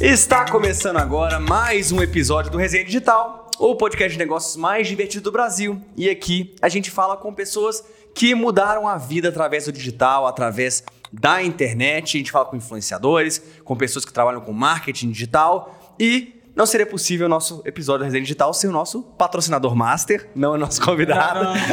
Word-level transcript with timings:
Está 0.00 0.44
começando 0.44 0.98
agora 0.98 1.40
mais 1.40 1.90
um 1.90 2.02
episódio 2.02 2.50
do 2.50 2.58
Resenha 2.58 2.84
Digital, 2.84 3.50
o 3.58 3.74
podcast 3.74 4.12
de 4.12 4.18
negócios 4.18 4.54
mais 4.54 4.86
divertido 4.86 5.24
do 5.24 5.32
Brasil. 5.32 5.80
E 5.96 6.10
aqui 6.10 6.54
a 6.60 6.68
gente 6.68 6.90
fala 6.90 7.16
com 7.16 7.32
pessoas 7.32 7.82
que 8.14 8.34
mudaram 8.34 8.86
a 8.86 8.98
vida 8.98 9.30
através 9.30 9.64
do 9.64 9.72
digital, 9.72 10.26
através 10.26 10.84
da 11.10 11.42
internet. 11.42 12.16
A 12.16 12.18
gente 12.18 12.30
fala 12.30 12.44
com 12.44 12.56
influenciadores, 12.56 13.42
com 13.64 13.74
pessoas 13.74 14.04
que 14.04 14.12
trabalham 14.12 14.42
com 14.42 14.52
marketing 14.52 15.10
digital 15.10 15.74
e 15.98 16.42
não 16.54 16.66
seria 16.66 16.86
possível 16.86 17.24
o 17.24 17.28
nosso 17.30 17.62
episódio 17.64 18.00
da 18.00 18.04
Resenha 18.06 18.22
Digital 18.22 18.52
sem 18.52 18.68
o 18.68 18.72
nosso 18.72 19.02
patrocinador 19.02 19.74
master, 19.74 20.28
não 20.34 20.52
o 20.52 20.58
nosso 20.58 20.80
convidado. 20.82 21.42
Não, 21.42 21.54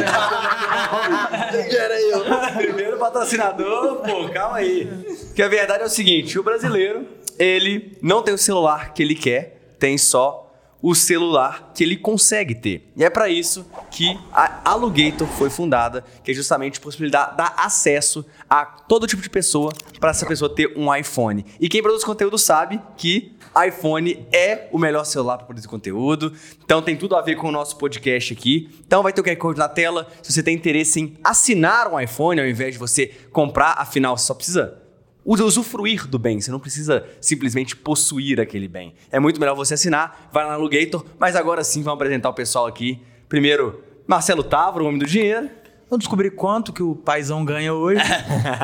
Era 1.54 2.00
eu. 2.00 2.24
Primeiro 2.56 2.98
patrocinador, 2.98 3.96
pô, 3.96 4.28
calma 4.30 4.56
aí. 4.58 4.86
Que 5.34 5.42
a 5.42 5.48
verdade 5.48 5.82
é 5.82 5.86
o 5.86 5.90
seguinte, 5.90 6.38
o 6.38 6.42
brasileiro, 6.42 7.06
ele 7.38 7.96
não 8.00 8.22
tem 8.22 8.34
o 8.34 8.38
celular 8.38 8.92
que 8.92 9.02
ele 9.02 9.14
quer, 9.14 9.76
tem 9.78 9.98
só 9.98 10.44
o 10.86 10.94
celular 10.94 11.72
que 11.74 11.82
ele 11.82 11.96
consegue 11.96 12.54
ter. 12.54 12.92
E 12.94 13.02
é 13.02 13.08
para 13.08 13.30
isso 13.30 13.64
que 13.90 14.20
a 14.30 14.70
Alugator 14.70 15.26
foi 15.26 15.48
fundada, 15.48 16.04
que 16.22 16.30
é 16.30 16.34
justamente 16.34 16.78
possibilidade 16.78 17.30
de 17.30 17.36
dar 17.38 17.54
acesso 17.56 18.22
a 18.50 18.66
todo 18.66 19.06
tipo 19.06 19.22
de 19.22 19.30
pessoa 19.30 19.72
para 19.98 20.10
essa 20.10 20.26
pessoa 20.26 20.54
ter 20.54 20.76
um 20.76 20.94
iPhone. 20.94 21.42
E 21.58 21.70
quem 21.70 21.82
produz 21.82 22.04
conteúdo 22.04 22.36
sabe 22.36 22.78
que 22.98 23.34
iPhone 23.66 24.26
é 24.30 24.68
o 24.70 24.78
melhor 24.78 25.04
celular 25.04 25.38
para 25.38 25.46
produzir 25.46 25.68
conteúdo. 25.68 26.34
Então 26.62 26.82
tem 26.82 26.94
tudo 26.98 27.16
a 27.16 27.22
ver 27.22 27.36
com 27.36 27.48
o 27.48 27.52
nosso 27.52 27.78
podcast 27.78 28.34
aqui. 28.34 28.68
Então 28.86 29.02
vai 29.02 29.10
ter 29.10 29.22
o 29.22 29.24
QR 29.24 29.36
Code 29.36 29.58
na 29.58 29.70
tela. 29.70 30.06
Se 30.22 30.34
você 30.34 30.42
tem 30.42 30.54
interesse 30.54 31.00
em 31.00 31.16
assinar 31.24 31.90
um 31.90 31.98
iPhone 31.98 32.38
ao 32.38 32.46
invés 32.46 32.74
de 32.74 32.78
você 32.78 33.06
comprar, 33.32 33.74
afinal 33.78 34.18
você 34.18 34.26
só 34.26 34.34
precisa 34.34 34.83
usufruir 35.24 36.06
do 36.06 36.18
bem, 36.18 36.40
você 36.40 36.50
não 36.50 36.60
precisa 36.60 37.06
simplesmente 37.20 37.74
possuir 37.76 38.40
aquele 38.40 38.68
bem. 38.68 38.94
É 39.10 39.18
muito 39.18 39.40
melhor 39.40 39.54
você 39.54 39.74
assinar, 39.74 40.28
vai 40.32 40.44
lá 40.44 40.50
no 40.50 40.56
Alugator, 40.56 41.04
mas 41.18 41.34
agora 41.34 41.64
sim 41.64 41.82
vamos 41.82 41.96
apresentar 41.96 42.28
o 42.28 42.34
pessoal 42.34 42.66
aqui. 42.66 43.00
Primeiro, 43.28 43.82
Marcelo 44.06 44.42
Tavro, 44.42 44.84
o 44.84 44.88
homem 44.88 44.98
do 44.98 45.06
dinheiro. 45.06 45.48
Vamos 45.88 46.04
descobrir 46.04 46.30
quanto 46.30 46.72
que 46.72 46.82
o 46.82 46.94
paizão 46.94 47.44
ganha 47.44 47.72
hoje. 47.72 48.00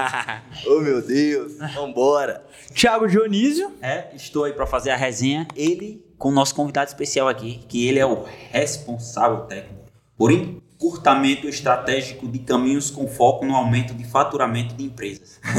oh 0.67 0.81
meu 0.81 1.01
Deus, 1.01 1.59
vambora. 1.75 2.45
Thiago 2.75 3.07
Dionísio. 3.07 3.73
É, 3.81 4.09
estou 4.15 4.45
aí 4.45 4.53
para 4.53 4.67
fazer 4.67 4.91
a 4.91 4.97
resenha. 4.97 5.47
Ele 5.55 6.03
com 6.21 6.29
o 6.29 6.33
nosso 6.33 6.55
convidado 6.55 6.89
especial 6.89 7.29
aqui, 7.29 7.61
que 7.67 7.89
ele 7.89 7.99
é 7.99 8.05
o 8.05 8.25
responsável 8.51 9.47
técnico 9.47 9.81
por 10.19 10.31
encurtamento 10.81 11.47
estratégico 11.47 12.27
de 12.27 12.39
caminhos 12.39 12.91
com 12.91 13.07
foco 13.07 13.45
no 13.45 13.55
aumento 13.55 13.93
de 13.93 14.03
faturamento 14.03 14.75
de 14.75 14.85
empresas. 14.85 15.39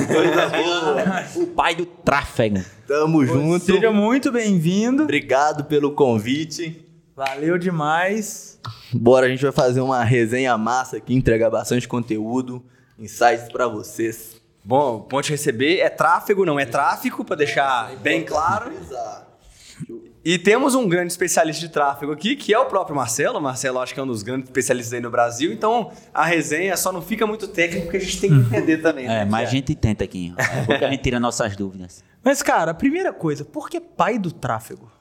O 1.36 1.48
pai 1.48 1.76
do 1.76 1.86
tráfego. 1.86 2.60
Tamo 2.88 3.24
junto. 3.26 3.66
Seja 3.66 3.92
muito 3.92 4.32
bem-vindo. 4.32 5.04
Obrigado 5.04 5.66
pelo 5.66 5.92
convite. 5.92 6.88
Valeu 7.16 7.58
demais. 7.58 8.60
Bora, 8.92 9.28
a 9.28 9.30
gente 9.30 9.44
vai 9.44 9.52
fazer 9.52 9.82
uma 9.82 10.04
resenha 10.04 10.58
massa 10.58 10.98
aqui, 10.98 11.14
entregar 11.14 11.52
bastante 11.52 11.88
conteúdo, 11.88 12.64
insights 12.98 13.48
para 13.52 13.68
vocês. 13.68 14.42
Bom, 14.64 15.02
ponte 15.02 15.30
receber 15.30 15.80
é 15.80 15.90
tráfego, 15.90 16.46
não 16.46 16.60
é 16.60 16.66
tráfico, 16.66 17.24
para 17.24 17.36
deixar 17.36 17.96
bem 17.98 18.24
claro. 18.24 18.72
Exato. 18.74 20.11
E 20.24 20.38
temos 20.38 20.76
um 20.76 20.88
grande 20.88 21.12
especialista 21.12 21.60
de 21.62 21.70
tráfego 21.70 22.12
aqui, 22.12 22.36
que 22.36 22.54
é 22.54 22.60
o 22.60 22.66
próprio 22.66 22.96
Marcelo. 22.96 23.40
O 23.40 23.42
Marcelo 23.42 23.80
acho 23.80 23.92
que 23.92 24.00
é 24.00 24.04
um 24.04 24.08
dos 24.08 24.22
grandes 24.22 24.50
especialistas 24.50 24.94
aí 24.94 25.02
no 25.02 25.10
Brasil. 25.10 25.52
Então, 25.52 25.92
a 26.14 26.24
resenha 26.26 26.78
só 26.78 26.92
não 26.92 27.02
fica 27.02 27.26
muito 27.26 27.48
técnica, 27.48 27.84
porque 27.84 27.98
a 27.98 28.00
gente 28.00 28.22
tem 28.22 28.30
que 28.30 28.36
entender 28.36 28.78
também. 28.78 29.08
É, 29.08 29.26
mas 29.26 29.50
a 29.50 29.52
gente 29.52 29.74
tenta 29.74 30.04
aqui. 30.04 30.34
É 30.38 30.66
porque 30.66 30.86
a 30.86 30.92
gente 30.92 31.02
tira 31.02 31.20
nossas 31.20 31.56
dúvidas. 31.56 32.04
Mas, 32.24 32.44
cara, 32.44 32.70
a 32.70 32.74
primeira 32.74 33.12
coisa, 33.12 33.44
por 33.44 33.68
que 33.68 33.80
pai 33.80 34.20
do 34.20 34.32
tráfego? 34.32 34.92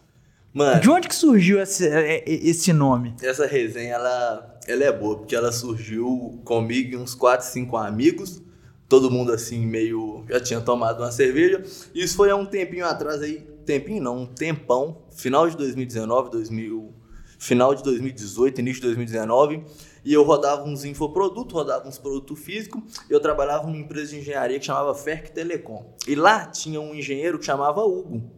Mano, 0.54 0.80
De 0.80 0.88
onde 0.88 1.06
que 1.06 1.14
surgiu 1.14 1.60
esse, 1.60 1.86
é, 1.86 2.24
esse 2.26 2.72
nome? 2.72 3.14
essa 3.22 3.46
resenha, 3.46 3.94
ela, 3.94 4.58
ela 4.66 4.84
é 4.84 4.90
boa, 4.90 5.18
porque 5.18 5.36
ela 5.36 5.52
surgiu 5.52 6.40
comigo 6.44 6.94
e 6.94 6.96
uns 6.96 7.14
4, 7.14 7.46
5 7.46 7.76
amigos. 7.76 8.42
Todo 8.88 9.10
mundo, 9.10 9.32
assim, 9.32 9.66
meio... 9.66 10.24
Já 10.28 10.40
tinha 10.40 10.60
tomado 10.62 11.02
uma 11.02 11.12
cerveja. 11.12 11.62
Isso 11.94 12.16
foi 12.16 12.30
há 12.30 12.36
um 12.36 12.46
tempinho 12.46 12.86
atrás 12.86 13.20
aí. 13.20 13.49
Tempinho 13.70 14.02
não, 14.02 14.22
um 14.22 14.26
tempão. 14.26 15.02
Final 15.12 15.48
de 15.48 15.56
2019, 15.56 16.30
2000... 16.30 16.94
Final 17.38 17.74
de 17.74 17.82
2018, 17.82 18.60
início 18.60 18.82
de 18.82 18.88
2019. 18.88 19.64
E 20.04 20.12
eu 20.12 20.22
rodava 20.22 20.62
uns 20.64 20.84
infoprodutos, 20.84 21.54
rodava 21.54 21.88
uns 21.88 21.96
produtos 21.96 22.38
físicos. 22.38 22.82
Eu 23.08 23.18
trabalhava 23.18 23.66
numa 23.66 23.78
empresa 23.78 24.10
de 24.10 24.18
engenharia 24.18 24.58
que 24.58 24.66
chamava 24.66 24.94
Ferc 24.94 25.30
Telecom. 25.30 25.96
E 26.06 26.14
lá 26.14 26.44
tinha 26.44 26.78
um 26.78 26.94
engenheiro 26.94 27.38
que 27.38 27.46
chamava 27.46 27.82
Hugo. 27.82 28.30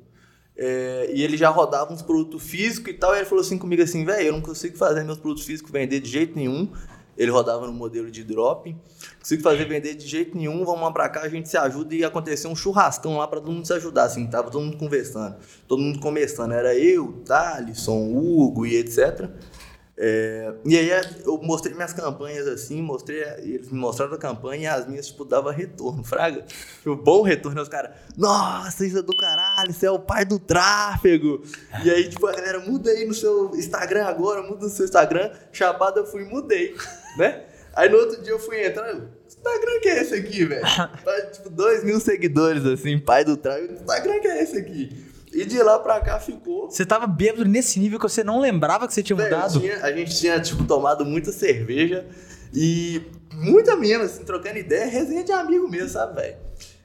É, 0.57 1.11
e 1.13 1.23
ele 1.23 1.37
já 1.37 1.49
rodava 1.49 1.93
uns 1.93 2.01
produtos 2.01 2.45
físicos 2.45 2.93
e 2.93 2.97
tal. 2.97 3.13
E 3.15 3.19
ele 3.19 3.25
falou 3.25 3.43
assim 3.43 3.59
comigo 3.59 3.83
assim, 3.83 4.05
velho, 4.05 4.29
eu 4.29 4.33
não 4.35 4.41
consigo 4.41 4.77
fazer 4.77 5.03
meus 5.03 5.19
produtos 5.19 5.45
físicos 5.45 5.73
vender 5.73 5.99
de 5.99 6.09
jeito 6.09 6.37
nenhum. 6.37 6.71
Ele 7.17 7.31
rodava 7.31 7.67
no 7.67 7.73
modelo 7.73 8.11
de 8.11 8.25
drop. 8.25 8.75
Consigo 9.19 9.43
fazer 9.43 9.65
vender 9.67 9.95
de 9.95 10.07
jeito 10.07 10.37
nenhum. 10.37 10.65
Vamos 10.65 10.83
lá 10.83 10.91
pra 10.91 11.09
cá, 11.09 11.23
a 11.23 11.29
gente 11.29 11.49
se 11.49 11.57
ajuda 11.57 11.95
e 11.95 12.05
acontecer 12.05 12.49
um 12.49 12.57
churrascão 12.57 13.19
lá 13.19 13.29
pra 13.29 13.41
todo 13.41 13.53
mundo 13.53 13.67
se 13.67 13.73
ajudar. 13.75 14.05
Assim, 14.05 14.27
tava 14.27 14.51
todo 14.51 14.63
mundo 14.63 14.77
conversando. 14.79 15.37
Todo 15.69 15.83
mundo 15.83 16.01
começando. 16.01 16.53
Era 16.53 16.75
eu, 16.75 17.23
Thalisson, 17.25 18.13
Hugo 18.15 18.67
e 18.67 18.77
etc. 18.77 19.29
É, 19.97 20.55
e 20.65 20.77
aí 20.77 20.91
eu 21.25 21.39
mostrei 21.43 21.75
minhas 21.75 21.93
campanhas 21.93 22.49
assim, 22.49 22.81
mostrei, 22.81 23.23
eles 23.39 23.71
me 23.71 23.79
mostraram 23.79 24.15
a 24.15 24.19
campanha 24.19 24.63
e 24.63 24.67
as 24.67 24.87
minhas, 24.87 25.07
tipo, 25.09 25.25
dava 25.25 25.53
retorno, 25.53 26.03
fraga. 26.03 26.43
Tipo, 26.79 26.97
bom 26.97 27.23
retorno, 27.23 27.61
os 27.61 27.69
caras, 27.69 27.91
nossa, 28.17 28.87
isso 28.87 28.99
é 28.99 29.03
do 29.03 29.15
caralho, 29.15 29.73
você 29.73 29.87
é 29.87 29.91
o 29.91 29.99
pai 29.99 30.25
do 30.25 30.39
tráfego. 30.39 31.43
E 31.85 31.91
aí, 31.91 32.09
tipo, 32.09 32.27
a 32.27 32.33
galera, 32.33 32.61
muda 32.61 32.91
aí 32.91 33.07
no 33.07 33.13
seu 33.13 33.51
Instagram 33.55 34.07
agora, 34.07 34.43
muda 34.43 34.65
no 34.65 34.71
seu 34.71 34.87
Instagram. 34.87 35.31
Chapada 35.53 36.01
eu 36.01 36.07
fui 36.07 36.23
e 36.23 36.27
mudei, 36.27 36.75
né? 37.19 37.45
Aí 37.75 37.89
no 37.89 37.99
outro 37.99 38.23
dia 38.23 38.33
eu 38.33 38.39
fui 38.39 38.65
entrar, 38.65 38.95
Instagram 39.27 39.81
que 39.81 39.89
é 39.89 40.03
esse 40.03 40.15
aqui, 40.15 40.45
velho? 40.45 40.65
Tipo, 41.33 41.51
dois 41.51 41.85
mil 41.85 42.01
seguidores, 42.01 42.65
assim, 42.65 42.99
pai 42.99 43.25
do 43.25 43.37
tráfego. 43.37 43.75
Instagram 43.75 44.21
que 44.21 44.29
é 44.29 44.43
esse 44.43 44.57
aqui? 44.57 45.12
E 45.33 45.45
de 45.47 45.63
lá 45.63 45.79
pra 45.79 46.01
cá 46.01 46.19
ficou. 46.21 46.71
Você 46.71 46.85
tava 46.85 47.07
bêbado 47.07 47.45
nesse 47.45 47.79
nível 47.81 47.99
que 47.99 48.09
você 48.09 48.23
não 48.23 48.39
lembrava 48.41 48.87
que 48.87 48.93
você 48.95 49.03
tinha 49.03 49.17
Velho, 49.17 49.35
mudado? 49.35 49.61
tinha- 49.61 49.83
a 49.85 49.91
gente 49.93 50.17
tinha, 50.19 50.39
tipo, 50.41 50.65
tomado 50.65 51.05
muita 51.07 51.33
cerveja 51.33 52.07
e 52.53 53.01
muita 53.33 53.75
mesmo, 53.77 54.05
assim, 54.05 54.25
trocando 54.25 54.59
ideia, 54.59 54.87
resenha 54.87 55.25
de 55.25 55.33
amigo 55.33 55.67
mesmo, 55.69 55.89
sabe, 55.89 56.21
velho? 56.21 56.37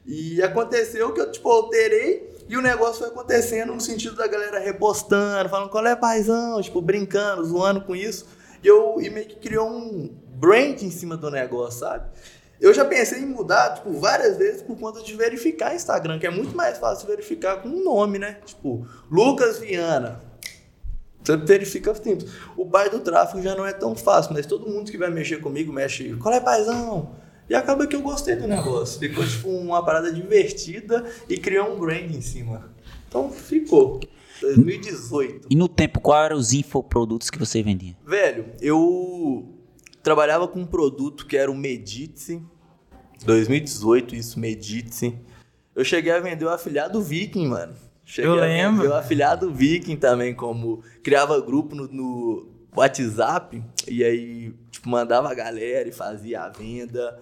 E 0.05 0.41
aconteceu 0.41 1.11
que 1.13 1.19
eu, 1.19 1.29
tipo, 1.31 1.49
alterei 1.49 2.37
e 2.47 2.55
o 2.55 2.61
negócio 2.61 2.99
foi 2.99 3.07
acontecendo 3.09 3.73
no 3.73 3.81
sentido 3.81 4.15
da 4.15 4.25
galera 4.27 4.57
repostando, 4.59 5.49
falando 5.49 5.69
qual 5.69 5.85
é 5.85 5.95
paizão, 5.97 6.61
tipo, 6.61 6.81
brincando, 6.81 7.43
zoando 7.43 7.81
com 7.81 7.93
isso. 7.93 8.25
E 8.63 8.67
eu 8.67 8.95
e 9.01 9.09
meio 9.09 9.27
que 9.27 9.35
criou 9.35 9.67
um 9.69 10.09
brand 10.39 10.81
em 10.81 10.89
cima 10.89 11.17
do 11.17 11.29
negócio, 11.29 11.81
sabe? 11.81 12.07
Eu 12.59 12.73
já 12.73 12.83
pensei 12.83 13.21
em 13.21 13.25
mudar, 13.25 13.75
tipo, 13.75 13.93
várias 13.93 14.37
vezes 14.37 14.61
por 14.61 14.77
conta 14.77 15.01
de 15.01 15.13
verificar 15.15 15.75
Instagram, 15.75 16.17
que 16.17 16.25
é 16.25 16.31
muito 16.31 16.55
mais 16.55 16.77
fácil 16.77 17.07
verificar 17.07 17.61
com 17.61 17.69
um 17.69 17.83
nome, 17.83 18.17
né? 18.17 18.37
Tipo, 18.45 18.87
Lucas 19.11 19.59
Viana. 19.59 20.21
Você 21.23 21.37
verifica 21.37 21.93
simples. 21.93 22.31
O 22.55 22.65
pai 22.65 22.89
do 22.89 22.99
tráfego 22.99 23.41
já 23.41 23.53
não 23.53 23.65
é 23.65 23.73
tão 23.73 23.95
fácil, 23.95 24.33
mas 24.33 24.45
todo 24.45 24.67
mundo 24.67 24.89
que 24.89 24.97
vai 24.97 25.09
mexer 25.09 25.41
comigo 25.41 25.73
mexe. 25.73 26.15
Qual 26.15 26.33
é, 26.33 26.39
paizão? 26.39 27.15
E 27.49 27.55
acaba 27.55 27.85
que 27.85 27.95
eu 27.95 28.01
gostei 28.01 28.35
do 28.35 28.47
negócio. 28.47 28.99
Ficou 28.99 29.25
tipo 29.25 29.49
uma 29.49 29.83
parada 29.83 30.11
divertida 30.11 31.05
e 31.29 31.37
criou 31.37 31.73
um 31.75 31.79
brand 31.79 32.13
em 32.13 32.21
cima. 32.21 32.71
Então 33.07 33.29
ficou. 33.29 33.99
2018. 34.41 35.47
E 35.49 35.55
no 35.55 35.67
tempo, 35.67 35.99
qual 35.99 36.23
eram 36.23 36.37
os 36.37 36.53
infoprodutos 36.53 37.29
que 37.29 37.39
você 37.39 37.63
vendia? 37.63 37.95
Velho, 38.05 38.45
eu 38.61 39.56
trabalhava 40.07 40.47
com 40.47 40.61
um 40.61 40.65
produto 40.65 41.25
que 41.25 41.35
era 41.35 41.51
o 41.51 41.55
Medite. 41.55 42.41
2018, 43.25 44.15
isso, 44.15 44.39
Medite. 44.39 45.19
Eu 45.75 45.83
cheguei 45.83 46.13
a 46.13 46.19
vender 46.21 46.45
o 46.45 46.49
afiliado 46.49 47.01
Viking, 47.01 47.47
mano. 47.47 47.73
Cheguei 48.05 48.31
Eu 48.31 48.35
lembro. 48.35 48.87
o 48.87 48.93
afiliado 48.93 49.51
Viking 49.51 49.97
também, 49.97 50.33
como 50.33 50.81
criava 51.03 51.41
grupo 51.41 51.75
no, 51.75 51.87
no 51.89 52.47
WhatsApp 52.73 53.61
e 53.85 54.01
aí 54.01 54.53
tipo, 54.71 54.87
mandava 54.87 55.29
a 55.29 55.33
galera 55.33 55.89
e 55.89 55.91
fazia 55.91 56.43
a 56.43 56.49
venda. 56.49 57.19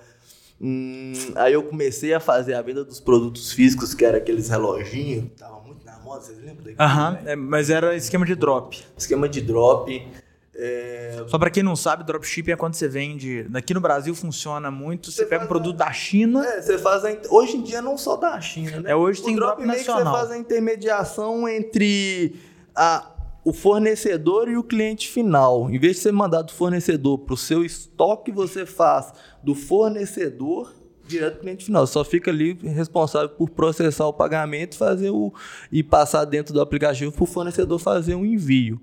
Hum, 0.62 1.14
aí 1.36 1.54
eu 1.54 1.64
comecei 1.64 2.14
a 2.14 2.20
fazer 2.20 2.54
a 2.54 2.62
venda 2.62 2.86
dos 2.86 3.00
produtos 3.00 3.52
físicos, 3.52 3.96
que 3.96 4.06
era 4.06 4.18
aqueles 4.20 4.48
reloginhos, 4.48 5.32
tava 5.38 5.60
muito 5.62 5.84
na 5.84 5.98
moda, 6.00 6.22
vocês 6.22 6.38
lembram 6.38 6.58
daquilo? 6.58 6.76
Aham, 6.80 7.16
velho? 7.16 7.30
é, 7.30 7.36
mas 7.36 7.72
era 7.72 7.96
esquema 7.96 8.28
de 8.28 8.36
drop. 8.36 8.80
Esquema 8.96 9.28
de 9.28 9.42
drop. 9.42 10.08
É, 10.58 11.26
Só 11.28 11.38
pra 11.38 11.50
quem 11.50 11.62
não 11.62 11.76
sabe, 11.76 12.06
dropshipping 12.06 12.52
é 12.52 12.56
quando 12.56 12.76
você 12.76 12.88
vende. 12.88 13.46
Aqui 13.54 13.74
no 13.74 13.82
Brasil 13.82 14.16
funciona 14.16 14.72
muito. 14.72 15.12
Você, 15.12 15.24
Você 15.24 15.26
pega 15.26 15.44
um 15.44 15.48
produto 15.48 15.76
da 15.76 15.92
China. 15.92 16.46
É, 16.46 16.62
você 16.62 16.78
faz 16.78 17.04
a, 17.04 17.10
hoje 17.30 17.58
em 17.58 17.62
dia 17.62 17.82
não 17.82 17.98
só 17.98 18.16
da 18.16 18.40
China, 18.40 18.80
né? 18.80 18.92
É, 18.92 18.96
hoje 18.96 19.22
o 19.22 19.26
tem 19.26 19.36
drop 19.36 19.62
que 19.62 19.68
nacional. 19.68 20.06
você 20.14 20.20
faz 20.20 20.32
a 20.32 20.38
intermediação 20.38 21.48
entre 21.50 22.36
a, 22.74 23.12
o 23.44 23.52
fornecedor 23.52 24.48
e 24.48 24.56
o 24.56 24.64
cliente 24.64 25.10
final. 25.10 25.70
Em 25.70 25.78
vez 25.78 25.98
de 25.98 26.04
você 26.04 26.12
mandar 26.12 26.42
do 26.42 26.54
fornecedor 26.54 27.20
para 27.20 27.34
o 27.34 27.38
seu 27.38 27.66
estoque, 27.66 28.32
você 28.32 28.66
faz 28.66 29.12
do 29.44 29.54
fornecedor 29.54 30.74
direto 31.06 31.34
pro 31.34 31.42
cliente 31.42 31.66
final. 31.66 31.86
Só 31.86 32.04
fica 32.06 32.32
ali 32.32 32.54
responsável 32.54 33.30
por 33.30 33.50
processar 33.50 34.08
o 34.08 34.14
pagamento 34.14 34.78
fazer 34.78 35.10
o, 35.10 35.34
e 35.72 35.84
passar 35.84 36.24
dentro 36.26 36.54
do 36.54 36.62
aplicativo 36.62 37.12
pro 37.12 37.26
fornecedor 37.26 37.78
fazer 37.78 38.16
um 38.16 38.26
envio. 38.26 38.80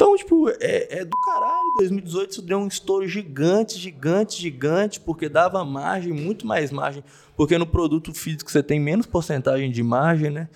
Então, 0.00 0.16
tipo, 0.16 0.48
é, 0.48 1.00
é 1.00 1.04
do 1.04 1.14
caralho. 1.20 1.74
2018 1.76 2.30
isso 2.30 2.40
deu 2.40 2.56
um 2.56 2.66
estouro 2.66 3.06
gigante, 3.06 3.78
gigante, 3.78 4.40
gigante, 4.40 4.98
porque 4.98 5.28
dava 5.28 5.62
margem, 5.62 6.10
muito 6.10 6.46
mais 6.46 6.72
margem. 6.72 7.04
Porque 7.36 7.58
no 7.58 7.66
produto 7.66 8.14
físico 8.14 8.50
você 8.50 8.62
tem 8.62 8.80
menos 8.80 9.04
porcentagem 9.04 9.70
de 9.70 9.82
margem, 9.82 10.30
né? 10.30 10.48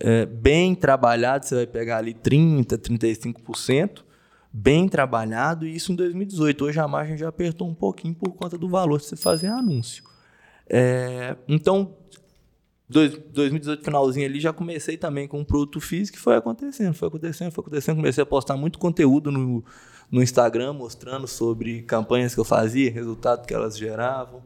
É, 0.00 0.26
bem 0.26 0.74
trabalhado, 0.74 1.46
você 1.46 1.54
vai 1.54 1.66
pegar 1.68 1.98
ali 1.98 2.14
30%, 2.14 2.64
35%. 2.78 4.02
Bem 4.52 4.88
trabalhado, 4.88 5.68
e 5.68 5.76
isso 5.76 5.92
em 5.92 5.94
2018. 5.94 6.64
Hoje 6.64 6.80
a 6.80 6.88
margem 6.88 7.16
já 7.16 7.28
apertou 7.28 7.68
um 7.68 7.74
pouquinho 7.74 8.16
por 8.16 8.32
conta 8.32 8.58
do 8.58 8.68
valor 8.68 8.98
que 8.98 9.06
você 9.06 9.14
fazer 9.14 9.46
anúncio. 9.46 10.02
É, 10.68 11.36
então, 11.46 11.94
dois- 12.90 13.16
2018, 13.32 13.84
finalzinho 13.84 14.26
ali, 14.26 14.40
já 14.40 14.52
comecei 14.52 14.96
também 14.96 15.26
com 15.28 15.38
um 15.38 15.44
produto 15.44 15.80
físico 15.80 16.18
e 16.18 16.20
foi 16.20 16.36
acontecendo, 16.36 16.92
foi 16.94 17.08
acontecendo, 17.08 17.50
foi 17.50 17.62
acontecendo. 17.62 17.96
Comecei 17.96 18.22
a 18.22 18.26
postar 18.26 18.56
muito 18.56 18.78
conteúdo 18.78 19.30
no, 19.30 19.64
no 20.10 20.22
Instagram, 20.22 20.72
mostrando 20.72 21.26
sobre 21.26 21.82
campanhas 21.82 22.34
que 22.34 22.40
eu 22.40 22.44
fazia, 22.44 22.90
resultado 22.90 23.46
que 23.46 23.54
elas 23.54 23.78
geravam. 23.78 24.42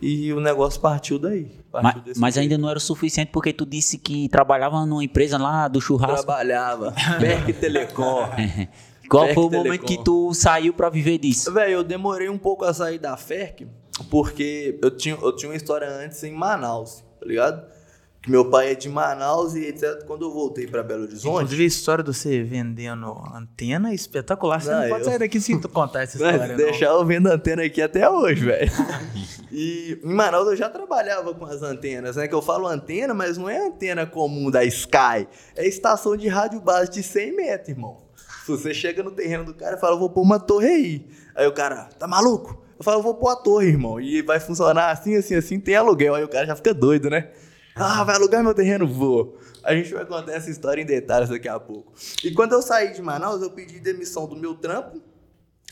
E 0.00 0.32
o 0.32 0.38
negócio 0.40 0.80
partiu 0.80 1.18
daí. 1.18 1.50
Partiu 1.72 2.02
Mas, 2.06 2.18
mas 2.18 2.38
ainda 2.38 2.56
não 2.56 2.68
era 2.70 2.78
o 2.78 2.80
suficiente 2.80 3.30
porque 3.32 3.52
tu 3.52 3.66
disse 3.66 3.98
que 3.98 4.28
trabalhava 4.28 4.86
numa 4.86 5.02
empresa 5.02 5.36
lá 5.36 5.66
do 5.66 5.80
churrasco. 5.80 6.24
Trabalhava. 6.24 6.94
Berk 7.18 7.52
Telecom. 7.54 8.28
Qual 9.10 9.24
Ferc 9.24 9.34
foi 9.34 9.44
o 9.44 9.50
momento 9.50 9.64
Telecom. 9.64 9.86
que 9.86 10.04
tu 10.04 10.32
saiu 10.34 10.72
pra 10.72 10.88
viver 10.88 11.18
disso? 11.18 11.52
Velho, 11.52 11.72
eu 11.72 11.82
demorei 11.84 12.28
um 12.28 12.38
pouco 12.38 12.64
a 12.64 12.72
sair 12.72 12.98
da 13.00 13.16
FERC, 13.16 13.66
porque 14.08 14.78
eu 14.80 14.90
tinha, 14.96 15.16
eu 15.20 15.34
tinha 15.34 15.50
uma 15.50 15.56
história 15.56 15.88
antes 15.88 16.22
em 16.22 16.30
Manaus, 16.32 17.02
tá 17.18 17.26
ligado? 17.26 17.66
Que 18.20 18.30
meu 18.32 18.50
pai 18.50 18.72
é 18.72 18.74
de 18.74 18.88
Manaus 18.88 19.54
e 19.54 19.64
etc. 19.66 20.04
Quando 20.04 20.24
eu 20.26 20.32
voltei 20.32 20.66
pra 20.66 20.82
Belo 20.82 21.04
Horizonte. 21.04 21.34
Inclusive 21.36 21.62
a 21.62 21.66
história 21.66 22.02
de 22.02 22.12
você 22.12 22.42
vendendo 22.42 23.16
antena 23.32 23.90
é 23.90 23.94
espetacular. 23.94 24.60
Você 24.60 24.70
não, 24.70 24.80
Não, 24.82 24.88
pode 24.88 25.02
eu- 25.04 25.08
sair 25.10 25.18
daqui 25.20 25.40
sem 25.40 25.58
tu 25.60 25.68
contar 25.68 26.02
essa 26.02 26.16
história. 26.18 26.48
não. 26.48 26.56
deixar 26.56 26.86
eu 26.86 27.04
vendo 27.06 27.28
antena 27.28 27.62
aqui 27.62 27.80
até 27.80 28.10
hoje, 28.10 28.44
velho. 28.44 28.70
e 29.52 30.00
em 30.02 30.12
Manaus 30.12 30.48
eu 30.48 30.56
já 30.56 30.68
trabalhava 30.68 31.32
com 31.32 31.44
as 31.46 31.62
antenas, 31.62 32.16
né? 32.16 32.26
Que 32.26 32.34
eu 32.34 32.42
falo 32.42 32.66
antena, 32.66 33.14
mas 33.14 33.38
não 33.38 33.48
é 33.48 33.66
antena 33.68 34.04
comum 34.04 34.50
da 34.50 34.64
Sky. 34.64 35.28
É 35.56 35.66
estação 35.66 36.16
de 36.16 36.26
rádio 36.26 36.60
base 36.60 36.90
de 36.90 37.02
100 37.04 37.36
metros, 37.36 37.68
irmão. 37.68 37.98
Se 38.44 38.50
você 38.50 38.74
chega 38.74 39.02
no 39.02 39.10
terreno 39.12 39.44
do 39.44 39.54
cara 39.54 39.76
e 39.76 39.80
fala, 39.80 39.94
eu 39.94 39.98
vou 39.98 40.10
pôr 40.10 40.22
uma 40.22 40.40
torre 40.40 40.66
aí. 40.66 41.06
Aí 41.36 41.46
o 41.46 41.52
cara, 41.52 41.84
tá 41.98 42.08
maluco? 42.08 42.60
Eu 42.78 42.84
falo, 42.84 42.98
eu 42.98 43.02
vou 43.02 43.14
pôr 43.14 43.28
a 43.28 43.36
torre, 43.36 43.68
irmão. 43.68 44.00
E 44.00 44.22
vai 44.22 44.40
funcionar 44.40 44.90
assim, 44.90 45.14
assim, 45.16 45.34
assim, 45.36 45.60
tem 45.60 45.76
aluguel. 45.76 46.14
Aí 46.14 46.24
o 46.24 46.28
cara 46.28 46.46
já 46.46 46.56
fica 46.56 46.72
doido, 46.74 47.08
né? 47.10 47.28
Ah, 47.78 48.04
vai 48.04 48.16
alugar 48.16 48.42
meu 48.42 48.54
terreno? 48.54 48.86
Vou. 48.86 49.38
A 49.62 49.74
gente 49.74 49.92
vai 49.94 50.04
contar 50.04 50.32
essa 50.32 50.50
história 50.50 50.82
em 50.82 50.86
detalhes 50.86 51.28
daqui 51.28 51.48
a 51.48 51.58
pouco. 51.60 51.92
E 52.24 52.32
quando 52.32 52.52
eu 52.52 52.62
saí 52.62 52.92
de 52.92 53.00
Manaus, 53.00 53.42
eu 53.42 53.50
pedi 53.50 53.78
demissão 53.78 54.26
do 54.26 54.36
meu 54.36 54.54
trampo. 54.54 55.00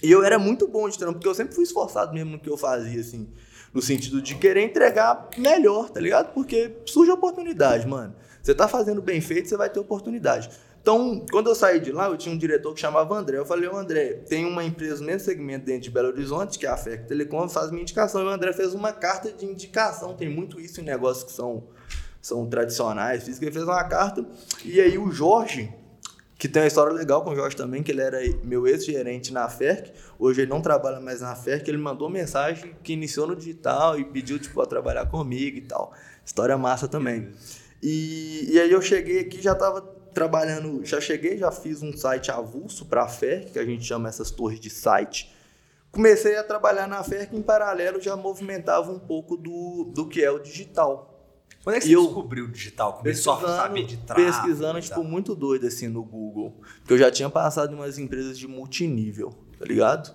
E 0.02 0.10
eu 0.10 0.22
era 0.22 0.38
muito 0.38 0.68
bom 0.68 0.88
de 0.88 0.98
trampo, 0.98 1.14
porque 1.14 1.28
eu 1.28 1.34
sempre 1.34 1.54
fui 1.54 1.64
esforçado 1.64 2.12
mesmo 2.12 2.32
no 2.32 2.38
que 2.38 2.50
eu 2.50 2.56
fazia, 2.56 3.00
assim. 3.00 3.28
No 3.72 3.82
sentido 3.82 4.22
de 4.22 4.34
querer 4.34 4.62
entregar 4.62 5.28
melhor, 5.36 5.90
tá 5.90 6.00
ligado? 6.00 6.32
Porque 6.32 6.76
surge 6.86 7.10
oportunidade, 7.10 7.86
mano. 7.86 8.14
Você 8.42 8.54
tá 8.54 8.68
fazendo 8.68 9.02
bem 9.02 9.20
feito, 9.20 9.48
você 9.48 9.56
vai 9.56 9.68
ter 9.68 9.80
oportunidade. 9.80 10.50
Então, 10.86 11.26
quando 11.32 11.50
eu 11.50 11.54
saí 11.56 11.80
de 11.80 11.90
lá, 11.90 12.06
eu 12.06 12.16
tinha 12.16 12.32
um 12.32 12.38
diretor 12.38 12.72
que 12.72 12.78
chamava 12.78 13.12
André. 13.18 13.36
Eu 13.36 13.44
falei, 13.44 13.68
ô 13.68 13.76
André, 13.76 14.22
tem 14.28 14.44
uma 14.44 14.62
empresa 14.62 15.00
no 15.00 15.06
mesmo 15.06 15.24
segmento 15.24 15.66
dentro 15.66 15.82
de 15.82 15.90
Belo 15.90 16.10
Horizonte, 16.10 16.60
que 16.60 16.64
é 16.64 16.68
a 16.68 16.76
FEC 16.76 17.08
Telecom, 17.08 17.48
faz 17.48 17.72
minha 17.72 17.82
indicação. 17.82 18.22
E 18.22 18.24
o 18.24 18.28
André 18.28 18.52
fez 18.52 18.72
uma 18.72 18.92
carta 18.92 19.32
de 19.32 19.44
indicação. 19.44 20.14
Tem 20.14 20.28
muito 20.28 20.60
isso 20.60 20.80
em 20.80 20.84
negócios 20.84 21.24
que 21.24 21.32
são, 21.32 21.64
são 22.26 22.44
tradicionais. 22.48 23.22
Fiz 23.22 23.38
que 23.38 23.44
ele 23.44 23.52
fez 23.52 23.64
uma 23.64 23.84
carta. 23.84 24.26
E 24.64 24.80
aí 24.80 24.98
o 24.98 25.12
Jorge, 25.12 25.72
que 26.36 26.48
tem 26.48 26.62
uma 26.62 26.66
história 26.66 26.92
legal 26.92 27.22
com 27.22 27.30
o 27.30 27.36
Jorge 27.36 27.54
também, 27.54 27.84
que 27.84 27.92
ele 27.92 28.00
era 28.00 28.18
meu 28.42 28.66
ex-gerente 28.66 29.32
na 29.32 29.48
FERC. 29.48 29.92
Hoje 30.18 30.40
ele 30.40 30.50
não 30.50 30.60
trabalha 30.60 30.98
mais 30.98 31.20
na 31.20 31.36
FERC. 31.36 31.70
Ele 31.70 31.78
mandou 31.78 32.10
mensagem 32.10 32.74
que 32.82 32.94
iniciou 32.94 33.28
no 33.28 33.36
digital 33.36 33.96
e 33.96 34.04
pediu 34.04 34.40
tipo, 34.40 34.56
para 34.56 34.66
trabalhar 34.66 35.06
comigo 35.06 35.56
e 35.56 35.60
tal. 35.60 35.92
História 36.24 36.58
massa 36.58 36.88
também. 36.88 37.30
E, 37.80 38.48
e 38.50 38.58
aí 38.58 38.72
eu 38.72 38.82
cheguei 38.82 39.20
aqui, 39.20 39.40
já 39.40 39.52
estava 39.52 39.80
trabalhando, 40.12 40.84
já 40.84 41.00
cheguei, 41.00 41.38
já 41.38 41.52
fiz 41.52 41.80
um 41.80 41.96
site 41.96 42.32
avulso 42.32 42.86
para 42.86 43.04
a 43.04 43.08
FERC, 43.08 43.52
que 43.52 43.58
a 43.60 43.64
gente 43.64 43.84
chama 43.84 44.08
essas 44.08 44.32
torres 44.32 44.58
de 44.58 44.68
site. 44.68 45.32
Comecei 45.92 46.36
a 46.36 46.42
trabalhar 46.42 46.88
na 46.88 47.04
FERC 47.04 47.36
em 47.36 47.42
paralelo, 47.42 48.00
já 48.00 48.16
movimentava 48.16 48.90
um 48.90 48.98
pouco 48.98 49.36
do, 49.36 49.92
do 49.94 50.08
que 50.08 50.24
é 50.24 50.30
o 50.30 50.40
digital. 50.40 51.15
Quando 51.66 51.76
é 51.78 51.80
que 51.80 51.86
você 51.88 51.96
eu- 51.96 52.04
descobriu 52.04 52.44
o 52.44 52.48
digital? 52.48 52.92
Começou 52.92 53.32
a 53.32 53.40
saber 53.40 53.86
de 53.86 53.96
tráfego? 53.96 54.30
pesquisando, 54.30 54.78
e 54.78 54.82
tipo, 54.82 55.02
muito 55.02 55.34
doido 55.34 55.66
assim 55.66 55.88
no 55.88 56.04
Google. 56.04 56.60
Porque 56.78 56.92
eu 56.92 56.98
já 56.98 57.10
tinha 57.10 57.28
passado 57.28 57.72
em 57.72 57.74
umas 57.74 57.98
empresas 57.98 58.38
de 58.38 58.46
multinível, 58.46 59.34
tá 59.58 59.64
ligado? 59.64 60.14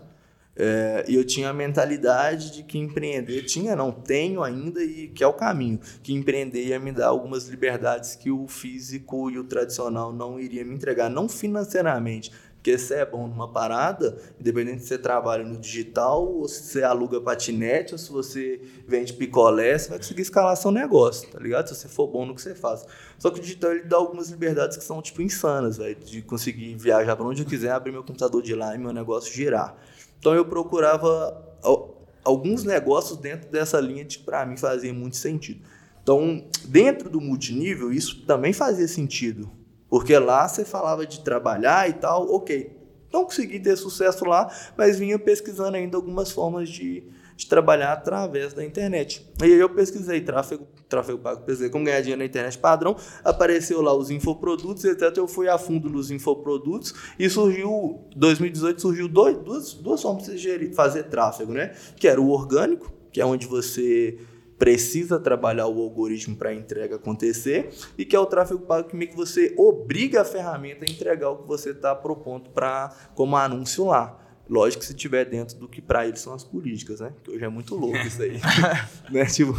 É, 0.55 1.03
e 1.09 1.15
eu 1.15 1.25
tinha 1.25 1.49
a 1.49 1.53
mentalidade 1.53 2.53
de 2.53 2.63
que 2.63 2.77
empreender, 2.77 3.43
tinha, 3.43 3.75
não, 3.75 3.91
tenho 3.91 4.41
ainda, 4.41 4.81
e 4.81 5.09
que 5.09 5.21
é 5.21 5.27
o 5.27 5.33
caminho, 5.33 5.77
que 6.01 6.13
empreender 6.13 6.63
ia 6.67 6.79
me 6.79 6.93
dar 6.93 7.07
algumas 7.07 7.49
liberdades 7.49 8.15
que 8.15 8.31
o 8.31 8.47
físico 8.47 9.29
e 9.29 9.37
o 9.37 9.43
tradicional 9.43 10.13
não 10.13 10.39
iria 10.39 10.63
me 10.63 10.73
entregar, 10.73 11.09
não 11.09 11.27
financeiramente. 11.27 12.31
Porque 12.61 12.77
se 12.77 12.93
é 12.93 13.03
bom 13.03 13.27
numa 13.27 13.51
parada, 13.51 14.15
independente 14.39 14.83
se 14.83 14.89
você 14.89 14.97
trabalha 14.99 15.43
no 15.43 15.57
digital, 15.57 16.23
ou 16.23 16.47
se 16.47 16.61
você 16.61 16.83
aluga 16.83 17.19
patinete, 17.19 17.93
ou 17.93 17.97
se 17.97 18.11
você 18.11 18.61
vende 18.87 19.13
picolé, 19.13 19.75
você 19.75 19.89
vai 19.89 19.97
conseguir 19.97 20.21
escalar 20.21 20.55
seu 20.55 20.69
negócio, 20.69 21.27
tá 21.31 21.39
ligado? 21.39 21.67
Se 21.69 21.75
você 21.75 21.87
for 21.87 22.05
bom 22.05 22.23
no 22.23 22.35
que 22.35 22.41
você 22.41 22.53
faz. 22.53 22.85
Só 23.17 23.31
que 23.31 23.39
o 23.39 23.41
digital 23.41 23.71
ele 23.71 23.85
dá 23.85 23.97
algumas 23.97 24.29
liberdades 24.29 24.77
que 24.77 24.83
são, 24.83 25.01
tipo, 25.01 25.23
insanas, 25.23 25.77
velho. 25.77 25.95
De 25.95 26.21
conseguir 26.21 26.75
viajar 26.75 27.15
para 27.15 27.25
onde 27.25 27.41
eu 27.41 27.47
quiser, 27.47 27.71
abrir 27.71 27.91
meu 27.91 28.03
computador 28.03 28.43
de 28.43 28.53
lá 28.53 28.75
e 28.75 28.77
meu 28.77 28.93
negócio 28.93 29.33
girar. 29.33 29.75
Então 30.19 30.35
eu 30.35 30.45
procurava 30.45 31.43
al- 31.63 31.99
alguns 32.23 32.63
negócios 32.63 33.17
dentro 33.17 33.49
dessa 33.49 33.79
linha 33.79 34.05
que 34.05 34.19
para 34.19 34.45
mim 34.45 34.55
fazia 34.55 34.93
muito 34.93 35.17
sentido. 35.17 35.61
Então, 36.03 36.45
dentro 36.65 37.09
do 37.09 37.19
multinível, 37.19 37.91
isso 37.91 38.23
também 38.27 38.53
fazia 38.53 38.87
sentido. 38.87 39.49
Porque 39.91 40.17
lá 40.17 40.47
você 40.47 40.63
falava 40.63 41.05
de 41.05 41.19
trabalhar 41.19 41.89
e 41.89 41.91
tal, 41.91 42.25
ok. 42.33 42.79
Não 43.11 43.25
consegui 43.25 43.59
ter 43.59 43.75
sucesso 43.75 44.23
lá, 44.23 44.49
mas 44.77 44.97
vinha 44.97 45.19
pesquisando 45.19 45.75
ainda 45.75 45.97
algumas 45.97 46.31
formas 46.31 46.69
de, 46.69 47.03
de 47.35 47.45
trabalhar 47.45 47.91
através 47.91 48.53
da 48.53 48.63
internet. 48.63 49.29
E 49.41 49.43
aí 49.43 49.51
eu 49.51 49.69
pesquisei 49.69 50.21
tráfego, 50.21 50.65
tráfego 50.87 51.19
pago, 51.19 51.41
pesquisei 51.41 51.69
como 51.69 51.83
ganhar 51.83 51.99
dinheiro 51.99 52.19
na 52.19 52.25
internet 52.25 52.57
padrão, 52.57 52.95
apareceu 53.21 53.81
lá 53.81 53.93
os 53.93 54.09
infoprodutos, 54.09 54.85
etc. 54.85 55.17
Eu 55.17 55.27
fui 55.27 55.49
a 55.49 55.57
fundo 55.57 55.89
nos 55.89 56.09
infoprodutos 56.09 56.93
e 57.19 57.29
surgiu, 57.29 57.99
2018 58.15 58.81
surgiu 58.81 59.09
dois, 59.09 59.37
duas, 59.39 59.73
duas 59.73 60.01
formas 60.01 60.25
de 60.27 60.73
fazer 60.73 61.03
tráfego, 61.03 61.51
né? 61.51 61.73
Que 61.97 62.07
era 62.07 62.21
o 62.21 62.29
orgânico, 62.29 62.93
que 63.11 63.19
é 63.19 63.25
onde 63.25 63.45
você 63.45 64.17
precisa 64.61 65.19
trabalhar 65.19 65.65
o 65.65 65.81
algoritmo 65.81 66.35
para 66.35 66.51
a 66.51 66.53
entrega 66.53 66.97
acontecer 66.97 67.71
e 67.97 68.05
que 68.05 68.15
é 68.15 68.19
o 68.19 68.27
tráfego 68.27 68.59
pago 68.59 68.87
que 68.87 68.95
meio 68.95 69.09
que 69.09 69.17
você 69.17 69.55
obriga 69.57 70.21
a 70.21 70.23
ferramenta 70.23 70.85
a 70.85 70.87
entregar 70.87 71.31
o 71.31 71.37
que 71.37 71.47
você 71.47 71.71
está 71.71 71.95
propondo 71.95 72.51
para 72.51 72.95
como 73.15 73.35
anúncio 73.35 73.87
lá. 73.87 74.19
Lógico 74.47 74.81
que 74.81 74.85
se 74.85 74.93
tiver 74.93 75.25
dentro 75.25 75.57
do 75.57 75.67
que 75.67 75.81
para 75.81 76.05
eles 76.07 76.19
são 76.19 76.31
as 76.31 76.43
políticas, 76.43 76.99
né? 76.99 77.11
Que 77.23 77.31
hoje 77.31 77.43
é 77.43 77.49
muito 77.49 77.73
louco 77.73 77.97
isso 77.97 78.21
aí. 78.21 78.39
né? 79.09 79.25
Tipo, 79.25 79.53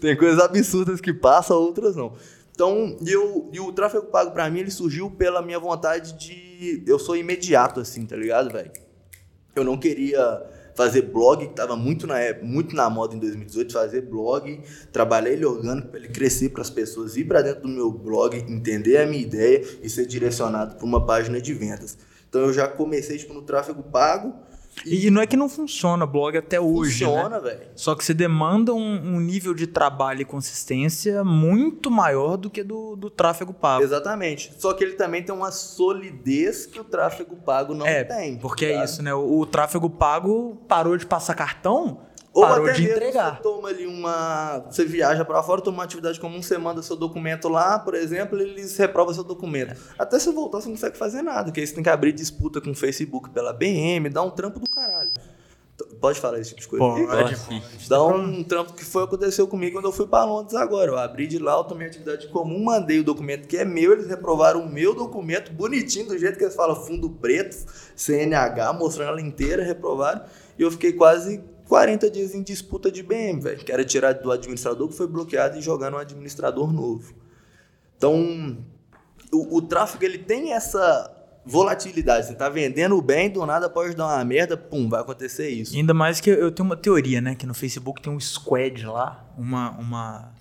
tem 0.00 0.16
coisas 0.16 0.40
absurdas 0.40 1.00
que 1.00 1.14
passam, 1.14 1.56
outras 1.56 1.94
não. 1.94 2.14
Então, 2.50 2.96
eu, 3.06 3.48
e 3.52 3.60
o 3.60 3.72
tráfego 3.72 4.06
pago 4.06 4.32
para 4.32 4.50
mim 4.50 4.58
ele 4.58 4.72
surgiu 4.72 5.08
pela 5.08 5.40
minha 5.40 5.60
vontade 5.60 6.18
de 6.18 6.82
eu 6.84 6.98
sou 6.98 7.16
imediato 7.16 7.78
assim, 7.78 8.04
tá 8.04 8.16
ligado, 8.16 8.50
velho? 8.50 8.72
Eu 9.54 9.62
não 9.62 9.78
queria 9.78 10.42
fazer 10.78 11.02
blog, 11.02 11.44
que 11.44 11.50
estava 11.50 11.74
muito 11.74 12.06
na, 12.06 12.20
época- 12.20 12.46
muito 12.46 12.76
na 12.76 12.88
moda 12.88 13.16
em 13.16 13.18
2018, 13.18 13.72
fazer 13.72 14.02
blog, 14.02 14.60
trabalhar 14.92 15.30
ele 15.30 15.44
orgânico 15.44 15.88
para 15.88 15.98
ele 15.98 16.08
crescer 16.08 16.50
para 16.50 16.62
as 16.62 16.70
pessoas 16.70 17.16
ir 17.16 17.24
para 17.24 17.42
dentro 17.42 17.62
do 17.62 17.68
meu 17.68 17.90
blog, 17.90 18.36
entender 18.36 18.98
a 18.98 19.04
minha 19.06 19.20
ideia 19.20 19.60
e 19.82 19.90
ser 19.90 20.06
direcionado 20.06 20.76
para 20.76 20.84
uma 20.86 21.04
página 21.04 21.40
de 21.40 21.52
vendas. 21.52 21.98
Então 22.28 22.42
eu 22.42 22.52
já 22.52 22.68
comecei 22.68 23.18
tipo, 23.18 23.34
no 23.34 23.42
tráfego 23.42 23.82
pago 23.82 24.34
E 24.84 25.10
não 25.10 25.20
é 25.20 25.26
que 25.26 25.36
não 25.36 25.48
funciona 25.48 26.06
blog 26.06 26.36
até 26.36 26.60
hoje, 26.60 27.04
né? 27.04 27.10
funciona, 27.10 27.40
velho. 27.40 27.60
Só 27.74 27.94
que 27.94 28.04
você 28.04 28.14
demanda 28.14 28.74
um, 28.74 29.14
um 29.14 29.20
nível 29.20 29.54
de 29.54 29.66
trabalho 29.66 30.22
e 30.22 30.24
consistência 30.24 31.24
muito 31.24 31.90
maior 31.90 32.36
do 32.36 32.50
que 32.50 32.62
do, 32.62 32.96
do 32.96 33.10
tráfego 33.10 33.52
pago. 33.52 33.82
Exatamente. 33.82 34.52
Só 34.58 34.72
que 34.72 34.84
ele 34.84 34.94
também 34.94 35.22
tem 35.22 35.34
uma 35.34 35.50
solidez 35.50 36.66
que 36.66 36.80
o 36.80 36.84
tráfego 36.84 37.36
pago 37.36 37.74
não 37.74 37.86
é, 37.86 38.04
tem. 38.04 38.38
porque 38.38 38.66
é 38.66 38.84
isso, 38.84 39.02
né? 39.02 39.14
O, 39.14 39.40
o 39.40 39.46
tráfego 39.46 39.88
pago 39.88 40.56
parou 40.68 40.96
de 40.96 41.06
passar 41.06 41.34
cartão, 41.34 42.00
Ou 42.38 42.46
parou 42.46 42.64
até 42.64 42.74
de 42.74 42.82
mesmo 42.82 42.96
entregar. 42.96 43.36
você 43.36 43.42
toma 43.42 43.68
ali 43.68 43.86
uma. 43.86 44.60
Você 44.70 44.84
viaja 44.84 45.24
para 45.24 45.42
fora, 45.42 45.60
toma 45.60 45.78
uma 45.78 45.84
atividade 45.84 46.20
comum, 46.20 46.40
você 46.40 46.56
manda 46.56 46.82
seu 46.82 46.96
documento 46.96 47.48
lá, 47.48 47.78
por 47.78 47.94
exemplo, 47.94 48.40
eles 48.40 48.76
reprovam 48.76 49.12
seu 49.12 49.24
documento. 49.24 49.74
Até 49.98 50.18
você 50.18 50.30
voltar, 50.30 50.60
você 50.60 50.68
não 50.68 50.76
consegue 50.76 50.96
fazer 50.96 51.22
nada, 51.22 51.44
porque 51.44 51.60
aí 51.60 51.66
você 51.66 51.74
tem 51.74 51.82
que 51.82 51.90
abrir 51.90 52.12
disputa 52.12 52.60
com 52.60 52.70
o 52.70 52.74
Facebook 52.74 53.30
pela 53.30 53.52
BM, 53.52 54.08
dá 54.08 54.22
um 54.22 54.30
trampo 54.30 54.60
do 54.60 54.70
caralho. 54.70 55.10
Pode 56.00 56.18
falar 56.18 56.40
esse 56.40 56.50
tipo 56.50 56.60
de 56.60 56.68
coisa? 56.68 57.06
Pode, 57.06 57.34
aqui? 57.34 57.62
Dá 57.88 58.04
um 58.04 58.42
trampo 58.42 58.72
que 58.72 58.84
foi 58.84 59.04
aconteceu 59.04 59.46
comigo 59.46 59.76
quando 59.76 59.84
eu 59.84 59.92
fui 59.92 60.08
para 60.08 60.24
Londres 60.24 60.54
agora. 60.56 60.90
Eu 60.90 60.98
abri 60.98 61.28
de 61.28 61.38
lá, 61.38 61.56
eu 61.56 61.64
tomei 61.64 61.86
atividade 61.86 62.26
comum, 62.28 62.64
mandei 62.64 62.98
o 62.98 63.04
documento 63.04 63.46
que 63.46 63.56
é 63.56 63.64
meu, 63.64 63.92
eles 63.92 64.08
reprovaram 64.08 64.60
o 64.60 64.68
meu 64.68 64.92
documento 64.92 65.52
bonitinho, 65.52 66.08
do 66.08 66.18
jeito 66.18 66.36
que 66.36 66.42
eles 66.42 66.56
falam, 66.56 66.74
fundo 66.74 67.08
preto, 67.08 67.56
CNH, 67.94 68.72
mostrando 68.72 69.10
ela 69.10 69.20
inteira, 69.20 69.62
reprovaram. 69.62 70.22
E 70.58 70.62
eu 70.62 70.70
fiquei 70.70 70.92
quase 70.92 71.44
40 71.68 72.10
dias 72.10 72.34
em 72.34 72.42
disputa 72.42 72.90
de 72.90 73.02
BM, 73.02 73.40
velho. 73.40 73.58
Que 73.58 73.70
era 73.70 73.84
tirar 73.84 74.14
do 74.14 74.32
administrador 74.32 74.88
que 74.88 74.94
foi 74.94 75.06
bloqueado 75.06 75.58
e 75.58 75.60
jogar 75.60 75.90
no 75.90 75.98
administrador 75.98 76.72
novo. 76.72 77.14
Então, 77.96 78.56
o, 79.30 79.58
o 79.58 79.62
tráfego 79.62 80.04
ele 80.04 80.18
tem 80.18 80.54
essa 80.54 81.14
volatilidade. 81.44 82.26
Você 82.26 82.34
tá 82.34 82.48
vendendo 82.48 83.00
bem, 83.02 83.30
do 83.30 83.44
nada 83.44 83.68
pode 83.68 83.94
dar 83.94 84.06
uma 84.06 84.24
merda, 84.24 84.56
pum, 84.56 84.88
vai 84.88 85.00
acontecer 85.00 85.50
isso. 85.50 85.76
Ainda 85.76 85.92
mais 85.92 86.20
que 86.20 86.30
eu 86.30 86.50
tenho 86.50 86.66
uma 86.66 86.76
teoria, 86.76 87.20
né? 87.20 87.34
Que 87.34 87.46
no 87.46 87.54
Facebook 87.54 88.00
tem 88.00 88.12
um 88.12 88.20
squad 88.20 88.86
lá, 88.86 89.26
uma. 89.36 89.70
Uma, 89.78 90.32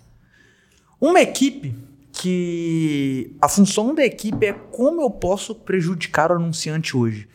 uma 0.99 1.21
equipe 1.21 1.75
que. 2.13 3.35
A 3.41 3.49
função 3.49 3.93
da 3.93 4.03
equipe 4.03 4.45
é 4.45 4.53
como 4.53 5.01
eu 5.01 5.09
posso 5.09 5.53
prejudicar 5.53 6.31
o 6.31 6.35
anunciante 6.35 6.95
hoje. 6.95 7.27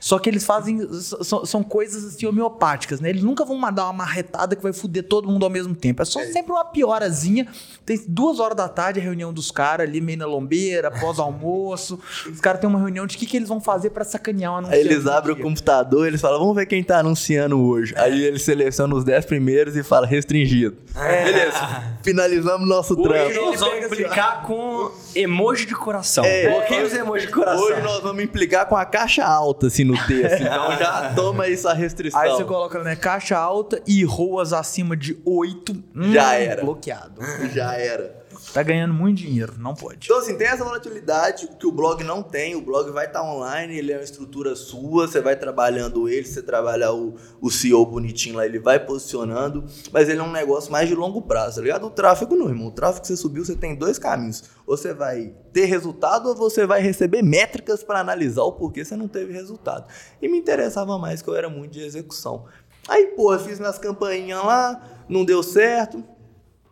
Só 0.00 0.18
que 0.18 0.28
eles 0.28 0.44
fazem. 0.44 0.86
São, 1.22 1.44
são 1.44 1.62
coisas 1.62 2.04
assim 2.04 2.26
homeopáticas, 2.26 3.00
né? 3.00 3.08
Eles 3.10 3.22
nunca 3.22 3.44
vão 3.44 3.56
mandar 3.56 3.84
uma 3.84 3.92
marretada 3.92 4.54
que 4.56 4.62
vai 4.62 4.72
foder 4.72 5.04
todo 5.04 5.28
mundo 5.28 5.44
ao 5.44 5.50
mesmo 5.50 5.74
tempo. 5.74 6.02
É 6.02 6.04
só 6.04 6.20
sempre 6.24 6.52
uma 6.52 6.64
piorazinha. 6.64 7.46
Tem 7.84 8.02
duas 8.08 8.40
horas 8.40 8.56
da 8.56 8.68
tarde 8.68 9.00
a 9.00 9.02
reunião 9.02 9.32
dos 9.32 9.50
caras 9.50 9.88
ali, 9.88 10.00
meio 10.00 10.18
na 10.18 10.26
lombeira, 10.26 10.90
pós-almoço. 10.90 11.98
Os 12.30 12.40
caras 12.40 12.60
têm 12.60 12.68
uma 12.68 12.78
reunião 12.78 13.06
de 13.06 13.16
o 13.16 13.18
que, 13.18 13.26
que 13.26 13.36
eles 13.36 13.48
vão 13.48 13.60
fazer 13.60 13.90
pra 13.90 14.04
sacanear 14.04 14.52
o 14.52 14.56
Aí 14.56 14.58
anunciante. 14.64 14.86
eles 14.88 15.04
do 15.04 15.10
abrem 15.12 15.34
o 15.36 15.40
computador, 15.40 16.06
eles 16.06 16.20
falam, 16.20 16.38
vamos 16.38 16.54
ver 16.56 16.66
quem 16.66 16.82
tá 16.82 16.98
anunciando 16.98 17.58
hoje. 17.60 17.94
Aí 17.96 18.24
eles 18.24 18.42
selecionam 18.42 18.96
os 18.96 19.04
10 19.04 19.24
primeiros 19.24 19.76
e 19.76 19.82
falam 19.82 20.08
restringido. 20.08 20.76
Beleza, 20.94 21.96
finalizamos 22.02 22.68
nosso 22.68 22.94
Hoje 22.98 23.08
trampo. 23.08 23.34
nós 23.34 23.60
vamos 23.60 23.74
assim, 23.74 23.84
implicar 23.84 24.42
com 24.42 24.90
emoji 25.14 25.66
de 25.66 25.74
coração. 25.74 26.24
É. 26.24 26.48
Bloqueia 26.50 26.84
os 26.84 26.92
emojis 26.94 27.26
de 27.26 27.32
coração. 27.32 27.64
Hoje 27.64 27.80
nós 27.82 28.02
vamos 28.02 28.22
implicar 28.22 28.66
com 28.66 28.76
a 28.76 28.84
caixa 28.84 29.24
alta, 29.24 29.68
assim, 29.76 29.84
no 29.84 29.96
texto. 30.06 30.42
Então 30.46 30.76
já 30.78 31.12
toma 31.14 31.48
isso 31.48 31.68
a 31.68 31.74
restrição. 31.74 32.20
Aí 32.20 32.30
você 32.30 32.44
coloca, 32.44 32.82
né? 32.82 32.96
Caixa 32.96 33.36
alta 33.36 33.82
e 33.86 34.04
roas 34.04 34.52
acima 34.52 34.96
de 34.96 35.16
8. 35.24 35.84
Já 36.12 36.34
era. 36.34 36.62
Bloqueado. 36.62 37.20
Já 37.52 37.74
era. 37.74 38.25
Tá 38.56 38.62
ganhando 38.62 38.94
muito 38.94 39.18
dinheiro, 39.18 39.52
não 39.58 39.74
pode. 39.74 40.06
Então, 40.06 40.16
assim, 40.16 40.34
tem 40.34 40.46
essa 40.46 40.64
volatilidade 40.64 41.46
que 41.60 41.66
o 41.66 41.70
blog 41.70 42.02
não 42.02 42.22
tem. 42.22 42.56
O 42.56 42.62
blog 42.62 42.90
vai 42.90 43.04
estar 43.04 43.22
online, 43.22 43.76
ele 43.76 43.92
é 43.92 43.96
uma 43.98 44.02
estrutura 44.02 44.56
sua, 44.56 45.06
você 45.06 45.20
vai 45.20 45.36
trabalhando 45.36 46.08
ele, 46.08 46.24
você 46.24 46.40
trabalha 46.40 46.90
o, 46.90 47.16
o 47.38 47.50
CEO 47.50 47.84
bonitinho 47.84 48.36
lá, 48.36 48.46
ele 48.46 48.58
vai 48.58 48.82
posicionando, 48.82 49.66
mas 49.92 50.08
ele 50.08 50.20
é 50.20 50.22
um 50.22 50.32
negócio 50.32 50.72
mais 50.72 50.88
de 50.88 50.94
longo 50.94 51.20
prazo, 51.20 51.56
tá 51.56 51.62
ligado? 51.64 51.86
O 51.86 51.90
tráfego 51.90 52.34
não, 52.34 52.48
irmão. 52.48 52.68
O 52.68 52.70
tráfego 52.70 53.02
que 53.02 53.08
você 53.08 53.16
subiu, 53.18 53.44
você 53.44 53.54
tem 53.54 53.76
dois 53.76 53.98
caminhos. 53.98 54.44
Você 54.66 54.94
vai 54.94 55.34
ter 55.52 55.66
resultado 55.66 56.30
ou 56.30 56.34
você 56.34 56.64
vai 56.64 56.80
receber 56.80 57.20
métricas 57.20 57.84
para 57.84 58.00
analisar 58.00 58.44
o 58.44 58.52
porquê 58.52 58.86
você 58.86 58.96
não 58.96 59.06
teve 59.06 59.34
resultado. 59.34 59.86
E 60.22 60.28
me 60.30 60.38
interessava 60.38 60.96
mais 60.96 61.20
que 61.20 61.28
eu 61.28 61.34
era 61.34 61.50
muito 61.50 61.72
de 61.72 61.82
execução. 61.82 62.46
Aí, 62.88 63.08
porra, 63.08 63.38
fiz 63.38 63.58
minhas 63.58 63.78
campainhas 63.78 64.42
lá, 64.42 64.80
não 65.08 65.26
deu 65.26 65.42
certo. 65.42 66.02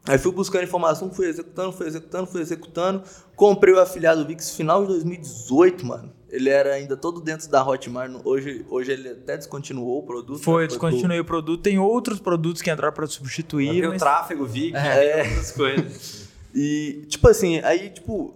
Aí 0.07 0.19
fui 0.19 0.33
buscando 0.33 0.65
informação, 0.65 1.11
fui 1.11 1.27
executando, 1.29 1.73
fui 1.73 1.87
executando, 1.87 2.27
fui 2.27 2.41
executando. 2.43 3.03
Comprei 3.35 3.73
o 3.73 3.81
afiliado 3.81 4.25
Vix 4.27 4.55
final 4.55 4.83
de 4.83 4.89
2018, 4.89 5.87
mano. 5.87 6.13
Ele 6.29 6.51
era 6.51 6.75
ainda 6.75 6.97
todo 6.97 7.21
dentro 7.21 7.49
da 7.49 7.67
Hotmart. 7.67 8.11
Hoje, 8.25 8.67
hoje 8.69 8.93
ele 8.93 9.09
até 9.11 9.37
descontinuou 9.37 10.01
o 10.01 10.03
produto. 10.03 10.43
Foi, 10.43 10.63
né? 10.63 10.69
descontinuei 10.69 11.21
o 11.21 11.25
produto. 11.25 11.63
Tem 11.63 11.79
outros 11.79 12.21
produtos 12.21 12.61
que 12.61 12.71
entraram 12.71 12.93
pra 12.93 13.07
substituir. 13.07 13.71
Tem 13.71 13.87
o 13.87 13.91
mas- 13.91 14.03
tráfego, 14.03 14.45
VIC, 14.45 14.77
É. 14.77 15.23
tem 15.23 15.31
outras 15.31 15.53
coisas. 15.53 16.29
E, 16.55 17.07
tipo 17.09 17.29
assim, 17.29 17.61
aí, 17.61 17.89
tipo, 17.91 18.35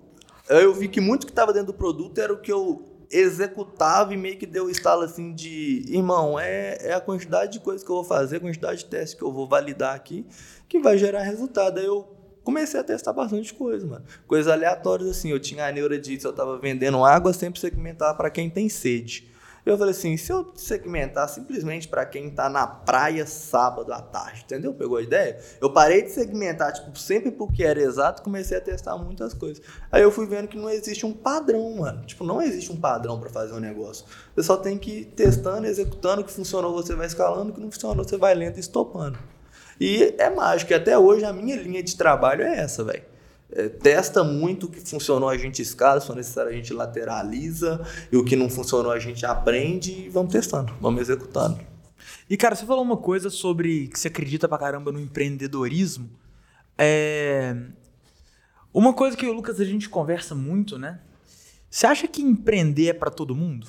eu 0.48 0.72
vi 0.74 0.88
que 0.88 1.00
muito 1.00 1.26
que 1.26 1.32
tava 1.32 1.52
dentro 1.52 1.68
do 1.72 1.74
produto 1.74 2.16
era 2.18 2.32
o 2.32 2.38
que 2.40 2.50
eu 2.52 2.82
executava 3.10 4.12
e 4.12 4.16
meio 4.16 4.36
que 4.36 4.46
deu 4.46 4.68
estalo 4.68 5.02
assim 5.02 5.32
de, 5.32 5.84
irmão, 5.88 6.38
é, 6.38 6.78
é 6.80 6.94
a 6.94 7.00
quantidade 7.00 7.52
de 7.52 7.60
coisas 7.60 7.82
que 7.82 7.90
eu 7.90 7.96
vou 7.96 8.04
fazer, 8.04 8.36
a 8.36 8.40
quantidade 8.40 8.80
de 8.80 8.84
testes 8.86 9.14
que 9.14 9.22
eu 9.22 9.32
vou 9.32 9.48
validar 9.48 9.94
aqui, 9.94 10.26
que 10.68 10.78
vai 10.78 10.98
gerar 10.98 11.22
resultado. 11.22 11.78
Aí 11.78 11.86
eu 11.86 12.06
comecei 12.44 12.78
a 12.78 12.84
testar 12.84 13.12
bastante 13.12 13.54
coisa, 13.54 13.86
mano. 13.86 14.04
Coisas 14.26 14.52
aleatórias 14.52 15.08
assim, 15.08 15.30
eu 15.30 15.40
tinha 15.40 15.66
a 15.66 15.72
neura 15.72 16.02
se 16.02 16.24
eu 16.24 16.32
tava 16.32 16.58
vendendo 16.58 17.04
água, 17.04 17.32
sempre 17.32 17.60
segmentar 17.60 18.16
para 18.16 18.30
quem 18.30 18.50
tem 18.50 18.68
sede. 18.68 19.28
Eu 19.70 19.76
falei 19.76 19.90
assim, 19.90 20.16
se 20.16 20.32
eu 20.32 20.50
segmentar 20.54 21.28
simplesmente 21.28 21.86
para 21.88 22.06
quem 22.06 22.30
tá 22.30 22.48
na 22.48 22.66
praia 22.66 23.26
sábado 23.26 23.92
à 23.92 24.00
tarde, 24.00 24.42
entendeu? 24.44 24.72
Pegou 24.72 24.96
a 24.96 25.02
ideia? 25.02 25.38
Eu 25.60 25.70
parei 25.70 26.02
de 26.02 26.10
segmentar, 26.10 26.72
tipo, 26.72 26.98
sempre 26.98 27.30
porque 27.30 27.62
era 27.62 27.78
exato, 27.78 28.22
comecei 28.22 28.56
a 28.56 28.60
testar 28.62 28.96
muitas 28.96 29.34
coisas. 29.34 29.62
Aí 29.92 30.02
eu 30.02 30.10
fui 30.10 30.26
vendo 30.26 30.48
que 30.48 30.56
não 30.56 30.70
existe 30.70 31.04
um 31.04 31.12
padrão, 31.12 31.70
mano. 31.76 32.04
Tipo, 32.06 32.24
não 32.24 32.40
existe 32.40 32.72
um 32.72 32.80
padrão 32.80 33.20
para 33.20 33.28
fazer 33.28 33.52
um 33.52 33.60
negócio. 33.60 34.06
Você 34.34 34.46
só 34.46 34.56
tem 34.56 34.78
que 34.78 35.00
ir 35.00 35.04
testando, 35.04 35.66
executando, 35.66 36.22
o 36.22 36.24
que 36.24 36.32
funcionou 36.32 36.72
você 36.72 36.94
vai 36.94 37.06
escalando, 37.06 37.50
o 37.50 37.54
que 37.54 37.60
não 37.60 37.70
funcionou 37.70 38.04
você 38.04 38.16
vai 38.16 38.34
lento 38.34 38.56
e 38.56 38.60
estopando. 38.60 39.18
E 39.78 40.14
é 40.18 40.30
mágico, 40.30 40.72
até 40.72 40.98
hoje 40.98 41.24
a 41.24 41.32
minha 41.32 41.56
linha 41.56 41.82
de 41.82 41.94
trabalho 41.94 42.42
é 42.42 42.56
essa, 42.56 42.82
velho. 42.82 43.04
É, 43.50 43.68
testa 43.68 44.22
muito 44.22 44.66
o 44.66 44.68
que 44.68 44.80
funcionou, 44.80 45.28
a 45.28 45.38
gente 45.38 45.62
escala, 45.62 46.00
se 46.00 46.06
for 46.06 46.14
necessário 46.14 46.50
a 46.50 46.54
gente 46.54 46.72
lateraliza, 46.72 47.80
e 48.12 48.16
o 48.16 48.24
que 48.24 48.36
não 48.36 48.50
funcionou 48.50 48.92
a 48.92 48.98
gente 48.98 49.24
aprende 49.24 49.90
e 49.90 50.08
vamos 50.08 50.32
testando, 50.32 50.74
vamos 50.80 51.00
executando. 51.00 51.58
E, 52.28 52.36
cara, 52.36 52.54
você 52.54 52.66
falou 52.66 52.82
uma 52.82 52.96
coisa 52.96 53.30
sobre 53.30 53.88
que 53.88 53.98
você 53.98 54.08
acredita 54.08 54.46
pra 54.46 54.58
caramba 54.58 54.92
no 54.92 55.00
empreendedorismo. 55.00 56.10
É. 56.76 57.56
Uma 58.72 58.92
coisa 58.92 59.16
que 59.16 59.26
o 59.26 59.32
Lucas 59.32 59.58
a 59.60 59.64
gente 59.64 59.88
conversa 59.88 60.34
muito, 60.34 60.78
né? 60.78 61.00
Você 61.70 61.86
acha 61.86 62.06
que 62.06 62.22
empreender 62.22 62.88
é 62.88 62.92
pra 62.92 63.10
todo 63.10 63.34
mundo? 63.34 63.66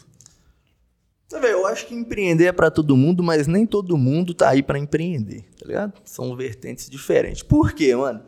Eu 1.32 1.66
acho 1.68 1.86
que 1.86 1.94
empreender 1.94 2.46
é 2.46 2.52
pra 2.52 2.72
todo 2.72 2.98
mundo, 2.98 3.24
mas 3.24 3.48
nem 3.48 3.66
todo 3.66 3.98
mundo 3.98 4.34
tá 4.34 4.50
aí 4.50 4.64
pra 4.64 4.80
empreender, 4.80 5.46
tá 5.60 5.66
ligado? 5.66 5.94
São 6.04 6.36
vertentes 6.36 6.90
diferentes. 6.90 7.44
Por 7.44 7.72
quê, 7.72 7.96
mano? 7.96 8.22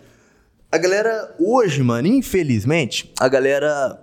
A 0.71 0.77
galera, 0.77 1.35
hoje, 1.39 1.83
mano, 1.83 2.07
infelizmente, 2.07 3.11
a 3.19 3.27
galera 3.27 3.99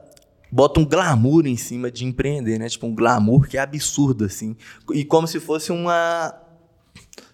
bota 0.52 0.80
um 0.80 0.84
glamour 0.84 1.46
em 1.46 1.56
cima 1.56 1.90
de 1.90 2.04
empreender, 2.04 2.58
né? 2.58 2.68
Tipo, 2.68 2.86
um 2.86 2.94
glamour 2.94 3.48
que 3.48 3.56
é 3.56 3.60
absurdo, 3.60 4.24
assim. 4.24 4.54
E 4.92 5.04
como 5.04 5.26
se 5.26 5.40
fosse 5.40 5.72
uma. 5.72 6.34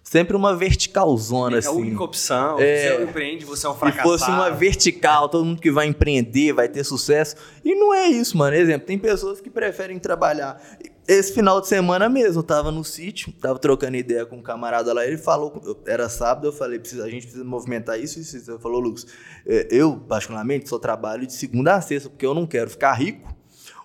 Sempre 0.05 0.37
uma 0.37 0.55
verticalzona, 0.55 1.57
É 1.57 1.59
assim. 1.59 1.69
a 1.69 1.73
única 1.73 2.05
opção. 2.05 2.61
É. 2.61 2.95
Você 2.97 3.03
empreende, 3.03 3.45
você 3.45 3.67
é 3.67 3.71
um 3.71 3.73
Se 3.73 3.79
fracassado. 3.81 4.09
fosse 4.09 4.31
uma 4.31 4.50
vertical, 4.50 5.29
todo 5.29 5.45
mundo 5.45 5.61
que 5.61 5.73
vai 5.73 5.87
empreender 5.87 6.53
vai 6.53 6.69
ter 6.69 6.85
sucesso. 6.85 7.35
E 7.64 7.75
não 7.75 7.93
é 7.93 8.07
isso, 8.07 8.37
mano. 8.37 8.55
Exemplo, 8.55 8.87
tem 8.87 8.99
pessoas 8.99 9.41
que 9.41 9.50
preferem 9.50 9.99
trabalhar. 9.99 10.61
Esse 11.06 11.34
final 11.34 11.61
de 11.61 11.68
semana 11.68 12.08
mesmo, 12.08 12.38
eu 12.38 12.42
tava 12.42 12.70
no 12.70 12.82
sítio, 12.82 13.30
tava 13.32 13.58
trocando 13.58 13.96
ideia 13.96 14.25
com 14.25 14.37
um 14.37 14.42
camarada 14.42 14.90
lá, 14.94 15.06
ele 15.06 15.18
falou, 15.18 15.82
era 15.87 16.08
sábado, 16.08 16.49
eu 16.49 16.52
falei, 16.52 16.78
precisa, 16.78 17.04
a 17.04 17.11
gente 17.11 17.25
precisa 17.25 17.44
movimentar 17.44 18.00
isso 18.00 18.18
e 18.18 18.23
isso. 18.23 18.38
isso. 18.38 18.50
Ele 18.50 18.58
falou, 18.58 18.80
Lucas, 18.80 19.06
é, 19.46 19.68
eu, 19.70 19.99
particularmente, 20.08 20.66
só 20.66 20.78
trabalho 20.78 21.26
de 21.26 21.34
segunda 21.34 21.75
a 21.75 21.80
sexta, 21.82 22.08
porque 22.08 22.25
eu 22.25 22.32
não 22.32 22.46
quero 22.46 22.70
ficar 22.70 22.94
rico. 22.94 23.34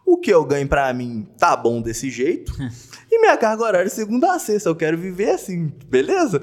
O 0.06 0.18
que 0.18 0.34
eu 0.34 0.46
ganho 0.46 0.68
pra 0.68 0.92
mim 0.94 1.28
tá 1.38 1.58
bom 1.58 1.82
desse 1.82 2.10
jeito. 2.10 2.54
e 3.12 3.20
minha 3.20 3.36
carga 3.36 3.64
horária 3.64 3.88
é 3.88 3.90
segunda 3.90 4.34
a 4.34 4.40
sexta, 4.40 4.70
eu 4.70 4.76
quero 4.76 4.98
viver 4.98 5.32
assim, 5.32 5.74
beleza? 5.88 6.42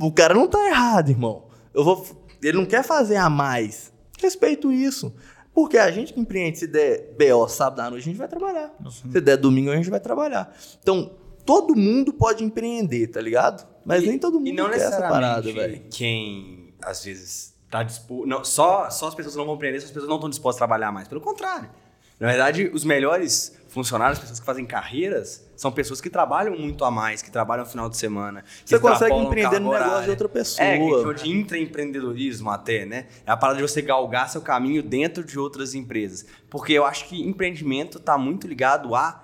O 0.00 0.10
cara 0.10 0.32
não 0.32 0.48
tá 0.48 0.66
errado, 0.66 1.10
irmão. 1.10 1.44
Eu 1.74 1.84
vou, 1.84 2.04
ele 2.42 2.56
não 2.56 2.66
quer 2.66 2.82
fazer 2.82 3.16
a 3.16 3.28
mais. 3.28 3.92
Respeito 4.18 4.72
isso. 4.72 5.14
Porque 5.54 5.78
a 5.78 5.90
gente 5.90 6.12
que 6.12 6.20
empreende, 6.20 6.58
se 6.58 6.66
der 6.66 7.14
BO 7.16 7.46
sábado 7.48 7.80
à 7.80 7.90
noite, 7.90 8.02
a 8.02 8.06
gente 8.06 8.16
vai 8.18 8.26
trabalhar. 8.28 8.74
Se 8.90 9.20
der 9.20 9.36
domingo, 9.36 9.70
a 9.70 9.76
gente 9.76 9.88
vai 9.88 10.00
trabalhar. 10.00 10.52
Então, 10.82 11.12
todo 11.46 11.76
mundo 11.76 12.12
pode 12.12 12.42
empreender, 12.42 13.06
tá 13.06 13.20
ligado? 13.20 13.64
Mas 13.84 14.02
E- 14.02 14.06
nem 14.08 14.18
todo 14.18 14.38
mundo 14.38 14.48
E 14.48 14.52
não 14.52 14.68
quer 14.68 14.76
essa 14.76 14.98
parada, 15.02 15.52
velho. 15.52 15.82
quem, 15.90 16.74
às 16.82 17.04
vezes, 17.04 17.54
tá 17.70 17.82
disposto... 17.84 18.26
Não, 18.26 18.42
só, 18.44 18.90
só 18.90 19.06
as 19.08 19.14
pessoas 19.14 19.36
não 19.36 19.44
vão 19.46 19.54
empreender 19.54 19.78
se 19.78 19.86
as 19.86 19.90
pessoas 19.92 20.08
não 20.08 20.16
estão 20.16 20.28
dispostas 20.30 20.60
a 20.60 20.66
trabalhar 20.66 20.90
mais. 20.90 21.06
Pelo 21.06 21.20
contrário. 21.20 21.70
Na 22.18 22.28
verdade, 22.28 22.70
os 22.72 22.84
melhores 22.84 23.56
funcionários, 23.74 24.18
as 24.18 24.22
pessoas 24.22 24.40
que 24.40 24.46
fazem 24.46 24.64
carreiras, 24.64 25.44
são 25.56 25.70
pessoas 25.72 26.00
que 26.00 26.08
trabalham 26.08 26.56
muito 26.56 26.84
a 26.84 26.90
mais, 26.90 27.20
que 27.20 27.30
trabalham 27.30 27.64
no 27.64 27.70
final 27.70 27.88
de 27.88 27.96
semana. 27.96 28.44
Você 28.64 28.76
consegue 28.78 29.10
empreender 29.26 29.58
no 29.60 29.70
negócio 29.72 30.04
de 30.04 30.10
outra 30.10 30.28
pessoa. 30.28 30.64
É, 30.66 30.76
que 30.78 30.82
a 30.82 30.86
gente 30.86 31.00
chama 31.00 31.14
de 31.14 31.30
intraempreendedorismo 31.30 32.50
até, 32.50 32.86
né? 32.86 33.06
É 33.26 33.30
a 33.32 33.36
parada 33.36 33.56
de 33.58 33.62
você 33.68 33.82
galgar 33.82 34.28
seu 34.30 34.40
caminho 34.40 34.82
dentro 34.82 35.24
de 35.24 35.38
outras 35.38 35.74
empresas. 35.74 36.24
Porque 36.48 36.72
eu 36.72 36.84
acho 36.86 37.06
que 37.08 37.20
empreendimento 37.20 37.98
tá 37.98 38.16
muito 38.16 38.46
ligado 38.46 38.94
a 38.94 39.22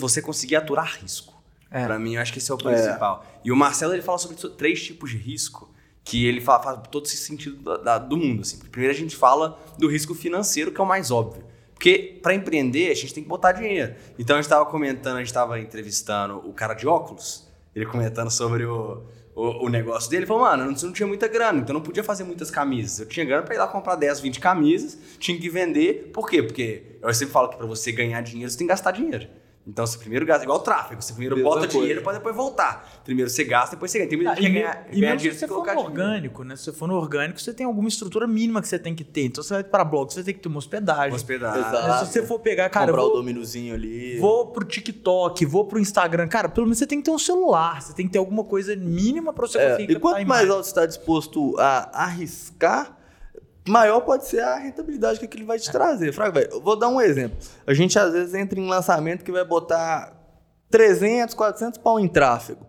você 0.00 0.20
conseguir 0.20 0.56
aturar 0.56 0.98
risco. 1.00 1.32
É. 1.70 1.84
Pra 1.84 1.98
mim, 1.98 2.14
eu 2.16 2.20
acho 2.22 2.32
que 2.32 2.38
esse 2.38 2.50
é 2.50 2.54
o 2.54 2.58
principal. 2.58 3.24
E 3.44 3.50
o 3.52 3.56
Marcelo, 3.56 3.92
ele 3.94 4.02
fala 4.02 4.18
sobre 4.18 4.36
três 4.56 4.82
tipos 4.82 5.10
de 5.10 5.16
risco 5.16 5.72
que 6.04 6.26
ele 6.26 6.40
fala, 6.40 6.62
faz 6.62 6.80
todo 6.90 7.06
esse 7.06 7.16
sentido 7.16 7.56
da- 7.62 7.76
da- 7.78 7.98
do 7.98 8.16
mundo. 8.16 8.42
Assim. 8.42 8.58
Primeiro, 8.58 8.94
a 8.94 8.98
gente 8.98 9.16
fala 9.16 9.58
do 9.78 9.88
risco 9.88 10.14
financeiro, 10.14 10.70
que 10.70 10.80
é 10.80 10.84
o 10.84 10.86
mais 10.86 11.10
óbvio. 11.10 11.44
Porque 11.84 12.18
para 12.22 12.32
empreender, 12.32 12.90
a 12.90 12.94
gente 12.94 13.12
tem 13.12 13.22
que 13.22 13.28
botar 13.28 13.52
dinheiro. 13.52 13.94
Então, 14.18 14.36
a 14.36 14.38
gente 14.38 14.46
estava 14.46 14.64
comentando, 14.64 15.16
a 15.16 15.18
gente 15.18 15.26
estava 15.26 15.60
entrevistando 15.60 16.38
o 16.38 16.50
cara 16.50 16.72
de 16.72 16.86
óculos, 16.86 17.46
Ele 17.76 17.84
comentando 17.84 18.30
sobre 18.30 18.64
o, 18.64 19.02
o, 19.34 19.66
o 19.66 19.68
negócio 19.68 20.08
dele. 20.08 20.20
Ele 20.22 20.26
falou, 20.26 20.44
mano, 20.44 20.62
eu 20.62 20.72
não, 20.72 20.80
não 20.80 20.92
tinha 20.92 21.06
muita 21.06 21.28
grana, 21.28 21.60
então 21.60 21.74
não 21.74 21.82
podia 21.82 22.02
fazer 22.02 22.24
muitas 22.24 22.50
camisas. 22.50 23.00
Eu 23.00 23.06
tinha 23.06 23.26
grana 23.26 23.42
pra 23.42 23.54
ir 23.54 23.58
lá 23.58 23.66
comprar 23.66 23.96
10, 23.96 24.20
20 24.20 24.40
camisas, 24.40 24.96
tinha 25.18 25.38
que 25.38 25.50
vender. 25.50 26.10
Por 26.10 26.26
quê? 26.26 26.42
Porque 26.42 26.96
eu 27.02 27.12
sempre 27.12 27.34
falo 27.34 27.50
que 27.50 27.58
pra 27.58 27.66
você 27.66 27.92
ganhar 27.92 28.22
dinheiro, 28.22 28.50
você 28.50 28.56
tem 28.56 28.66
que 28.66 28.72
gastar 28.72 28.90
dinheiro. 28.90 29.28
Então 29.66 29.86
você 29.86 29.96
primeiro 29.96 30.26
gasta, 30.26 30.44
igual 30.44 30.58
o 30.58 30.62
tráfego, 30.62 31.00
você 31.00 31.14
primeiro 31.14 31.36
Mesma 31.36 31.48
bota 31.50 31.60
coisa. 31.62 31.78
dinheiro 31.78 32.02
pra 32.02 32.12
depois 32.12 32.36
voltar. 32.36 32.86
Primeiro 33.02 33.30
você 33.30 33.44
gasta, 33.44 33.76
depois 33.76 33.90
você 33.90 33.96
ganha. 33.98 34.10
Tem 34.10 34.18
muita 34.18 34.32
Ah, 34.32 34.34
gente 34.34 34.44
e 34.44 34.46
que 34.48 34.52
me- 34.52 34.60
ganha, 34.60 34.86
e 34.88 35.00
ganha 35.00 35.00
mesmo 35.00 35.16
dinheiro 35.16 35.34
se 35.34 35.40
você 35.40 35.48
for 35.48 35.56
no 35.56 35.62
dinheiro. 35.64 35.80
orgânico, 35.88 36.44
né? 36.44 36.56
Se 36.56 36.64
você 36.64 36.72
for 36.74 36.86
no 36.86 36.94
orgânico, 36.96 37.40
você 37.40 37.54
tem 37.54 37.64
alguma 37.64 37.88
estrutura 37.88 38.26
mínima 38.26 38.60
que 38.60 38.68
você 38.68 38.78
tem 38.78 38.94
que 38.94 39.02
ter. 39.02 39.24
Então 39.24 39.42
você 39.42 39.54
vai 39.54 39.64
para 39.64 39.82
blog, 39.82 40.12
você 40.12 40.22
ter 40.22 40.34
que 40.34 40.40
ter 40.40 40.48
uma 40.48 40.58
hospedagem. 40.58 41.14
Hospedagem. 41.14 41.60
Exato. 41.60 41.88
Né? 41.88 41.98
Se 42.04 42.12
você 42.12 42.26
for 42.26 42.38
pegar, 42.40 42.68
cara, 42.68 42.88
Comprar 42.88 43.04
o 43.04 43.06
vou, 43.08 43.16
dominozinho 43.16 43.74
ali. 43.74 44.18
vou 44.18 44.48
pro 44.48 44.66
TikTok, 44.66 45.46
vou 45.46 45.64
pro 45.64 45.78
Instagram. 45.78 46.28
Cara, 46.28 46.50
pelo 46.50 46.66
menos 46.66 46.76
você 46.76 46.86
tem 46.86 46.98
que 46.98 47.04
ter 47.06 47.10
um 47.10 47.18
celular, 47.18 47.80
você 47.80 47.94
tem 47.94 48.04
que 48.06 48.12
ter 48.12 48.18
alguma 48.18 48.44
coisa 48.44 48.76
mínima 48.76 49.32
pra 49.32 49.46
você 49.46 49.56
É, 49.58 49.70
conseguir 49.70 49.92
e 49.94 49.98
quanto 49.98 50.26
mais 50.26 50.50
alto 50.50 50.62
você 50.64 50.70
está 50.70 50.84
disposto 50.84 51.56
a 51.58 52.04
arriscar, 52.04 52.98
maior 53.66 54.00
pode 54.00 54.26
ser 54.26 54.40
a 54.40 54.56
rentabilidade 54.56 55.18
que 55.18 55.24
aquilo 55.24 55.46
vai 55.46 55.58
te 55.58 55.70
trazer. 55.70 56.12
Fraga, 56.12 56.40
velho, 56.40 56.52
eu 56.52 56.60
vou 56.60 56.76
dar 56.76 56.88
um 56.88 57.00
exemplo. 57.00 57.36
A 57.66 57.72
gente 57.72 57.98
às 57.98 58.12
vezes 58.12 58.34
entra 58.34 58.58
em 58.58 58.68
lançamento 58.68 59.24
que 59.24 59.32
vai 59.32 59.44
botar 59.44 60.12
300, 60.70 61.34
400 61.34 61.78
pau 61.78 61.98
em 61.98 62.08
tráfego. 62.08 62.66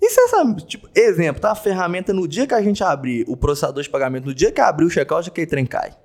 E 0.00 0.10
você 0.10 0.28
sabe, 0.28 0.62
tipo, 0.62 0.88
exemplo, 0.94 1.40
tá? 1.40 1.52
A 1.52 1.54
ferramenta 1.54 2.12
no 2.12 2.26
dia 2.26 2.46
que 2.46 2.54
a 2.54 2.62
gente 2.62 2.82
abrir 2.82 3.24
o 3.28 3.36
processador 3.36 3.82
de 3.82 3.88
pagamento, 3.88 4.26
no 4.26 4.34
dia 4.34 4.50
que 4.50 4.60
abrir 4.60 4.84
o 4.84 4.90
checkout, 4.90 5.28
aquele 5.28 5.46
trem 5.46 5.64
cai. 5.64 5.96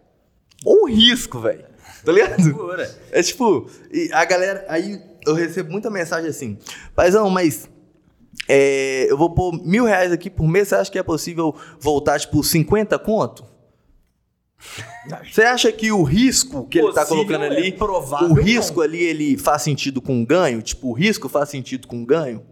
Ou 0.63 0.83
o 0.83 0.87
risco, 0.87 1.39
velho. 1.39 1.65
Tá 2.05 2.11
ligado? 2.11 2.41
Segura. 2.41 2.89
É 3.11 3.23
tipo, 3.23 3.69
e 3.91 4.09
a 4.13 4.23
galera. 4.23 4.65
Aí 4.69 5.01
eu 5.25 5.33
recebo 5.33 5.71
muita 5.71 5.89
mensagem 5.89 6.29
assim, 6.29 6.57
paizão, 6.95 7.29
mas 7.29 7.67
é, 8.47 9.07
eu 9.09 9.17
vou 9.17 9.33
pôr 9.33 9.53
mil 9.65 9.83
reais 9.83 10.11
aqui 10.11 10.29
por 10.29 10.47
mês, 10.47 10.69
você 10.69 10.75
acha 10.75 10.91
que 10.91 10.99
é 10.99 11.03
possível 11.03 11.55
voltar, 11.79 12.19
tipo, 12.19 12.43
50 12.43 12.97
conto? 12.99 13.56
Você 15.31 15.43
acha 15.43 15.71
que 15.71 15.91
o 15.91 16.03
risco 16.03 16.67
que 16.67 16.79
ele 16.79 16.91
tá 16.91 17.01
Possível 17.05 17.25
colocando 17.25 17.53
é 17.53 17.57
ali, 17.57 17.71
provável 17.71 18.27
o 18.27 18.35
não. 18.35 18.43
risco 18.43 18.81
ali, 18.81 19.01
ele 19.03 19.37
faz 19.37 19.61
sentido 19.61 20.01
com 20.01 20.25
ganho? 20.25 20.61
Tipo, 20.61 20.89
o 20.89 20.93
risco 20.93 21.29
faz 21.29 21.49
sentido 21.49 21.87
com 21.87 22.03
ganho? 22.03 22.43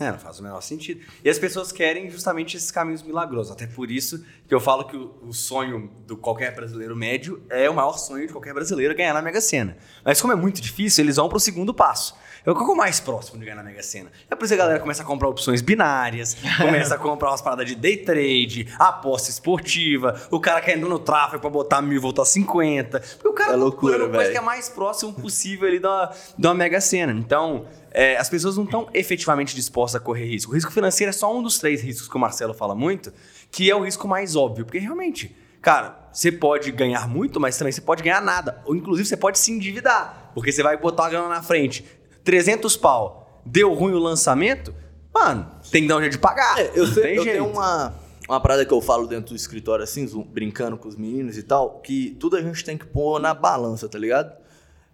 É, 0.00 0.12
não 0.12 0.18
faz 0.18 0.38
o 0.38 0.42
menor 0.44 0.60
sentido. 0.60 1.00
E 1.24 1.28
as 1.28 1.38
pessoas 1.40 1.72
querem 1.72 2.08
justamente 2.08 2.56
esses 2.56 2.70
caminhos 2.70 3.02
milagrosos. 3.02 3.50
Até 3.50 3.66
por 3.66 3.90
isso 3.90 4.24
que 4.46 4.54
eu 4.54 4.60
falo 4.60 4.84
que 4.84 4.96
o, 4.96 5.12
o 5.22 5.32
sonho 5.32 5.90
do 6.06 6.16
qualquer 6.16 6.54
brasileiro 6.54 6.94
médio 6.94 7.42
é 7.50 7.68
o 7.68 7.74
maior 7.74 7.98
sonho 7.98 8.26
de 8.26 8.32
qualquer 8.32 8.54
brasileiro 8.54 8.94
ganhar 8.94 9.12
na 9.12 9.20
Mega 9.20 9.40
Sena. 9.40 9.76
Mas 10.04 10.20
como 10.20 10.32
é 10.32 10.36
muito 10.36 10.60
difícil, 10.60 11.04
eles 11.04 11.16
vão 11.16 11.28
pro 11.28 11.40
segundo 11.40 11.74
passo. 11.74 12.14
É 12.44 12.50
o 12.50 12.54
que 12.54 12.62
é 12.62 12.66
o 12.66 12.76
mais 12.76 13.00
próximo 13.00 13.38
de 13.38 13.44
ganhar 13.44 13.56
na 13.56 13.62
Mega 13.62 13.82
Sena. 13.82 14.10
É 14.30 14.34
por 14.34 14.44
isso 14.44 14.54
que 14.54 14.60
a 14.60 14.64
galera 14.64 14.80
começa 14.80 15.02
a 15.02 15.06
comprar 15.06 15.28
opções 15.28 15.60
binárias, 15.60 16.36
começa 16.58 16.94
a 16.94 16.98
comprar 16.98 17.30
umas 17.30 17.42
paradas 17.42 17.66
de 17.66 17.74
day 17.74 17.96
trade, 17.96 18.68
aposta 18.78 19.30
esportiva, 19.30 20.20
o 20.30 20.40
cara 20.40 20.60
quer 20.60 20.76
entrar 20.76 20.88
no 20.88 20.98
tráfego 20.98 21.40
pra 21.40 21.50
botar 21.50 21.82
mil 21.82 21.96
e 21.96 22.00
voltar 22.00 22.24
50. 22.24 23.00
Porque 23.00 23.28
o 23.28 23.32
cara 23.32 23.50
É 23.50 23.52
tá 23.52 23.58
loucura, 23.58 23.94
procurando 23.94 24.14
coisa 24.16 24.30
que 24.30 24.38
é 24.38 24.40
mais 24.40 24.68
próximo 24.68 25.12
possível 25.12 25.68
ali 25.68 25.78
da, 25.78 26.12
da 26.36 26.54
Mega 26.54 26.80
Sena. 26.80 27.12
Então, 27.12 27.66
é, 27.90 28.16
as 28.16 28.28
pessoas 28.28 28.56
não 28.56 28.64
estão 28.64 28.88
efetivamente 28.94 29.54
dispostas 29.54 30.00
a 30.00 30.04
correr 30.04 30.26
risco. 30.26 30.52
O 30.52 30.54
risco 30.54 30.70
financeiro 30.72 31.10
é 31.10 31.12
só 31.12 31.36
um 31.36 31.42
dos 31.42 31.58
três 31.58 31.82
riscos 31.82 32.08
que 32.08 32.16
o 32.16 32.20
Marcelo 32.20 32.54
fala 32.54 32.74
muito, 32.74 33.12
que 33.50 33.70
é 33.70 33.74
o 33.74 33.82
risco 33.82 34.06
mais 34.06 34.36
óbvio. 34.36 34.64
Porque 34.64 34.78
realmente, 34.78 35.34
cara, 35.60 35.98
você 36.12 36.30
pode 36.30 36.70
ganhar 36.72 37.08
muito, 37.08 37.40
mas 37.40 37.56
também 37.56 37.72
você 37.72 37.80
pode 37.80 38.02
ganhar 38.02 38.20
nada. 38.20 38.60
Ou 38.64 38.74
inclusive 38.76 39.08
você 39.08 39.16
pode 39.16 39.38
se 39.38 39.50
endividar. 39.52 40.30
Porque 40.34 40.52
você 40.52 40.62
vai 40.62 40.76
botar 40.76 41.06
a 41.06 41.10
grana 41.10 41.28
na 41.28 41.42
frente. 41.42 41.84
300 42.28 42.76
pau, 42.76 43.40
deu 43.42 43.72
ruim 43.72 43.94
o 43.94 43.98
lançamento, 43.98 44.74
mano, 45.14 45.50
tem 45.72 45.80
que 45.84 45.88
dar 45.88 45.96
um 45.96 46.00
jeito 46.00 46.12
de 46.12 46.18
pagar. 46.18 46.60
É, 46.60 46.72
eu, 46.74 46.86
sei- 46.86 47.02
tem 47.04 47.16
eu 47.16 47.24
jeito. 47.24 47.38
tenho 47.38 47.50
uma, 47.50 47.94
uma 48.28 48.38
parada 48.38 48.66
que 48.66 48.72
eu 48.74 48.82
falo 48.82 49.06
dentro 49.06 49.30
do 49.30 49.34
escritório, 49.34 49.82
assim, 49.82 50.06
brincando 50.30 50.76
com 50.76 50.86
os 50.88 50.94
meninos 50.94 51.38
e 51.38 51.42
tal, 51.42 51.80
que 51.80 52.14
tudo 52.20 52.36
a 52.36 52.42
gente 52.42 52.62
tem 52.62 52.76
que 52.76 52.84
pôr 52.84 53.18
na 53.18 53.32
balança, 53.32 53.88
tá 53.88 53.98
ligado? 53.98 54.30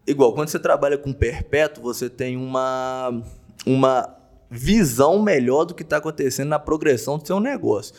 Igual, 0.06 0.32
quando 0.32 0.46
você 0.48 0.60
trabalha 0.60 0.96
com 0.96 1.12
perpétuo, 1.12 1.82
você 1.82 2.08
tem 2.08 2.36
uma, 2.36 3.20
uma 3.66 4.16
visão 4.48 5.20
melhor 5.20 5.64
do 5.64 5.74
que 5.74 5.82
está 5.82 5.96
acontecendo 5.96 6.50
na 6.50 6.60
progressão 6.60 7.18
do 7.18 7.26
seu 7.26 7.40
negócio. 7.40 7.96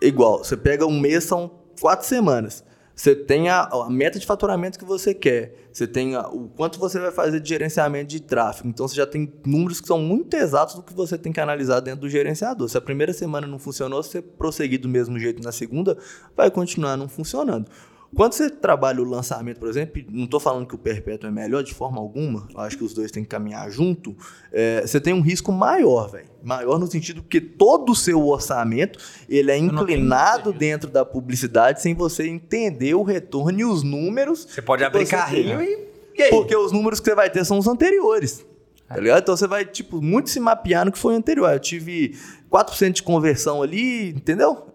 Igual, 0.00 0.38
você 0.42 0.56
pega 0.56 0.86
um 0.86 0.98
mês, 0.98 1.24
são 1.24 1.50
quatro 1.78 2.06
semanas. 2.06 2.64
Você 2.94 3.14
tem 3.14 3.48
a, 3.48 3.62
a 3.62 3.88
meta 3.90 4.18
de 4.18 4.26
faturamento 4.26 4.78
que 4.78 4.84
você 4.84 5.14
quer. 5.14 5.54
Você 5.72 5.86
tem 5.86 6.14
a- 6.14 6.28
o 6.28 6.48
quanto 6.48 6.78
você 6.78 7.00
vai 7.00 7.10
fazer 7.10 7.40
de 7.40 7.48
gerenciamento 7.48 8.08
de 8.10 8.20
tráfego. 8.20 8.68
Então 8.68 8.86
você 8.86 8.94
já 8.96 9.06
tem 9.06 9.32
números 9.46 9.80
que 9.80 9.86
são 9.86 9.98
muito 9.98 10.34
exatos 10.36 10.74
do 10.74 10.82
que 10.82 10.92
você 10.92 11.16
tem 11.16 11.32
que 11.32 11.40
analisar 11.40 11.80
dentro 11.80 12.02
do 12.02 12.08
gerenciador. 12.08 12.68
Se 12.68 12.76
a 12.76 12.80
primeira 12.80 13.12
semana 13.12 13.46
não 13.46 13.58
funcionou, 13.58 14.02
se 14.02 14.10
você 14.10 14.22
prosseguir 14.22 14.78
do 14.80 14.88
mesmo 14.88 15.18
jeito 15.18 15.42
na 15.42 15.52
segunda, 15.52 15.96
vai 16.36 16.50
continuar 16.50 16.96
não 16.96 17.08
funcionando. 17.08 17.66
Quando 18.14 18.34
você 18.34 18.50
trabalha 18.50 19.00
o 19.00 19.04
lançamento, 19.04 19.58
por 19.58 19.68
exemplo, 19.68 20.02
não 20.10 20.24
estou 20.24 20.38
falando 20.38 20.66
que 20.66 20.74
o 20.74 20.78
perpétuo 20.78 21.28
é 21.28 21.32
melhor 21.32 21.62
de 21.62 21.72
forma 21.72 21.98
alguma, 21.98 22.46
acho 22.56 22.76
que 22.76 22.84
os 22.84 22.92
dois 22.92 23.10
têm 23.10 23.22
que 23.22 23.28
caminhar 23.28 23.70
junto, 23.70 24.14
é, 24.52 24.82
você 24.82 25.00
tem 25.00 25.14
um 25.14 25.22
risco 25.22 25.50
maior, 25.50 26.10
velho. 26.10 26.26
Maior 26.42 26.78
no 26.78 26.86
sentido 26.86 27.22
que 27.22 27.40
todo 27.40 27.92
o 27.92 27.94
seu 27.94 28.26
orçamento 28.26 28.98
ele 29.28 29.50
é 29.50 29.56
inclinado 29.56 30.52
dentro 30.52 30.90
da 30.90 31.04
publicidade 31.04 31.80
sem 31.80 31.94
você 31.94 32.26
entender 32.26 32.94
o 32.94 33.02
retorno 33.02 33.60
e 33.60 33.64
os 33.64 33.82
números. 33.82 34.46
Você 34.50 34.60
pode 34.60 34.84
abrir 34.84 35.06
carrinho 35.06 35.62
e. 35.62 35.92
E? 36.14 36.28
Porque 36.28 36.54
os 36.54 36.72
números 36.72 37.00
que 37.00 37.06
você 37.06 37.14
vai 37.14 37.30
ter 37.30 37.44
são 37.44 37.58
os 37.58 37.66
anteriores. 37.66 38.44
Tá 38.86 38.96
ligado? 38.98 39.22
Então 39.22 39.34
você 39.34 39.46
vai, 39.46 39.64
tipo, 39.64 40.02
muito 40.02 40.28
se 40.28 40.38
mapear 40.38 40.84
no 40.84 40.92
que 40.92 40.98
foi 40.98 41.14
anterior. 41.14 41.50
Eu 41.50 41.58
tive 41.58 42.14
4% 42.50 42.92
de 42.92 43.02
conversão 43.02 43.62
ali, 43.62 44.10
entendeu? 44.10 44.66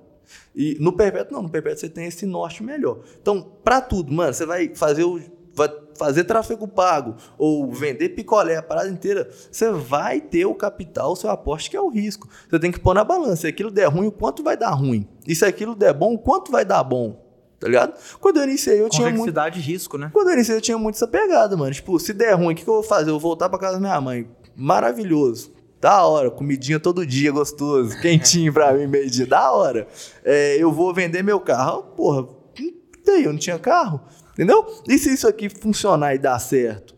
E 0.57 0.75
no 0.79 0.91
perpétuo, 0.91 1.35
não, 1.35 1.43
no 1.43 1.49
perpétuo 1.49 1.79
você 1.79 1.87
tem 1.87 2.07
esse 2.07 2.25
norte 2.25 2.63
melhor. 2.63 3.01
Então, 3.21 3.43
pra 3.63 3.79
tudo, 3.79 4.11
mano, 4.11 4.33
você 4.33 4.43
vai 4.43 4.73
fazer 4.73 5.03
o. 5.03 5.21
Vai 5.53 5.69
fazer 5.97 6.23
tráfego 6.23 6.67
pago 6.67 7.15
ou 7.37 7.71
vender 7.71 8.09
picolé 8.09 8.57
a 8.57 8.61
parada 8.61 8.89
inteira, 8.89 9.27
você 9.51 9.71
vai 9.71 10.21
ter 10.21 10.45
o 10.45 10.53
capital, 10.53 11.13
o 11.13 11.15
seu 11.15 11.31
aporte, 11.31 11.69
que 11.69 11.75
é 11.75 11.81
o 11.81 11.89
risco. 11.89 12.29
Você 12.47 12.59
tem 12.59 12.71
que 12.71 12.79
pôr 12.79 12.93
na 12.93 13.03
balança. 13.03 13.37
Se 13.37 13.47
aquilo 13.47 13.71
der 13.71 13.87
ruim, 13.87 14.07
o 14.07 14.11
quanto 14.11 14.43
vai 14.43 14.55
dar 14.55 14.69
ruim? 14.71 15.07
E 15.27 15.35
se 15.35 15.43
aquilo 15.43 15.75
der 15.75 15.93
bom, 15.93 16.13
o 16.13 16.19
quanto 16.19 16.51
vai 16.51 16.63
dar 16.63 16.83
bom? 16.83 17.25
Tá 17.59 17.67
ligado? 17.67 17.93
Quando 18.19 18.37
eu 18.37 18.43
iniciei, 18.43 18.79
eu 18.79 18.89
tinha 18.89 19.09
muito. 19.09 19.35
E 19.35 19.59
risco, 19.59 19.97
né? 19.97 20.11
Quando 20.13 20.27
eu 20.27 20.33
iniciei, 20.33 20.57
eu 20.57 20.61
tinha 20.61 20.77
muito 20.77 20.95
essa 20.95 21.07
pegada, 21.07 21.57
mano. 21.57 21.73
Tipo, 21.73 21.99
se 21.99 22.13
der 22.13 22.33
ruim, 22.33 22.53
o 22.53 22.55
que, 22.55 22.63
que 22.63 22.69
eu 22.69 22.75
vou 22.75 22.83
fazer? 22.83 23.09
Eu 23.09 23.19
vou 23.19 23.31
voltar 23.31 23.49
pra 23.49 23.57
casa 23.57 23.73
da 23.73 23.79
minha 23.79 23.99
mãe. 23.99 24.29
Maravilhoso. 24.55 25.56
Da 25.79 26.05
hora. 26.05 26.31
Comidinha 26.31 26.79
todo 26.79 27.05
dia, 27.05 27.31
gostoso. 27.31 27.99
Quentinho 28.01 28.51
pra 28.51 28.73
mim, 28.73 28.87
meio 28.87 29.09
dia. 29.09 29.25
Da 29.25 29.51
hora. 29.51 29.87
É, 30.23 30.57
eu 30.57 30.71
vou 30.71 30.93
vender 30.93 31.23
meu 31.23 31.39
carro. 31.39 31.83
Porra, 31.95 32.27
e 32.59 33.09
aí, 33.09 33.23
eu 33.23 33.31
não 33.31 33.39
tinha 33.39 33.57
carro. 33.57 34.01
Entendeu? 34.33 34.65
E 34.87 34.97
se 34.99 35.13
isso 35.13 35.27
aqui 35.27 35.49
funcionar 35.49 36.13
e 36.13 36.19
dar 36.19 36.37
certo? 36.39 36.95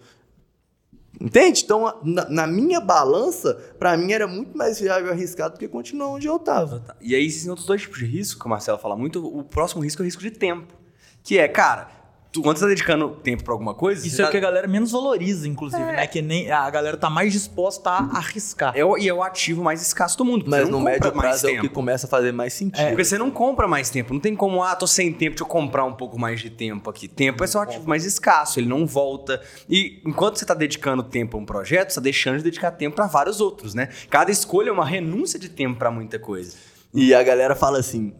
Entende? 1.21 1.63
Então, 1.63 1.99
na, 2.03 2.29
na 2.29 2.47
minha 2.47 2.79
balança, 2.79 3.53
pra 3.77 3.97
mim 3.97 4.11
era 4.13 4.25
muito 4.25 4.57
mais 4.57 4.79
viável 4.79 5.11
arriscado 5.11 5.55
do 5.55 5.59
que 5.59 5.67
continuar 5.67 6.07
onde 6.07 6.27
eu 6.27 6.39
tava. 6.39 6.83
E 7.01 7.13
aí 7.13 7.25
existem 7.25 7.49
outros 7.49 7.67
dois 7.67 7.81
tipos 7.81 7.99
de 7.99 8.05
risco, 8.05 8.39
que 8.39 8.45
o 8.45 8.49
Marcelo 8.49 8.77
fala 8.77 8.95
muito. 8.95 9.25
O 9.25 9.43
próximo 9.43 9.83
risco 9.83 10.01
é 10.01 10.03
o 10.03 10.05
risco 10.05 10.21
de 10.21 10.31
tempo. 10.31 10.73
Que 11.21 11.37
é, 11.37 11.47
cara, 11.47 11.89
tu, 12.31 12.41
quando 12.41 12.57
você 12.57 12.63
tá 12.65 12.69
dedicando 12.69 13.09
tempo 13.09 13.43
pra 13.43 13.53
alguma 13.53 13.73
coisa. 13.73 14.05
Isso 14.05 14.21
é 14.21 14.23
o 14.23 14.27
tá- 14.27 14.31
que 14.31 14.37
a 14.37 14.39
galera 14.39 14.67
menos 14.67 14.91
valoriza, 14.91 15.47
inclusive, 15.47 15.81
né? 15.83 16.05
Que 16.07 16.21
nem 16.21 16.51
a 16.51 16.69
galera 16.69 16.95
tá 16.97 17.09
mais 17.09 17.33
disposta 17.33 17.89
a 17.89 18.17
arriscar. 18.17 18.71
é 18.75 18.83
o, 18.85 18.97
e 18.97 19.07
é 19.07 19.13
o 19.13 19.23
ativo 19.23 19.63
mais 19.63 19.81
escasso 19.81 20.17
do 20.17 20.25
mundo. 20.25 20.45
Mas 20.47 20.67
no 20.69 20.77
compra 20.77 20.91
médio 20.91 21.15
mais 21.15 21.19
prazo 21.21 21.47
é 21.47 21.49
o 21.49 21.53
tempo. 21.53 21.67
que 21.67 21.73
começa 21.73 22.07
a 22.07 22.09
fazer 22.09 22.31
mais 22.31 22.53
sentido. 22.53 22.87
Porque 22.89 23.03
você 23.03 23.17
não 23.17 23.31
compra 23.31 23.67
mais 23.67 23.89
tempo. 23.89 24.13
Não 24.13 24.19
tem 24.21 24.35
como, 24.35 24.63
ah, 24.63 24.75
tô 24.75 24.85
sem 24.87 25.11
tempo, 25.11 25.31
deixa 25.31 25.43
eu 25.43 25.47
comprar 25.47 25.85
um 25.85 25.93
pouco 25.93 26.19
mais 26.19 26.39
de 26.39 26.49
tempo 26.49 26.89
aqui. 26.89 27.07
Tempo 27.07 27.43
é 27.43 27.47
só 27.47 27.59
um 27.59 27.61
ativo 27.63 27.87
mais 27.87 28.05
escasso, 28.05 28.59
ele 28.59 28.67
não 28.67 28.85
volta. 28.85 29.41
E 29.69 30.01
enquanto 30.05 30.37
você 30.37 30.45
tá 30.45 30.53
dedicando 30.53 31.03
tempo 31.03 31.37
a 31.37 31.39
um 31.39 31.45
projeto, 31.45 31.89
você 31.91 31.95
tá 31.95 32.01
deixando 32.01 32.37
de 32.37 32.43
dedicar 32.43 32.71
tempo 32.71 32.95
pra 32.95 33.07
vários 33.07 33.41
outros, 33.41 33.73
né? 33.73 33.89
Cada 34.09 34.31
escolha 34.31 34.69
é 34.69 34.71
uma 34.71 34.85
renúncia 34.85 35.39
de 35.39 35.49
tempo 35.49 35.77
pra 35.79 35.89
muita 35.91 36.19
coisa. 36.19 36.55
E 36.93 37.13
a 37.13 37.21
galera 37.21 37.55
fala 37.55 37.79
assim: 37.79 38.13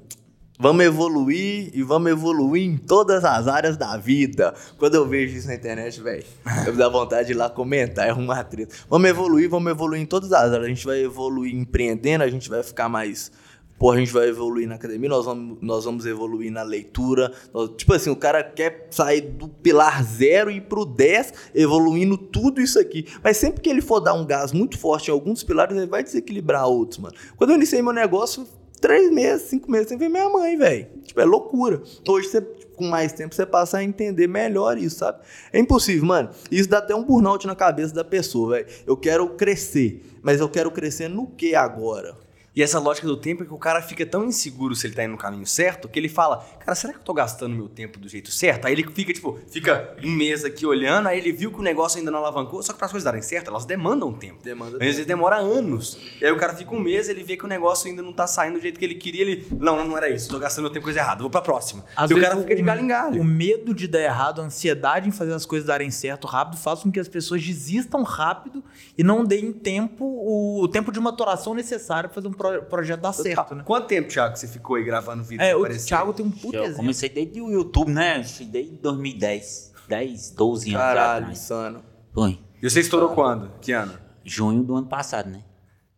vamos 0.62 0.84
evoluir 0.84 1.72
e 1.74 1.82
vamos 1.82 2.12
evoluir 2.12 2.63
em 2.63 2.76
todas 2.78 3.24
as 3.24 3.48
áreas 3.48 3.78
da 3.78 3.95
vida. 3.95 4.54
Quando 4.78 4.95
eu 4.95 5.08
vejo 5.08 5.38
isso 5.38 5.48
na 5.48 5.56
internet, 5.56 6.02
velho, 6.02 6.26
eu 6.67 6.76
dá 6.76 6.89
vontade 6.89 7.28
de 7.28 7.34
ir 7.34 7.36
lá 7.38 7.50
comentar, 7.50 8.08
é 8.10 8.13
uma 8.13 8.43
treta. 8.43 8.76
Vamos 8.89 9.10
evoluir, 9.10 9.50
vamos 9.50 9.72
evoluir 9.72 10.02
em 10.02 10.06
todas 10.06 10.34
as 10.34 10.52
áreas. 10.52 10.65
A 10.65 10.67
gente 10.67 10.86
vai 10.86 11.00
evoluir 11.02 11.56
empreendendo, 11.56 12.26
a 12.26 12.30
gente 12.30 12.50
vai 12.50 12.62
ficar 12.62 12.89
mais. 12.89 13.32
Pô, 13.80 13.91
a 13.93 13.98
gente 13.98 14.12
vai 14.12 14.28
evoluir 14.28 14.67
na 14.67 14.76
academia, 14.76 15.08
nós 15.08 15.24
vamos, 15.24 15.58
nós 15.62 15.86
vamos 15.86 16.06
evoluir 16.06 16.52
na 16.52 16.63
leitura. 16.63 17.32
Nós- 17.54 17.69
tipo 17.78 17.93
assim, 17.93 18.10
o 18.10 18.15
cara 18.17 18.43
quer 18.43 18.88
sair 18.91 19.22
do 19.22 19.48
pilar 19.48 20.04
zero 20.04 20.52
e 20.52 20.58
ir 20.58 20.62
pro 20.63 20.84
10, 20.86 21.34
evoluindo 21.56 22.17
tudo 22.17 22.60
isso 22.60 22.78
aqui. 22.78 23.06
Mas 23.24 23.38
sempre 23.38 23.62
que 23.62 23.69
ele 23.69 23.80
for 23.80 24.02
dar 24.02 24.13
um 24.15 24.26
gás 24.26 24.52
muito 24.52 24.78
forte 24.78 25.08
em 25.08 25.13
alguns 25.13 25.43
pilares, 25.45 25.78
ele 25.78 25.88
vai 25.88 26.04
desequilibrar 26.04 26.67
outros, 26.67 27.00
mano. 27.00 27.15
Quando 27.38 27.52
eu 27.52 27.56
iniciei 27.56 27.82
meu 27.82 27.93
negócio, 27.93 28.45
três 28.79 29.11
meses, 29.11 29.47
cinco 29.49 29.69
meses 29.69 29.89
sem 29.89 29.97
ver 29.97 30.09
minha 30.09 30.29
mãe, 30.29 30.57
velho. 30.57 30.87
Tipo, 31.03 31.21
é 31.21 31.25
loucura. 31.25 31.81
Hoje 32.07 32.27
você 32.27 32.41
com 32.79 32.87
mais 32.87 33.11
tempo, 33.11 33.35
você 33.35 33.45
passa 33.45 33.79
a 33.79 33.83
entender 33.83 34.25
melhor 34.25 34.77
isso, 34.77 34.99
sabe? 34.99 35.19
É 35.51 35.59
impossível, 35.59 36.05
mano. 36.05 36.29
Isso 36.49 36.69
dá 36.69 36.77
até 36.77 36.95
um 36.95 37.03
burnout 37.03 37.45
na 37.45 37.53
cabeça 37.53 37.93
da 37.93 38.05
pessoa, 38.05 38.55
velho. 38.55 38.67
Eu 38.87 38.95
quero 38.95 39.27
crescer, 39.31 40.01
mas 40.21 40.39
eu 40.39 40.47
quero 40.47 40.71
crescer 40.71 41.09
no 41.09 41.27
que 41.27 41.53
agora? 41.53 42.15
E 42.60 42.62
essa 42.62 42.78
lógica 42.78 43.08
do 43.08 43.15
tempo 43.15 43.43
é 43.43 43.45
que 43.45 43.54
o 43.54 43.58
cara 43.58 43.82
fica 43.82 44.06
tão 44.06 44.26
inseguro 44.26 44.76
se 44.76 44.86
ele 44.86 44.93
tá 44.93 45.06
indo 45.06 45.12
no 45.12 45.17
caminho 45.17 45.48
certo 45.48 45.88
que 45.88 45.98
ele 45.98 46.10
fala, 46.10 46.45
cara, 46.60 46.76
será 46.76 46.91
que 46.91 47.00
eu 47.00 47.04
tô 47.04 47.13
gastando 47.13 47.56
meu 47.56 47.69
tempo 47.69 47.98
do 47.98 48.10
jeito 48.10 48.30
certo? 48.32 48.65
Aí 48.65 48.74
ele 48.74 48.84
fica, 48.84 49.13
tipo, 49.13 49.39
fica 49.50 49.95
um 50.04 50.12
mês 50.12 50.43
aqui 50.43 50.65
olhando, 50.65 51.08
aí 51.08 51.19
ele 51.19 51.32
viu 51.32 51.54
que 51.54 51.60
o 51.60 51.62
negócio 51.62 52.00
ainda 52.00 52.12
não 52.12 52.19
alavancou, 52.19 52.62
só 52.62 52.74
que 52.74 52.78
para 52.78 52.88
as 52.88 52.91
coisas 52.91 53.06
darem 53.06 53.22
certo, 53.22 53.50
elas 53.50 53.63
demandam 53.63 54.12
tempo. 54.12 54.43
Demanda 54.43 54.76
Às 54.76 54.80
vezes 54.80 55.06
demora 55.06 55.38
anos. 55.38 55.98
E 56.19 56.26
aí 56.26 56.34
o 56.34 56.38
cara 56.38 56.54
fica 56.54 56.76
um 56.76 56.82
mês, 56.82 57.08
ele 57.08 57.24
vê 57.24 57.38
que 57.38 57.45
o 57.45 57.48
negócio 57.48 57.89
ainda 57.89 58.02
não 58.02 58.12
tá 58.12 58.28
saindo 58.28 58.56
do 58.56 58.62
jeito 58.62 58.78
que 58.78 58.84
ele 58.84 58.95
queria, 58.95 59.22
ele, 59.22 59.48
não, 59.58 59.86
não, 59.86 59.95
era 59.95 60.10
isso, 60.10 60.28
tô 60.28 60.38
gastando 60.38 60.63
meu 60.63 60.74
tempo 60.74 60.84
coisa 60.84 61.00
errada, 61.00 61.22
vou 61.22 61.30
pra 61.30 61.41
próxima. 61.41 61.86
Às 61.95 62.12
e 62.12 62.13
o 62.13 62.19
cara 62.19 62.36
fica 62.36 62.54
de 62.54 62.62
galho 62.62 62.82
em 62.82 62.88
galho. 62.88 63.22
O 63.22 63.24
medo 63.24 63.74
de 63.74 63.88
dar 63.88 64.02
errado, 64.02 64.41
a 64.41 64.43
ansiedade 64.43 65.08
em 65.08 65.13
fazer 65.13 65.32
as 65.32 65.45
coisas 65.45 65.65
darem 65.65 65.89
certo 65.89 66.28
rápido, 66.28 66.58
faz 66.58 66.82
com 66.82 66.91
que 66.91 67.00
as 67.00 67.08
pessoas 67.08 67.41
desistam 67.41 68.04
rápido 68.04 68.62
e 68.98 69.04
não 69.04 69.24
deem 69.24 69.54
tempo, 69.54 70.04
o, 70.04 70.62
o 70.62 70.67
tempo 70.67 70.91
de 70.91 71.00
maturação 71.00 71.54
necessário 71.54 72.10
para 72.10 72.15
fazer 72.15 72.28
um 72.28 72.34
pro- 72.51 72.63
projeto 72.63 72.99
dar 73.01 73.13
certo, 73.13 73.55
né? 73.55 73.63
Quanto 73.65 73.88
tempo, 73.88 74.07
Thiago, 74.09 74.35
você 74.38 74.47
ficou 74.47 74.75
aí 74.75 74.83
gravando 74.83 75.23
vídeo? 75.23 75.43
É, 75.43 75.55
o 75.55 75.59
aparecer? 75.59 75.88
Thiago 75.88 76.13
tem 76.13 76.25
um 76.25 76.31
puta 76.31 76.57
Eu 76.57 76.62
exemplo. 76.63 76.77
comecei 76.77 77.09
desde 77.09 77.41
o 77.41 77.49
YouTube, 77.49 77.91
né? 77.91 78.25
Desde 78.41 78.77
2010. 78.77 79.73
10, 79.88 80.31
12 80.31 80.69
anos 80.69 80.79
Caralho, 80.81 81.17
atrás. 81.25 81.38
insano. 81.39 81.83
Foi. 82.13 82.39
E 82.62 82.69
você 82.69 82.79
estourou 82.79 83.09
quando? 83.09 83.51
Que 83.62 83.71
ano? 83.71 83.93
Junho 84.23 84.63
do 84.63 84.75
ano 84.75 84.88
passado, 84.88 85.29
né? 85.29 85.43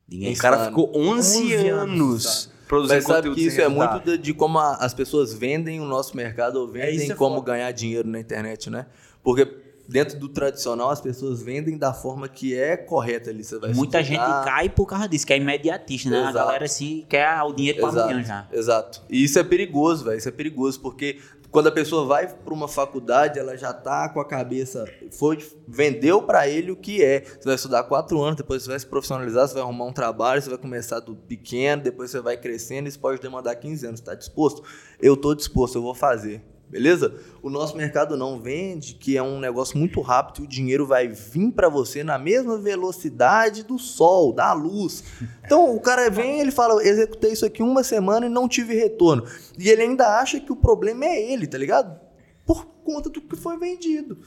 Ninguém 0.07 0.33
O 0.33 0.37
cara 0.37 0.55
Insano. 0.57 0.69
ficou 0.69 0.91
11, 0.95 1.37
11 1.55 1.67
anos, 1.69 1.81
anos, 2.25 2.51
produzindo 2.67 2.95
Mas 2.95 3.03
sabe 3.05 3.17
conteúdo 3.17 3.35
que 3.35 3.41
isso 3.47 3.61
é 3.61 3.67
muito 3.67 3.99
de, 4.05 4.17
de 4.17 4.33
como 4.33 4.59
a- 4.59 4.75
as 4.75 4.93
pessoas 4.93 5.33
vendem 5.33 5.79
o 5.81 5.85
nosso 5.85 6.15
mercado 6.15 6.57
ou 6.57 6.67
vendem 6.67 6.95
isso 6.95 7.11
é 7.13 7.15
como 7.15 7.35
foda. 7.35 7.51
ganhar 7.51 7.71
dinheiro 7.71 8.07
na 8.07 8.19
internet, 8.19 8.69
né? 8.69 8.85
Porque 9.23 9.45
dentro 9.91 10.17
do 10.17 10.29
tradicional 10.29 10.89
as 10.89 11.01
pessoas 11.01 11.43
vendem 11.43 11.77
da 11.77 11.93
forma 11.93 12.29
que 12.29 12.57
é 12.57 12.77
correta 12.77 13.29
ali. 13.29 13.43
Você 13.43 13.59
vai 13.59 13.73
Muita 13.73 14.01
gente 14.01 14.19
cai 14.19 14.69
por 14.69 14.85
causa 14.85 15.07
disso, 15.07 15.27
que 15.27 15.33
é 15.33 15.37
imediatista, 15.37 16.09
né? 16.09 16.17
A 16.17 16.29
Exato. 16.29 16.37
galera 16.37 16.67
se 16.67 17.05
quer 17.09 17.41
o 17.43 17.51
dinheiro 17.51 17.81
para 17.81 18.03
amanhã 18.03 18.23
já. 18.23 18.47
Exato. 18.51 19.01
E 19.09 19.23
isso 19.23 19.37
é 19.37 19.43
perigoso, 19.43 20.05
velho. 20.05 20.17
Isso 20.17 20.29
é 20.29 20.31
perigoso, 20.31 20.79
porque 20.79 21.19
quando 21.51 21.67
a 21.67 21.71
pessoa 21.71 22.05
vai 22.05 22.27
para 22.27 22.53
uma 22.53 22.69
faculdade, 22.69 23.37
ela 23.37 23.57
já 23.57 23.73
tá 23.73 24.07
com 24.07 24.21
a 24.21 24.25
cabeça. 24.25 24.85
Foi, 25.11 25.37
vendeu 25.67 26.21
para 26.21 26.47
ele 26.47 26.71
o 26.71 26.75
que 26.77 27.03
é. 27.03 27.21
Você 27.25 27.43
vai 27.43 27.55
estudar 27.55 27.83
quatro 27.83 28.21
anos, 28.21 28.37
depois 28.37 28.63
você 28.63 28.69
vai 28.69 28.79
se 28.79 28.85
profissionalizar, 28.85 29.45
você 29.45 29.55
vai 29.55 29.63
arrumar 29.63 29.85
um 29.85 29.93
trabalho, 29.93 30.41
você 30.41 30.49
vai 30.49 30.57
começar 30.57 31.01
do 31.01 31.13
pequeno, 31.13 31.83
depois 31.83 32.09
você 32.09 32.21
vai 32.21 32.37
crescendo, 32.37 32.87
isso 32.87 32.99
pode 32.99 33.19
demandar 33.19 33.53
15 33.55 33.85
anos. 33.85 33.99
Tá 33.99 34.15
disposto? 34.15 34.63
Eu 35.01 35.17
tô 35.17 35.35
disposto, 35.35 35.75
eu 35.75 35.81
vou 35.81 35.93
fazer. 35.93 36.41
Beleza? 36.71 37.13
O 37.41 37.49
nosso 37.49 37.75
mercado 37.75 38.15
não 38.15 38.39
vende, 38.39 38.93
que 38.93 39.17
é 39.17 39.21
um 39.21 39.41
negócio 39.41 39.77
muito 39.77 39.99
rápido 39.99 40.41
e 40.41 40.45
o 40.45 40.47
dinheiro 40.47 40.87
vai 40.87 41.09
vir 41.09 41.51
para 41.51 41.67
você 41.67 42.01
na 42.01 42.17
mesma 42.17 42.57
velocidade 42.57 43.63
do 43.63 43.77
sol, 43.77 44.31
da 44.31 44.53
luz. 44.53 45.03
Então 45.43 45.75
o 45.75 45.81
cara 45.81 46.09
vem, 46.09 46.39
ele 46.39 46.49
fala, 46.49 46.81
executei 46.81 47.33
isso 47.33 47.45
aqui 47.45 47.61
uma 47.61 47.83
semana 47.83 48.25
e 48.25 48.29
não 48.29 48.47
tive 48.47 48.73
retorno. 48.73 49.25
E 49.59 49.67
ele 49.67 49.81
ainda 49.81 50.17
acha 50.17 50.39
que 50.39 50.53
o 50.53 50.55
problema 50.55 51.03
é 51.03 51.33
ele, 51.33 51.45
tá 51.45 51.57
ligado? 51.57 51.99
Por 52.45 52.65
conta 52.85 53.09
do 53.09 53.19
que 53.19 53.35
foi 53.35 53.57
vendido. 53.57 54.17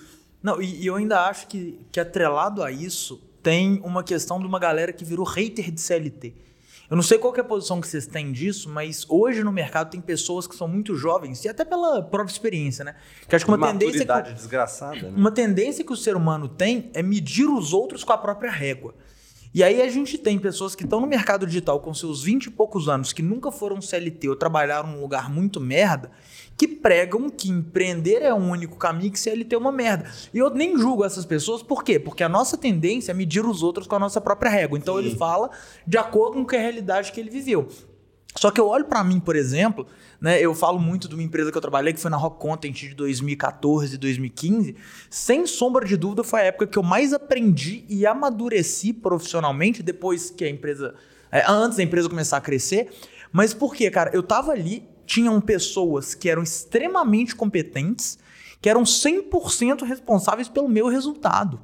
Não, 0.42 0.61
e, 0.61 0.83
e 0.83 0.87
eu 0.87 0.96
ainda 0.96 1.26
acho 1.26 1.46
que, 1.46 1.80
que 1.90 1.98
atrelado 1.98 2.62
a 2.62 2.70
isso 2.70 3.22
tem 3.42 3.80
uma 3.83 4.04
questão 4.04 4.38
de 4.38 4.46
uma 4.46 4.59
galera 4.59 4.92
que 4.92 5.02
virou 5.04 5.24
hater 5.24 5.70
de 5.70 5.80
CLT. 5.80 6.35
Eu 6.90 6.97
não 6.97 7.03
sei 7.03 7.18
qual 7.18 7.35
é 7.35 7.40
a 7.40 7.44
posição 7.44 7.81
que 7.81 7.88
vocês 7.88 8.07
têm 8.07 8.31
disso, 8.31 8.68
mas 8.68 9.07
hoje 9.09 9.42
no 9.42 9.51
mercado 9.51 9.90
tem 9.90 10.01
pessoas 10.01 10.47
que 10.47 10.55
são 10.55 10.68
muito 10.68 10.94
jovens, 10.94 11.44
e 11.44 11.49
até 11.49 11.64
pela 11.64 12.03
própria 12.03 12.33
experiência, 12.33 12.85
né? 12.85 12.94
Que 13.27 13.35
acho 13.35 13.44
que 13.44 13.51
uma 13.51 13.66
tendência 13.66 14.07
que, 14.07 14.33
desgraçada, 14.33 15.11
né? 15.11 15.12
uma 15.16 15.31
tendência 15.31 15.85
que 15.85 15.92
o 15.92 15.97
ser 15.97 16.14
humano 16.14 16.49
tem 16.49 16.90
é 16.92 17.03
medir 17.03 17.49
os 17.49 17.73
outros 17.73 18.05
com 18.05 18.12
a 18.12 18.18
própria 18.18 18.51
régua. 18.51 18.94
E 19.54 19.62
aí 19.62 19.80
a 19.80 19.88
gente 19.88 20.18
tem 20.18 20.36
pessoas 20.36 20.74
que 20.74 20.82
estão 20.82 21.00
no 21.00 21.06
mercado 21.06 21.46
digital 21.46 21.78
com 21.78 21.94
seus 21.94 22.24
20 22.24 22.46
e 22.46 22.50
poucos 22.50 22.88
anos, 22.88 23.12
que 23.12 23.22
nunca 23.22 23.52
foram 23.52 23.80
CLT 23.80 24.28
ou 24.28 24.34
trabalharam 24.34 24.90
num 24.90 25.00
lugar 25.00 25.30
muito 25.30 25.60
merda, 25.60 26.10
que 26.56 26.66
pregam 26.66 27.30
que 27.30 27.50
empreender 27.50 28.20
é 28.20 28.34
o 28.34 28.36
único 28.36 28.76
caminho 28.76 29.12
que 29.12 29.20
CLT 29.20 29.54
é 29.54 29.58
uma 29.58 29.70
merda. 29.70 30.10
E 30.34 30.38
eu 30.38 30.50
nem 30.50 30.76
julgo 30.76 31.04
essas 31.04 31.24
pessoas, 31.24 31.62
por 31.62 31.84
quê? 31.84 32.00
Porque 32.00 32.24
a 32.24 32.28
nossa 32.28 32.56
tendência 32.56 33.12
é 33.12 33.14
medir 33.14 33.46
os 33.46 33.62
outros 33.62 33.86
com 33.86 33.94
a 33.94 34.00
nossa 34.00 34.20
própria 34.20 34.50
régua. 34.50 34.76
Então 34.76 34.98
ele 34.98 35.14
fala 35.14 35.48
de 35.86 35.96
acordo 35.96 36.44
com 36.44 36.56
a 36.56 36.58
realidade 36.58 37.12
que 37.12 37.20
ele 37.20 37.30
viveu. 37.30 37.68
Só 38.37 38.51
que 38.51 38.61
eu 38.61 38.66
olho 38.66 38.85
pra 38.85 39.05
mim, 39.05 39.20
por 39.20 39.37
exemplo, 39.37 39.87
né, 40.20 40.40
eu 40.40 40.55
falo 40.55 40.79
muito 40.79 41.09
de 41.09 41.14
uma 41.14 41.23
empresa 41.23 41.53
que 41.53 41.57
eu 41.57 41.62
trabalhei, 41.62 41.92
que 41.92 42.01
foi 42.01 42.11
na 42.11 42.16
Rock 42.16 42.40
Content 42.40 42.75
de 42.75 42.94
2014 42.94 43.94
e 43.94 43.99
2015. 43.99 44.77
Sem 45.09 45.47
sombra 45.47 45.87
de 45.87 45.97
dúvida, 45.97 46.25
foi 46.25 46.40
a 46.40 46.44
época 46.44 46.66
que 46.66 46.79
eu 46.79 46.83
mais 46.83 47.12
aprendi 47.12 47.85
e 47.88 48.05
amadureci 48.05 48.92
profissionalmente 48.92 49.83
depois 49.83 50.31
que 50.31 50.44
a 50.44 50.49
empresa. 50.49 50.94
é, 51.31 51.44
antes 51.49 51.77
da 51.77 51.83
empresa 51.83 52.09
começar 52.09 52.37
a 52.37 52.40
crescer. 52.40 52.90
Mas 53.33 53.55
por 53.55 53.75
quê, 53.75 53.90
cara? 53.90 54.11
Eu 54.12 54.23
tava 54.23 54.53
ali, 54.53 54.88
tinham 55.07 55.40
pessoas 55.40 56.14
que 56.14 56.29
eram 56.29 56.42
extremamente 56.42 57.35
competentes, 57.35 58.18
que 58.61 58.68
eram 58.68 58.83
100% 58.83 59.85
responsáveis 59.85 60.49
pelo 60.49 60.68
meu 60.68 60.88
resultado. 60.88 61.61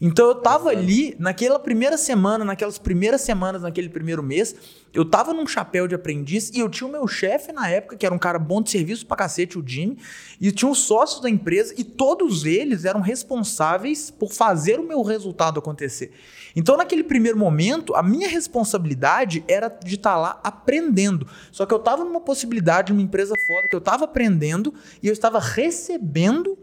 Então 0.00 0.28
eu 0.28 0.36
tava 0.36 0.70
ali, 0.70 1.16
naquela 1.18 1.58
primeira 1.58 1.98
semana, 1.98 2.44
naquelas 2.44 2.78
primeiras 2.78 3.20
semanas, 3.20 3.62
naquele 3.62 3.88
primeiro 3.88 4.22
mês, 4.22 4.54
eu 4.94 5.04
tava 5.04 5.34
num 5.34 5.46
chapéu 5.46 5.88
de 5.88 5.94
aprendiz 5.94 6.50
e 6.50 6.60
eu 6.60 6.68
tinha 6.68 6.86
o 6.86 6.92
meu 6.92 7.08
chefe 7.08 7.52
na 7.52 7.68
época, 7.68 7.96
que 7.96 8.06
era 8.06 8.14
um 8.14 8.18
cara 8.18 8.38
bom 8.38 8.62
de 8.62 8.70
serviço 8.70 9.04
pra 9.04 9.16
cacete, 9.16 9.58
o 9.58 9.64
Jimmy, 9.66 9.98
e 10.40 10.52
tinha 10.52 10.70
os 10.70 10.78
sócios 10.78 11.20
da 11.20 11.28
empresa 11.28 11.74
e 11.76 11.82
todos 11.82 12.44
eles 12.44 12.84
eram 12.84 13.00
responsáveis 13.00 14.08
por 14.08 14.32
fazer 14.32 14.78
o 14.78 14.86
meu 14.86 15.02
resultado 15.02 15.58
acontecer. 15.58 16.12
Então, 16.54 16.76
naquele 16.76 17.02
primeiro 17.02 17.36
momento, 17.36 17.94
a 17.94 18.02
minha 18.02 18.28
responsabilidade 18.28 19.44
era 19.48 19.68
de 19.68 19.96
estar 19.96 20.16
lá 20.16 20.40
aprendendo. 20.44 21.26
Só 21.50 21.66
que 21.66 21.74
eu 21.74 21.78
tava 21.78 22.04
numa 22.04 22.20
possibilidade, 22.20 22.92
numa 22.92 23.02
empresa 23.02 23.34
foda, 23.36 23.68
que 23.68 23.74
eu 23.76 23.80
tava 23.80 24.04
aprendendo 24.04 24.72
e 25.02 25.08
eu 25.08 25.12
estava 25.12 25.40
recebendo 25.40 26.56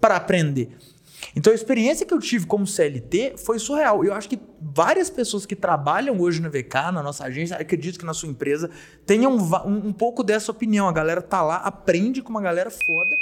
para 0.00 0.16
aprender. 0.16 0.76
Então 1.36 1.52
a 1.52 1.54
experiência 1.54 2.06
que 2.06 2.12
eu 2.12 2.18
tive 2.18 2.46
como 2.46 2.66
CLT 2.66 3.34
foi 3.36 3.58
surreal. 3.58 4.04
Eu 4.04 4.14
acho 4.14 4.28
que 4.28 4.38
várias 4.60 5.10
pessoas 5.10 5.46
que 5.46 5.56
trabalham 5.56 6.20
hoje 6.20 6.40
na 6.40 6.48
VK, 6.48 6.92
na 6.92 7.02
nossa 7.02 7.24
agência, 7.24 7.56
acredito 7.56 7.98
que 7.98 8.04
na 8.04 8.14
sua 8.14 8.28
empresa, 8.28 8.70
tenham 9.06 9.36
um, 9.36 9.88
um 9.88 9.92
pouco 9.92 10.22
dessa 10.22 10.50
opinião. 10.50 10.88
A 10.88 10.92
galera 10.92 11.22
tá 11.22 11.42
lá, 11.42 11.56
aprende 11.56 12.22
com 12.22 12.30
uma 12.30 12.42
galera 12.42 12.70
foda. 12.70 13.16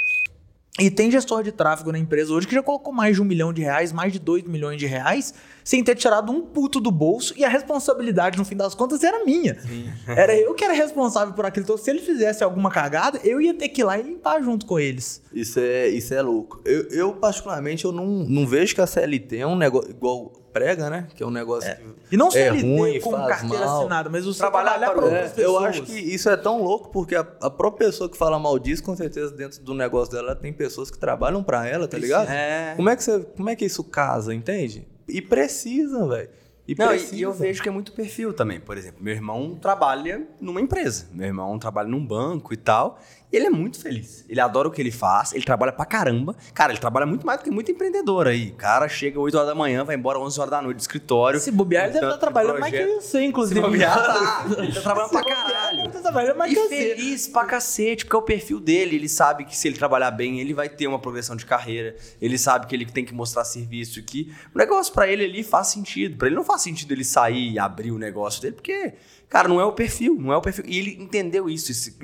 E 0.80 0.90
tem 0.90 1.10
gestor 1.10 1.42
de 1.42 1.52
tráfego 1.52 1.92
na 1.92 1.98
empresa 1.98 2.32
hoje 2.32 2.46
que 2.46 2.54
já 2.54 2.62
colocou 2.62 2.94
mais 2.94 3.16
de 3.16 3.20
um 3.20 3.26
milhão 3.26 3.52
de 3.52 3.60
reais, 3.60 3.92
mais 3.92 4.10
de 4.10 4.18
dois 4.18 4.42
milhões 4.42 4.78
de 4.78 4.86
reais, 4.86 5.34
sem 5.62 5.84
ter 5.84 5.94
tirado 5.94 6.32
um 6.32 6.40
puto 6.40 6.80
do 6.80 6.90
bolso, 6.90 7.34
e 7.36 7.44
a 7.44 7.48
responsabilidade, 7.48 8.38
no 8.38 8.44
fim 8.44 8.56
das 8.56 8.74
contas, 8.74 9.04
era 9.04 9.22
minha. 9.22 9.58
Era 10.08 10.34
eu 10.34 10.54
que 10.54 10.64
era 10.64 10.72
responsável 10.72 11.34
por 11.34 11.44
aquilo. 11.44 11.64
Então, 11.64 11.76
se 11.76 11.90
ele 11.90 12.00
fizesse 12.00 12.42
alguma 12.42 12.70
cagada, 12.70 13.20
eu 13.22 13.40
ia 13.40 13.54
ter 13.54 13.68
que 13.68 13.82
ir 13.82 13.84
lá 13.84 13.98
e 13.98 14.02
limpar 14.02 14.42
junto 14.42 14.64
com 14.64 14.78
eles. 14.78 15.22
Isso 15.32 15.60
é, 15.60 15.88
isso 15.88 16.12
é 16.14 16.22
louco. 16.22 16.60
Eu, 16.64 16.88
eu, 16.88 17.12
particularmente, 17.12 17.84
eu 17.84 17.92
não, 17.92 18.06
não 18.06 18.46
vejo 18.46 18.74
que 18.74 18.80
a 18.80 18.86
CLT 18.86 19.38
é 19.38 19.46
um 19.46 19.56
negócio 19.56 19.90
igual 19.90 20.32
prega, 20.52 20.90
né? 20.90 21.08
Que 21.14 21.22
é 21.22 21.26
um 21.26 21.30
negócio 21.30 21.74
que 21.76 22.14
E 22.14 22.16
não 22.16 22.28
é 22.28 22.30
CLT 22.30 22.62
ruim, 22.78 23.00
com 23.00 23.10
faz 23.12 23.26
carteira 23.40 23.64
mal. 23.66 23.80
assinada, 23.80 24.10
mas 24.10 24.24
você 24.24 24.38
Trabalhar 24.38 24.78
trabalhar, 24.78 24.90
para 24.92 24.94
para 25.00 25.04
o- 25.04 25.08
outras 25.12 25.30
É, 25.32 25.34
pessoas. 25.34 25.62
eu 25.62 25.68
acho 25.68 25.82
que 25.84 25.92
isso 25.98 26.28
é 26.30 26.36
tão 26.36 26.62
louco 26.62 26.90
porque 26.90 27.14
a, 27.16 27.26
a 27.40 27.50
própria 27.50 27.86
pessoa 27.88 28.08
que 28.10 28.16
fala 28.16 28.38
mal 28.38 28.58
disso, 28.58 28.82
com 28.82 28.94
certeza, 28.96 29.30
dentro 29.34 29.60
do 29.62 29.74
negócio 29.74 30.12
dela, 30.12 30.34
tem 30.36 30.52
pessoas 30.52 30.90
que 30.90 30.98
trabalham 30.98 31.42
pra 31.42 31.66
ela, 31.66 31.88
tá 31.88 31.96
ligado? 31.98 32.28
É. 32.30 32.74
Como 32.76 32.88
é 32.90 32.96
que, 32.96 33.02
você, 33.02 33.20
como 33.20 33.48
é 33.50 33.56
que 33.56 33.64
isso 33.64 33.82
casa, 33.84 34.34
entende? 34.34 34.86
E 35.08 35.20
precisa, 35.20 36.06
velho. 36.06 36.28
E 36.66 36.76
Não, 36.76 36.88
precisa. 36.88 37.14
e, 37.16 37.18
e 37.18 37.22
eu 37.22 37.32
vejo 37.32 37.60
que 37.60 37.68
é 37.68 37.72
muito 37.72 37.92
perfil 37.92 38.32
também. 38.32 38.60
Por 38.60 38.78
exemplo, 38.78 39.02
meu 39.02 39.12
irmão 39.12 39.56
trabalha 39.60 40.22
numa 40.40 40.60
empresa. 40.60 41.06
Meu 41.12 41.26
irmão 41.26 41.58
trabalha 41.58 41.88
num 41.88 42.06
banco 42.06 42.54
e 42.54 42.56
tal. 42.56 43.00
E 43.32 43.36
ele 43.36 43.46
é 43.46 43.50
muito 43.50 43.80
feliz. 43.80 44.24
Ele 44.28 44.38
adora 44.40 44.68
o 44.68 44.70
que 44.70 44.80
ele 44.82 44.90
faz. 44.90 45.32
Ele 45.32 45.42
trabalha 45.42 45.72
pra 45.72 45.86
caramba. 45.86 46.36
Cara, 46.52 46.72
ele 46.72 46.80
trabalha 46.80 47.06
muito 47.06 47.24
mais 47.24 47.38
do 47.40 47.44
que 47.44 47.50
muito 47.50 47.70
empreendedor 47.72 48.26
aí. 48.26 48.50
O 48.50 48.54
cara 48.56 48.86
chega 48.88 49.18
8 49.18 49.34
horas 49.34 49.48
da 49.48 49.54
manhã, 49.54 49.84
vai 49.84 49.96
embora 49.96 50.18
11 50.18 50.38
horas 50.38 50.50
da 50.50 50.60
noite 50.60 50.76
do 50.76 50.80
escritório. 50.80 51.40
Se 51.40 51.50
bobear, 51.50 51.84
ele 51.84 51.94
deve 51.94 52.04
estar 52.06 52.18
trabalhando 52.18 52.60
mais 52.60 52.72
que 52.74 52.86
você, 52.86 53.22
inclusive. 53.24 53.58
Se 53.58 53.66
bobear, 53.66 53.96
tá. 53.96 54.44
Ele 54.58 54.72
tá 54.72 54.80
trabalhando 54.82 55.10
pra 55.10 55.24
caralho. 55.24 55.80
ele 55.80 55.88
tá 55.88 56.00
trabalhando 56.00 56.36
mais 56.36 56.52
E 56.52 56.54
que 56.54 56.60
você. 56.60 56.76
feliz 56.94 57.28
pra 57.28 57.44
cacete, 57.46 58.04
porque 58.04 58.16
é 58.16 58.18
o 58.18 58.22
perfil 58.22 58.60
dele. 58.60 58.96
Ele 58.96 59.08
sabe 59.08 59.44
que 59.46 59.56
se 59.56 59.66
ele 59.66 59.76
trabalhar 59.78 60.10
bem, 60.10 60.38
ele 60.40 60.52
vai 60.52 60.68
ter 60.68 60.86
uma 60.86 60.98
progressão 60.98 61.34
de 61.34 61.46
carreira. 61.46 61.96
Ele 62.20 62.36
sabe 62.36 62.66
que 62.66 62.74
ele 62.74 62.84
tem 62.84 63.04
que 63.04 63.14
mostrar 63.14 63.44
serviço 63.44 63.98
aqui. 63.98 64.30
O 64.54 64.58
negócio 64.58 64.92
pra 64.92 65.08
ele 65.08 65.24
ali 65.24 65.42
faz 65.42 65.68
sentido. 65.68 66.16
Pra 66.18 66.26
ele 66.28 66.36
não 66.36 66.44
faz 66.44 66.60
sentido 66.62 66.92
ele 66.92 67.04
sair 67.04 67.52
e 67.52 67.58
abrir 67.58 67.92
o 67.92 67.98
negócio 67.98 68.42
dele, 68.42 68.54
porque, 68.56 68.92
cara, 69.28 69.48
não 69.48 69.58
é 69.60 69.64
o 69.64 69.72
perfil, 69.72 70.16
não 70.20 70.32
é 70.32 70.36
o 70.36 70.42
perfil. 70.42 70.64
E 70.66 70.78
ele 70.78 71.02
entendeu 71.02 71.48
isso. 71.48 71.72
Isso, 71.72 71.96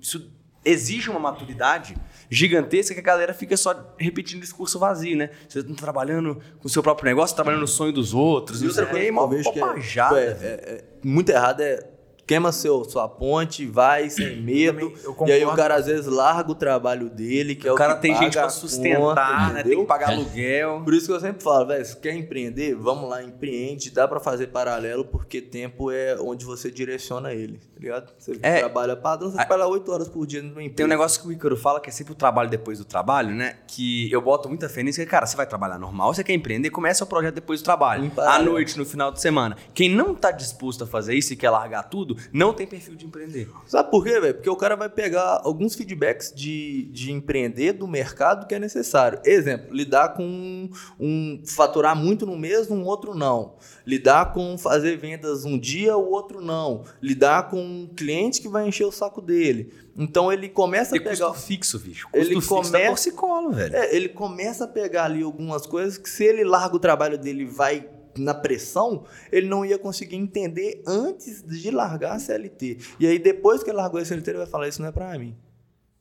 isso 0.00 0.30
exige 0.64 1.10
uma 1.10 1.18
maturidade 1.20 1.96
gigantesca 2.30 2.94
que 2.94 3.00
a 3.00 3.02
galera 3.02 3.34
fica 3.34 3.56
só 3.56 3.94
repetindo 3.98 4.40
discurso 4.40 4.78
vazio, 4.78 5.16
né? 5.16 5.30
Você 5.48 5.62
tá 5.62 5.74
trabalhando 5.74 6.40
com 6.58 6.66
o 6.66 6.70
seu 6.70 6.82
próprio 6.82 7.06
negócio, 7.06 7.34
trabalhando 7.36 7.60
no 7.62 7.68
sonho 7.68 7.92
dos 7.92 8.14
outros. 8.14 8.62
E 8.62 8.66
outra 8.68 8.86
coisa 8.92 8.98
é 8.98 9.10
que 9.10 9.18
eu 9.18 9.28
vejo 9.36 9.52
que 9.52 9.58
é, 9.60 9.62
é- 10.16 10.22
é- 10.24 10.74
é 10.78 10.84
muito 11.02 11.28
errado 11.30 11.60
é 11.60 11.84
queima 12.32 12.52
seu, 12.52 12.84
sua 12.84 13.08
ponte, 13.08 13.66
vai 13.66 14.08
sem 14.10 14.40
medo. 14.40 14.90
Também, 14.90 15.04
eu 15.04 15.26
E 15.28 15.32
aí 15.32 15.44
o 15.44 15.54
cara 15.54 15.74
às 15.76 15.86
vezes 15.86 16.06
larga 16.06 16.50
o 16.50 16.54
trabalho 16.54 17.08
dele, 17.10 17.54
que 17.54 17.66
é 17.68 17.70
o, 17.70 17.74
O 17.74 17.76
cara 17.78 17.94
tem 17.96 18.14
gente 18.16 18.32
pra 18.34 18.46
a 18.46 18.50
sustentar, 18.50 18.98
conta, 18.98 19.52
né? 19.54 19.62
Tem 19.62 19.78
que 19.80 19.86
pagar 19.86 20.10
aluguel. 20.10 20.80
Por 20.84 20.94
isso 20.94 21.06
que 21.06 21.12
eu 21.12 21.20
sempre 21.20 21.42
falo, 21.42 21.66
velho, 21.66 21.84
se 21.84 21.96
quer 21.96 22.14
empreender, 22.14 22.74
vamos 22.74 23.08
lá, 23.08 23.22
empreende, 23.22 23.90
dá 23.90 24.06
pra 24.08 24.18
fazer 24.20 24.48
paralelo, 24.48 25.04
porque 25.04 25.40
tempo 25.40 25.90
é 25.90 26.16
onde 26.20 26.44
você 26.44 26.70
direciona 26.70 27.32
ele, 27.32 27.58
tá 27.58 27.80
ligado? 27.80 28.12
Você 28.18 28.38
É. 28.42 28.58
trabalha 28.60 28.96
padrão, 28.96 29.30
você 29.30 29.38
A- 29.40 29.44
trabalha 29.44 29.68
8 29.68 29.90
horas 29.92 30.08
por 30.08 30.26
dia 30.26 30.42
no 30.42 30.52
emprego. 30.52 30.74
Tem 30.74 30.86
um 30.86 30.88
negócio 30.88 31.20
que 31.20 31.28
o 31.28 31.32
Ícaro 31.32 31.56
fala 31.56 31.80
que 31.80 31.88
é 31.88 31.92
sempre 31.92 32.12
o 32.12 32.16
trabalho 32.16 32.48
depois 32.48 32.78
do 32.78 32.84
trabalho, 32.84 33.34
né? 33.34 33.56
Que 33.66 34.10
eu 34.10 34.20
boto 34.22 34.48
muita 34.48 34.68
fé 34.68 34.82
nisso. 34.82 35.00
Que, 35.00 35.06
cara, 35.06 35.26
você 35.26 35.36
vai 35.36 35.46
trabalhar 35.46 35.78
normal, 35.78 36.12
você 36.14 36.24
quer 36.24 36.32
empreender, 36.32 36.70
começa 36.70 37.04
o 37.04 37.06
projeto 37.06 37.34
depois 37.34 37.60
do 37.60 37.64
trabalho. 37.64 38.10
À 38.18 38.38
noite, 38.38 38.78
no 38.78 38.84
final 38.84 39.10
de 39.12 39.20
semana. 39.20 39.56
Quem 39.74 39.88
não 39.88 40.14
tá 40.14 40.30
disposto 40.30 40.84
a 40.84 40.86
fazer 40.86 41.14
isso 41.14 41.32
e 41.32 41.36
quer 41.36 41.50
largar 41.50 41.82
tudo, 41.84 42.16
não 42.32 42.52
tem 42.52 42.66
perfil 42.66 42.94
de 42.94 43.06
empreender. 43.06 43.48
Sabe 43.66 43.90
por 43.90 44.04
quê, 44.04 44.20
velho? 44.20 44.34
Porque 44.34 44.50
o 44.50 44.56
cara 44.56 44.76
vai 44.76 44.88
pegar 44.88 45.40
alguns 45.44 45.74
feedbacks 45.74 46.32
de, 46.34 46.84
de 46.92 47.10
empreender 47.12 47.72
do 47.72 47.86
mercado 47.88 48.46
que 48.46 48.54
é 48.54 48.58
necessário. 48.58 49.18
Exemplo, 49.24 49.74
lidar 49.74 50.10
com 50.14 50.22
um, 50.24 50.70
um- 51.00 51.42
faturar 51.46 51.96
muito 51.96 52.26
no 52.26 52.36
mês, 52.36 52.70
um 52.70 52.84
outro 52.84 53.14
não. 53.14 53.54
Lidar 53.86 54.32
com 54.32 54.56
fazer 54.58 54.96
vendas 54.96 55.44
um 55.44 55.58
dia, 55.58 55.96
o 55.96 56.10
outro 56.10 56.40
não. 56.40 56.84
Lidar 57.00 57.48
com 57.50 57.60
um 57.62 57.86
cliente 57.96 58.40
que 58.40 58.48
vai 58.48 58.68
encher 58.68 58.84
o 58.84 58.92
saco 58.92 59.20
dele. 59.20 59.72
Então 59.96 60.32
ele 60.32 60.48
começa 60.48 60.96
a 60.96 60.98
pegar. 61.00 61.26
custo 61.26 61.46
fixo, 61.46 61.78
bicho. 61.78 62.06
Custo 62.10 62.18
Ele 62.18 62.34
fixo 62.36 62.48
começa- 62.48 62.72
da 62.72 62.86
torcicolo, 62.86 63.50
velho. 63.52 63.76
É, 63.76 63.94
ele 63.94 64.08
começa 64.08 64.64
a 64.64 64.68
pegar 64.68 65.04
ali 65.04 65.22
algumas 65.22 65.66
coisas 65.66 65.98
que 65.98 66.08
se 66.08 66.24
ele 66.24 66.44
larga 66.44 66.76
o 66.76 66.78
trabalho 66.78 67.18
dele 67.18 67.44
vai 67.44 67.88
na 68.16 68.34
pressão, 68.34 69.04
ele 69.30 69.46
não 69.48 69.64
ia 69.64 69.78
conseguir 69.78 70.16
entender 70.16 70.82
antes 70.86 71.42
de 71.42 71.70
largar 71.70 72.12
a 72.16 72.18
CLT. 72.18 72.78
E 73.00 73.06
aí 73.06 73.18
depois 73.18 73.62
que 73.62 73.70
ele 73.70 73.76
largou 73.78 74.00
a 74.00 74.04
CLT, 74.04 74.30
ele 74.30 74.38
vai 74.38 74.46
falar, 74.46 74.68
isso 74.68 74.80
não 74.82 74.88
é 74.88 74.92
pra 74.92 75.18
mim. 75.18 75.36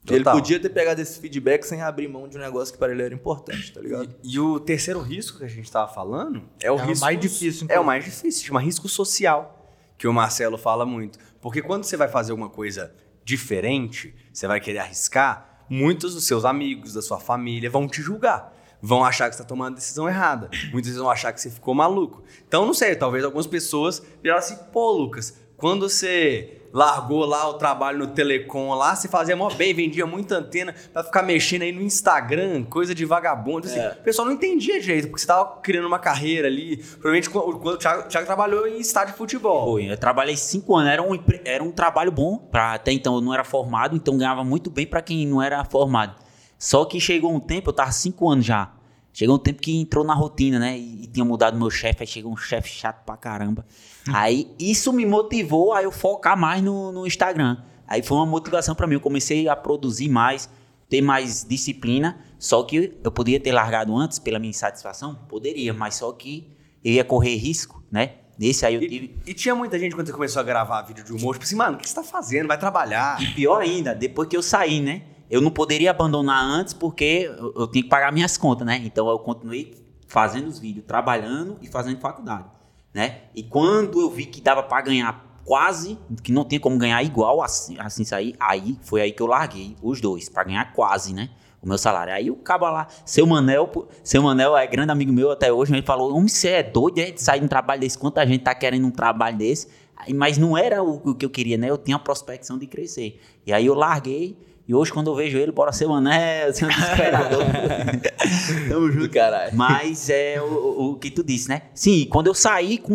Ele 0.07 0.17
Total. 0.23 0.33
podia 0.33 0.59
ter 0.59 0.69
pegado 0.69 0.99
esse 0.99 1.19
feedback 1.19 1.63
sem 1.63 1.79
abrir 1.83 2.07
mão 2.07 2.27
de 2.27 2.35
um 2.35 2.41
negócio 2.41 2.73
que 2.73 2.79
para 2.79 2.91
ele 2.91 3.03
era 3.03 3.13
importante, 3.13 3.71
tá 3.71 3.79
ligado? 3.79 4.09
E, 4.23 4.33
e 4.33 4.39
o 4.39 4.59
terceiro 4.59 4.99
risco 4.99 5.37
que 5.37 5.43
a 5.45 5.47
gente 5.47 5.71
tava 5.71 5.93
falando 5.93 6.41
é 6.59 6.71
o 6.71 6.79
É 6.79 6.85
risco. 6.85 7.05
mais 7.05 7.19
difícil, 7.19 7.67
É 7.69 7.79
o 7.79 7.85
mais 7.85 8.03
difícil, 8.03 8.47
chama 8.47 8.59
risco 8.59 8.89
social, 8.89 9.69
que 9.99 10.07
o 10.07 10.13
Marcelo 10.13 10.57
fala 10.57 10.87
muito. 10.87 11.19
Porque 11.39 11.61
quando 11.61 11.83
você 11.83 11.95
vai 11.95 12.07
fazer 12.07 12.31
alguma 12.31 12.49
coisa 12.49 12.91
diferente, 13.23 14.13
você 14.33 14.47
vai 14.47 14.59
querer 14.59 14.79
arriscar, 14.79 15.65
muitos 15.69 16.15
dos 16.15 16.25
seus 16.25 16.45
amigos, 16.45 16.93
da 16.93 17.01
sua 17.01 17.19
família 17.19 17.69
vão 17.69 17.87
te 17.87 18.01
julgar. 18.01 18.53
Vão 18.81 19.03
achar 19.03 19.29
que 19.29 19.35
você 19.35 19.41
está 19.41 19.47
tomando 19.47 19.73
a 19.73 19.75
decisão 19.75 20.09
errada. 20.09 20.49
Muitas 20.71 20.87
vezes 20.87 20.97
vão 20.97 21.09
achar 21.09 21.31
que 21.31 21.39
você 21.39 21.49
ficou 21.49 21.73
maluco. 21.75 22.23
Então, 22.47 22.65
não 22.65 22.73
sei, 22.73 22.95
talvez 22.95 23.23
algumas 23.23 23.47
pessoas 23.47 24.01
viraram 24.21 24.39
assim, 24.39 24.57
pô, 24.71 24.91
Lucas, 24.91 25.39
quando 25.55 25.87
você 25.87 26.57
largou 26.73 27.25
lá 27.25 27.49
o 27.49 27.55
trabalho 27.55 27.99
no 27.99 28.07
Telecom 28.07 28.73
lá, 28.73 28.95
você 28.95 29.07
fazia 29.07 29.35
mó 29.35 29.49
bem, 29.49 29.73
vendia 29.73 30.05
muita 30.05 30.37
antena 30.37 30.73
pra 30.93 31.03
ficar 31.03 31.21
mexendo 31.21 31.63
aí 31.63 31.71
no 31.71 31.81
Instagram, 31.81 32.63
coisa 32.63 32.95
de 32.95 33.05
vagabundo. 33.05 33.67
Assim, 33.67 33.79
É. 33.79 33.89
O 33.89 34.03
pessoal 34.03 34.25
não 34.25 34.33
entendia 34.33 34.79
direito, 34.79 35.07
porque 35.09 35.21
você 35.21 35.27
tava 35.27 35.59
criando 35.61 35.85
uma 35.85 35.99
carreira 35.99 36.47
ali. 36.47 36.77
Provavelmente 36.77 37.29
quando, 37.29 37.63
o, 37.63 37.77
Thiago, 37.77 38.03
o 38.03 38.07
Thiago 38.07 38.25
trabalhou 38.25 38.67
em 38.67 38.79
estádio 38.79 39.11
de 39.11 39.17
futebol. 39.17 39.73
Foi, 39.73 39.91
eu 39.91 39.97
trabalhei 39.97 40.37
cinco 40.37 40.75
anos, 40.75 40.91
era 40.91 41.03
um, 41.03 41.19
era 41.45 41.63
um 41.63 41.71
trabalho 41.71 42.11
bom, 42.11 42.37
pra, 42.37 42.73
até 42.73 42.91
então 42.91 43.15
eu 43.15 43.21
não 43.21 43.33
era 43.33 43.43
formado, 43.43 43.95
então 43.95 44.17
ganhava 44.17 44.43
muito 44.43 44.69
bem 44.69 44.87
pra 44.87 45.01
quem 45.01 45.27
não 45.27 45.41
era 45.41 45.63
formado. 45.65 46.15
Só 46.61 46.85
que 46.85 46.99
chegou 46.99 47.33
um 47.33 47.39
tempo, 47.39 47.71
eu 47.71 47.73
tava 47.73 47.91
cinco 47.91 48.29
anos 48.29 48.45
já, 48.45 48.71
chegou 49.11 49.35
um 49.35 49.39
tempo 49.39 49.59
que 49.59 49.75
entrou 49.75 50.05
na 50.05 50.13
rotina, 50.13 50.59
né, 50.59 50.77
e, 50.77 51.05
e 51.05 51.07
tinha 51.07 51.25
mudado 51.25 51.57
meu 51.57 51.71
chefe, 51.71 52.03
aí 52.03 52.07
chegou 52.07 52.31
um 52.31 52.37
chefe 52.37 52.69
chato 52.69 53.03
pra 53.03 53.17
caramba. 53.17 53.65
Aí 54.13 54.47
isso 54.59 54.93
me 54.93 55.03
motivou 55.03 55.73
a 55.73 55.81
eu 55.81 55.91
focar 55.91 56.37
mais 56.37 56.61
no, 56.61 56.91
no 56.91 57.07
Instagram. 57.07 57.57
Aí 57.87 58.03
foi 58.03 58.15
uma 58.15 58.27
motivação 58.27 58.75
pra 58.75 58.85
mim, 58.85 58.93
eu 58.93 58.99
comecei 59.01 59.49
a 59.49 59.55
produzir 59.55 60.07
mais, 60.07 60.47
ter 60.87 61.01
mais 61.01 61.43
disciplina, 61.43 62.23
só 62.37 62.61
que 62.61 62.95
eu 63.03 63.11
poderia 63.11 63.39
ter 63.39 63.51
largado 63.51 63.97
antes 63.97 64.19
pela 64.19 64.37
minha 64.37 64.51
insatisfação? 64.51 65.15
Poderia, 65.27 65.73
mas 65.73 65.95
só 65.95 66.11
que 66.11 66.55
eu 66.83 66.93
ia 66.93 67.03
correr 67.03 67.37
risco, 67.37 67.83
né? 67.91 68.17
Nesse 68.37 68.67
aí 68.67 68.75
eu 68.75 68.81
tive... 68.81 69.19
E, 69.25 69.31
e 69.31 69.33
tinha 69.33 69.55
muita 69.55 69.79
gente 69.79 69.95
quando 69.95 70.05
você 70.05 70.13
começou 70.13 70.39
a 70.39 70.43
gravar 70.43 70.83
vídeo 70.83 71.03
de 71.03 71.11
humor, 71.11 71.33
tipo 71.33 71.45
assim, 71.45 71.55
mano, 71.55 71.77
o 71.77 71.79
que 71.79 71.89
você 71.89 71.95
tá 71.95 72.03
fazendo? 72.03 72.47
Vai 72.47 72.59
trabalhar. 72.59 73.19
E 73.19 73.33
pior 73.33 73.59
ainda, 73.61 73.95
depois 73.95 74.27
que 74.27 74.37
eu 74.37 74.43
saí, 74.43 74.79
né? 74.79 75.01
Eu 75.31 75.39
não 75.39 75.49
poderia 75.49 75.91
abandonar 75.91 76.43
antes 76.43 76.73
porque 76.73 77.31
eu, 77.39 77.53
eu 77.55 77.67
tinha 77.67 77.81
que 77.81 77.89
pagar 77.89 78.11
minhas 78.11 78.37
contas, 78.37 78.67
né? 78.67 78.81
Então 78.83 79.09
eu 79.09 79.17
continuei 79.17 79.73
fazendo 80.05 80.47
os 80.47 80.59
vídeos, 80.59 80.85
trabalhando 80.85 81.57
e 81.61 81.67
fazendo 81.69 81.97
faculdade, 82.01 82.49
né? 82.93 83.21
E 83.33 83.41
quando 83.41 84.01
eu 84.01 84.09
vi 84.09 84.25
que 84.25 84.41
dava 84.41 84.61
pra 84.61 84.81
ganhar 84.81 85.41
quase, 85.45 85.97
que 86.21 86.33
não 86.33 86.43
tinha 86.43 86.59
como 86.59 86.77
ganhar 86.77 87.01
igual 87.01 87.41
assim, 87.41 87.77
assim 87.79 88.03
sair, 88.03 88.35
aí 88.37 88.77
foi 88.81 88.99
aí 88.99 89.13
que 89.13 89.21
eu 89.21 89.25
larguei 89.27 89.77
os 89.81 90.01
dois, 90.01 90.27
pra 90.27 90.43
ganhar 90.43 90.73
quase, 90.73 91.13
né? 91.13 91.29
O 91.61 91.67
meu 91.67 91.77
salário. 91.77 92.13
Aí 92.13 92.29
o 92.29 92.35
cabo 92.35 92.65
lá, 92.65 92.87
seu 93.05 93.25
Manel, 93.25 93.71
seu 94.03 94.21
Manel 94.21 94.57
é 94.57 94.67
grande 94.67 94.91
amigo 94.91 95.13
meu 95.13 95.31
até 95.31 95.53
hoje, 95.53 95.73
ele 95.73 95.81
falou: 95.81 96.11
Homem, 96.11 96.27
você 96.27 96.49
é 96.49 96.63
doido 96.63 96.99
é, 96.99 97.11
de 97.11 97.21
sair 97.21 97.39
de 97.39 97.45
um 97.45 97.47
trabalho 97.47 97.79
desse? 97.79 97.97
Quanta 97.97 98.27
gente 98.27 98.43
tá 98.43 98.53
querendo 98.53 98.85
um 98.85 98.91
trabalho 98.91 99.37
desse? 99.37 99.69
Mas 100.13 100.37
não 100.37 100.57
era 100.57 100.83
o, 100.83 101.11
o 101.11 101.15
que 101.15 101.23
eu 101.23 101.29
queria, 101.29 101.57
né? 101.57 101.69
Eu 101.69 101.77
tinha 101.77 101.95
a 101.95 101.99
prospecção 101.99 102.57
de 102.57 102.67
crescer. 102.67 103.21
E 103.45 103.53
aí 103.53 103.65
eu 103.65 103.75
larguei. 103.75 104.37
E 104.71 104.73
hoje, 104.73 104.93
quando 104.93 105.07
eu 105.11 105.15
vejo 105.15 105.37
ele, 105.37 105.51
bora 105.51 105.73
ser 105.73 105.85
Manel, 105.85 106.53
ser 106.53 106.63
um 106.63 106.69
desesperador. 106.69 107.43
Tamo 108.69 108.89
junto, 108.89 109.09
caralho. 109.09 109.51
Mas 109.53 110.09
é 110.09 110.41
o, 110.41 110.45
o- 110.45 110.91
o 110.91 110.95
que 110.95 111.11
tu 111.11 111.21
disse, 111.25 111.49
né? 111.49 111.63
Sim, 111.75 112.07
quando 112.09 112.27
eu 112.27 112.33
saí, 112.33 112.77
com 112.77 112.93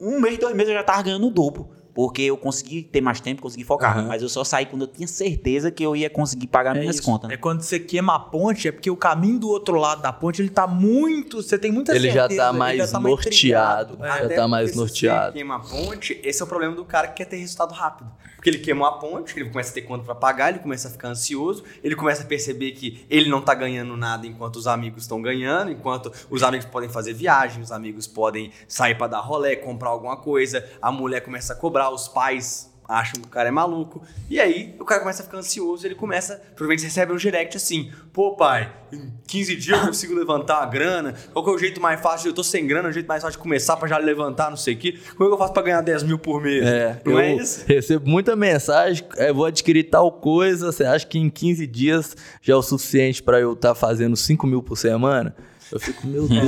um 0.00 0.18
mês, 0.18 0.38
dois 0.38 0.54
meses, 0.56 0.70
eu 0.72 0.78
já 0.78 0.82
tava 0.82 1.02
ganhando 1.02 1.26
o 1.26 1.30
dobro. 1.30 1.68
Porque 1.94 2.22
eu 2.22 2.36
consegui 2.36 2.82
ter 2.82 3.00
mais 3.00 3.20
tempo, 3.20 3.42
consegui 3.42 3.64
focar. 3.64 3.98
Aham. 3.98 4.08
Mas 4.08 4.22
eu 4.22 4.28
só 4.28 4.44
saí 4.44 4.66
quando 4.66 4.82
eu 4.82 4.88
tinha 4.88 5.08
certeza 5.08 5.70
que 5.70 5.82
eu 5.82 5.94
ia 5.96 6.08
conseguir 6.10 6.46
pagar 6.46 6.76
É 6.76 6.80
minhas 6.80 6.96
isso. 6.96 7.04
contas. 7.04 7.28
É 7.30 7.34
Né? 7.34 7.36
quando 7.36 7.62
você 7.62 7.78
queima 7.80 8.14
a 8.14 8.18
ponte, 8.18 8.68
é 8.68 8.72
porque 8.72 8.90
o 8.90 8.96
caminho 8.96 9.38
do 9.38 9.48
outro 9.48 9.76
lado 9.76 10.02
da 10.02 10.12
ponte, 10.12 10.40
ele 10.42 10.50
tá 10.50 10.66
muito. 10.66 11.42
Você 11.42 11.58
tem 11.58 11.72
muita 11.72 11.94
Ele 11.94 12.08
já 12.10 12.22
certeza, 12.22 12.42
tá 12.42 12.48
ele 12.50 12.58
mais 12.58 12.90
tá 12.92 13.00
norteado. 13.00 13.96
trilhado. 13.96 13.98
Já 13.98 14.32
É. 14.32 14.36
tá 14.36 14.48
mais 14.48 14.70
porque 14.70 14.72
se 14.72 14.78
norteado. 14.78 15.26
Você 15.26 15.32
queima 15.32 15.56
a 15.56 15.60
ponte, 15.60 16.20
esse 16.24 16.40
é 16.40 16.44
o 16.44 16.48
problema 16.48 16.74
do 16.74 16.84
cara 16.84 17.08
que 17.08 17.14
quer 17.14 17.24
ter 17.26 17.36
resultado 17.36 17.72
rápido. 17.74 18.10
Porque 18.36 18.48
ele 18.48 18.58
queimou 18.60 18.86
a 18.86 18.92
ponte, 18.92 19.38
ele 19.38 19.50
começa 19.50 19.70
a 19.70 19.74
ter 19.74 19.82
conta 19.82 20.02
pra 20.02 20.14
pagar, 20.14 20.48
ele 20.48 20.60
começa 20.60 20.88
a 20.88 20.90
ficar 20.90 21.08
ansioso, 21.08 21.62
ele 21.84 21.94
começa 21.94 22.22
a 22.22 22.26
perceber 22.26 22.70
que 22.72 23.04
ele 23.10 23.28
não 23.28 23.42
tá 23.42 23.52
ganhando 23.54 23.94
nada 23.98 24.26
enquanto 24.26 24.56
os 24.56 24.66
amigos 24.66 25.02
estão 25.02 25.20
ganhando, 25.20 25.70
enquanto 25.70 26.10
os 26.30 26.42
amigos 26.42 26.64
podem 26.64 26.88
fazer 26.88 27.12
viagem, 27.12 27.62
os 27.62 27.70
amigos 27.70 28.06
podem 28.06 28.50
sair 28.66 28.94
pra 28.96 29.08
dar 29.08 29.20
rolê, 29.20 29.56
comprar 29.56 29.90
alguma 29.90 30.16
coisa, 30.16 30.66
a 30.80 30.90
mulher 30.90 31.20
começa 31.20 31.52
a 31.52 31.56
cobrar, 31.56 31.89
os 31.90 32.08
pais 32.08 32.70
acham 32.90 33.20
que 33.20 33.28
o 33.28 33.30
cara 33.30 33.48
é 33.48 33.52
maluco. 33.52 34.02
E 34.28 34.40
aí 34.40 34.74
o 34.80 34.84
cara 34.84 35.00
começa 35.00 35.22
a 35.22 35.24
ficar 35.24 35.38
ansioso, 35.38 35.86
ele 35.86 35.94
começa, 35.94 36.34
provavelmente 36.56 36.82
recebe 36.84 37.12
um 37.12 37.16
direct 37.16 37.56
assim: 37.56 37.90
"Pô, 38.12 38.34
pai, 38.34 38.72
em 38.92 39.12
15 39.28 39.54
dias 39.56 39.78
eu 39.78 39.86
consigo 39.86 40.12
levantar 40.14 40.56
a 40.60 40.66
grana. 40.66 41.14
Qual 41.32 41.44
que 41.44 41.50
é 41.52 41.54
o 41.54 41.58
jeito 41.58 41.80
mais 41.80 42.00
fácil? 42.00 42.30
Eu 42.30 42.34
tô 42.34 42.42
sem 42.42 42.66
grana, 42.66 42.88
é 42.88 42.90
o 42.90 42.92
jeito 42.92 43.06
mais 43.06 43.22
fácil 43.22 43.38
de 43.38 43.42
começar 43.42 43.76
pra 43.76 43.88
já 43.88 43.96
levantar, 43.96 44.50
não 44.50 44.56
sei 44.56 44.74
o 44.74 44.76
quê. 44.78 44.98
Como 45.16 45.24
é 45.24 45.26
que 45.28 45.34
eu 45.34 45.38
faço 45.38 45.52
pra 45.52 45.62
ganhar 45.62 45.80
10 45.82 46.02
mil 46.02 46.18
por 46.18 46.42
mês? 46.42 46.66
É, 46.66 47.00
não 47.04 47.12
eu 47.12 47.18
é 47.20 47.34
isso? 47.36 47.64
recebo 47.66 48.10
muita 48.10 48.34
mensagem, 48.34 49.04
é, 49.16 49.32
vou 49.32 49.44
adquirir 49.44 49.84
tal 49.84 50.10
coisa, 50.10 50.72
você 50.72 50.84
acha 50.84 51.06
que 51.06 51.18
em 51.18 51.30
15 51.30 51.66
dias 51.68 52.16
já 52.42 52.54
é 52.54 52.56
o 52.56 52.62
suficiente 52.62 53.22
pra 53.22 53.38
eu 53.38 53.52
estar 53.52 53.74
fazendo 53.76 54.16
5 54.16 54.46
mil 54.48 54.62
por 54.62 54.76
semana? 54.76 55.34
Eu 55.72 55.78
fico, 55.78 56.06
meu 56.06 56.26
Deus, 56.26 56.42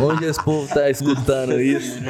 onde 0.00 0.24
esse 0.24 0.42
povo 0.42 0.72
tá 0.72 0.90
escutando 0.90 1.60
isso? 1.60 2.00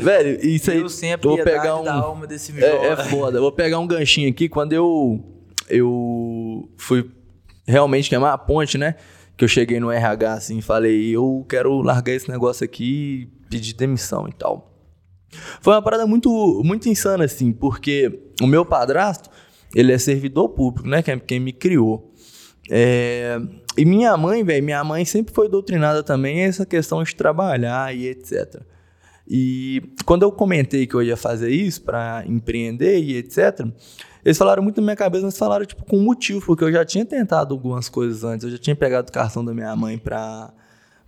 Velho, 0.00 0.44
isso 0.44 0.70
aí, 0.70 0.78
eu 0.78 0.88
vou 1.20 1.34
piedade 1.36 1.42
pegar 1.44 1.76
um... 1.76 1.84
da 1.84 1.94
alma 1.94 2.26
desse 2.26 2.52
É, 2.58 2.86
é 2.88 2.96
foda. 2.96 3.38
Eu 3.38 3.42
vou 3.42 3.52
pegar 3.52 3.78
um 3.78 3.86
ganchinho 3.86 4.30
aqui. 4.30 4.48
Quando 4.48 4.72
eu, 4.72 5.22
eu 5.68 6.68
fui 6.78 7.10
realmente 7.66 8.08
queimar 8.08 8.32
a 8.32 8.38
ponte, 8.38 8.78
né? 8.78 8.94
Que 9.36 9.44
eu 9.44 9.48
cheguei 9.48 9.78
no 9.80 9.90
RH 9.90 10.32
assim 10.32 10.58
e 10.58 10.62
falei, 10.62 11.10
eu 11.10 11.44
quero 11.48 11.82
largar 11.82 12.12
esse 12.12 12.30
negócio 12.30 12.64
aqui 12.64 13.28
e 13.44 13.48
pedir 13.48 13.74
demissão 13.74 14.26
e 14.28 14.32
tal. 14.32 14.72
Foi 15.60 15.74
uma 15.74 15.82
parada 15.82 16.06
muito, 16.06 16.62
muito 16.64 16.88
insana, 16.88 17.24
assim, 17.24 17.52
porque 17.52 18.30
o 18.40 18.46
meu 18.46 18.64
padrasto, 18.64 19.30
ele 19.74 19.92
é 19.92 19.98
servidor 19.98 20.50
público, 20.50 20.88
né? 20.88 21.02
Quem, 21.02 21.18
quem 21.18 21.40
me 21.40 21.52
criou. 21.52 22.12
É, 22.70 23.40
e 23.76 23.84
minha 23.84 24.16
mãe, 24.16 24.44
velho, 24.44 24.64
minha 24.64 24.84
mãe 24.84 25.04
sempre 25.04 25.34
foi 25.34 25.48
doutrinada 25.48 26.02
também 26.02 26.40
essa 26.40 26.64
questão 26.66 27.02
de 27.02 27.14
trabalhar 27.14 27.94
e 27.94 28.06
etc. 28.08 28.62
E 29.26 29.82
quando 30.04 30.22
eu 30.22 30.32
comentei 30.32 30.86
que 30.86 30.94
eu 30.94 31.02
ia 31.02 31.16
fazer 31.16 31.50
isso 31.50 31.82
para 31.82 32.24
empreender 32.26 32.98
e 32.98 33.16
etc, 33.16 33.66
eles 34.24 34.36
falaram 34.36 34.62
muito 34.62 34.80
na 34.80 34.84
minha 34.84 34.96
cabeça, 34.96 35.24
mas 35.24 35.38
falaram 35.38 35.64
tipo 35.64 35.84
com 35.84 35.98
motivo, 35.98 36.44
porque 36.44 36.64
eu 36.64 36.72
já 36.72 36.84
tinha 36.84 37.04
tentado 37.04 37.54
algumas 37.54 37.88
coisas 37.88 38.24
antes, 38.24 38.44
eu 38.44 38.50
já 38.50 38.58
tinha 38.58 38.76
pegado 38.76 39.08
o 39.08 39.12
cartão 39.12 39.44
da 39.44 39.54
minha 39.54 39.74
mãe 39.76 39.98
para 39.98 40.52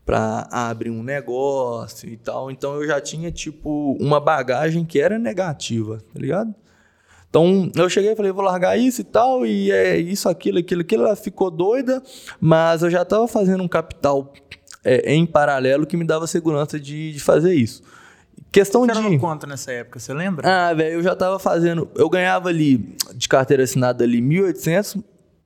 para 0.05 0.47
abrir 0.51 0.91
um 0.91 1.03
negócio 1.03 2.11
e 2.11 2.17
tal, 2.19 2.51
então 2.51 2.75
eu 2.75 2.87
já 2.87 3.01
tinha 3.01 3.33
tipo 3.33 3.97
uma 3.99 4.21
bagagem 4.21 4.85
que 4.85 5.01
era 5.01 5.19
negativa, 5.19 5.99
tá 6.13 6.21
ligado? 6.21 6.55
Então 7.35 7.67
eu 7.85 7.91
cheguei 7.91 8.13
e 8.13 8.17
falei, 8.17 8.31
vou 8.31 8.45
largar 8.45 8.79
isso 8.79 9.01
e 9.01 9.05
tal, 9.05 9.45
e 9.45 9.73
é 9.73 9.97
isso, 9.99 10.29
aquilo, 10.29 10.61
aquilo, 10.61 10.83
aquilo. 10.83 11.03
Ela 11.03 11.17
ficou 11.17 11.51
doida, 11.51 12.01
mas 12.41 12.85
eu 12.85 12.91
já 12.91 13.03
estava 13.03 13.27
fazendo 13.27 13.65
um 13.65 13.67
capital 13.67 14.33
é, 14.85 15.13
em 15.13 15.27
paralelo 15.27 15.85
que 15.85 15.97
me 15.97 16.05
dava 16.05 16.29
segurança 16.29 16.79
de, 16.79 17.13
de 17.13 17.19
fazer 17.19 17.53
isso. 17.55 17.83
Questão 18.53 18.83
Você 18.83 18.93
era 18.93 19.01
de. 19.01 19.11
no 19.11 19.19
quanto 19.19 19.49
nessa 19.49 19.73
época, 19.73 19.99
você 19.99 20.15
lembra? 20.15 20.49
Ah, 20.49 20.73
velho, 20.73 20.95
eu 20.95 21.03
já 21.03 21.17
tava 21.17 21.41
fazendo. 21.41 21.89
Eu 21.97 22.09
ganhava 22.09 22.51
ali, 22.51 22.95
de 23.13 23.29
carteira 23.29 23.65
assinada 23.65 24.05
ali, 24.05 24.23
1.800, 24.23 25.03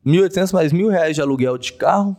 1.800 0.06 0.52
mais 0.52 0.74
mil 0.74 0.88
reais 0.88 1.14
de 1.14 1.22
aluguel 1.22 1.56
de 1.56 1.72
carro, 1.72 2.14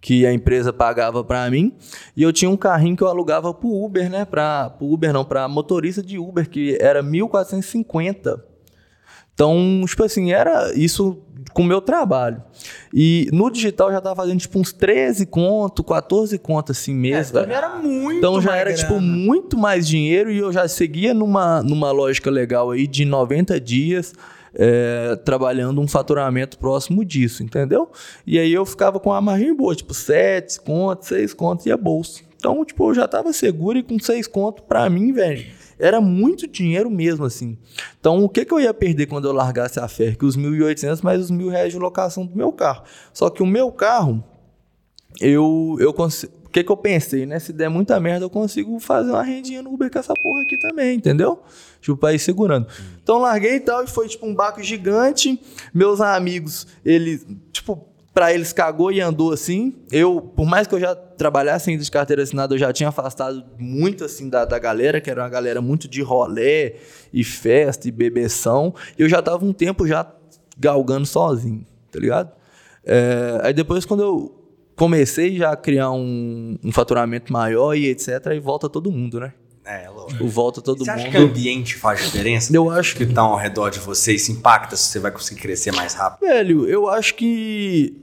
que 0.00 0.26
a 0.26 0.32
empresa 0.32 0.72
pagava 0.72 1.22
pra 1.22 1.48
mim. 1.48 1.72
E 2.16 2.22
eu 2.24 2.32
tinha 2.32 2.50
um 2.50 2.56
carrinho 2.56 2.96
que 2.96 3.04
eu 3.04 3.08
alugava 3.08 3.54
pro 3.54 3.68
Uber, 3.68 4.10
né? 4.10 4.24
Pra, 4.24 4.70
pro 4.70 4.88
Uber 4.88 5.12
não, 5.12 5.24
pra 5.24 5.46
motorista 5.46 6.02
de 6.02 6.18
Uber, 6.18 6.50
que 6.50 6.76
era 6.80 7.00
1.450. 7.00 8.50
Então, 9.42 9.84
tipo 9.86 10.04
assim, 10.04 10.32
era 10.32 10.72
isso 10.74 11.18
com 11.52 11.62
o 11.62 11.66
meu 11.66 11.80
trabalho. 11.80 12.40
E 12.94 13.28
no 13.32 13.50
digital 13.50 13.88
eu 13.88 13.94
já 13.94 14.00
tava 14.00 14.14
fazendo 14.16 14.38
tipo 14.38 14.58
uns 14.58 14.72
13 14.72 15.26
conto, 15.26 15.82
14 15.82 16.38
conto 16.38 16.70
assim 16.72 16.94
mesmo. 16.94 17.38
então 17.38 17.40
velho. 17.42 17.52
já 17.52 17.58
era 17.58 17.68
muito 17.76 18.18
Então 18.18 18.40
já 18.40 18.50
mais 18.50 18.60
era, 18.60 18.70
grana. 18.72 18.88
tipo, 18.88 19.00
muito 19.00 19.58
mais 19.58 19.86
dinheiro 19.86 20.30
e 20.30 20.38
eu 20.38 20.52
já 20.52 20.66
seguia 20.68 21.12
numa, 21.12 21.62
numa 21.62 21.90
lógica 21.90 22.30
legal 22.30 22.70
aí 22.70 22.86
de 22.86 23.04
90 23.04 23.60
dias 23.60 24.14
é, 24.54 25.16
trabalhando 25.24 25.80
um 25.80 25.88
faturamento 25.88 26.56
próximo 26.58 27.04
disso, 27.04 27.42
entendeu? 27.42 27.90
E 28.26 28.38
aí 28.38 28.52
eu 28.52 28.64
ficava 28.64 29.00
com 29.00 29.12
a 29.12 29.20
margem 29.20 29.54
boa, 29.54 29.74
tipo, 29.74 29.92
7 29.92 30.60
contos, 30.60 31.08
6 31.08 31.34
contos 31.34 31.66
e 31.66 31.72
a 31.72 31.76
bolsa. 31.76 32.20
Então, 32.36 32.64
tipo, 32.64 32.88
eu 32.90 32.94
já 32.94 33.06
tava 33.08 33.32
seguro 33.32 33.78
e 33.78 33.82
com 33.82 33.98
6 33.98 34.26
contos, 34.26 34.62
pra 34.68 34.88
mim, 34.90 35.12
velho, 35.12 35.44
era 35.78 36.00
muito 36.00 36.46
dinheiro 36.46 36.90
mesmo, 36.90 37.24
assim. 37.24 37.58
Então, 37.98 38.22
o 38.24 38.28
que, 38.28 38.44
que 38.44 38.52
eu 38.52 38.60
ia 38.60 38.72
perder 38.72 39.06
quando 39.06 39.26
eu 39.26 39.32
largasse 39.32 39.78
a? 39.78 39.88
Que 39.88 40.24
os 40.24 40.36
1.800 40.36 41.02
mais 41.02 41.20
os 41.20 41.30
mil 41.30 41.48
reais 41.48 41.72
de 41.72 41.78
locação 41.78 42.26
do 42.26 42.36
meu 42.36 42.52
carro. 42.52 42.84
Só 43.12 43.30
que 43.30 43.42
o 43.42 43.46
meu 43.46 43.70
carro, 43.70 44.22
eu, 45.20 45.76
eu 45.80 45.92
consigo. 45.92 46.32
O 46.44 46.48
que, 46.52 46.62
que 46.62 46.70
eu 46.70 46.76
pensei, 46.76 47.24
né? 47.24 47.38
Se 47.38 47.50
der 47.50 47.70
muita 47.70 47.98
merda, 47.98 48.26
eu 48.26 48.30
consigo 48.30 48.78
fazer 48.78 49.10
uma 49.10 49.22
rendinha 49.22 49.62
no 49.62 49.72
Uber 49.72 49.90
com 49.90 49.98
essa 49.98 50.12
porra 50.12 50.42
aqui 50.42 50.58
também, 50.58 50.96
entendeu? 50.96 51.42
Tipo, 51.80 51.96
pra 51.96 52.18
segurando. 52.18 52.66
Então, 53.02 53.18
larguei 53.18 53.54
e 53.54 53.60
tal, 53.60 53.82
e 53.82 53.86
foi 53.86 54.06
tipo 54.06 54.26
um 54.26 54.34
baco 54.34 54.62
gigante. 54.62 55.40
Meus 55.72 56.02
amigos, 56.02 56.66
eles, 56.84 57.26
tipo, 57.50 57.91
pra 58.12 58.32
eles 58.32 58.52
cagou 58.52 58.92
e 58.92 59.00
andou 59.00 59.32
assim. 59.32 59.74
Eu, 59.90 60.20
por 60.20 60.46
mais 60.46 60.66
que 60.66 60.74
eu 60.74 60.80
já 60.80 60.94
trabalhasse 60.94 61.70
ainda 61.70 61.82
de 61.82 61.90
carteira 61.90 62.22
assinada, 62.22 62.54
eu 62.54 62.58
já 62.58 62.72
tinha 62.72 62.88
afastado 62.88 63.44
muito 63.58 64.04
assim 64.04 64.28
da, 64.28 64.44
da 64.44 64.58
galera, 64.58 65.00
que 65.00 65.10
era 65.10 65.22
uma 65.22 65.28
galera 65.28 65.60
muito 65.60 65.88
de 65.88 66.02
rolé 66.02 66.76
e 67.12 67.24
festa 67.24 67.88
e 67.88 67.90
bebeção. 67.90 68.74
E 68.98 69.02
eu 69.02 69.08
já 69.08 69.22
tava 69.22 69.44
um 69.44 69.52
tempo 69.52 69.86
já 69.86 70.10
galgando 70.58 71.06
sozinho, 71.06 71.66
tá 71.90 71.98
ligado? 71.98 72.32
É, 72.84 73.40
aí 73.42 73.54
depois, 73.54 73.84
quando 73.84 74.02
eu 74.02 74.42
comecei 74.76 75.36
já 75.36 75.52
a 75.52 75.56
criar 75.56 75.90
um, 75.92 76.58
um 76.62 76.72
faturamento 76.72 77.32
maior 77.32 77.74
e 77.74 77.86
etc, 77.86 78.26
aí 78.28 78.40
volta 78.40 78.68
todo 78.68 78.90
mundo, 78.90 79.20
né? 79.20 79.32
É, 79.64 79.88
lógico. 79.88 80.26
Volta 80.26 80.60
todo 80.60 80.84
Você 80.84 80.90
acha 80.90 81.04
mundo. 81.04 81.12
que 81.12 81.18
o 81.18 81.22
ambiente 81.26 81.76
faz 81.76 82.00
diferença? 82.00 82.54
Eu 82.54 82.70
acho 82.70 82.96
que 82.96 83.04
estão 83.04 83.26
ao 83.26 83.36
redor 83.36 83.70
de 83.70 83.78
você, 83.78 84.12
isso 84.14 84.32
impacta 84.32 84.76
se 84.76 84.84
você 84.88 84.98
vai 84.98 85.12
conseguir 85.12 85.40
crescer 85.40 85.72
mais 85.72 85.94
rápido? 85.94 86.28
Velho, 86.28 86.68
eu 86.68 86.88
acho 86.88 87.14
que 87.14 87.96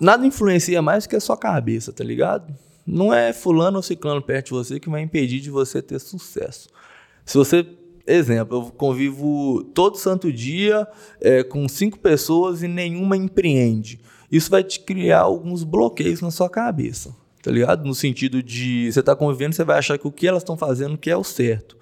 nada 0.00 0.26
influencia 0.26 0.80
mais 0.80 1.06
que 1.06 1.14
a 1.14 1.20
sua 1.20 1.36
cabeça, 1.36 1.92
tá 1.92 2.02
ligado? 2.02 2.54
Não 2.86 3.12
é 3.12 3.32
fulano 3.32 3.76
ou 3.76 3.82
ciclano 3.82 4.22
perto 4.22 4.46
de 4.46 4.52
você 4.52 4.80
que 4.80 4.88
vai 4.90 5.02
impedir 5.02 5.40
de 5.40 5.50
você 5.50 5.82
ter 5.82 5.98
sucesso. 5.98 6.68
Se 7.24 7.36
você, 7.36 7.64
exemplo, 8.06 8.58
eu 8.58 8.70
convivo 8.72 9.62
todo 9.74 9.96
santo 9.98 10.32
dia 10.32 10.88
é, 11.20 11.44
com 11.44 11.68
cinco 11.68 11.98
pessoas 11.98 12.62
e 12.62 12.68
nenhuma 12.68 13.16
empreende. 13.16 14.00
Isso 14.30 14.50
vai 14.50 14.64
te 14.64 14.80
criar 14.80 15.20
alguns 15.20 15.62
bloqueios 15.62 16.22
na 16.22 16.30
sua 16.30 16.48
cabeça, 16.48 17.14
tá 17.42 17.50
ligado? 17.50 17.84
No 17.84 17.94
sentido 17.94 18.42
de 18.42 18.90
você 18.92 19.02
tá 19.02 19.14
convivendo, 19.16 19.54
você 19.54 19.64
vai 19.64 19.78
achar 19.78 19.98
que 19.98 20.06
o 20.06 20.12
que 20.12 20.26
elas 20.26 20.42
estão 20.42 20.56
fazendo 20.56 20.96
que 20.96 21.10
é 21.10 21.16
o 21.16 21.24
certo. 21.24 21.76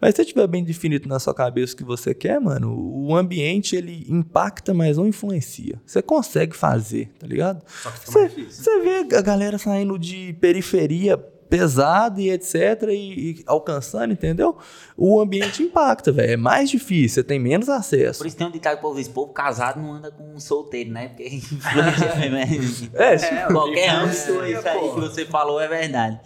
Mas 0.00 0.10
se 0.10 0.16
você 0.16 0.24
tiver 0.26 0.46
bem 0.48 0.64
definido 0.64 1.08
na 1.08 1.20
sua 1.20 1.32
cabeça 1.32 1.72
o 1.72 1.76
que 1.76 1.84
você 1.84 2.12
quer, 2.12 2.40
mano, 2.40 2.74
o 2.76 3.14
ambiente 3.16 3.76
ele 3.76 4.04
impacta, 4.08 4.74
mas 4.74 4.96
não 4.98 5.06
influencia. 5.06 5.80
Você 5.86 6.02
consegue 6.02 6.54
fazer, 6.54 7.10
tá 7.18 7.26
ligado? 7.26 7.62
Só 7.82 7.90
que 7.90 7.98
fica 8.00 8.12
Você, 8.12 8.18
mais 8.18 8.34
difícil. 8.34 8.64
você 8.64 8.80
vê 8.80 9.16
a 9.16 9.22
galera 9.22 9.56
saindo 9.56 9.96
de 9.98 10.32
periferia 10.40 11.16
pesada 11.48 12.20
e 12.20 12.30
etc. 12.30 12.54
E, 12.90 12.94
e 12.94 13.44
alcançando, 13.46 14.12
entendeu? 14.12 14.56
O 14.96 15.20
ambiente 15.20 15.62
impacta, 15.62 16.12
velho. 16.12 16.32
É 16.32 16.36
mais 16.36 16.70
difícil, 16.70 17.16
você 17.16 17.24
tem 17.24 17.38
menos 17.38 17.68
acesso. 17.68 18.18
Por 18.18 18.26
isso 18.26 18.36
tem 18.36 18.46
um 18.46 18.50
ditado 18.50 18.80
povo 18.80 18.96
diz, 18.96 19.08
povo 19.08 19.32
casado 19.32 19.80
não 19.80 19.92
anda 19.92 20.10
com 20.10 20.34
um 20.34 20.40
solteiro, 20.40 20.90
né? 20.90 21.08
Porque 21.08 21.24
influencia 21.34 22.30
mesmo. 22.30 22.90
É, 22.94 23.14
É, 23.14 23.46
qualquer 23.46 23.86
é, 23.86 23.90
âmbito, 23.90 24.16
isso 24.16 24.68
aí 24.68 24.90
que 24.90 25.00
você 25.00 25.24
falou 25.24 25.60
é 25.60 25.68
verdade. 25.68 26.20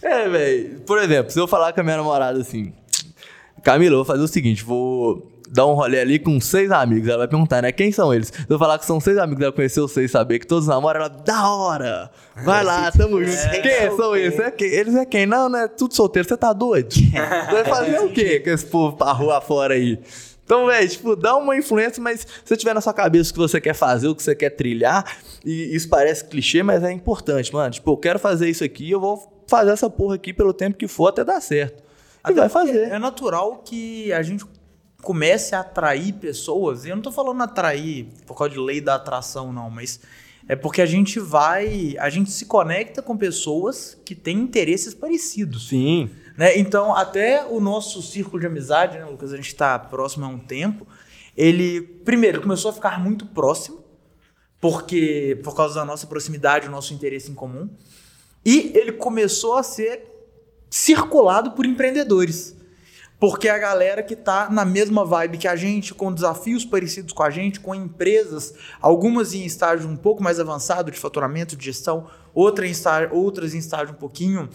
É, 0.00 0.28
velho. 0.28 0.80
Por 0.80 0.98
exemplo, 0.98 1.32
se 1.32 1.38
eu 1.38 1.46
falar 1.46 1.72
com 1.72 1.80
a 1.80 1.84
minha 1.84 1.96
namorada 1.96 2.40
assim, 2.40 2.72
Camila, 3.62 3.94
eu 3.94 3.98
vou 3.98 4.04
fazer 4.04 4.22
o 4.22 4.28
seguinte, 4.28 4.64
vou 4.64 5.31
dar 5.52 5.66
um 5.66 5.74
rolê 5.74 6.00
ali 6.00 6.18
com 6.18 6.40
seis 6.40 6.70
amigos. 6.70 7.08
Ela 7.08 7.18
vai 7.18 7.28
perguntar, 7.28 7.60
né? 7.60 7.70
Quem 7.70 7.92
são 7.92 8.12
eles? 8.12 8.28
Se 8.28 8.46
eu 8.48 8.58
falar 8.58 8.78
que 8.78 8.86
são 8.86 8.98
seis 8.98 9.18
amigos, 9.18 9.42
ela 9.42 9.52
conheceu 9.52 9.84
os 9.84 9.92
seis, 9.92 10.10
saber 10.10 10.38
que 10.38 10.46
todos 10.46 10.66
namoram, 10.66 11.00
ela, 11.00 11.08
da 11.08 11.50
hora! 11.50 12.10
Vai 12.42 12.64
lá, 12.64 12.90
tamo 12.90 13.22
junto. 13.22 13.36
é, 13.36 13.60
quem 13.60 13.70
é 13.70 13.90
são 13.94 14.16
eles? 14.16 14.38
É 14.38 14.50
quem? 14.50 14.68
Eles 14.68 14.94
é 14.94 15.04
quem? 15.04 15.26
Não, 15.26 15.50
né? 15.50 15.68
Tudo 15.68 15.94
solteiro, 15.94 16.26
você 16.26 16.36
tá 16.36 16.52
doido? 16.54 16.92
Você 16.94 17.10
vai 17.52 17.64
fazer 17.64 17.98
o 18.00 18.10
quê 18.10 18.40
com 18.40 18.50
esse 18.50 18.64
povo 18.64 18.96
pra 18.96 19.12
rua 19.12 19.40
fora 19.42 19.74
aí? 19.74 20.00
Então, 20.44 20.66
velho, 20.66 20.88
tipo, 20.88 21.14
dá 21.14 21.36
uma 21.36 21.56
influência, 21.56 22.02
mas 22.02 22.20
se 22.20 22.26
você 22.44 22.56
tiver 22.56 22.74
na 22.74 22.80
sua 22.80 22.92
cabeça 22.92 23.30
o 23.30 23.34
que 23.34 23.38
você 23.38 23.60
quer 23.60 23.74
fazer, 23.74 24.08
o 24.08 24.14
que 24.14 24.22
você 24.22 24.34
quer 24.34 24.50
trilhar, 24.50 25.04
e 25.44 25.74
isso 25.74 25.88
parece 25.88 26.24
clichê, 26.24 26.62
mas 26.62 26.82
é 26.82 26.90
importante, 26.90 27.52
mano. 27.52 27.70
Tipo, 27.70 27.92
eu 27.92 27.96
quero 27.96 28.18
fazer 28.18 28.48
isso 28.48 28.64
aqui, 28.64 28.90
eu 28.90 29.00
vou 29.00 29.44
fazer 29.46 29.70
essa 29.70 29.88
porra 29.88 30.16
aqui 30.16 30.32
pelo 30.32 30.52
tempo 30.52 30.76
que 30.76 30.88
for 30.88 31.08
até 31.08 31.24
dar 31.24 31.40
certo. 31.40 31.82
E 32.24 32.32
Até 32.32 32.34
vai 32.34 32.48
fazer. 32.48 32.88
É 32.90 32.98
natural 32.98 33.62
que 33.64 34.12
a 34.12 34.22
gente 34.22 34.44
comece 35.02 35.54
a 35.54 35.60
atrair 35.60 36.14
pessoas. 36.14 36.84
E 36.84 36.88
eu 36.88 36.96
não 36.96 37.02
tô 37.02 37.12
falando 37.12 37.42
atrair 37.42 38.06
por 38.26 38.38
causa 38.38 38.54
de 38.54 38.60
lei 38.60 38.80
da 38.80 38.94
atração, 38.94 39.52
não, 39.52 39.68
mas 39.68 40.00
é 40.48 40.56
porque 40.56 40.80
a 40.80 40.86
gente 40.86 41.20
vai. 41.20 41.94
A 41.98 42.08
gente 42.08 42.30
se 42.30 42.46
conecta 42.46 43.02
com 43.02 43.16
pessoas 43.16 43.98
que 44.04 44.14
têm 44.14 44.38
interesses 44.38 44.94
parecidos. 44.94 45.68
Sim. 45.68 46.10
né? 46.36 46.56
Então, 46.58 46.94
até 46.94 47.44
o 47.44 47.60
nosso 47.60 48.00
círculo 48.00 48.40
de 48.40 48.46
amizade, 48.46 48.98
né, 48.98 49.04
Lucas? 49.04 49.32
A 49.32 49.36
gente 49.36 49.48
está 49.48 49.78
próximo 49.78 50.24
há 50.24 50.28
um 50.28 50.38
tempo. 50.38 50.86
Ele, 51.36 51.80
primeiro, 51.80 52.40
começou 52.40 52.70
a 52.70 52.74
ficar 52.74 53.00
muito 53.00 53.26
próximo, 53.26 53.82
porque 54.60 55.40
por 55.42 55.54
causa 55.54 55.76
da 55.76 55.84
nossa 55.84 56.06
proximidade, 56.06 56.68
o 56.68 56.70
nosso 56.70 56.92
interesse 56.92 57.30
em 57.30 57.34
comum. 57.34 57.68
E 58.44 58.72
ele 58.74 58.92
começou 58.92 59.54
a 59.54 59.62
ser 59.62 60.12
circulado 60.68 61.52
por 61.52 61.64
empreendedores. 61.64 62.56
Porque 63.22 63.48
a 63.48 63.56
galera 63.56 64.02
que 64.02 64.16
tá 64.16 64.50
na 64.50 64.64
mesma 64.64 65.04
vibe 65.04 65.38
que 65.38 65.46
a 65.46 65.54
gente, 65.54 65.94
com 65.94 66.12
desafios 66.12 66.64
parecidos 66.64 67.12
com 67.12 67.22
a 67.22 67.30
gente, 67.30 67.60
com 67.60 67.72
empresas, 67.72 68.52
algumas 68.80 69.32
em 69.32 69.44
estágio 69.44 69.88
um 69.88 69.96
pouco 69.96 70.20
mais 70.20 70.40
avançado 70.40 70.90
de 70.90 70.98
faturamento, 70.98 71.54
de 71.54 71.64
gestão, 71.64 72.08
outra 72.34 72.66
em 72.66 72.72
estágio, 72.72 73.14
outras 73.14 73.54
em 73.54 73.58
estágio 73.58 73.94
um 73.94 73.96
pouquinho 73.96 74.48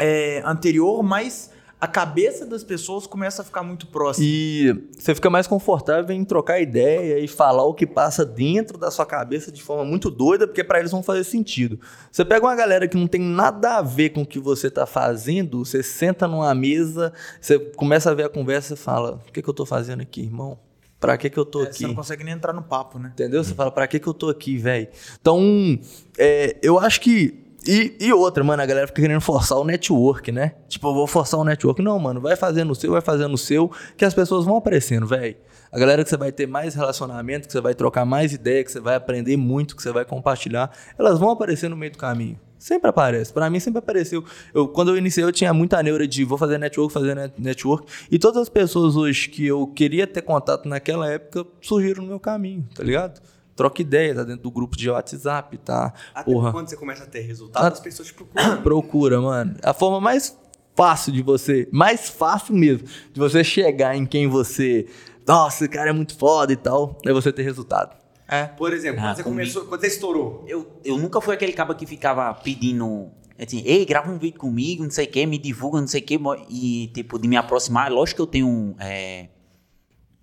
é, 0.00 0.42
anterior, 0.44 1.04
mas 1.04 1.52
a 1.84 1.86
cabeça 1.86 2.46
das 2.46 2.64
pessoas 2.64 3.06
começa 3.06 3.42
a 3.42 3.44
ficar 3.44 3.62
muito 3.62 3.86
próxima. 3.86 4.26
E 4.26 4.88
você 4.98 5.14
fica 5.14 5.28
mais 5.28 5.46
confortável 5.46 6.16
em 6.16 6.24
trocar 6.24 6.58
ideia 6.58 7.18
e 7.18 7.28
falar 7.28 7.64
o 7.64 7.74
que 7.74 7.86
passa 7.86 8.24
dentro 8.24 8.78
da 8.78 8.90
sua 8.90 9.04
cabeça 9.04 9.52
de 9.52 9.62
forma 9.62 9.84
muito 9.84 10.10
doida, 10.10 10.46
porque 10.46 10.64
para 10.64 10.78
eles 10.80 10.90
vão 10.90 11.02
fazer 11.02 11.24
sentido. 11.24 11.78
Você 12.10 12.24
pega 12.24 12.46
uma 12.46 12.56
galera 12.56 12.88
que 12.88 12.96
não 12.96 13.06
tem 13.06 13.20
nada 13.20 13.76
a 13.76 13.82
ver 13.82 14.10
com 14.10 14.22
o 14.22 14.26
que 14.26 14.38
você 14.38 14.70
tá 14.70 14.86
fazendo, 14.86 15.64
você 15.64 15.82
senta 15.82 16.26
numa 16.26 16.54
mesa, 16.54 17.12
você 17.38 17.58
começa 17.58 18.10
a 18.10 18.14
ver 18.14 18.24
a 18.24 18.28
conversa 18.30 18.72
e 18.72 18.76
fala: 18.76 19.20
O 19.28 19.32
que, 19.32 19.42
que 19.42 19.48
eu 19.48 19.54
tô 19.54 19.66
fazendo 19.66 20.00
aqui, 20.00 20.22
irmão? 20.22 20.58
Pra 20.98 21.18
que, 21.18 21.28
que 21.28 21.38
eu 21.38 21.44
tô 21.44 21.60
É, 21.60 21.64
aqui? 21.64 21.80
Você 21.80 21.86
não 21.86 21.94
consegue 21.94 22.24
nem 22.24 22.32
entrar 22.32 22.54
no 22.54 22.62
papo, 22.62 22.98
né? 22.98 23.10
Entendeu? 23.12 23.44
Você 23.44 23.52
fala, 23.54 23.70
pra 23.70 23.86
que, 23.86 24.00
que 24.00 24.06
eu 24.06 24.14
tô 24.14 24.30
aqui, 24.30 24.56
velho? 24.56 24.88
Então, 25.20 25.78
é, 26.16 26.56
eu 26.62 26.78
acho 26.78 26.98
que. 26.98 27.43
E, 27.66 27.96
e 27.98 28.12
outra, 28.12 28.44
mano, 28.44 28.62
a 28.62 28.66
galera 28.66 28.86
fica 28.86 29.00
querendo 29.00 29.20
forçar 29.20 29.58
o 29.58 29.64
network, 29.64 30.30
né? 30.30 30.52
Tipo, 30.68 30.88
eu 30.88 30.94
vou 30.94 31.06
forçar 31.06 31.40
o 31.40 31.44
network. 31.44 31.80
Não, 31.82 31.98
mano, 31.98 32.20
vai 32.20 32.36
fazendo 32.36 32.70
o 32.70 32.74
seu, 32.74 32.92
vai 32.92 33.00
fazendo 33.00 33.32
o 33.34 33.38
seu, 33.38 33.70
que 33.96 34.04
as 34.04 34.12
pessoas 34.12 34.44
vão 34.44 34.56
aparecendo, 34.56 35.06
velho. 35.06 35.36
A 35.72 35.78
galera 35.78 36.04
que 36.04 36.10
você 36.10 36.16
vai 36.16 36.30
ter 36.30 36.46
mais 36.46 36.74
relacionamento, 36.74 37.46
que 37.48 37.52
você 37.52 37.60
vai 37.60 37.74
trocar 37.74 38.04
mais 38.04 38.32
ideia, 38.32 38.62
que 38.62 38.70
você 38.70 38.80
vai 38.80 38.94
aprender 38.94 39.36
muito, 39.36 39.74
que 39.74 39.82
você 39.82 39.90
vai 39.90 40.04
compartilhar, 40.04 40.70
elas 40.98 41.18
vão 41.18 41.30
aparecer 41.30 41.68
no 41.68 41.76
meio 41.76 41.90
do 41.90 41.98
caminho. 41.98 42.38
Sempre 42.58 42.88
aparece. 42.88 43.32
Pra 43.32 43.50
mim 43.50 43.58
sempre 43.60 43.80
apareceu. 43.80 44.24
Eu, 44.54 44.68
quando 44.68 44.90
eu 44.90 44.96
iniciei, 44.96 45.24
eu 45.24 45.32
tinha 45.32 45.52
muita 45.52 45.82
neura 45.82 46.06
de 46.06 46.24
vou 46.24 46.38
fazer 46.38 46.58
network, 46.58 46.92
fazer 46.92 47.14
net- 47.14 47.34
network. 47.38 47.86
E 48.10 48.18
todas 48.18 48.42
as 48.42 48.48
pessoas 48.48 48.94
hoje 48.94 49.28
que 49.28 49.44
eu 49.46 49.66
queria 49.66 50.06
ter 50.06 50.22
contato 50.22 50.68
naquela 50.68 51.10
época 51.10 51.44
surgiram 51.60 52.02
no 52.02 52.08
meu 52.08 52.20
caminho, 52.20 52.66
tá 52.74 52.82
ligado? 52.82 53.20
Troca 53.56 53.80
ideia, 53.82 54.14
tá 54.14 54.24
dentro 54.24 54.42
do 54.42 54.50
grupo 54.50 54.76
de 54.76 54.90
WhatsApp, 54.90 55.56
tá? 55.58 55.92
Até 56.14 56.30
Porra. 56.30 56.50
quando 56.52 56.68
você 56.68 56.76
começa 56.76 57.04
a 57.04 57.06
ter 57.06 57.20
resultado, 57.20 57.64
Ah. 57.64 57.68
as 57.68 57.80
pessoas 57.80 58.08
te 58.08 58.14
procuram. 58.14 58.62
Procura, 58.62 59.20
mano. 59.20 59.56
A 59.62 59.72
forma 59.72 60.00
mais 60.00 60.36
fácil 60.76 61.12
de 61.12 61.22
você, 61.22 61.68
mais 61.72 62.08
fácil 62.08 62.54
mesmo, 62.54 62.86
de 63.12 63.20
você 63.20 63.44
chegar 63.44 63.96
em 63.96 64.04
quem 64.04 64.26
você. 64.26 64.86
Nossa, 65.26 65.64
esse 65.64 65.72
cara 65.72 65.90
é 65.90 65.92
muito 65.92 66.16
foda 66.18 66.52
e 66.52 66.56
tal, 66.56 66.98
é 67.06 67.12
você 67.12 67.32
ter 67.32 67.42
resultado. 67.42 67.96
É. 68.26 68.44
Por 68.46 68.72
exemplo, 68.72 69.00
Ah, 69.00 69.04
quando 69.04 69.16
você 69.16 69.22
comigo. 69.22 69.40
começou, 69.40 69.64
quando 69.66 69.80
você 69.80 69.86
estourou. 69.86 70.44
Eu, 70.48 70.80
eu 70.84 70.98
nunca 70.98 71.20
fui 71.20 71.34
aquele 71.34 71.52
cabo 71.52 71.74
que 71.74 71.86
ficava 71.86 72.32
pedindo 72.34 73.10
Assim, 73.36 73.62
ei, 73.66 73.84
grava 73.84 74.12
um 74.12 74.16
vídeo 74.18 74.38
comigo, 74.38 74.84
não 74.84 74.90
sei 74.92 75.06
o 75.06 75.10
que, 75.10 75.26
me 75.26 75.38
divulga, 75.38 75.80
não 75.80 75.88
sei 75.88 76.00
o 76.00 76.04
que, 76.04 76.20
e 76.48 76.86
tipo, 76.94 77.18
de 77.18 77.26
me 77.26 77.36
aproximar. 77.36 77.90
Lógico 77.90 78.18
que 78.18 78.22
eu 78.22 78.26
tenho 78.28 78.76
é, 78.78 79.26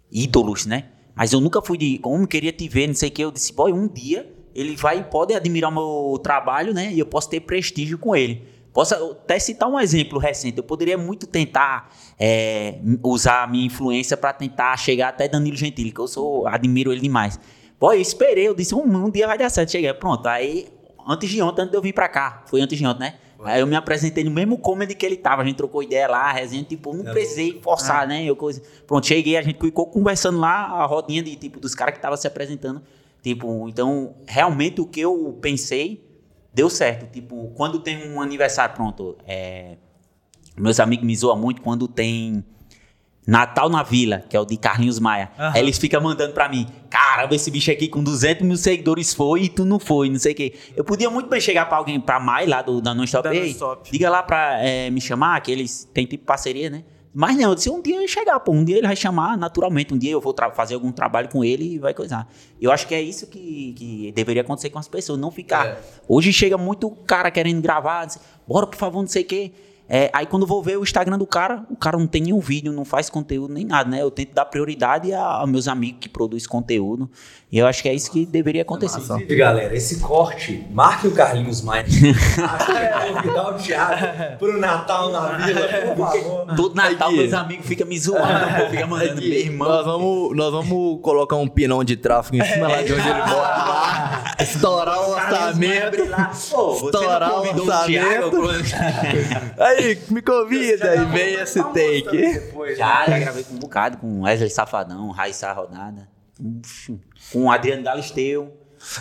ídolos, 0.09 0.65
né? 0.65 0.85
Mas 1.15 1.33
eu 1.33 1.41
nunca 1.41 1.61
fui 1.61 1.77
de, 1.77 1.97
como 1.99 2.27
queria 2.27 2.51
te 2.51 2.67
ver, 2.67 2.87
não 2.87 2.95
sei 2.95 3.09
o 3.09 3.11
que, 3.11 3.21
eu 3.23 3.31
disse, 3.31 3.53
boy, 3.53 3.71
um 3.71 3.87
dia 3.87 4.31
ele 4.53 4.75
vai 4.75 5.03
pode 5.03 5.33
admirar 5.33 5.71
o 5.71 5.73
meu 5.73 6.19
trabalho, 6.19 6.73
né? 6.73 6.91
E 6.91 6.99
eu 6.99 7.05
posso 7.05 7.29
ter 7.29 7.39
prestígio 7.39 7.97
com 7.97 8.15
ele. 8.15 8.45
Posso 8.73 8.95
até 8.95 9.37
citar 9.37 9.69
um 9.69 9.79
exemplo 9.79 10.17
recente. 10.17 10.57
Eu 10.57 10.63
poderia 10.63 10.97
muito 10.97 11.27
tentar 11.27 11.89
é, 12.17 12.79
usar 13.03 13.43
a 13.43 13.47
minha 13.47 13.65
influência 13.65 14.15
para 14.15 14.31
tentar 14.31 14.77
chegar 14.77 15.09
até 15.09 15.27
Danilo 15.27 15.57
Gentili, 15.57 15.91
que 15.91 15.99
eu 15.99 16.07
sou, 16.07 16.47
admiro 16.47 16.91
ele 16.91 17.01
demais. 17.01 17.39
Pô, 17.77 17.91
eu 17.93 17.99
esperei, 17.99 18.47
eu 18.47 18.53
disse, 18.53 18.73
um, 18.73 18.83
um 18.83 19.09
dia 19.09 19.27
vai 19.27 19.37
dar 19.37 19.49
certo. 19.49 19.71
Cheguei, 19.71 19.93
pronto. 19.93 20.25
Aí, 20.27 20.67
antes 21.07 21.29
de 21.29 21.41
ontem, 21.41 21.63
antes 21.63 21.71
de 21.71 21.77
eu 21.77 21.81
vir 21.81 21.93
para 21.93 22.07
cá, 22.07 22.43
foi 22.45 22.61
antes 22.61 22.77
de 22.77 22.85
ontem, 22.85 22.99
né? 22.99 23.15
Aí 23.43 23.59
eu 23.59 23.67
me 23.67 23.75
apresentei 23.75 24.23
no 24.23 24.31
mesmo 24.31 24.57
comedy 24.57 24.95
que 24.95 25.05
ele 25.05 25.17
tava. 25.17 25.41
A 25.41 25.45
gente 25.45 25.55
trocou 25.55 25.81
ideia 25.81 26.07
lá, 26.07 26.31
resenha, 26.31 26.63
tipo, 26.63 26.93
não 26.93 27.07
é 27.09 27.11
precisei 27.11 27.59
forçar, 27.61 28.03
ah. 28.03 28.07
né? 28.07 28.23
Eu 28.23 28.35
coisa. 28.35 28.61
Pronto, 28.85 29.05
cheguei, 29.07 29.37
a 29.37 29.41
gente 29.41 29.59
ficou 29.59 29.87
conversando 29.87 30.39
lá, 30.39 30.65
a 30.65 30.85
rodinha 30.85 31.23
de 31.23 31.35
tipo 31.35 31.59
dos 31.59 31.73
caras 31.73 31.93
que 31.93 31.97
estavam 31.97 32.17
se 32.17 32.27
apresentando. 32.27 32.81
Tipo, 33.21 33.67
então, 33.69 34.15
realmente 34.27 34.81
o 34.81 34.85
que 34.85 34.99
eu 34.99 35.37
pensei 35.41 36.03
deu 36.53 36.69
certo. 36.69 37.11
Tipo, 37.11 37.51
quando 37.55 37.79
tem 37.79 38.11
um 38.11 38.21
aniversário, 38.21 38.75
pronto, 38.75 39.17
é, 39.27 39.77
meus 40.57 40.79
amigos 40.79 41.05
me 41.05 41.15
zoam 41.15 41.37
muito 41.37 41.61
quando 41.61 41.87
tem 41.87 42.43
Natal 43.31 43.69
na 43.69 43.81
Vila, 43.81 44.25
que 44.27 44.35
é 44.35 44.39
o 44.41 44.43
de 44.43 44.57
Carlinhos 44.57 44.99
Maia. 44.99 45.31
Uhum. 45.39 45.51
Aí 45.53 45.61
eles 45.61 45.77
ficam 45.77 46.01
mandando 46.01 46.33
pra 46.33 46.49
mim, 46.49 46.67
caramba, 46.89 47.33
esse 47.33 47.49
bicho 47.49 47.71
aqui 47.71 47.87
com 47.87 48.03
200 48.03 48.45
mil 48.45 48.57
seguidores 48.57 49.13
foi 49.13 49.43
e 49.43 49.49
tu 49.49 49.63
não 49.63 49.79
foi, 49.79 50.09
não 50.09 50.19
sei 50.19 50.33
o 50.33 50.35
quê. 50.35 50.53
Eu 50.75 50.83
podia 50.83 51.09
muito 51.09 51.29
bem 51.29 51.39
chegar 51.39 51.65
pra 51.65 51.77
alguém, 51.77 51.97
pra 51.97 52.19
Mai 52.19 52.45
lá 52.45 52.61
do, 52.61 52.81
da 52.81 52.93
Non-Stop, 52.93 53.29
Ei, 53.29 53.55
diga 53.89 54.09
lá 54.09 54.21
pra 54.21 54.59
é, 54.59 54.89
me 54.89 54.99
chamar, 54.99 55.39
que 55.39 55.49
eles 55.49 55.89
têm 55.93 56.05
tipo 56.05 56.25
parceria, 56.25 56.69
né? 56.69 56.83
Mas 57.13 57.37
não, 57.37 57.51
eu 57.51 57.55
disse, 57.55 57.69
um 57.69 57.81
dia 57.81 57.95
ele 57.95 58.07
chegar, 58.09 58.37
pô, 58.41 58.51
um 58.51 58.65
dia 58.65 58.77
ele 58.77 58.87
vai 58.87 58.97
chamar 58.97 59.37
naturalmente, 59.37 59.93
um 59.93 59.97
dia 59.97 60.11
eu 60.11 60.19
vou 60.19 60.35
fazer 60.53 60.73
algum 60.73 60.91
trabalho 60.91 61.29
com 61.29 61.41
ele 61.41 61.75
e 61.75 61.79
vai 61.79 61.93
coisar. 61.93 62.29
Eu 62.59 62.69
acho 62.69 62.85
que 62.85 62.93
é 62.93 63.01
isso 63.01 63.27
que, 63.27 63.73
que 63.77 64.11
deveria 64.13 64.41
acontecer 64.41 64.69
com 64.69 64.79
as 64.79 64.89
pessoas, 64.89 65.17
não 65.17 65.31
ficar... 65.31 65.67
É. 65.67 65.79
Hoje 66.05 66.33
chega 66.33 66.57
muito 66.57 66.89
cara 67.07 67.31
querendo 67.31 67.61
gravar, 67.61 68.07
diz, 68.07 68.19
bora, 68.45 68.67
por 68.67 68.75
favor, 68.75 68.99
não 68.99 69.07
sei 69.07 69.23
o 69.23 69.25
quê. 69.25 69.53
É, 69.89 70.09
aí 70.13 70.25
quando 70.25 70.47
vou 70.47 70.63
ver 70.63 70.77
o 70.77 70.83
Instagram 70.83 71.17
do 71.17 71.27
cara, 71.27 71.65
o 71.69 71.75
cara 71.75 71.97
não 71.97 72.07
tem 72.07 72.21
nenhum 72.21 72.39
vídeo, 72.39 72.71
não 72.71 72.85
faz 72.85 73.09
conteúdo 73.09 73.53
nem 73.53 73.65
nada, 73.65 73.89
né? 73.89 74.01
Eu 74.01 74.09
tento 74.09 74.33
dar 74.33 74.45
prioridade 74.45 75.11
a, 75.13 75.41
a 75.41 75.47
meus 75.47 75.67
amigos 75.67 75.99
que 75.99 76.07
produzem 76.07 76.47
conteúdo. 76.47 77.09
E 77.51 77.57
eu 77.57 77.67
acho 77.67 77.81
que 77.81 77.89
é 77.89 77.93
isso 77.93 78.09
que 78.09 78.25
deveria 78.25 78.61
acontecer. 78.61 79.01
Inclusive, 79.01 79.35
galera, 79.35 79.75
esse 79.75 79.99
corte, 79.99 80.65
marque 80.71 81.07
o 81.07 81.11
Carlinhos 81.11 81.61
Maia. 81.61 81.83
convidar 83.13 83.49
o 83.49 83.53
Thiago 83.55 84.37
pro 84.39 84.57
Natal 84.57 85.11
na 85.11 85.37
vila, 85.45 85.67
por 85.95 86.07
favor. 86.07 86.55
Todo 86.55 86.75
Natal 86.75 87.09
Aqui. 87.09 87.17
meus 87.17 87.33
amigos 87.33 87.65
ficam 87.65 87.87
me 87.87 87.99
zoando, 87.99 88.23
pô, 88.57 88.69
fica 88.69 88.87
mandando 88.87 89.21
meu 89.21 89.31
irmão. 89.31 89.67
Nós 89.67 89.85
vamos, 89.85 90.37
nós 90.37 90.51
vamos 90.51 91.01
colocar 91.01 91.35
um 91.35 91.47
pinão 91.47 91.83
de 91.83 91.97
tráfego 91.97 92.37
em 92.37 92.45
cima 92.45 92.67
lá 92.67 92.81
de 92.81 92.93
onde 92.93 93.07
ele 93.07 93.19
mora. 93.19 94.10
Estourar 94.41 94.99
o 94.99 95.11
orçamento. 95.11 95.97
Estourar 96.85 97.33
o 97.33 97.41
orçamento. 97.41 98.41
Aí, 99.59 99.99
me 100.09 100.21
convida 100.21 100.95
e 100.95 101.05
vem 101.05 101.33
esse 101.35 101.63
take. 101.63 102.75
Já, 102.75 103.05
já 103.07 103.19
gravei 103.19 103.43
com 103.43 103.55
um 103.55 103.59
bocado, 103.59 103.97
com 103.97 104.21
Wesley 104.21 104.49
Safadão, 104.49 105.09
Raíssa 105.09 105.51
Rodada 105.51 106.07
com 107.31 107.45
o 107.45 107.51
Adriano 107.51 107.83
Galisteu. 107.83 108.57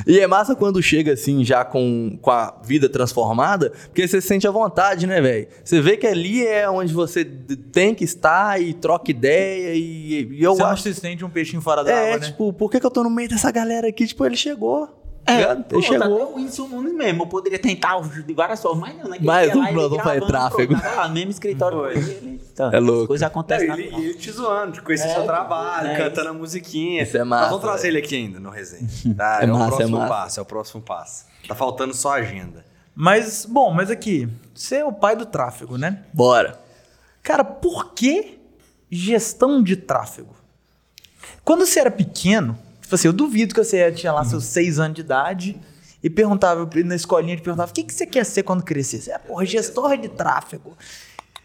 E 0.06 0.20
é 0.20 0.26
massa 0.26 0.54
quando 0.54 0.82
chega 0.82 1.14
assim, 1.14 1.42
já 1.42 1.64
com, 1.64 2.18
com 2.20 2.30
a 2.30 2.60
vida 2.62 2.86
transformada, 2.86 3.70
porque 3.86 4.06
você 4.06 4.20
se 4.20 4.28
sente 4.28 4.46
à 4.46 4.50
vontade, 4.50 5.06
né, 5.06 5.22
velho? 5.22 5.48
Você 5.64 5.80
vê 5.80 5.96
que 5.96 6.06
ali 6.06 6.46
é 6.46 6.68
onde 6.68 6.92
você 6.92 7.24
tem 7.24 7.94
que 7.94 8.04
estar 8.04 8.60
e 8.60 8.74
troca 8.74 9.10
ideia 9.10 9.74
e, 9.74 10.28
e 10.32 10.42
eu 10.42 10.54
você 10.54 10.62
acho... 10.64 10.82
Você 10.82 10.92
se 10.92 11.00
sente 11.00 11.24
um 11.24 11.30
peixinho 11.30 11.62
fora 11.62 11.82
da 11.82 11.90
é, 11.90 12.08
água, 12.08 12.20
né? 12.20 12.26
tipo, 12.26 12.52
por 12.52 12.70
que, 12.70 12.78
que 12.78 12.84
eu 12.84 12.90
tô 12.90 13.02
no 13.02 13.08
meio 13.08 13.30
dessa 13.30 13.50
galera 13.50 13.88
aqui? 13.88 14.06
Tipo, 14.06 14.26
ele 14.26 14.36
chegou. 14.36 14.99
É, 15.30 15.54
pô, 15.56 15.82
chegou. 15.82 15.98
Tá 15.98 16.08
o 16.08 16.36
Whindersson 16.36 16.68
Nunes 16.68 16.94
mesmo. 16.94 17.22
Eu 17.22 17.26
poderia 17.26 17.58
tentar 17.58 18.00
de 18.00 18.34
várias 18.34 18.60
formas, 18.60 18.94
mas 18.94 19.02
não, 19.02 19.10
né? 19.10 19.18
Mas 19.20 19.54
um 19.54 19.66
plano 19.66 19.98
faz 19.98 20.24
tráfego. 20.24 20.74
Lá, 20.74 21.08
mesmo 21.08 21.30
escritório. 21.30 21.86
Ele, 21.90 22.40
então, 22.52 22.72
é 22.72 22.78
louco. 22.78 23.08
Coisa 23.08 23.26
acontece. 23.26 23.66
Não, 23.66 23.74
ele, 23.74 23.94
ele 23.94 24.14
te 24.14 24.30
zoando, 24.30 24.82
conhecer 24.82 25.08
é, 25.08 25.14
seu 25.14 25.24
trabalho, 25.24 25.88
é, 25.88 25.96
cantando 25.96 26.30
a 26.30 26.32
musiquinha. 26.32 27.02
Isso 27.02 27.16
é 27.16 27.24
massa. 27.24 27.42
Nós 27.42 27.50
vamos 27.50 27.64
trazer 27.64 27.88
ele 27.88 27.98
aqui 27.98 28.16
ainda 28.16 28.40
no 28.40 28.50
resenha. 28.50 28.88
Tá? 29.16 29.40
É, 29.42 29.44
é, 29.44 29.52
o 29.52 29.58
massa, 29.58 29.76
próximo 29.76 30.02
é 30.02 30.08
passo, 30.08 30.40
é 30.40 30.42
o 30.42 30.46
próximo 30.46 30.82
passo. 30.82 31.24
Tá 31.48 31.54
faltando 31.54 31.94
só 31.94 32.12
a 32.12 32.16
agenda. 32.16 32.64
Mas, 32.94 33.46
bom, 33.46 33.72
mas 33.72 33.90
aqui, 33.90 34.28
você 34.54 34.76
é 34.76 34.84
o 34.84 34.92
pai 34.92 35.16
do 35.16 35.26
tráfego, 35.26 35.76
né? 35.76 36.04
Bora. 36.12 36.58
Cara, 37.22 37.44
por 37.44 37.92
que 37.92 38.38
gestão 38.90 39.62
de 39.62 39.76
tráfego? 39.76 40.34
Quando 41.44 41.66
você 41.66 41.80
era 41.80 41.90
pequeno, 41.90 42.58
Tipo 42.90 42.96
assim, 42.96 43.06
eu 43.06 43.12
duvido 43.12 43.54
que 43.54 43.62
você 43.62 43.92
tinha 43.92 44.12
lá 44.12 44.24
seus 44.24 44.42
seis 44.42 44.80
anos 44.80 44.96
de 44.96 45.02
idade 45.02 45.56
e 46.02 46.10
perguntava 46.10 46.68
na 46.84 46.96
escolinha, 46.96 47.34
ele 47.34 47.40
perguntava: 47.40 47.70
o 47.70 47.72
que, 47.72 47.84
que 47.84 47.94
você 47.94 48.04
quer 48.04 48.26
ser 48.26 48.42
quando 48.42 48.64
crescer? 48.64 49.00
Você 49.00 49.12
é, 49.12 49.18
porra, 49.18 49.46
gestor 49.46 49.96
de 49.96 50.08
tráfego. 50.08 50.76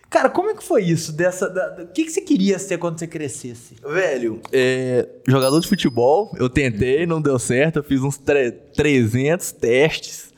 Cara, 0.09 0.27
como 0.27 0.49
é 0.49 0.55
que 0.55 0.63
foi 0.63 0.81
isso? 0.81 1.11
Dessa, 1.11 1.47
da, 1.47 1.83
o 1.83 1.87
que, 1.93 2.05
que 2.05 2.09
você 2.09 2.21
queria 2.21 2.57
ser 2.57 2.79
quando 2.79 2.97
você 2.97 3.05
crescesse? 3.05 3.75
Velho, 3.85 4.41
é, 4.51 5.07
jogador 5.27 5.59
de 5.59 5.67
futebol, 5.67 6.35
eu 6.39 6.49
tentei, 6.49 7.05
não 7.05 7.21
deu 7.21 7.37
certo, 7.37 7.77
eu 7.77 7.83
fiz 7.83 8.01
uns 8.01 8.17
300 8.17 9.51
testes. 9.51 10.33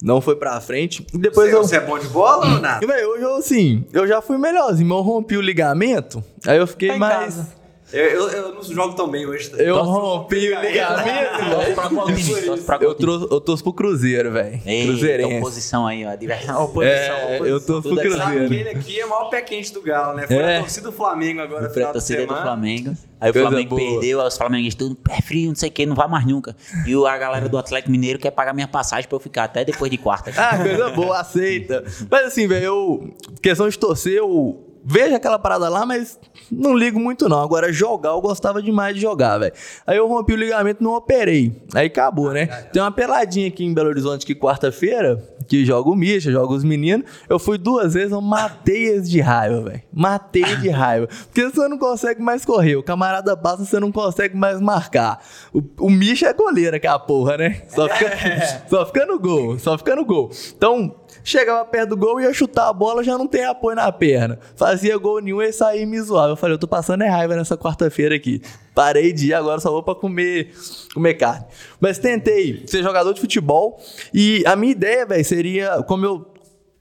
Não 0.00 0.20
foi 0.20 0.36
pra 0.36 0.60
frente. 0.60 1.04
E 1.12 1.18
depois 1.18 1.50
você, 1.50 1.56
eu... 1.56 1.62
você 1.64 1.76
é 1.76 1.80
bom 1.80 1.98
de 1.98 2.06
bola 2.06 2.46
ou 2.46 2.60
nada? 2.60 2.86
Velho, 2.86 3.08
hoje 3.08 3.22
eu, 3.24 3.34
assim, 3.34 3.84
eu 3.92 4.06
já 4.06 4.22
fui 4.22 4.38
melhorzinho, 4.38 4.88
eu 4.92 5.00
rompi 5.00 5.36
o 5.36 5.40
ligamento, 5.40 6.22
aí 6.46 6.58
eu 6.58 6.68
fiquei 6.68 6.90
tá 6.90 6.98
mais... 6.98 7.34
Casa. 7.34 7.61
Eu, 7.92 8.04
eu, 8.04 8.28
eu, 8.28 8.54
não 8.54 8.62
jogo 8.62 8.94
tão 8.94 9.08
bem 9.08 9.26
hoje. 9.26 9.52
Eu 9.58 9.82
rompi 9.82 10.52
o 10.52 10.60
ligamento. 10.60 11.12
eu, 12.80 12.94
trouxe, 12.94 13.26
eu 13.30 13.40
torço 13.40 13.62
pro 13.62 13.72
Cruzeiro, 13.72 14.32
velho. 14.32 14.60
Cruzeirense. 14.62 15.36
Oposição 15.36 15.86
aí, 15.86 16.04
ó. 16.06 16.14
Diversão. 16.14 16.64
Oposição, 16.64 16.94
é, 16.94 17.36
oposição. 17.36 17.46
Eu 17.46 17.60
torço 17.60 17.88
pro 17.88 17.96
Cruzeiro. 17.98 18.44
Aquele 18.46 18.68
aqui 18.70 19.00
é 19.00 19.04
o 19.04 19.10
maior 19.10 19.28
pé 19.28 19.42
quente 19.42 19.72
do 19.72 19.82
Galo, 19.82 20.16
né? 20.16 20.26
Foi 20.26 20.36
é. 20.36 20.56
a 20.56 20.60
torcida 20.60 20.90
do 20.90 20.96
Flamengo 20.96 21.40
agora. 21.40 21.70
Foi 21.70 21.82
a 21.82 21.92
torcida 21.92 22.26
do 22.26 22.34
Flamengo. 22.34 22.96
Aí 23.20 23.30
o 23.30 23.34
Flamengo 23.34 23.76
perdeu, 23.76 24.20
aí 24.20 24.26
os 24.26 24.36
flamenguistas 24.36 24.88
tudo, 24.88 24.96
pé 24.96 25.20
frio, 25.20 25.48
não 25.48 25.54
sei 25.54 25.68
o 25.68 25.72
que, 25.72 25.86
não 25.86 25.94
vai 25.94 26.08
mais 26.08 26.26
nunca. 26.26 26.56
E 26.84 26.92
a 26.92 27.18
galera 27.18 27.48
do 27.48 27.56
Atlético 27.56 27.88
Mineiro 27.92 28.18
quer 28.18 28.32
pagar 28.32 28.52
minha 28.52 28.66
passagem 28.66 29.08
pra 29.08 29.14
eu 29.14 29.20
ficar 29.20 29.44
até 29.44 29.64
depois 29.64 29.88
de 29.88 29.96
quarta. 29.96 30.32
ah, 30.36 30.58
coisa 30.58 30.90
boa, 30.90 31.20
aceita. 31.20 31.84
Mas 32.10 32.26
assim, 32.26 32.48
velho, 32.48 32.64
eu. 32.64 33.14
Questão 33.40 33.68
de 33.68 33.78
torcer, 33.78 34.14
eu 34.14 34.71
vejo 34.84 35.14
aquela 35.14 35.38
parada 35.38 35.68
lá, 35.68 35.86
mas 35.86 36.18
não 36.50 36.74
ligo 36.74 36.98
muito 36.98 37.28
não. 37.28 37.40
Agora, 37.40 37.72
jogar, 37.72 38.10
eu 38.10 38.20
gostava 38.20 38.62
demais 38.62 38.94
de 38.94 39.00
jogar, 39.00 39.38
velho. 39.38 39.52
Aí 39.86 39.96
eu 39.96 40.06
rompi 40.08 40.32
o 40.32 40.36
ligamento 40.36 40.82
não 40.82 40.94
operei. 40.94 41.52
Aí 41.74 41.86
acabou, 41.86 42.32
né? 42.32 42.46
Tem 42.72 42.82
uma 42.82 42.90
peladinha 42.90 43.48
aqui 43.48 43.64
em 43.64 43.72
Belo 43.72 43.88
Horizonte 43.88 44.26
que 44.26 44.34
quarta-feira, 44.34 45.22
que 45.46 45.64
joga 45.64 45.90
o 45.90 45.94
Misha, 45.94 46.30
joga 46.30 46.52
os 46.52 46.64
meninos. 46.64 47.06
Eu 47.28 47.38
fui 47.38 47.58
duas 47.58 47.94
vezes, 47.94 48.12
eu 48.12 48.20
matei 48.20 48.88
eles 48.88 49.08
de 49.08 49.20
raiva, 49.20 49.62
velho. 49.62 49.82
Matei 49.92 50.56
de 50.56 50.68
raiva. 50.70 51.08
Porque 51.26 51.44
você 51.44 51.68
não 51.68 51.78
consegue 51.78 52.20
mais 52.20 52.44
correr. 52.44 52.76
O 52.76 52.82
camarada 52.82 53.36
passa, 53.36 53.64
você 53.64 53.78
não 53.78 53.92
consegue 53.92 54.36
mais 54.36 54.60
marcar. 54.60 55.22
O, 55.52 55.62
o 55.86 55.90
Misha 55.90 56.28
é 56.28 56.32
goleiro, 56.32 56.78
que 56.80 56.86
é 56.86 56.90
a 56.90 56.98
porra, 56.98 57.36
né? 57.36 57.62
Só 57.68 57.88
fica, 57.88 58.06
é. 58.06 58.62
só 58.68 58.86
fica 58.86 59.06
no 59.06 59.18
gol, 59.18 59.58
só 59.58 59.78
fica 59.78 59.94
no 59.94 60.04
gol. 60.04 60.30
Então, 60.56 60.94
chegava 61.24 61.64
perto 61.64 61.90
do 61.90 61.96
gol, 61.96 62.20
ia 62.20 62.32
chutar 62.32 62.68
a 62.68 62.72
bola, 62.72 63.02
já 63.02 63.16
não 63.16 63.26
tem 63.26 63.44
apoio 63.44 63.76
na 63.76 63.90
perna. 63.92 64.38
Fazia 64.56 64.96
gol 64.98 65.20
nenhum 65.20 65.40
e 65.42 65.52
saía 65.52 65.82
e 65.82 65.86
me 65.86 66.00
zoava. 66.00 66.32
Eu 66.32 66.36
falei, 66.36 66.54
eu 66.54 66.58
tô 66.58 66.66
passando 66.66 67.02
é 67.02 67.08
raiva 67.08 67.36
nessa 67.36 67.56
quarta-feira 67.56 68.14
aqui. 68.14 68.42
Parei 68.74 69.12
de 69.12 69.28
ir, 69.28 69.34
agora 69.34 69.60
só 69.60 69.70
vou 69.70 69.82
pra 69.82 69.94
comer, 69.94 70.52
comer 70.94 71.14
carne. 71.14 71.46
Mas 71.80 71.98
tentei 71.98 72.64
ser 72.66 72.82
jogador 72.82 73.12
de 73.12 73.20
futebol 73.20 73.80
e 74.12 74.42
a 74.46 74.56
minha 74.56 74.72
ideia, 74.72 75.06
velho, 75.06 75.24
seria, 75.24 75.82
como 75.82 76.04
eu 76.06 76.26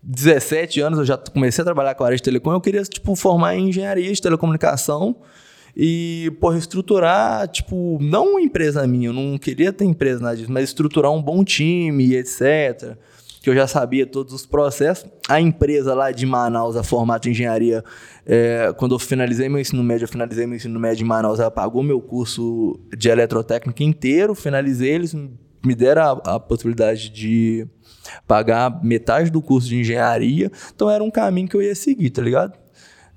17 0.04 0.82
anos 0.82 1.00
eu 1.00 1.06
já 1.06 1.18
comecei 1.18 1.62
a 1.62 1.66
trabalhar 1.66 1.94
com 1.94 2.04
a 2.04 2.08
área 2.08 2.18
de 2.18 2.24
telecom, 2.24 2.52
eu 2.54 2.62
queria, 2.62 2.82
tipo, 2.84 3.16
formar 3.16 3.56
em 3.56 3.70
engenharia 3.70 4.12
de 4.12 4.22
telecomunicação 4.22 5.16
e, 5.78 6.36
porra, 6.42 6.58
estruturar, 6.58 7.48
tipo, 7.48 8.00
não 8.02 8.32
uma 8.32 8.42
empresa 8.42 8.86
minha, 8.88 9.10
eu 9.10 9.14
não 9.14 9.38
queria 9.38 9.72
ter 9.72 9.86
empresa 9.86 10.20
nada 10.20 10.36
disso, 10.36 10.52
mas 10.52 10.64
estruturar 10.66 11.12
um 11.12 11.22
bom 11.22 11.44
time, 11.44 12.16
etc 12.16 12.98
que 13.42 13.50
eu 13.50 13.56
já 13.56 13.66
sabia 13.66 14.06
todos 14.06 14.34
os 14.34 14.46
processos. 14.46 15.10
A 15.28 15.42
empresa 15.42 15.96
lá 15.96 16.12
de 16.12 16.26
Manaus, 16.28 16.76
a 16.76 16.84
Formato 16.84 17.28
Engenharia, 17.28 17.84
é, 18.24 18.72
quando 18.78 18.94
eu 18.94 19.00
finalizei 19.00 19.50
meu 19.50 19.60
ensino 19.60 19.84
médio, 19.84 20.04
eu 20.06 20.08
finalizei 20.08 20.46
meu 20.46 20.56
ensino 20.56 20.80
médio 20.80 21.04
em 21.04 21.08
Manaus, 21.08 21.40
ela 21.40 21.50
pagou 21.50 21.82
meu 21.82 22.00
curso 22.00 22.80
de 22.96 23.10
eletrotécnica 23.10 23.84
inteiro, 23.84 24.36
finalizei, 24.36 24.92
eles 24.92 25.16
me 25.66 25.76
deram 25.76 26.22
a, 26.24 26.36
a 26.36 26.40
possibilidade 26.40 27.10
de 27.10 27.68
pagar 28.28 28.84
metade 28.84 29.32
do 29.32 29.42
curso 29.42 29.68
de 29.68 29.78
engenharia, 29.78 30.52
então 30.74 30.90
era 30.90 31.04
um 31.04 31.10
caminho 31.10 31.48
que 31.48 31.56
eu 31.56 31.64
ia 31.64 31.74
seguir, 31.74 32.12
tá 32.12 32.22
ligado? 32.22 32.54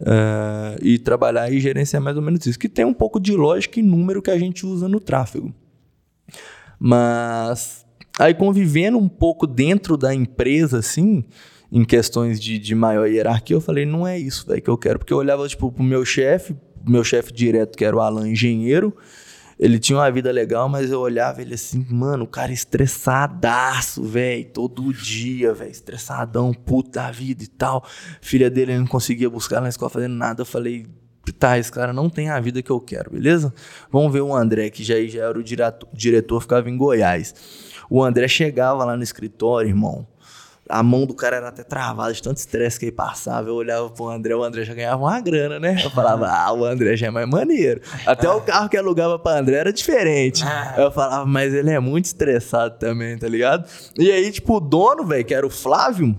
É, 0.00 0.76
e 0.80 0.98
trabalhar 0.98 1.52
e 1.52 1.60
gerenciar 1.60 2.02
mais 2.02 2.16
ou 2.16 2.22
menos 2.22 2.44
isso, 2.46 2.58
que 2.58 2.68
tem 2.68 2.84
um 2.84 2.94
pouco 2.94 3.20
de 3.20 3.32
lógica 3.32 3.78
e 3.78 3.82
número 3.82 4.22
que 4.22 4.30
a 4.30 4.38
gente 4.38 4.64
usa 4.64 4.88
no 4.88 5.00
tráfego. 5.00 5.54
Mas 6.78 7.83
Aí 8.18 8.32
convivendo 8.32 8.98
um 8.98 9.08
pouco 9.08 9.46
dentro 9.46 9.96
da 9.96 10.14
empresa, 10.14 10.78
assim, 10.78 11.24
em 11.70 11.84
questões 11.84 12.40
de, 12.40 12.58
de 12.58 12.74
maior 12.74 13.06
hierarquia, 13.06 13.56
eu 13.56 13.60
falei, 13.60 13.84
não 13.84 14.06
é 14.06 14.18
isso, 14.18 14.46
velho, 14.46 14.62
que 14.62 14.70
eu 14.70 14.78
quero. 14.78 14.98
Porque 14.98 15.12
eu 15.12 15.18
olhava, 15.18 15.46
tipo, 15.48 15.72
pro 15.72 15.82
meu 15.82 16.04
chefe, 16.04 16.56
meu 16.86 17.02
chefe 17.02 17.32
direto, 17.32 17.76
que 17.76 17.84
era 17.84 17.96
o 17.96 18.00
Alan, 18.00 18.28
engenheiro, 18.28 18.96
ele 19.58 19.78
tinha 19.78 19.98
uma 19.98 20.10
vida 20.10 20.30
legal, 20.30 20.68
mas 20.68 20.90
eu 20.90 21.00
olhava 21.00 21.40
ele 21.40 21.54
assim, 21.54 21.84
mano, 21.88 22.24
o 22.24 22.28
cara 22.28 22.52
estressadaço, 22.52 24.02
velho, 24.02 24.44
todo 24.52 24.92
dia, 24.92 25.52
velho, 25.52 25.70
estressadão, 25.70 26.52
puto 26.52 26.90
da 26.90 27.10
vida 27.10 27.44
e 27.44 27.46
tal. 27.46 27.84
Filha 28.20 28.50
dele 28.50 28.76
não 28.78 28.86
conseguia 28.86 29.30
buscar 29.30 29.60
na 29.60 29.68
escola 29.68 29.90
fazendo 29.90 30.14
nada. 30.14 30.42
Eu 30.42 30.46
falei, 30.46 30.86
tá, 31.38 31.58
esse 31.58 31.70
cara 31.70 31.92
não 31.92 32.10
tem 32.10 32.30
a 32.30 32.40
vida 32.40 32.62
que 32.62 32.70
eu 32.70 32.80
quero, 32.80 33.12
beleza? 33.12 33.54
Vamos 33.90 34.12
ver 34.12 34.22
o 34.22 34.34
André, 34.34 34.70
que 34.70 34.82
já, 34.82 34.94
já 35.06 35.24
era 35.24 35.38
o 35.38 35.42
diretor, 35.42 35.88
diretor 35.92 36.40
ficava 36.40 36.68
em 36.68 36.76
Goiás. 36.76 37.34
O 37.88 38.02
André 38.02 38.28
chegava 38.28 38.84
lá 38.84 38.96
no 38.96 39.02
escritório, 39.02 39.68
irmão. 39.68 40.06
A 40.66 40.82
mão 40.82 41.04
do 41.04 41.12
cara 41.12 41.36
era 41.36 41.48
até 41.48 41.62
travada 41.62 42.12
de 42.14 42.22
tanto 42.22 42.38
estresse 42.38 42.78
que 42.78 42.86
ele 42.86 42.92
passava. 42.92 43.48
Eu 43.48 43.54
olhava 43.54 43.90
pro 43.90 44.08
André, 44.08 44.34
o 44.34 44.42
André 44.42 44.64
já 44.64 44.72
ganhava 44.72 45.02
uma 45.02 45.20
grana, 45.20 45.60
né? 45.60 45.76
Eu 45.84 45.90
falava, 45.90 46.26
ah, 46.26 46.52
o 46.54 46.64
André 46.64 46.96
já 46.96 47.08
é 47.08 47.10
mais 47.10 47.28
maneiro. 47.28 47.82
Até 48.06 48.30
o 48.30 48.40
carro 48.40 48.70
que 48.70 48.76
alugava 48.76 49.18
pra 49.18 49.38
André 49.38 49.56
era 49.56 49.72
diferente. 49.72 50.42
Eu 50.78 50.90
falava, 50.90 51.26
mas 51.26 51.52
ele 51.52 51.70
é 51.70 51.78
muito 51.78 52.06
estressado 52.06 52.78
também, 52.78 53.18
tá 53.18 53.28
ligado? 53.28 53.68
E 53.98 54.10
aí, 54.10 54.32
tipo, 54.32 54.56
o 54.56 54.60
dono, 54.60 55.04
velho, 55.04 55.24
que 55.24 55.34
era 55.34 55.46
o 55.46 55.50
Flávio, 55.50 56.18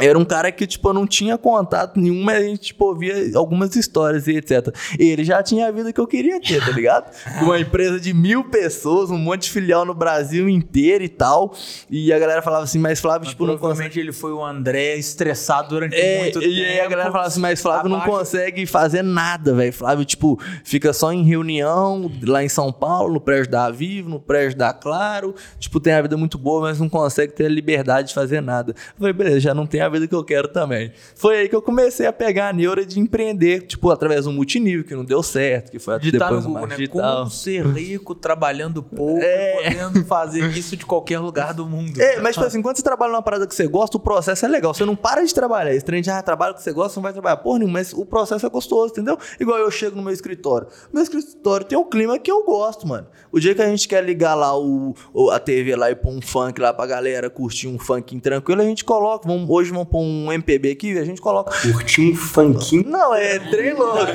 era 0.00 0.18
um 0.18 0.24
cara 0.24 0.50
que, 0.50 0.66
tipo, 0.66 0.88
eu 0.88 0.92
não 0.92 1.06
tinha 1.06 1.38
contato 1.38 2.00
nenhum, 2.00 2.22
mas 2.24 2.38
a 2.38 2.46
gente, 2.46 2.60
tipo, 2.62 2.84
ouvia 2.86 3.14
algumas 3.36 3.76
histórias 3.76 4.26
e 4.26 4.32
etc. 4.36 4.74
E 4.98 5.04
ele 5.04 5.22
já 5.22 5.40
tinha 5.42 5.68
a 5.68 5.70
vida 5.70 5.92
que 5.92 6.00
eu 6.00 6.06
queria 6.06 6.40
ter, 6.40 6.64
tá 6.64 6.72
ligado? 6.72 7.12
Uma 7.42 7.60
empresa 7.60 8.00
de 8.00 8.12
mil 8.12 8.44
pessoas, 8.50 9.10
um 9.10 9.16
monte 9.18 9.42
de 9.42 9.50
filial 9.50 9.84
no 9.84 9.94
Brasil 9.94 10.48
inteiro 10.48 11.04
e 11.04 11.08
tal. 11.08 11.54
E 11.88 12.12
a 12.12 12.18
galera 12.18 12.42
falava 12.42 12.64
assim, 12.64 12.78
mas 12.80 13.00
Flávio, 13.00 13.20
Mas 13.26 13.28
tipo, 13.30 13.46
não 13.46 13.56
consegue. 13.56 14.00
ele 14.00 14.12
foi 14.12 14.32
o 14.32 14.44
André 14.44 14.96
estressado 14.96 15.68
durante 15.68 15.94
É, 15.94 16.18
muito 16.22 16.40
tempo. 16.40 16.52
e 16.52 16.64
aí 16.64 16.80
a 16.80 16.88
galera 16.88 17.10
falava 17.12 17.28
assim, 17.28 17.40
mas 17.40 17.62
Flávio 17.62 17.88
não 17.88 18.00
consegue 18.00 18.66
fazer 18.66 19.02
nada, 19.02 19.54
velho. 19.54 19.72
Flávio, 19.72 20.04
tipo, 20.04 20.40
fica 20.64 20.92
só 20.92 21.12
em 21.12 21.22
reunião 21.24 22.10
lá 22.26 22.42
em 22.42 22.48
São 22.48 22.72
Paulo, 22.72 23.14
no 23.14 23.20
prédio 23.20 23.50
da 23.52 23.70
Vivo, 23.70 24.08
no 24.08 24.18
prédio 24.20 24.56
da 24.58 24.72
Claro. 24.72 25.34
Tipo, 25.58 25.78
tem 25.78 25.92
a 25.92 26.02
vida 26.02 26.16
muito 26.16 26.36
boa, 26.36 26.62
mas 26.62 26.80
não 26.80 26.88
consegue 26.88 27.32
ter 27.32 27.46
a 27.46 27.48
liberdade 27.48 28.08
de 28.08 28.14
fazer 28.14 28.40
nada. 28.40 28.72
Eu 28.72 28.98
falei, 28.98 29.12
beleza, 29.12 29.38
já 29.40 29.54
não 29.54 29.66
tem 29.66 29.83
a 29.84 29.88
vida 29.88 30.06
que 30.08 30.14
eu 30.14 30.24
quero 30.24 30.48
também. 30.48 30.92
Foi 31.14 31.36
aí 31.36 31.48
que 31.48 31.54
eu 31.56 31.62
comecei 31.62 32.06
a 32.06 32.12
pegar 32.12 32.48
a 32.48 32.52
neura 32.52 32.84
de 32.84 32.98
empreender, 33.00 33.62
tipo, 33.62 33.90
através 33.90 34.24
do 34.24 34.32
multinível, 34.32 34.84
que 34.84 34.94
não 34.94 35.04
deu 35.04 35.22
certo, 35.22 35.70
que 35.70 35.78
foi 35.78 35.98
Digitar 35.98 36.30
no 36.30 36.36
depois 36.36 36.46
Google, 36.46 36.60
uma 36.62 36.68
né? 36.68 36.76
digital. 36.76 37.16
Como 37.18 37.30
ser 37.30 37.66
rico 37.66 38.14
trabalhando 38.14 38.82
pouco 38.82 39.20
É. 39.22 39.52
e 39.70 39.74
podendo 39.74 40.04
fazer 40.06 40.44
isso 40.56 40.76
de 40.76 40.84
qualquer 40.86 41.18
lugar 41.18 41.54
do 41.54 41.66
mundo. 41.66 42.00
É, 42.00 42.20
mas 42.20 42.34
tipo 42.34 42.46
assim, 42.46 42.60
quando 42.62 42.76
você 42.76 42.82
trabalha 42.82 43.12
numa 43.12 43.22
parada 43.22 43.46
que 43.46 43.54
você 43.54 43.66
gosta, 43.66 43.96
o 43.96 44.00
processo 44.00 44.44
é 44.44 44.48
legal. 44.48 44.74
Você 44.74 44.84
não 44.84 44.96
para 44.96 45.24
de 45.24 45.32
trabalhar. 45.34 45.72
Esse 45.74 45.84
trem 45.84 46.02
de 46.02 46.10
trabalho 46.22 46.54
que 46.54 46.62
você 46.62 46.72
gosta, 46.72 46.94
você 46.94 46.98
não 46.98 47.02
vai 47.02 47.12
trabalhar 47.12 47.36
porra 47.38 47.58
nenhuma, 47.58 47.74
mas 47.78 47.92
o 47.92 48.04
processo 48.06 48.44
é 48.46 48.48
gostoso, 48.48 48.92
entendeu? 48.92 49.18
Igual 49.38 49.58
eu 49.58 49.70
chego 49.70 49.96
no 49.96 50.02
meu 50.02 50.12
escritório. 50.12 50.66
Meu 50.92 51.02
escritório 51.02 51.66
tem 51.66 51.76
um 51.78 51.84
clima 51.84 52.18
que 52.18 52.30
eu 52.30 52.44
gosto, 52.44 52.86
mano. 52.86 53.06
O 53.32 53.40
dia 53.40 53.54
que 53.54 53.62
a 53.62 53.66
gente 53.68 53.86
quer 53.88 54.02
ligar 54.04 54.34
lá 54.34 54.56
o- 54.58 54.94
a 55.30 55.38
TV 55.38 55.74
lá 55.76 55.90
e 55.90 55.94
pôr 55.94 56.10
um 56.12 56.20
funk 56.22 56.60
lá 56.60 56.72
pra 56.72 56.86
galera 56.86 57.28
curtir 57.28 57.68
um 57.68 57.78
funk 57.78 58.20
tranquilo, 58.20 58.60
a 58.62 58.64
gente 58.64 58.84
coloca. 58.84 59.26
Vamos, 59.28 59.48
hoje 59.50 59.72
vamos 59.74 59.88
pôr 59.90 60.00
um 60.00 60.32
MPB 60.32 60.70
aqui, 60.72 60.98
a 60.98 61.04
gente 61.04 61.20
coloca. 61.20 61.52
Curtir 61.60 62.12
um 62.12 62.16
funkinho. 62.16 62.84
Não, 62.88 63.14
é 63.14 63.38
trem 63.38 63.74
louco. 63.74 64.06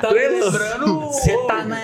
Tá 0.00 0.10
me 0.12 0.28
lembrando. 0.28 1.00
Você 1.06 1.36
tá 1.46 1.64
na. 1.64 1.76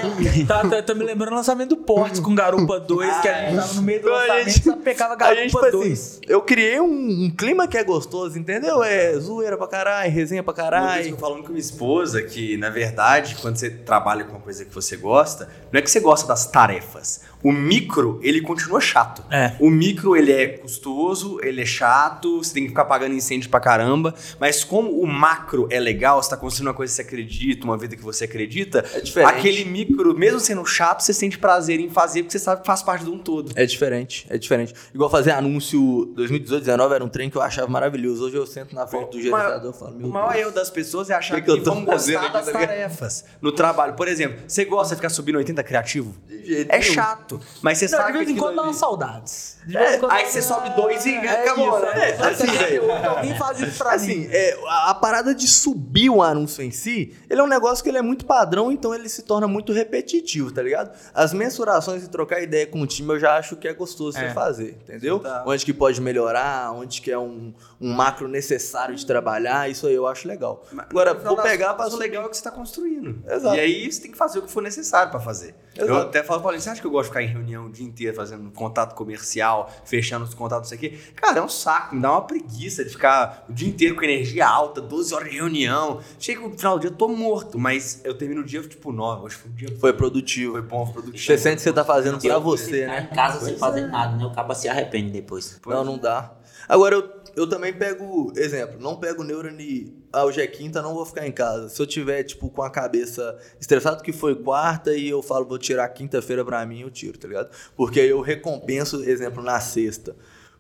Tá, 0.46 0.68
tá, 0.68 0.82
tá 0.82 0.94
me 0.94 1.04
lembrando 1.04 1.32
o 1.32 1.36
lançamento 1.36 1.70
do 1.70 1.76
Portes 1.78 2.20
com 2.20 2.34
Garupa 2.34 2.78
2, 2.80 3.18
que 3.20 3.28
a 3.28 3.50
gente 3.50 3.56
tava 3.60 3.74
no 3.74 3.82
meio 3.82 4.00
do 4.02 4.08
Então, 4.08 4.14
a 4.18 4.20
lançamento 4.22 4.50
gente- 4.50 4.68
e 4.68 4.76
pegava 4.76 5.14
Garupa 5.16 5.40
gente, 5.42 5.50
tipo 5.52 5.70
2. 5.70 5.92
assim, 5.92 6.20
eu 6.28 6.40
criei 6.42 6.80
um, 6.80 7.24
um 7.26 7.30
clima 7.36 7.66
que 7.66 7.76
é 7.78 7.84
gostoso, 7.84 8.38
entendeu? 8.38 8.82
É 8.82 9.18
zoeira 9.18 9.56
pra 9.56 9.66
caralho, 9.66 10.10
resenha 10.10 10.42
pra 10.42 10.54
caralho. 10.54 11.08
eu 11.08 11.16
falando 11.16 11.42
com 11.42 11.48
minha 11.48 11.60
esposa 11.60 12.22
que, 12.22 12.56
na 12.56 12.70
verdade, 12.70 13.36
quando 13.40 13.56
você 13.56 13.70
trabalha 13.70 14.24
com 14.24 14.32
uma 14.32 14.40
coisa 14.40 14.64
que 14.64 14.74
você 14.74 14.96
gosta, 14.96 15.48
não 15.72 15.78
é 15.78 15.82
que 15.82 15.90
você 15.90 16.00
gosta 16.00 16.26
das 16.26 16.46
tarefas. 16.46 17.20
O 17.42 17.50
micro, 17.50 18.20
ele 18.22 18.40
continua 18.40 18.80
chato. 18.80 19.24
É. 19.30 19.54
O 19.58 19.68
micro, 19.70 20.14
ele 20.16 20.30
é 20.32 20.46
custoso, 20.46 21.38
ele 21.42 21.62
é 21.62 21.66
chato, 21.66 22.38
você 22.38 22.54
tem 22.54 22.62
que 22.64 22.68
ficar 22.70 22.84
pagando 22.84 23.14
incêndio 23.14 23.50
pra 23.50 23.58
caramba. 23.60 24.14
Mas 24.38 24.62
como 24.62 24.90
o 25.00 25.06
macro 25.06 25.66
é 25.70 25.80
legal, 25.80 26.22
você 26.22 26.30
tá 26.30 26.36
construindo 26.36 26.68
uma 26.68 26.74
coisa 26.74 26.92
que 26.92 26.96
você 26.96 27.02
acredita, 27.02 27.64
uma 27.64 27.76
vida 27.76 27.96
que 27.96 28.02
você 28.02 28.24
acredita, 28.24 28.84
É 28.94 29.00
diferente. 29.00 29.30
aquele 29.34 29.64
micro, 29.64 30.16
mesmo 30.16 30.38
sendo 30.40 30.64
chato, 30.64 31.00
você 31.00 31.12
sente 31.12 31.36
prazer 31.38 31.80
em 31.80 31.90
fazer, 31.90 32.22
porque 32.22 32.32
você 32.32 32.44
sabe 32.44 32.60
que 32.60 32.66
faz 32.66 32.82
parte 32.82 33.04
de 33.04 33.10
um 33.10 33.18
todo. 33.18 33.52
É 33.56 33.66
diferente, 33.66 34.26
é 34.30 34.38
diferente. 34.38 34.72
Igual 34.94 35.10
fazer 35.10 35.32
anúncio 35.32 35.80
2018, 36.14 36.48
2019 36.48 36.94
era 36.94 37.04
um 37.04 37.08
trem 37.08 37.28
que 37.28 37.36
eu 37.36 37.42
achava 37.42 37.66
maravilhoso. 37.66 38.24
Hoje 38.26 38.36
eu 38.36 38.46
sento 38.46 38.74
na 38.74 38.86
frente 38.86 39.10
do 39.10 39.20
gerenciador 39.20 39.74
e 39.74 39.78
falo, 39.78 39.96
meu 39.96 40.08
O 40.08 40.12
maior 40.12 40.32
Deus. 40.32 40.40
erro 40.42 40.50
das 40.52 40.70
pessoas 40.70 41.10
é 41.10 41.14
achar 41.14 41.34
Que 41.36 41.40
que, 41.42 41.46
que 41.46 41.50
eu 41.58 41.62
tô 41.62 41.72
vão 41.74 41.84
gostar 41.84 42.28
das 42.28 42.46
tá 42.46 42.52
ligado? 42.52 42.66
tarefas 42.68 43.24
no 43.40 43.50
trabalho. 43.52 43.94
Por 43.94 44.06
exemplo, 44.08 44.38
você 44.46 44.64
gosta 44.64 44.94
de 44.94 45.00
ficar 45.00 45.08
subindo 45.08 45.36
80 45.38 45.62
criativo? 45.64 46.14
De 46.28 46.46
jeito 46.46 46.70
É 46.72 46.78
nenhum. 46.78 46.92
chato, 46.94 47.31
mas 47.62 47.78
você 47.78 47.86
Não, 47.88 47.98
sabe 47.98 48.12
de 48.12 48.18
vez 48.18 48.26
que 48.28 48.34
em 48.34 48.36
quando 48.38 48.56
dá 48.56 48.62
umas 48.62 48.76
saudades. 48.76 49.58
Quando 50.00 50.10
aí 50.10 50.26
você 50.26 50.42
sobe 50.42 50.70
dois 50.70 51.04
e 51.06 51.14
É 51.14 51.42
acabou, 51.42 51.68
isso, 51.78 51.86
né? 51.86 52.10
é. 52.10 52.26
Assim, 52.26 52.46
velho. 52.46 52.90
Alguém 53.08 53.36
faz 53.38 53.60
isso 53.60 53.78
pra 53.78 53.92
Assim, 53.94 54.18
mim. 54.20 54.28
é, 54.30 54.58
a, 54.66 54.90
a 54.90 54.94
parada 54.94 55.34
de 55.34 55.46
subir 55.46 56.10
o 56.10 56.20
anúncio 56.22 56.62
em 56.64 56.70
si, 56.70 57.14
ele 57.30 57.40
é 57.40 57.44
um 57.44 57.48
negócio 57.48 57.82
que 57.82 57.88
ele 57.90 57.98
é 57.98 58.02
muito 58.02 58.24
padrão, 58.26 58.72
então 58.72 58.94
ele 58.94 59.08
se 59.08 59.22
torna 59.22 59.46
muito 59.46 59.72
repetitivo, 59.72 60.50
tá 60.52 60.62
ligado? 60.62 60.90
As 61.14 61.32
mensurações 61.32 62.02
e 62.04 62.08
trocar 62.08 62.42
ideia 62.42 62.66
com 62.66 62.80
o 62.80 62.86
time 62.86 63.12
eu 63.14 63.20
já 63.20 63.36
acho 63.36 63.54
que 63.56 63.68
é 63.68 63.72
gostoso 63.72 64.18
É. 64.18 64.28
você 64.28 64.34
fazer, 64.34 64.76
entendeu? 64.82 65.20
Tá. 65.20 65.44
Onde 65.46 65.64
que 65.64 65.72
pode 65.72 66.00
melhorar, 66.00 66.72
onde 66.72 67.00
que 67.00 67.10
é 67.10 67.18
um, 67.18 67.54
um 67.80 67.92
macro 67.92 68.26
necessário 68.26 68.94
de 68.96 69.06
trabalhar, 69.06 69.70
isso 69.70 69.86
aí 69.86 69.94
eu 69.94 70.06
acho 70.06 70.26
legal. 70.26 70.64
Agora, 70.76 71.14
No 71.14 71.20
final 71.20 71.34
vou 71.36 71.44
pegar 71.44 71.76
o 71.78 71.96
legal 71.96 72.24
é 72.24 72.26
o 72.26 72.30
que 72.30 72.36
você 72.36 72.42
tá 72.42 72.50
construindo. 72.50 73.22
Exato. 73.30 73.56
E 73.56 73.60
aí 73.60 73.90
você 73.92 74.00
tem 74.02 74.10
que 74.10 74.18
fazer 74.18 74.38
o 74.38 74.42
que 74.42 74.50
for 74.50 74.62
necessário 74.62 75.10
pra 75.10 75.20
fazer. 75.20 75.54
Eu 75.74 75.86
Exato. 75.86 76.06
até 76.08 76.22
falo, 76.22 76.42
Paulinho, 76.42 76.60
você 76.62 76.68
acha 76.70 76.80
que 76.80 76.86
eu 76.86 76.90
gosto 76.90 77.04
de 77.04 77.08
ficar 77.14 77.22
em 77.22 77.26
reunião 77.28 77.66
o 77.66 77.70
dia 77.70 77.86
inteiro 77.86 78.14
fazendo 78.14 78.50
contato 78.50 78.94
comercial, 78.94 79.70
fechando 79.84 80.24
os 80.24 80.34
contatos, 80.34 80.68
isso 80.70 80.74
aqui? 80.74 80.90
Cara, 81.14 81.38
é 81.38 81.42
um 81.42 81.48
saco, 81.48 81.94
me 81.94 82.02
dá 82.02 82.10
uma 82.12 82.22
preguiça 82.26 82.84
de 82.84 82.90
ficar 82.90 83.46
o 83.48 83.52
dia 83.52 83.68
inteiro 83.68 83.94
com 83.96 84.02
energia 84.02 84.46
alta, 84.46 84.80
12 84.80 85.14
horas 85.14 85.30
de 85.30 85.36
reunião. 85.36 86.00
Chega 86.18 86.40
no 86.40 86.50
final 86.56 86.76
do 86.78 86.82
dia, 86.82 86.90
eu 86.90 86.94
tô 86.94 87.08
morto, 87.08 87.58
mas 87.58 88.00
eu 88.04 88.12
termino 88.14 88.42
o 88.42 88.44
dia 88.44 88.62
tipo 88.62 88.92
9, 88.92 89.22
hoje 89.24 89.36
foi 89.36 89.50
um 89.50 89.54
dia 89.54 89.68
Foi 89.80 89.92
produtivo. 89.92 90.52
foi 90.52 90.62
bom, 90.62 90.86
produtivo. 90.92 91.24
Você 91.24 91.38
sente 91.38 91.56
que 91.56 91.62
você 91.62 91.72
tá 91.72 91.84
fazendo 91.84 92.18
pra 92.18 92.28
Eu 92.28 92.40
você, 92.40 92.64
ficar 92.82 92.86
né? 92.86 93.08
em 93.10 93.14
casa 93.14 93.44
sem 93.44 93.56
fazer 93.56 93.86
nada, 93.86 94.16
né? 94.16 94.26
O 94.26 94.32
cabo 94.34 94.54
se 94.54 94.68
arrepende 94.68 95.10
depois. 95.10 95.58
Não, 95.66 95.82
não 95.84 95.96
dá. 95.98 96.32
Agora, 96.68 96.94
eu, 96.96 97.10
eu 97.34 97.46
também 97.48 97.72
pego, 97.72 98.32
exemplo, 98.36 98.78
não 98.78 98.96
pego 98.96 99.24
neurone, 99.24 100.01
ah, 100.12 100.24
hoje 100.24 100.40
é 100.40 100.46
quinta, 100.46 100.82
não 100.82 100.94
vou 100.94 101.06
ficar 101.06 101.26
em 101.26 101.32
casa. 101.32 101.68
Se 101.68 101.80
eu 101.80 101.86
tiver, 101.86 102.22
tipo, 102.22 102.50
com 102.50 102.62
a 102.62 102.70
cabeça 102.70 103.38
estressado 103.58 104.02
que 104.02 104.12
foi 104.12 104.34
quarta 104.34 104.94
e 104.94 105.08
eu 105.08 105.22
falo, 105.22 105.46
vou 105.46 105.58
tirar 105.58 105.88
quinta-feira 105.88 106.44
pra 106.44 106.64
mim, 106.66 106.80
eu 106.80 106.90
tiro, 106.90 107.18
tá 107.18 107.26
ligado? 107.26 107.50
Porque 107.74 108.00
aí 108.00 108.10
eu 108.10 108.20
recompenso, 108.20 109.02
exemplo, 109.02 109.42
na 109.42 109.58
sexta. 109.58 110.14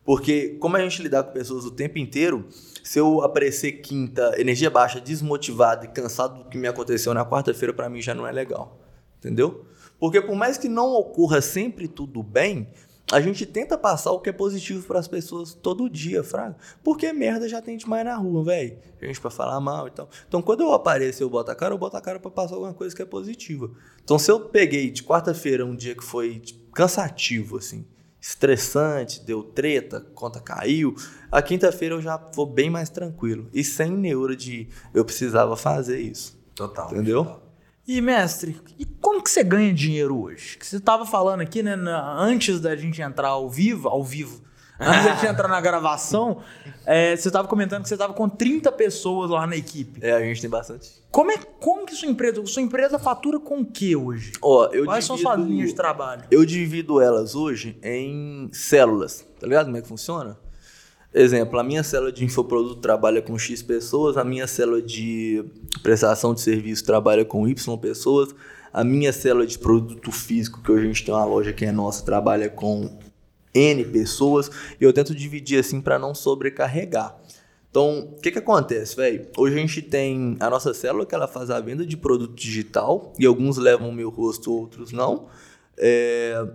Porque 0.04 0.56
como 0.58 0.76
a 0.76 0.80
gente 0.80 1.02
lidar 1.02 1.22
com 1.22 1.32
pessoas 1.32 1.64
o 1.64 1.70
tempo 1.70 1.98
inteiro, 1.98 2.48
se 2.82 2.98
eu 2.98 3.22
aparecer 3.22 3.72
quinta, 3.72 4.32
energia 4.40 4.70
baixa, 4.70 5.00
desmotivado 5.00 5.84
e 5.84 5.88
cansado 5.88 6.42
do 6.42 6.48
que 6.48 6.58
me 6.58 6.66
aconteceu 6.66 7.12
na 7.14 7.24
quarta-feira, 7.24 7.72
pra 7.72 7.88
mim 7.88 8.00
já 8.00 8.14
não 8.14 8.26
é 8.26 8.32
legal. 8.32 8.80
Entendeu? 9.18 9.64
Porque 10.00 10.20
por 10.20 10.34
mais 10.34 10.58
que 10.58 10.68
não 10.68 10.94
ocorra 10.94 11.40
sempre 11.40 11.86
tudo 11.86 12.22
bem, 12.22 12.68
a 13.12 13.20
gente 13.20 13.44
tenta 13.44 13.76
passar 13.76 14.10
o 14.10 14.18
que 14.18 14.30
é 14.30 14.32
positivo 14.32 14.86
para 14.86 14.98
as 14.98 15.06
pessoas 15.06 15.52
todo 15.52 15.88
dia, 15.88 16.24
fraga. 16.24 16.56
Porque 16.82 17.12
merda 17.12 17.46
já 17.46 17.60
tem 17.60 17.76
demais 17.76 18.06
na 18.06 18.16
rua, 18.16 18.42
velho. 18.42 18.78
Gente 19.02 19.20
pra 19.20 19.30
falar 19.30 19.60
mal 19.60 19.86
e 19.86 19.90
tal. 19.90 20.08
Então, 20.26 20.40
quando 20.40 20.62
eu 20.62 20.72
apareço 20.72 21.22
e 21.22 21.24
eu 21.24 21.28
boto 21.28 21.50
a 21.50 21.54
cara, 21.54 21.74
eu 21.74 21.78
boto 21.78 21.94
a 21.94 22.00
cara 22.00 22.18
pra 22.18 22.30
passar 22.30 22.54
alguma 22.54 22.72
coisa 22.72 22.96
que 22.96 23.02
é 23.02 23.04
positiva. 23.04 23.70
Então, 24.02 24.18
se 24.18 24.30
eu 24.30 24.40
peguei 24.40 24.90
de 24.90 25.02
quarta-feira 25.02 25.66
um 25.66 25.76
dia 25.76 25.94
que 25.94 26.02
foi 26.02 26.38
tipo, 26.38 26.72
cansativo, 26.72 27.58
assim, 27.58 27.84
estressante, 28.18 29.20
deu 29.20 29.42
treta, 29.42 30.00
conta 30.14 30.40
caiu, 30.40 30.94
a 31.30 31.42
quinta-feira 31.42 31.96
eu 31.96 32.00
já 32.00 32.16
vou 32.16 32.46
bem 32.46 32.70
mais 32.70 32.88
tranquilo. 32.88 33.46
E 33.52 33.62
sem 33.62 33.90
neura 33.90 34.34
de 34.34 34.70
eu 34.94 35.04
precisava 35.04 35.54
fazer 35.54 36.00
isso. 36.00 36.40
Total. 36.54 36.90
Entendeu? 36.90 37.41
E, 37.86 38.00
mestre, 38.00 38.60
e 38.78 38.84
como 38.84 39.22
que 39.22 39.30
você 39.30 39.42
ganha 39.42 39.72
dinheiro 39.74 40.20
hoje? 40.22 40.56
Que 40.56 40.64
você 40.66 40.78
tava 40.78 41.04
falando 41.04 41.40
aqui, 41.40 41.62
né, 41.62 41.74
na- 41.74 42.14
antes 42.20 42.60
da 42.60 42.76
gente 42.76 43.02
entrar 43.02 43.28
ao 43.28 43.50
vivo, 43.50 43.88
ao 43.88 44.04
vivo, 44.04 44.40
antes 44.78 45.04
da 45.04 45.14
gente 45.14 45.26
entrar 45.26 45.48
na 45.48 45.60
gravação, 45.60 46.40
é, 46.86 47.16
você 47.16 47.28
tava 47.30 47.48
comentando 47.48 47.82
que 47.82 47.88
você 47.88 47.96
tava 47.96 48.12
com 48.14 48.28
30 48.28 48.70
pessoas 48.72 49.30
lá 49.30 49.46
na 49.48 49.56
equipe. 49.56 49.98
É, 50.04 50.12
a 50.12 50.20
gente 50.20 50.40
tem 50.40 50.48
bastante. 50.48 51.02
Como 51.10 51.30
é 51.32 51.36
como 51.38 51.84
que 51.84 51.94
sua 51.94 52.08
empresa, 52.08 52.44
sua 52.46 52.62
empresa 52.62 52.98
fatura 53.00 53.38
com 53.40 53.60
o 53.60 53.66
que 53.66 53.94
hoje? 53.96 54.32
Ó, 54.40 54.66
eu 54.72 54.84
Quais 54.84 55.04
são 55.04 55.16
divido- 55.16 55.34
suas 55.34 55.46
linhas 55.48 55.68
de 55.70 55.74
trabalho? 55.74 56.24
Eu 56.30 56.44
divido 56.46 57.00
elas 57.00 57.34
hoje 57.34 57.76
em 57.82 58.48
células, 58.52 59.26
tá 59.40 59.46
ligado 59.46 59.66
como 59.66 59.76
é 59.76 59.82
que 59.82 59.88
funciona? 59.88 60.38
Exemplo, 61.14 61.58
a 61.58 61.62
minha 61.62 61.82
célula 61.82 62.10
de 62.10 62.24
infoproduto 62.24 62.76
trabalha 62.76 63.20
com 63.20 63.38
X 63.38 63.62
pessoas, 63.62 64.16
a 64.16 64.24
minha 64.24 64.46
célula 64.46 64.80
de 64.80 65.44
prestação 65.82 66.32
de 66.32 66.40
serviço 66.40 66.84
trabalha 66.84 67.22
com 67.24 67.46
Y 67.46 67.78
pessoas, 67.78 68.34
a 68.72 68.82
minha 68.82 69.12
célula 69.12 69.46
de 69.46 69.58
produto 69.58 70.10
físico, 70.10 70.62
que 70.62 70.72
hoje 70.72 70.84
a 70.84 70.86
gente 70.86 71.04
tem 71.04 71.12
uma 71.12 71.24
loja 71.24 71.52
que 71.52 71.66
é 71.66 71.72
nossa, 71.72 72.02
trabalha 72.02 72.48
com 72.48 72.98
N 73.54 73.84
pessoas 73.84 74.50
e 74.80 74.84
eu 74.84 74.92
tento 74.92 75.14
dividir 75.14 75.60
assim 75.60 75.82
para 75.82 75.98
não 75.98 76.14
sobrecarregar. 76.14 77.18
Então, 77.70 78.10
o 78.16 78.20
que 78.20 78.30
que 78.30 78.38
acontece, 78.38 78.96
velho? 78.96 79.28
Hoje 79.36 79.56
a 79.56 79.58
gente 79.58 79.82
tem 79.82 80.36
a 80.40 80.48
nossa 80.48 80.72
célula 80.72 81.06
que 81.06 81.14
ela 81.14 81.28
faz 81.28 81.50
a 81.50 81.60
venda 81.60 81.84
de 81.86 81.96
produto 81.96 82.34
digital 82.34 83.12
e 83.18 83.26
alguns 83.26 83.58
levam 83.58 83.88
o 83.88 83.92
meu 83.92 84.10
rosto, 84.10 84.52
outros 84.52 84.92
não. 84.92 85.26
É, 85.76 86.46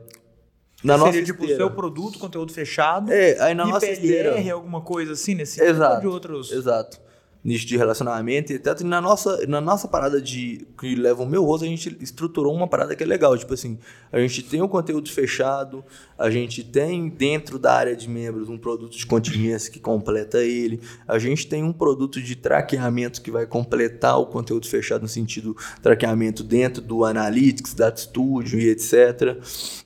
na 0.84 0.94
Seria 0.98 1.08
nossa 1.08 1.24
tipo 1.24 1.42
o 1.42 1.46
esteira- 1.46 1.58
seu 1.66 1.72
produto, 1.72 2.20
conteúdo 2.20 2.54
fechado. 2.54 3.12
É, 3.12 3.40
aí 3.42 3.54
na 3.56 3.66
nossa 3.66 3.86
IPLR, 3.86 4.30
esteira. 4.30 4.54
alguma 4.54 4.82
coisa 4.82 5.14
assim 5.14 5.34
nesse 5.36 5.62
Exato. 5.62 5.96
ou 5.96 6.02
de 6.02 6.08
outros. 6.08 6.52
Exato. 6.52 7.00
Nicho 7.48 7.66
de 7.66 7.78
relacionamento 7.78 8.52
e 8.52 8.56
etc. 8.56 8.82
E 8.82 8.84
na 8.84 9.00
nossa, 9.00 9.48
na 9.48 9.62
nossa 9.62 9.88
parada 9.88 10.22
de 10.22 10.68
que 10.78 10.96
leva 10.96 11.24
o 11.24 11.26
meu 11.26 11.46
rosto, 11.46 11.64
a 11.64 11.68
gente 11.68 11.98
estruturou 12.02 12.54
uma 12.54 12.68
parada 12.68 12.94
que 12.94 13.02
é 13.02 13.06
legal. 13.06 13.38
Tipo 13.38 13.54
assim, 13.54 13.80
a 14.12 14.20
gente 14.20 14.44
tem 14.44 14.62
o 14.62 14.68
conteúdo 14.68 15.10
fechado, 15.10 15.82
a 16.18 16.30
gente 16.30 16.62
tem 16.62 17.08
dentro 17.08 17.58
da 17.58 17.74
área 17.74 17.96
de 17.96 18.10
membros 18.10 18.50
um 18.50 18.58
produto 18.58 18.98
de 18.98 19.06
contingência 19.06 19.72
que 19.72 19.80
completa 19.80 20.44
ele, 20.44 20.82
a 21.08 21.18
gente 21.18 21.48
tem 21.48 21.64
um 21.64 21.72
produto 21.72 22.22
de 22.22 22.36
traqueamento 22.36 23.22
que 23.22 23.32
vai 23.32 23.46
completar 23.46 24.20
o 24.20 24.26
conteúdo 24.26 24.68
fechado 24.68 25.04
no 25.04 25.08
sentido 25.08 25.56
traqueamento 25.82 26.44
dentro 26.44 26.82
do 26.82 27.06
Analytics, 27.06 27.74
Data 27.74 28.02
Studio 28.02 28.60
e 28.60 28.70
etc. 28.70 29.38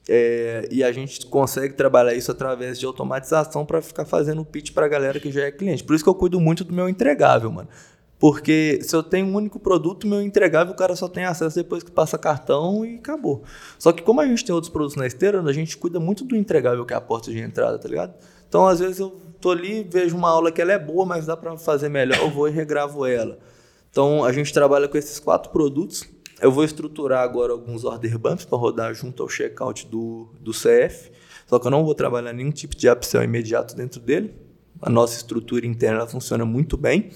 É, 0.09 0.68
e 0.72 0.84
a 0.84 0.91
gente 0.91 1.26
consegue 1.28 1.74
trabalhar 1.74 2.14
isso 2.14 2.32
através 2.32 2.80
de 2.80 2.86
automatização 2.86 3.66
para 3.66 3.82
ficar 3.82 4.05
fazendo 4.05 4.43
pitch 4.43 4.72
para 4.72 4.86
a 4.86 4.89
galera 4.89 5.20
que 5.20 5.32
já 5.32 5.43
é 5.43 5.51
cliente. 5.51 5.84
Por 5.84 5.95
isso 5.95 6.03
que 6.03 6.09
eu 6.09 6.16
cuido 6.16 6.39
muito 6.39 6.64
do 6.64 6.74
meu 6.74 6.89
entregável, 6.89 7.51
mano. 7.52 7.70
Porque 8.22 8.80
se 8.84 8.95
eu 8.95 9.02
tenho 9.02 9.26
um 9.26 9.36
único 9.36 9.60
produto, 9.60 10.06
meu 10.06 10.22
entregável, 10.22 10.74
o 10.74 10.78
cara 10.78 10.95
só 10.95 11.08
tem 11.08 11.26
acesso 11.26 11.56
depois 11.56 11.82
que 11.82 11.89
passa 11.89 12.20
cartão 12.20 12.86
e 12.86 12.97
acabou. 12.97 13.41
Só 13.80 13.91
que 13.91 14.04
como 14.04 14.22
a 14.22 14.28
gente 14.28 14.45
tem 14.45 14.54
outros 14.54 14.72
produtos 14.72 14.95
na 14.95 15.08
esteira, 15.08 15.41
a 15.41 15.54
gente 15.54 15.76
cuida 15.76 15.99
muito 15.99 16.24
do 16.24 16.36
entregável, 16.36 16.86
que 16.86 16.93
é 16.93 16.97
a 16.97 17.02
porta 17.02 17.32
de 17.32 17.39
entrada, 17.39 17.80
tá 17.80 17.89
ligado? 17.89 18.14
Então, 18.47 18.68
às 18.68 18.80
vezes, 18.80 18.99
eu 18.99 19.20
tô 19.39 19.49
ali, 19.49 19.82
vejo 19.89 20.16
uma 20.16 20.30
aula 20.30 20.52
que 20.52 20.62
ela 20.62 20.72
é 20.72 20.78
boa, 20.78 21.04
mas 21.04 21.26
dá 21.26 21.36
para 21.36 21.58
fazer 21.58 21.89
melhor, 21.89 22.20
eu 22.20 22.30
vou 22.30 22.47
e 22.47 22.52
regravo 22.52 23.08
ela. 23.08 23.39
Então, 23.89 24.24
a 24.24 24.32
gente 24.32 24.54
trabalha 24.54 24.88
com 24.88 24.99
esses 24.99 25.20
quatro 25.20 25.52
produtos. 25.52 26.08
Eu 26.39 26.52
vou 26.52 26.64
estruturar 26.64 27.24
agora 27.24 27.52
alguns 27.52 27.84
order 27.84 28.20
bumps 28.20 28.45
para 28.45 28.58
rodar 28.58 28.93
junto 28.93 29.24
ao 29.24 29.30
checkout 29.30 29.88
do, 29.88 30.30
do 30.39 30.52
CF. 30.52 31.12
Só 31.47 31.58
que 31.58 31.66
eu 31.66 31.72
não 31.72 31.84
vou 31.84 31.95
trabalhar 31.95 32.34
nenhum 32.34 32.52
tipo 32.52 32.76
de 32.76 32.88
upsell 32.88 33.24
imediato 33.24 33.76
dentro 33.76 33.99
dele. 33.99 34.34
A 34.80 34.91
nossa 34.91 35.18
estrutura 35.18 35.66
interna 35.66 36.06
funciona 36.06 36.45
muito 36.45 36.78
bem. 36.78 37.10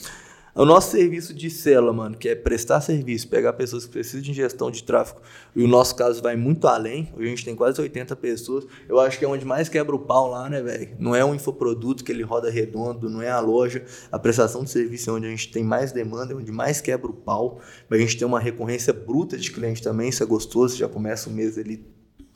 O 0.55 0.63
nosso 0.63 0.91
serviço 0.91 1.33
de 1.33 1.49
cela, 1.49 1.91
mano, 1.91 2.15
que 2.17 2.29
é 2.29 2.33
prestar 2.35 2.79
serviço, 2.79 3.27
pegar 3.27 3.51
pessoas 3.51 3.85
que 3.85 3.91
precisam 3.91 4.21
de 4.21 4.31
gestão 4.31 4.71
de 4.71 4.83
tráfego, 4.83 5.19
e 5.53 5.61
o 5.61 5.67
nosso 5.67 5.93
caso 5.97 6.21
vai 6.21 6.37
muito 6.37 6.65
além. 6.65 7.11
Hoje 7.13 7.25
a 7.25 7.29
gente 7.29 7.43
tem 7.43 7.53
quase 7.53 7.81
80 7.81 8.15
pessoas. 8.15 8.65
Eu 8.87 8.97
acho 8.97 9.19
que 9.19 9.25
é 9.25 9.27
onde 9.27 9.43
mais 9.43 9.67
quebra 9.67 9.93
o 9.93 9.99
pau 9.99 10.29
lá, 10.29 10.49
né, 10.49 10.61
velho? 10.61 10.95
Não 10.97 11.13
é 11.13 11.25
um 11.25 11.35
infoproduto 11.35 12.05
que 12.05 12.11
ele 12.13 12.23
roda 12.23 12.49
redondo, 12.49 13.09
não 13.09 13.21
é 13.21 13.29
a 13.29 13.41
loja. 13.41 13.83
A 14.09 14.17
prestação 14.17 14.63
de 14.63 14.69
serviço 14.69 15.09
é 15.09 15.13
onde 15.13 15.27
a 15.27 15.29
gente 15.29 15.51
tem 15.51 15.61
mais 15.61 15.91
demanda, 15.91 16.31
é 16.31 16.35
onde 16.37 16.53
mais 16.53 16.79
quebra 16.79 17.07
o 17.11 17.13
pau. 17.13 17.59
Mas 17.89 17.99
a 17.99 18.01
gente 18.03 18.17
tem 18.17 18.25
uma 18.25 18.39
recorrência 18.39 18.93
bruta 18.93 19.37
de 19.37 19.51
cliente 19.51 19.81
também, 19.83 20.07
isso 20.07 20.23
é 20.23 20.25
gostoso. 20.25 20.77
Já 20.77 20.87
começa 20.87 21.29
o 21.29 21.33
mês 21.33 21.57
ali, 21.57 21.85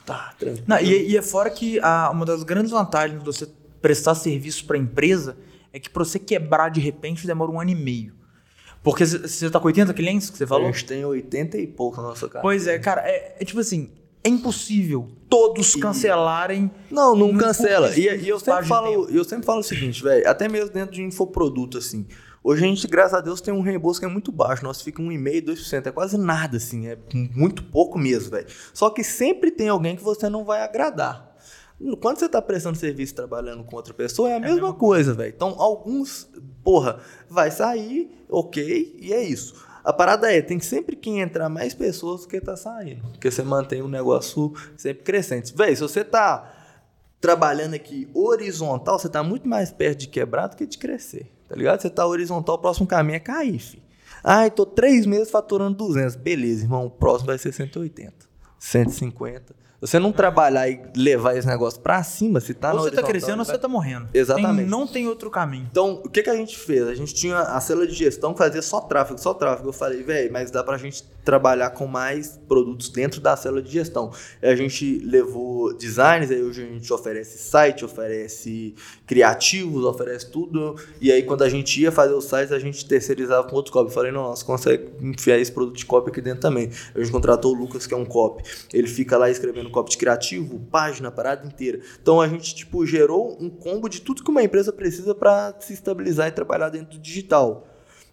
tá, 0.05 0.33
tranquilo. 0.37 0.65
Não, 0.67 0.77
e, 0.81 1.11
e 1.11 1.15
é 1.15 1.21
fora 1.21 1.49
que 1.49 1.79
a- 1.79 2.09
uma 2.11 2.25
das 2.25 2.43
grandes 2.43 2.71
vantagens 2.71 3.17
de 3.17 3.25
você 3.25 3.47
prestar 3.81 4.13
serviço 4.13 4.65
para 4.65 4.77
empresa 4.77 5.37
é 5.73 5.79
que 5.79 5.89
para 5.89 6.03
você 6.03 6.19
quebrar 6.19 6.69
de 6.69 6.79
repente 6.79 7.25
demora 7.25 7.51
um 7.51 7.59
ano 7.59 7.71
e 7.71 7.75
meio. 7.75 8.13
Porque 8.81 9.05
você 9.05 9.49
tá 9.49 9.59
com 9.59 9.67
80 9.67 9.93
clientes 9.93 10.29
que 10.29 10.37
você 10.37 10.45
A 10.45 10.47
falou? 10.47 10.71
gente 10.71 10.85
tem 10.85 11.03
80 11.03 11.57
e 11.57 11.67
pouco 11.67 12.01
na 12.01 12.09
nossa 12.09 12.27
casa. 12.29 12.41
Pois 12.41 12.65
é, 12.65 12.79
cara, 12.79 13.01
é, 13.01 13.35
é 13.39 13.45
tipo 13.45 13.59
assim, 13.59 13.91
é 14.23 14.29
impossível 14.29 15.09
todos 15.29 15.75
cancelarem. 15.75 16.71
Não, 16.89 17.15
não 17.15 17.37
cancela. 17.37 17.91
E, 17.97 18.07
e 18.07 18.29
eu, 18.29 18.39
sempre 18.39 18.65
falo, 18.65 19.09
eu 19.09 19.23
sempre 19.23 19.45
falo 19.45 19.59
o 19.59 19.63
seguinte, 19.63 20.01
velho, 20.01 20.27
até 20.27 20.47
mesmo 20.47 20.71
dentro 20.71 20.95
de 20.95 21.03
infoproduto, 21.03 21.77
assim. 21.77 22.05
Hoje 22.41 22.63
a 22.63 22.67
gente, 22.67 22.87
graças 22.87 23.13
a 23.13 23.21
Deus, 23.21 23.41
tem 23.41 23.53
um 23.53 23.61
reembolso 23.61 23.99
que 23.99 24.05
é 24.05 24.09
muito 24.09 24.31
baixo. 24.31 24.63
Nosso 24.63 24.83
fica 24.83 25.01
1,5%, 25.01 25.43
2%. 25.43 25.87
É 25.87 25.91
quase 25.91 26.17
nada, 26.17 26.55
assim. 26.57 26.87
É 26.87 26.97
muito 27.35 27.63
pouco 27.63 27.99
mesmo, 27.99 28.31
velho. 28.31 28.47
Só 28.73 28.89
que 28.89 29.03
sempre 29.03 29.51
tem 29.51 29.67
alguém 29.67 29.95
que 29.95 30.03
você 30.03 30.29
não 30.29 30.45
vai 30.45 30.61
agradar. 30.61 31.28
Quando 32.01 32.19
você 32.19 32.27
tá 32.27 32.41
prestando 32.41 32.77
serviço 32.77 33.15
trabalhando 33.15 33.63
com 33.63 33.75
outra 33.75 33.93
pessoa, 33.93 34.29
é 34.29 34.35
a 34.35 34.39
mesma 34.39 34.73
coisa, 34.73 35.13
velho. 35.13 35.33
Então, 35.33 35.55
alguns, 35.57 36.29
porra, 36.63 36.99
vai 37.29 37.49
sair, 37.51 38.11
ok, 38.29 38.97
e 38.99 39.13
é 39.13 39.23
isso. 39.23 39.55
A 39.83 39.93
parada 39.93 40.31
é, 40.31 40.41
tem 40.41 40.59
sempre 40.59 40.95
que 40.95 41.09
entrar 41.09 41.47
mais 41.47 41.73
pessoas 41.73 42.21
do 42.21 42.27
que 42.27 42.41
tá 42.41 42.57
saindo. 42.57 43.01
Porque 43.11 43.31
você 43.31 43.41
mantém 43.43 43.81
o 43.81 43.87
negócio 43.87 44.53
sempre 44.75 45.03
crescente. 45.03 45.55
Véi, 45.55 45.73
se 45.75 45.81
você 45.81 46.03
tá 46.03 46.53
trabalhando 47.21 47.75
aqui 47.75 48.09
horizontal, 48.13 48.99
você 48.99 49.07
tá 49.07 49.23
muito 49.23 49.47
mais 49.47 49.71
perto 49.71 49.99
de 49.99 50.07
quebrar 50.07 50.47
do 50.47 50.57
que 50.57 50.65
de 50.65 50.77
crescer. 50.77 51.31
Tá 51.47 51.55
ligado? 51.55 51.81
Você 51.81 51.89
tá 51.89 52.05
horizontal, 52.05 52.55
o 52.55 52.59
próximo 52.59 52.87
caminho 52.87 53.15
é 53.15 53.19
cair, 53.19 53.57
fi. 53.57 53.81
Ai, 54.23 54.51
tô 54.51 54.65
três 54.65 55.05
meses 55.05 55.31
faturando 55.31 55.77
200. 55.77 56.15
Beleza, 56.15 56.63
irmão. 56.65 56.85
O 56.85 56.91
próximo 56.91 57.27
vai 57.27 57.37
ser 57.37 57.53
180, 57.53 58.13
150. 58.59 59.55
Você 59.81 59.97
não 59.97 60.11
trabalhar 60.11 60.69
e 60.69 60.81
levar 60.95 61.37
esse 61.37 61.47
negócio 61.47 61.79
pra 61.79 62.03
cima, 62.03 62.39
se 62.41 62.53
tá 62.53 62.73
ou 62.73 62.79
você 62.81 62.91
tá 62.91 63.01
crescendo 63.03 63.39
ou 63.39 63.45
vai- 63.45 63.55
você 63.55 63.61
tá 63.61 63.67
morrendo. 63.67 64.09
Exatamente. 64.13 64.57
Tem- 64.57 64.65
não 64.67 64.85
tem 64.85 65.07
outro 65.07 65.29
caminho. 65.29 65.67
então, 65.71 66.01
o 66.03 66.09
que, 66.09 66.21
que 66.21 66.29
a 66.29 66.35
gente 66.35 66.57
fez? 66.57 66.87
A 66.87 66.93
gente 66.95 67.13
tinha 67.13 67.37
a 67.39 67.61
célula 67.61 67.87
de 67.87 67.93
gestão 67.93 68.33
que 68.33 68.39
fazia 68.39 68.61
só 68.61 68.81
tráfego, 68.81 69.19
só 69.21 69.33
tráfego. 69.33 69.69
Eu 69.69 69.73
falei, 69.73 70.03
velho, 70.03 70.31
mas 70.33 70.51
dá 70.51 70.63
pra 70.63 70.77
gente 70.77 71.03
trabalhar 71.23 71.69
com 71.71 71.85
mais 71.85 72.39
produtos 72.47 72.89
dentro 72.89 73.21
da 73.21 73.37
célula 73.37 73.61
de 73.61 73.71
gestão. 73.71 74.11
A 74.41 74.55
gente 74.55 74.99
levou 74.99 75.73
designs, 75.73 76.31
aí 76.31 76.41
hoje 76.41 76.63
a 76.63 76.65
gente 76.65 76.91
oferece 76.91 77.37
site, 77.37 77.85
oferece 77.85 78.73
criativos, 79.05 79.83
oferece 79.85 80.29
tudo. 80.29 80.75
E 80.99 81.11
aí, 81.11 81.23
quando 81.23 81.43
a 81.43 81.49
gente 81.49 81.79
ia 81.81 81.91
fazer 81.91 82.13
os 82.13 82.25
sites, 82.25 82.51
a 82.51 82.59
gente 82.59 82.85
terceirizava 82.85 83.47
com 83.47 83.55
outro 83.55 83.71
copy. 83.71 83.89
Eu 83.89 83.93
falei, 83.93 84.11
não, 84.11 84.23
nós 84.23 84.43
consegue 84.43 84.89
enfiar 85.01 85.37
esse 85.37 85.51
produto 85.51 85.77
de 85.77 85.85
copy 85.85 86.09
aqui 86.09 86.21
dentro 86.21 86.41
também. 86.41 86.69
A 86.95 86.99
gente 86.99 87.11
contratou 87.11 87.53
o 87.53 87.57
Lucas, 87.57 87.85
que 87.87 87.93
é 87.93 87.97
um 87.97 88.05
copy. 88.05 88.43
Ele 88.73 88.87
fica 88.87 89.17
lá 89.17 89.29
escrevendo 89.29 89.68
de 89.69 89.97
criativo, 89.97 90.59
página, 90.71 91.11
parada 91.11 91.45
inteira. 91.45 91.79
Então 92.01 92.19
a 92.19 92.27
gente, 92.27 92.53
tipo, 92.53 92.85
gerou 92.85 93.37
um 93.39 93.49
combo 93.49 93.87
de 93.87 94.01
tudo 94.01 94.23
que 94.23 94.29
uma 94.29 94.43
empresa 94.43 94.73
precisa 94.73 95.15
para 95.15 95.55
se 95.59 95.73
estabilizar 95.73 96.27
e 96.27 96.31
trabalhar 96.31 96.69
dentro 96.69 96.97
do 96.97 96.99
digital. 96.99 97.67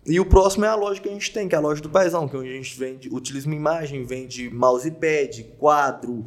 E 0.08 0.20
o 0.20 0.24
próximo 0.24 0.64
é 0.64 0.68
a 0.68 0.74
loja 0.76 1.00
que 1.00 1.08
a 1.08 1.12
gente 1.12 1.32
tem, 1.32 1.48
que 1.48 1.54
é 1.56 1.58
a 1.58 1.60
loja 1.60 1.82
do 1.82 1.90
Paizão, 1.90 2.28
que 2.28 2.36
é 2.36 2.38
onde 2.38 2.50
a 2.50 2.52
gente 2.52 2.78
vende, 2.78 3.08
utiliza 3.12 3.46
uma 3.46 3.56
imagem, 3.56 4.04
vende 4.04 4.48
mousepad, 4.48 5.42
quadro, 5.58 6.24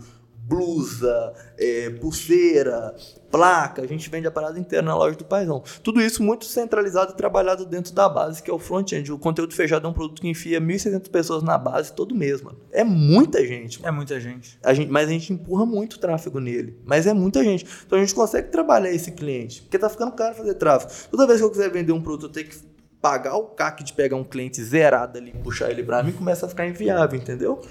blusa, 0.50 1.32
é, 1.58 1.92
pulseira, 1.92 2.96
placa. 3.30 3.84
A 3.84 3.88
gente 3.88 4.10
vende 4.10 4.28
a 4.28 4.32
parada 4.32 4.58
inteira 4.60 4.84
na 4.84 4.96
loja 4.96 5.16
do 5.16 5.24
Paizão. 5.24 5.64
Tudo 5.84 6.02
isso 6.02 6.24
muito 6.24 6.46
centralizado 6.46 7.14
e 7.14 7.16
trabalhado 7.16 7.68
dentro 7.68 7.94
da 7.94 8.10
base, 8.10 8.42
que 8.42 8.50
é 8.50 8.54
o 8.54 8.58
front-end. 8.58 9.12
O 9.12 9.20
conteúdo 9.20 9.54
fechado 9.54 9.86
é 9.86 9.90
um 9.90 9.94
produto 9.94 10.22
que 10.22 10.28
enfia 10.28 10.60
1.600 10.60 11.08
pessoas 11.10 11.44
na 11.44 11.58
base 11.58 11.94
todo 11.94 12.16
mês, 12.16 12.42
mano. 12.42 12.58
É 12.72 12.84
muita 12.84 13.46
gente, 13.46 13.80
mano. 13.80 13.94
É 13.94 13.96
muita 13.96 14.20
gente. 14.20 14.58
A 14.64 14.74
gente, 14.74 14.92
mas 14.92 15.08
a 15.08 15.12
gente 15.12 15.32
empurra 15.32 15.68
muito 15.68 16.00
tráfego 16.00 16.40
nele. 16.40 16.80
Mas 16.84 17.06
é 17.06 17.14
muita 17.14 17.44
gente. 17.44 17.68
Então 17.86 18.00
a 18.00 18.02
gente 18.02 18.16
consegue 18.16 18.50
trabalhar 18.50 18.92
esse 18.92 19.12
cliente. 19.12 19.62
Porque 19.62 19.78
tá 19.78 19.88
ficando 19.88 20.12
caro 20.14 20.34
fazer 20.34 20.56
tráfego. 20.56 20.92
Toda 21.12 21.28
vez 21.28 21.40
que 21.40 21.46
eu 21.46 21.52
quiser 21.52 21.70
vender 21.70 21.92
um 21.92 22.02
produto, 22.02 22.26
eu 22.26 22.30
tenho 22.32 22.48
que 22.48 22.58
pagar 23.02 23.36
o 23.36 23.44
CAC 23.44 23.84
de 23.84 23.94
pegar 23.94 24.18
um 24.18 24.24
cliente 24.24 24.62
zerado 24.62 25.18
ali 25.18 25.32
puxar 25.32 25.72
ele 25.72 25.84
pra 25.84 26.04
mim, 26.04 26.12
começa 26.12 26.46
a 26.46 26.50
ficar 26.50 26.68
inviável, 26.68 27.18
entendeu? 27.18 27.62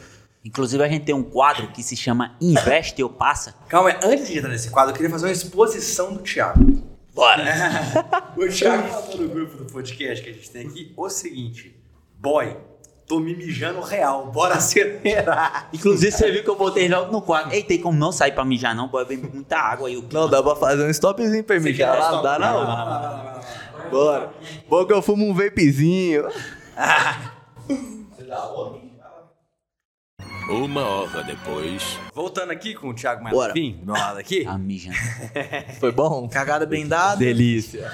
Inclusive, 0.49 0.83
a 0.83 0.89
gente 0.89 1.05
tem 1.05 1.15
um 1.15 1.23
quadro 1.23 1.69
que 1.69 1.83
se 1.83 1.95
chama 1.95 2.35
Investe 2.41 3.03
ou 3.03 3.11
Passa. 3.11 3.55
Calma 3.69 3.95
antes 4.03 4.29
de 4.29 4.39
entrar 4.39 4.49
nesse 4.49 4.71
quadro, 4.71 4.93
eu 4.93 4.97
queria 4.97 5.11
fazer 5.11 5.27
uma 5.27 5.33
exposição 5.33 6.15
do 6.15 6.21
Thiago. 6.21 6.83
Bora! 7.15 7.45
O 8.35 8.49
Thiago 8.49 8.89
falou 8.89 9.19
no 9.19 9.29
grupo 9.29 9.59
do 9.59 9.71
podcast 9.71 10.25
que 10.25 10.31
a 10.31 10.33
gente 10.33 10.51
tem 10.51 10.67
aqui 10.67 10.91
o 10.97 11.11
seguinte: 11.11 11.79
Boy, 12.19 12.57
tô 13.07 13.21
me 13.21 13.37
mijando 13.37 13.83
real, 13.83 14.33
bora 14.33 14.55
acelerar. 14.55 15.69
Inclusive, 15.71 16.13
você 16.13 16.31
viu 16.31 16.43
que 16.43 16.49
eu 16.49 16.57
botei 16.57 16.89
logo 16.89 17.13
no 17.13 17.21
quadro. 17.21 17.53
Ei, 17.53 17.63
tem 17.63 17.79
como 17.79 17.99
não 17.99 18.11
sair 18.11 18.33
pra 18.33 18.43
mijar, 18.43 18.75
não? 18.75 18.89
Pode 18.89 19.11
beber 19.11 19.31
muita 19.31 19.59
água 19.59 19.89
aí. 19.89 20.03
Não, 20.11 20.31
dá 20.31 20.43
pra 20.43 20.57
fazer 20.57 20.87
um 20.87 20.91
stopzinho 20.91 21.45
pra. 21.45 21.59
Já 21.59 21.95
lá, 21.95 22.13
não 22.13 22.23
dá 22.23 22.39
não. 22.39 23.91
Bora. 23.91 24.33
Bom 24.67 24.87
que 24.87 24.95
eu 24.95 25.03
fumo 25.03 25.29
um 25.29 25.35
vapezinho. 25.35 26.25
Uma 30.49 30.83
hora 30.83 31.23
depois. 31.23 31.99
Voltando 32.15 32.53
aqui 32.53 32.75
com 32.75 32.89
o 32.89 32.95
Thiago. 32.95 33.23
Malafim, 33.23 33.73
do 33.81 33.93
meu 33.93 33.95
lado 33.95 34.19
aqui. 34.19 34.45
Tá 34.45 34.57
mijando. 34.57 34.97
Foi 35.79 35.93
bom? 35.93 36.27
Cagada 36.27 36.65
bem 36.65 36.89
dada. 36.89 37.17
Delícia. 37.17 37.93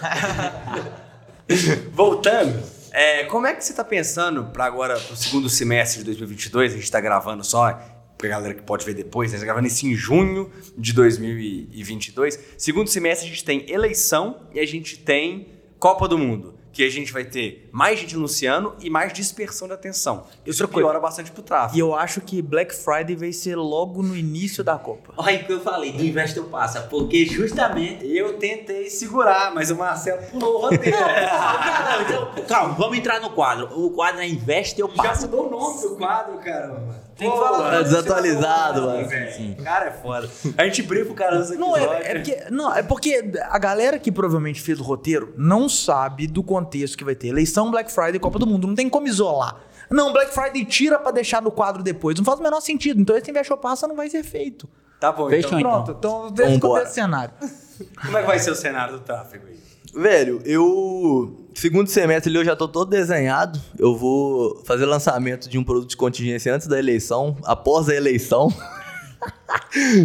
Voltando, 1.93 2.63
é, 2.93 3.25
como 3.25 3.49
é 3.49 3.55
que 3.55 3.65
você 3.65 3.75
tá 3.75 3.83
pensando 3.83 4.45
para 4.45 4.65
agora, 4.67 4.99
pro 5.01 5.17
segundo 5.17 5.49
semestre 5.49 5.99
de 5.99 6.05
2022? 6.05 6.75
A 6.75 6.77
gente 6.77 6.91
tá 6.91 7.01
gravando 7.01 7.43
só, 7.43 7.73
pra 8.17 8.29
galera 8.29 8.55
que 8.55 8.63
pode 8.63 8.87
ver 8.87 8.95
depois, 8.95 9.33
né? 9.33 9.37
a 9.37 9.39
gente 9.39 9.47
tá 9.47 9.53
gravando 9.53 9.67
isso 9.67 9.85
em 9.85 9.95
junho 9.97 10.49
de 10.79 10.93
2022. 10.93 12.39
Segundo 12.57 12.89
semestre 12.89 13.27
a 13.27 13.31
gente 13.31 13.45
tem 13.45 13.69
eleição 13.69 14.49
e 14.55 14.61
a 14.61 14.67
gente 14.67 14.97
tem 14.99 15.49
Copa 15.81 16.07
do 16.07 16.17
Mundo. 16.17 16.54
Que 16.75 16.85
a 16.85 16.91
gente 16.91 17.13
vai 17.13 17.25
ter 17.25 17.69
mais 17.73 18.01
gente 18.01 18.17
anunciando 18.17 18.75
e 18.81 18.91
mais 18.91 19.13
dispersão 19.13 19.69
de 19.69 19.75
atenção. 19.75 20.27
Isso 20.45 20.63
outra 20.63 20.75
coisa. 20.75 20.89
piora 20.89 21.01
bastante 21.01 21.31
pro 21.31 21.43
tráfego. 21.43 21.77
E 21.77 21.81
eu 21.81 21.95
acho 21.95 22.21
que 22.21 22.43
Black 22.43 22.75
Friday 22.75 23.15
vai 23.15 23.33
ser 23.33 23.55
logo 23.57 24.03
no 24.03 24.17
início 24.17 24.65
da 24.65 24.77
Copa. 24.77 25.15
Olha 25.17 25.41
o 25.41 25.45
que 25.47 25.53
eu 25.53 25.61
falei, 25.61 25.93
do 25.93 26.05
investe 26.05 26.37
eu 26.37 26.45
passa, 26.45 26.83
porque 26.83 27.25
justamente. 27.25 28.05
Eu 28.05 28.39
tentei 28.39 28.91
segurar, 28.91 29.55
mas 29.55 29.71
o 29.71 29.77
Marcelo 29.77 30.21
pulou 30.31 30.57
o 30.59 30.61
roteiro. 30.63 30.97
Não, 30.99 32.03
então, 32.03 32.45
calma, 32.47 32.75
vamos 32.75 32.99
entrar 32.99 33.21
no 33.21 33.31
quadro. 33.31 33.69
O 33.79 33.91
quadro 33.91 34.21
é 34.21 34.29
investe 34.29 34.81
eu 34.81 34.91
Já 34.95 35.03
passa. 35.03 35.27
mudou 35.27 35.47
o 35.47 35.51
nome 35.51 35.81
do 35.83 35.97
quadro, 35.97 36.39
caramba. 36.39 37.04
Tem 37.17 37.31
que 37.31 37.37
falar. 37.37 37.71
Tá 37.71 37.83
desatualizado, 37.83 38.83
mano. 38.83 39.09
velho. 39.09 39.57
Cara, 39.63 39.87
é 39.87 39.91
foda. 39.93 40.29
A 40.59 40.65
gente 40.65 40.83
briga 40.83 41.11
o 41.11 41.15
cara 41.15 41.45
Não, 41.57 41.77
é, 41.77 41.83
é 41.85 42.15
porque, 42.15 42.45
não, 42.51 42.75
é 42.75 42.83
porque 42.83 43.33
a 43.49 43.59
galera 43.59 43.99
que 43.99 44.11
provavelmente 44.11 44.61
fez 44.61 44.81
o 44.81 44.83
roteiro 44.83 45.33
não 45.37 45.69
sabe 45.69 46.27
do 46.27 46.43
contexto 46.43 46.97
que 46.99 47.05
vai 47.05 47.15
ter. 47.15 47.29
Eleição, 47.29 47.71
Black 47.71 47.91
Friday, 47.93 48.19
Copa 48.19 48.39
do 48.39 48.47
Mundo. 48.47 48.67
Não 48.67 48.75
tem 48.75 48.89
como 48.89 49.07
isolar. 49.07 49.57
Não, 49.91 50.13
Black 50.13 50.33
Friday 50.33 50.65
tira 50.65 50.99
pra 50.99 51.11
deixar 51.13 51.41
no 51.43 51.51
quadro 51.51 51.83
depois. 51.83 52.17
Não 52.17 52.25
faz 52.25 52.41
o 52.41 52.43
menor 52.43 52.61
sentido. 52.61 53.01
Então 53.01 53.17
esse 53.17 53.31
investe 53.31 53.53
ou 53.53 53.59
passa 53.59 53.87
não 53.87 53.95
vai 53.95 54.09
ser 54.11 54.23
feito. 54.25 54.69
Tá 54.99 55.13
bom, 55.13 55.29
Fechou, 55.29 55.59
então. 55.59 55.85
Pronto, 55.85 55.91
então 55.99 56.35
veja 56.35 56.51
Vambora. 56.51 56.61
como 56.61 56.79
é 56.79 56.83
o 56.83 56.93
cenário. 56.93 57.35
Como 58.05 58.17
é 58.17 58.21
que 58.21 58.27
vai 58.29 58.39
ser 58.39 58.53
o 58.53 58.55
cenário 58.55 58.95
do 58.95 59.01
tráfego 59.01 59.49
aí? 59.49 59.59
Velho, 59.95 60.41
eu. 60.45 61.41
Segundo 61.55 61.87
semestre 61.89 62.29
ali 62.31 62.39
eu 62.39 62.45
já 62.45 62.57
tô 62.57 62.67
todo 62.67 62.91
desenhado. 62.91 63.61
Eu 63.79 63.97
vou 63.97 64.61
fazer 64.65 64.87
lançamento 64.87 65.49
de 65.49 65.57
um 65.57 65.65
produto 65.65 65.91
de 65.91 65.97
contingência 65.97 66.53
antes 66.55 66.67
da 66.67 66.79
eleição, 66.79 67.37
após 67.45 67.89
a 67.89 67.95
eleição. 67.95 68.53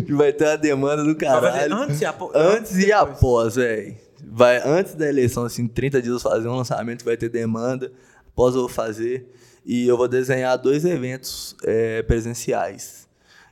que 0.06 0.14
vai 0.14 0.32
ter 0.32 0.46
uma 0.46 0.58
demanda 0.58 1.04
do 1.04 1.16
caralho. 1.16 1.74
Antes 1.76 2.02
e 2.02 2.06
apo- 2.06 2.32
Antes 2.36 2.78
e 2.78 2.92
após, 2.92 3.56
velho. 3.56 3.96
Vai 4.32 4.62
antes 4.64 4.94
da 4.94 5.08
eleição, 5.10 5.44
assim, 5.44 5.68
30 5.68 6.02
dias 6.02 6.14
eu 6.14 6.20
vou 6.20 6.32
fazer 6.32 6.48
um 6.48 6.56
lançamento, 6.56 7.04
vai 7.04 7.18
ter 7.18 7.30
demanda. 7.30 7.92
Após 8.32 8.54
eu 8.54 8.62
vou 8.62 8.70
fazer. 8.70 9.28
E 9.66 9.88
eu 9.88 9.98
vou 9.98 10.08
desenhar 10.08 10.58
dois 10.58 10.86
eventos 10.86 11.56
é, 11.66 12.02
presenciais. 12.04 13.08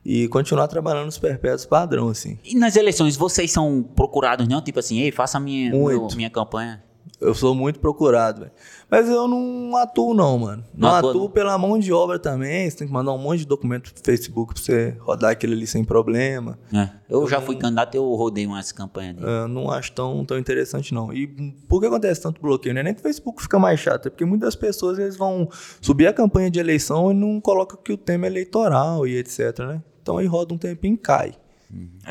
E 0.05 0.27
continuar 0.29 0.67
trabalhando 0.67 1.05
nos 1.05 1.17
perpétuos 1.17 1.65
padrão, 1.65 2.07
assim. 2.09 2.39
E 2.45 2.55
nas 2.55 2.75
eleições, 2.75 3.17
vocês 3.17 3.51
são 3.51 3.83
procurados, 3.95 4.47
não? 4.47 4.61
Tipo 4.61 4.79
assim, 4.79 4.99
ei, 4.99 5.11
faça 5.11 5.37
a 5.37 5.41
minha, 5.41 5.71
meu- 5.71 6.07
minha 6.15 6.29
campanha. 6.29 6.81
Eu 7.19 7.33
sou 7.33 7.55
muito 7.55 7.79
procurado, 7.79 8.41
velho. 8.41 8.51
Mas 8.91 9.09
eu 9.09 9.27
não 9.27 9.75
atuo, 9.75 10.13
não, 10.13 10.37
mano. 10.37 10.63
Não, 10.73 10.87
Não 10.89 10.95
atua, 10.95 11.09
atuo 11.09 11.23
não? 11.23 11.29
pela 11.31 11.57
mão 11.57 11.79
de 11.79 11.91
obra 11.91 12.19
também. 12.19 12.69
Você 12.69 12.77
tem 12.77 12.87
que 12.87 12.93
mandar 12.93 13.11
um 13.11 13.17
monte 13.17 13.39
de 13.39 13.47
documento 13.47 13.91
pro 13.91 14.03
Facebook 14.03 14.53
pra 14.53 14.61
você 14.61 14.95
rodar 14.99 15.31
aquilo 15.31 15.53
ali 15.53 15.65
sem 15.65 15.83
problema. 15.83 16.59
É. 16.71 16.89
Eu 17.09 17.27
já 17.27 17.41
fui 17.41 17.55
candidato, 17.55 17.95
eu 17.95 18.03
rodei 18.13 18.45
umas 18.45 18.71
campanhas 18.71 19.15
dele. 19.15 19.27
Eu 19.27 19.47
não 19.47 19.71
acho 19.71 19.91
tão, 19.93 20.23
tão 20.25 20.37
interessante, 20.37 20.93
não. 20.93 21.11
E 21.11 21.25
por 21.67 21.79
que 21.81 21.87
acontece 21.87 22.21
tanto 22.21 22.39
bloqueio? 22.39 22.75
Não 22.75 22.81
é 22.81 22.83
nem 22.83 22.93
que 22.93 22.99
o 22.99 23.03
Facebook 23.03 23.41
fica 23.41 23.57
mais 23.57 23.79
chato, 23.79 24.05
é 24.05 24.09
porque 24.11 24.23
muitas 24.23 24.55
pessoas 24.55 24.99
eles 24.99 25.17
vão 25.17 25.49
subir 25.81 26.05
a 26.05 26.13
campanha 26.13 26.51
de 26.51 26.59
eleição 26.59 27.09
e 27.11 27.15
não 27.15 27.41
colocam 27.41 27.79
que 27.83 27.91
o 27.91 27.97
tema 27.97 28.27
é 28.27 28.29
eleitoral 28.29 29.07
e 29.07 29.17
etc, 29.17 29.57
né? 29.59 29.81
Então 30.03 30.17
aí 30.19 30.27
roda 30.27 30.53
um 30.53 30.57
tempinho 30.57 30.93
e 30.93 30.97
cai. 30.97 31.33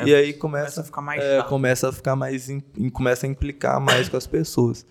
E 0.05 0.13
aí 0.13 0.33
começa, 0.33 0.65
Começa 0.65 0.81
a 0.81 0.83
ficar 0.83 1.01
mais 1.01 1.23
é, 1.23 1.37
chato. 1.37 1.47
começa 1.49 1.89
a 1.89 1.91
ficar 1.93 2.15
mais 2.15 2.49
im- 2.49 2.61
começa 2.91 3.25
a 3.25 3.29
implicar 3.29 3.79
mais 3.81 4.07
com 4.09 4.15
as 4.17 4.27
pessoas. 4.27 4.85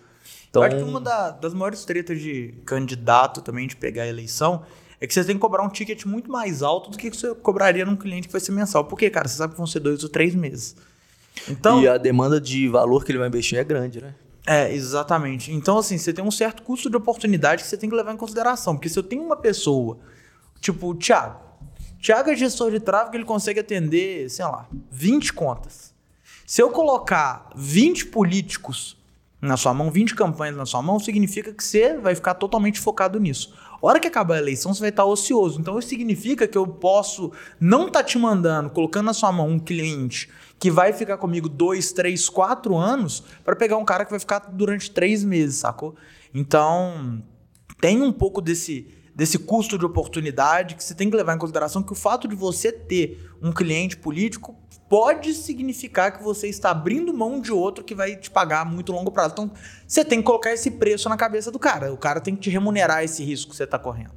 Então, 0.58 0.62
Eu 0.70 0.76
acho 0.76 0.84
que 0.84 0.90
uma 0.90 1.00
da- 1.00 1.30
das 1.30 1.52
maiores 1.54 1.84
tretas 1.84 2.20
de 2.20 2.54
candidato 2.64 3.40
também 3.42 3.66
de 3.66 3.76
pegar 3.76 4.02
a 4.04 4.06
eleição 4.06 4.62
é 5.00 5.06
que 5.06 5.12
você 5.14 5.24
tem 5.24 5.34
que 5.36 5.40
cobrar 5.40 5.62
um 5.62 5.68
ticket 5.68 6.04
muito 6.04 6.30
mais 6.30 6.62
alto 6.62 6.90
do 6.90 6.96
que 6.96 7.10
você 7.10 7.34
cobraria 7.34 7.84
num 7.84 7.96
cliente 7.96 8.26
que 8.28 8.32
vai 8.32 8.40
ser 8.40 8.52
mensal. 8.52 8.84
Por 8.84 8.98
quê, 8.98 9.10
cara? 9.10 9.28
Você 9.28 9.36
sabe 9.36 9.52
que 9.52 9.58
vão 9.58 9.66
ser 9.66 9.80
dois 9.80 10.02
ou 10.02 10.08
três 10.08 10.34
meses. 10.34 10.74
Então, 11.48 11.82
e 11.82 11.88
a 11.88 11.98
demanda 11.98 12.40
de 12.40 12.66
valor 12.68 13.04
que 13.04 13.12
ele 13.12 13.18
vai 13.18 13.28
investir 13.28 13.58
é 13.58 13.64
grande, 13.64 14.00
né? 14.00 14.14
É, 14.46 14.72
exatamente. 14.72 15.52
Então, 15.52 15.76
assim, 15.76 15.98
você 15.98 16.12
tem 16.12 16.24
um 16.24 16.30
certo 16.30 16.62
custo 16.62 16.88
de 16.88 16.96
oportunidade 16.96 17.62
que 17.62 17.68
você 17.68 17.76
tem 17.76 17.90
que 17.90 17.96
levar 17.96 18.14
em 18.14 18.16
consideração. 18.16 18.74
Porque 18.76 18.88
se 18.88 18.98
eu 18.98 19.02
tenho 19.02 19.22
uma 19.22 19.36
pessoa, 19.36 19.98
tipo 20.60 20.88
o 20.90 20.94
Thiago. 20.94 21.40
Thiago 22.00 22.30
é 22.30 22.36
gestor 22.36 22.70
de 22.70 22.78
tráfego, 22.78 23.16
ele 23.16 23.24
consegue 23.24 23.58
atender, 23.60 24.30
sei 24.30 24.44
lá, 24.44 24.66
20 24.90 25.32
contas. 25.32 25.92
Se 26.46 26.62
eu 26.62 26.70
colocar 26.70 27.50
20 27.56 28.06
políticos 28.06 28.96
na 29.40 29.56
sua 29.56 29.74
mão, 29.74 29.90
20 29.90 30.14
campanhas 30.14 30.56
na 30.56 30.64
sua 30.64 30.82
mão, 30.82 30.98
significa 30.98 31.52
que 31.52 31.62
você 31.62 31.96
vai 31.98 32.14
ficar 32.14 32.34
totalmente 32.34 32.80
focado 32.80 33.20
nisso. 33.20 33.54
Hora 33.80 34.00
que 34.00 34.08
acabar 34.08 34.36
a 34.36 34.38
eleição, 34.38 34.72
você 34.72 34.80
vai 34.80 34.88
estar 34.88 35.04
ocioso. 35.04 35.60
Então, 35.60 35.78
isso 35.78 35.88
significa 35.88 36.48
que 36.48 36.56
eu 36.56 36.66
posso 36.66 37.30
não 37.60 37.88
estar 37.88 38.02
te 38.02 38.18
mandando, 38.18 38.70
colocando 38.70 39.06
na 39.06 39.14
sua 39.14 39.30
mão 39.30 39.48
um 39.48 39.58
cliente 39.58 40.30
que 40.58 40.70
vai 40.70 40.92
ficar 40.92 41.18
comigo 41.18 41.48
dois, 41.48 41.92
três, 41.92 42.28
quatro 42.28 42.76
anos, 42.76 43.22
para 43.44 43.54
pegar 43.54 43.76
um 43.76 43.84
cara 43.84 44.04
que 44.04 44.10
vai 44.10 44.18
ficar 44.18 44.38
durante 44.38 44.90
três 44.90 45.22
meses, 45.22 45.56
sacou? 45.56 45.94
Então, 46.32 47.22
tem 47.80 48.02
um 48.02 48.12
pouco 48.12 48.40
desse, 48.40 48.88
desse 49.14 49.38
custo 49.38 49.78
de 49.78 49.84
oportunidade 49.84 50.74
que 50.74 50.82
você 50.82 50.94
tem 50.94 51.10
que 51.10 51.16
levar 51.16 51.34
em 51.34 51.38
consideração 51.38 51.82
que 51.82 51.92
o 51.92 51.96
fato 51.96 52.26
de 52.26 52.34
você 52.34 52.72
ter 52.72 53.25
um 53.42 53.52
cliente 53.52 53.96
político 53.96 54.56
pode 54.88 55.34
significar 55.34 56.16
que 56.16 56.22
você 56.22 56.48
está 56.48 56.70
abrindo 56.70 57.12
mão 57.12 57.40
de 57.40 57.52
outro 57.52 57.84
que 57.84 57.94
vai 57.94 58.16
te 58.16 58.30
pagar 58.30 58.64
muito 58.64 58.92
longo 58.92 59.10
prazo. 59.10 59.32
Então, 59.32 59.50
você 59.86 60.04
tem 60.04 60.20
que 60.20 60.24
colocar 60.24 60.52
esse 60.52 60.70
preço 60.72 61.08
na 61.08 61.16
cabeça 61.16 61.50
do 61.50 61.58
cara. 61.58 61.92
O 61.92 61.96
cara 61.96 62.20
tem 62.20 62.34
que 62.34 62.42
te 62.42 62.50
remunerar 62.50 63.02
esse 63.02 63.24
risco 63.24 63.50
que 63.50 63.56
você 63.56 63.64
está 63.64 63.78
correndo. 63.78 64.14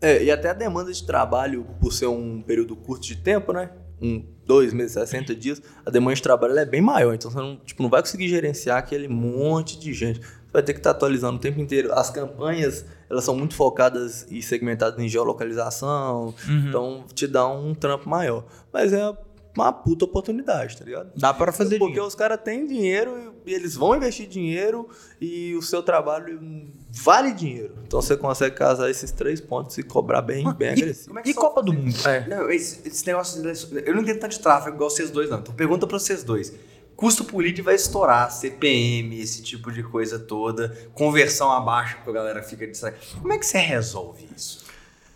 É, 0.00 0.22
e 0.22 0.30
até 0.30 0.50
a 0.50 0.54
demanda 0.54 0.92
de 0.92 1.04
trabalho, 1.04 1.66
por 1.80 1.92
ser 1.92 2.06
um 2.06 2.40
período 2.40 2.74
curto 2.74 3.06
de 3.06 3.16
tempo, 3.16 3.52
né? 3.52 3.70
Um, 4.00 4.24
dois 4.46 4.72
meses, 4.72 4.92
60 4.92 5.34
dias, 5.34 5.62
a 5.84 5.90
demanda 5.90 6.14
de 6.14 6.22
trabalho 6.22 6.58
é 6.58 6.64
bem 6.64 6.80
maior. 6.80 7.14
Então 7.14 7.30
você 7.30 7.36
não, 7.38 7.56
tipo, 7.56 7.82
não 7.82 7.90
vai 7.90 8.00
conseguir 8.00 8.28
gerenciar 8.28 8.78
aquele 8.78 9.08
monte 9.08 9.78
de 9.78 9.92
gente. 9.92 10.20
Você 10.50 10.54
vai 10.54 10.62
ter 10.64 10.72
que 10.72 10.80
estar 10.80 10.90
atualizando 10.90 11.36
o 11.36 11.40
tempo 11.40 11.60
inteiro. 11.60 11.92
As 11.92 12.10
campanhas, 12.10 12.84
elas 13.08 13.22
são 13.24 13.36
muito 13.36 13.54
focadas 13.54 14.26
e 14.28 14.42
segmentadas 14.42 14.98
em 14.98 15.08
geolocalização. 15.08 16.34
Então 16.68 17.04
te 17.14 17.26
dá 17.28 17.46
um 17.46 17.72
trampo 17.74 18.08
maior. 18.08 18.44
Mas 18.72 18.92
é 18.92 19.16
uma 19.56 19.72
puta 19.72 20.04
oportunidade, 20.04 20.76
tá 20.76 20.84
ligado? 20.84 21.10
Dá 21.16 21.32
para 21.32 21.52
fazer 21.52 21.78
Porque 21.78 21.92
dinheiro. 21.92 22.06
os 22.06 22.14
caras 22.14 22.40
têm 22.42 22.66
dinheiro 22.66 23.34
e 23.46 23.52
eles 23.54 23.74
vão 23.76 23.96
investir 23.96 24.28
dinheiro 24.28 24.88
e 25.20 25.54
o 25.54 25.62
seu 25.62 25.82
trabalho 25.82 26.40
vale 26.90 27.32
dinheiro. 27.32 27.74
Então 27.86 28.00
você 28.02 28.16
consegue 28.16 28.56
casar 28.56 28.90
esses 28.90 29.10
três 29.12 29.40
pontos 29.40 29.76
e 29.78 29.82
cobrar 29.82 30.22
bem, 30.22 30.44
bem 30.54 30.70
agressivo. 30.70 31.08
Como 31.08 31.18
é 31.20 31.22
que 31.22 31.30
E 31.30 31.34
Copa 31.34 31.62
do 31.62 31.72
Mundo? 31.72 31.94
É. 32.08 32.26
Não, 32.28 32.50
esse, 32.50 32.86
esse 32.86 33.06
negócio 33.06 33.40
Eu 33.84 33.94
não 33.94 34.02
entendo 34.02 34.18
tanto 34.18 34.32
de 34.32 34.40
tráfego 34.40 34.76
igual 34.76 34.90
vocês 34.90 35.10
dois, 35.10 35.30
não. 35.30 35.38
Então 35.38 35.54
pergunta 35.54 35.86
pra 35.86 35.98
vocês 35.98 36.22
dois. 36.24 36.52
Custo 37.00 37.24
político 37.24 37.64
vai 37.64 37.76
estourar, 37.76 38.30
CPM, 38.30 39.18
esse 39.18 39.42
tipo 39.42 39.72
de 39.72 39.82
coisa 39.82 40.18
toda, 40.18 40.76
conversão 40.92 41.50
abaixo, 41.50 41.96
porque 41.96 42.10
a 42.10 42.12
galera 42.12 42.42
fica 42.42 42.66
distraída. 42.66 42.98
Como 43.18 43.32
é 43.32 43.38
que 43.38 43.46
você 43.46 43.56
resolve 43.56 44.28
isso? 44.36 44.66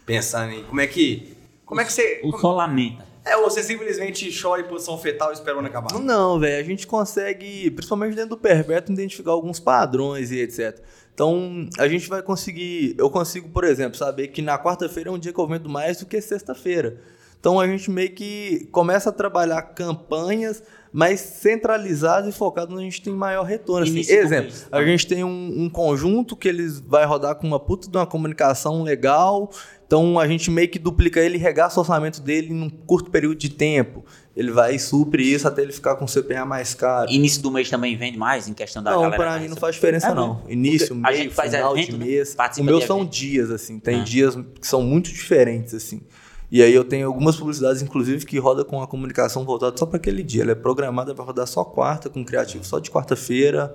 Pensando 0.06 0.54
em. 0.54 0.64
Como 0.64 0.80
é 0.80 0.86
que. 0.86 1.36
Como 1.66 1.82
é 1.82 1.84
que 1.84 1.92
você. 1.92 2.22
O 2.24 2.38
só 2.38 2.54
lamenta. 2.54 3.04
É, 3.22 3.36
ou 3.36 3.50
você 3.50 3.62
simplesmente 3.62 4.30
chora 4.40 4.62
em 4.62 4.64
posição 4.64 4.96
fetal 4.96 5.28
e 5.30 5.34
espera 5.34 5.56
o 5.56 5.58
ano 5.58 5.68
acabar? 5.68 5.98
Não, 5.98 6.40
velho, 6.40 6.58
a 6.58 6.66
gente 6.66 6.86
consegue, 6.86 7.70
principalmente 7.70 8.14
dentro 8.14 8.30
do 8.30 8.38
perpétuo, 8.38 8.94
identificar 8.94 9.32
alguns 9.32 9.60
padrões 9.60 10.30
e 10.30 10.40
etc. 10.40 10.80
Então, 11.12 11.68
a 11.78 11.86
gente 11.86 12.08
vai 12.08 12.22
conseguir. 12.22 12.94
Eu 12.96 13.10
consigo, 13.10 13.50
por 13.50 13.62
exemplo, 13.62 13.98
saber 13.98 14.28
que 14.28 14.40
na 14.40 14.58
quarta-feira 14.58 15.10
é 15.10 15.12
um 15.12 15.18
dia 15.18 15.34
que 15.34 15.38
eu 15.38 15.46
vendo 15.46 15.68
mais 15.68 15.98
do 15.98 16.06
que 16.06 16.18
sexta-feira. 16.18 16.98
Então, 17.44 17.60
a 17.60 17.66
gente 17.66 17.90
meio 17.90 18.10
que 18.10 18.66
começa 18.72 19.10
a 19.10 19.12
trabalhar 19.12 19.60
campanhas 19.60 20.62
mais 20.90 21.20
centralizadas 21.20 22.34
e 22.34 22.38
focadas 22.38 22.72
onde 22.72 22.80
a 22.80 22.84
gente 22.84 23.02
tem 23.02 23.12
maior 23.12 23.42
retorno. 23.42 23.84
Assim, 23.84 23.98
exemplo, 23.98 24.44
mês. 24.44 24.66
a 24.72 24.82
gente 24.82 25.06
tem 25.06 25.24
um, 25.24 25.64
um 25.64 25.68
conjunto 25.68 26.34
que 26.34 26.48
eles 26.48 26.80
vai 26.80 27.04
rodar 27.04 27.34
com 27.34 27.46
uma 27.46 27.60
puta 27.60 27.90
de 27.90 27.94
uma 27.98 28.06
comunicação 28.06 28.82
legal. 28.82 29.50
Então 29.86 30.18
a 30.18 30.26
gente 30.26 30.50
meio 30.50 30.68
que 30.70 30.78
duplica 30.78 31.20
ele 31.20 31.34
e 31.36 31.38
regaça 31.38 31.78
o 31.78 31.80
orçamento 31.80 32.22
dele 32.22 32.48
em 32.50 32.62
um 32.62 32.70
curto 32.70 33.10
período 33.10 33.34
de 33.36 33.50
tempo. 33.50 34.06
Ele 34.34 34.50
vai 34.50 34.78
supre 34.78 35.22
isso 35.22 35.46
até 35.46 35.60
ele 35.60 35.72
ficar 35.72 35.96
com 35.96 36.06
o 36.06 36.08
CPA 36.08 36.46
mais 36.46 36.72
caro. 36.72 37.10
Início 37.10 37.42
do 37.42 37.50
mês 37.50 37.68
também 37.68 37.94
vende 37.94 38.16
mais 38.16 38.48
em 38.48 38.54
questão 38.54 38.82
da 38.82 38.92
não, 38.92 39.10
que 39.10 39.40
mim 39.40 39.48
não 39.48 39.56
faz 39.56 39.74
diferença, 39.74 40.08
É, 40.08 40.14
não. 40.14 40.42
Início, 40.48 40.98
A 41.04 41.12
gente 41.12 41.34
faz 41.34 41.52
final 41.52 41.76
evento, 41.76 41.90
de 41.92 41.98
né? 41.98 42.04
mês. 42.06 42.34
Participa 42.34 42.62
o 42.62 42.66
meu 42.66 42.80
são 42.80 43.04
dias, 43.04 43.50
assim. 43.50 43.78
Tem 43.78 44.00
Ah. 44.00 44.04
dias 44.04 44.34
que 44.60 44.66
são 44.66 44.82
muito 44.82 45.10
diferentes, 45.10 45.74
assim. 45.74 46.00
E 46.50 46.62
aí 46.62 46.72
eu 46.74 46.84
tenho 46.84 47.06
algumas 47.06 47.36
publicidades, 47.36 47.82
inclusive, 47.82 48.24
que 48.24 48.38
roda 48.38 48.64
com 48.64 48.80
a 48.82 48.86
comunicação 48.86 49.44
voltada 49.44 49.76
só 49.76 49.86
para 49.86 49.96
aquele 49.96 50.22
dia. 50.22 50.42
Ela 50.42 50.52
é 50.52 50.54
programada 50.54 51.14
para 51.14 51.24
rodar 51.24 51.46
só 51.46 51.64
quarta, 51.64 52.08
com 52.08 52.24
criativo 52.24 52.64
só 52.64 52.78
de 52.78 52.90
quarta-feira. 52.90 53.74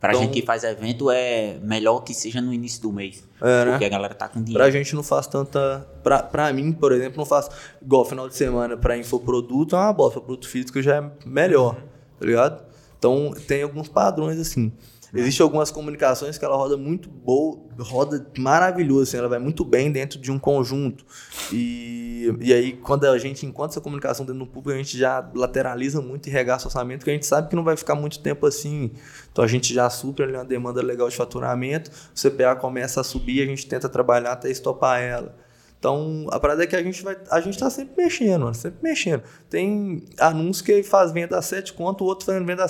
Pra 0.00 0.10
Então- 0.12 0.22
gente 0.24 0.32
que 0.40 0.46
faz 0.46 0.64
evento, 0.64 1.10
é 1.10 1.58
melhor 1.62 2.00
que 2.00 2.12
seja 2.12 2.40
no 2.40 2.52
início 2.52 2.82
do 2.82 2.92
mês. 2.92 3.22
É, 3.40 3.64
né? 3.64 3.70
Porque 3.72 3.84
a 3.84 3.88
galera 3.88 4.14
tá 4.14 4.28
com 4.28 4.40
dinheiro. 4.42 4.58
Pra 4.62 4.70
gente 4.70 4.94
não 4.96 5.02
faz 5.02 5.26
tanta. 5.28 5.86
Pra, 6.02 6.20
pra 6.22 6.52
mim, 6.52 6.72
por 6.72 6.90
exemplo, 6.92 7.18
não 7.18 7.24
faz. 7.24 7.48
Igual 7.80 8.04
final 8.04 8.28
de 8.28 8.34
semana 8.36 8.76
pra 8.76 8.96
infoproduto 8.96 9.76
é 9.76 9.78
uma 9.78 9.92
bosta. 9.92 10.20
Produto 10.20 10.48
físico 10.48 10.82
já 10.82 10.96
é 10.96 11.10
melhor, 11.24 11.76
tá 12.18 12.26
ligado? 12.26 12.62
Então, 12.98 13.32
tem 13.46 13.62
alguns 13.62 13.88
padrões 13.88 14.38
assim. 14.40 14.72
Existem 15.14 15.44
algumas 15.44 15.70
comunicações 15.70 16.38
que 16.38 16.44
ela 16.44 16.56
roda 16.56 16.74
muito 16.76 17.10
boa, 17.10 17.60
roda 17.78 18.26
maravilhoso, 18.38 19.02
assim, 19.02 19.18
ela 19.18 19.28
vai 19.28 19.38
muito 19.38 19.62
bem 19.62 19.92
dentro 19.92 20.18
de 20.18 20.32
um 20.32 20.38
conjunto. 20.38 21.04
E, 21.52 22.34
e 22.40 22.52
aí, 22.52 22.72
quando 22.72 23.04
a 23.04 23.18
gente 23.18 23.44
encontra 23.44 23.72
essa 23.72 23.80
comunicação 23.80 24.24
dentro 24.24 24.38
do 24.38 24.46
público, 24.46 24.70
a 24.70 24.76
gente 24.76 24.96
já 24.96 25.30
lateraliza 25.34 26.00
muito 26.00 26.28
e 26.28 26.30
regaça 26.30 26.64
o 26.64 26.68
orçamento, 26.68 27.00
porque 27.00 27.10
a 27.10 27.14
gente 27.14 27.26
sabe 27.26 27.50
que 27.50 27.56
não 27.56 27.62
vai 27.62 27.76
ficar 27.76 27.94
muito 27.94 28.20
tempo 28.20 28.46
assim. 28.46 28.90
Então 29.30 29.44
a 29.44 29.48
gente 29.48 29.74
já 29.74 29.90
supre 29.90 30.24
ali 30.24 30.34
uma 30.34 30.46
demanda 30.46 30.80
legal 30.80 31.10
de 31.10 31.16
faturamento, 31.16 31.90
o 31.90 32.18
CPA 32.18 32.56
começa 32.56 33.02
a 33.02 33.04
subir, 33.04 33.42
a 33.42 33.46
gente 33.46 33.66
tenta 33.66 33.90
trabalhar 33.90 34.32
até 34.32 34.50
estopar 34.50 35.02
ela. 35.02 35.36
Então, 35.78 36.28
a 36.30 36.38
parada 36.38 36.62
é 36.62 36.66
que 36.66 36.76
a 36.76 36.82
gente 36.82 37.02
vai. 37.02 37.16
A 37.28 37.40
gente 37.40 37.58
tá 37.58 37.68
sempre 37.68 38.04
mexendo, 38.04 38.42
mano, 38.42 38.54
sempre 38.54 38.78
mexendo. 38.80 39.24
Tem 39.50 40.04
anúncio 40.16 40.64
que 40.64 40.80
faz 40.84 41.10
venda 41.10 41.36
a 41.36 41.42
7 41.42 41.72
conto, 41.72 42.04
o 42.04 42.06
outro 42.06 42.24
fazendo 42.24 42.46
venda 42.46 42.64
a 42.64 42.68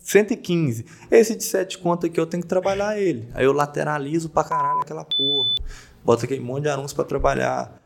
115. 0.00 0.84
Esse 1.10 1.36
de 1.36 1.44
7 1.44 1.78
conto 1.78 2.06
aqui 2.06 2.18
eu 2.18 2.26
tenho 2.26 2.42
que 2.42 2.48
trabalhar 2.48 2.98
ele. 2.98 3.28
Aí 3.34 3.44
eu 3.44 3.52
lateralizo 3.52 4.28
pra 4.28 4.42
caralho 4.42 4.80
aquela 4.80 5.04
porra. 5.04 5.50
Bota 6.04 6.24
aquele 6.24 6.40
monte 6.40 6.64
de 6.64 6.68
anúncio 6.70 6.96
pra 6.96 7.04
trabalhar. 7.04 7.80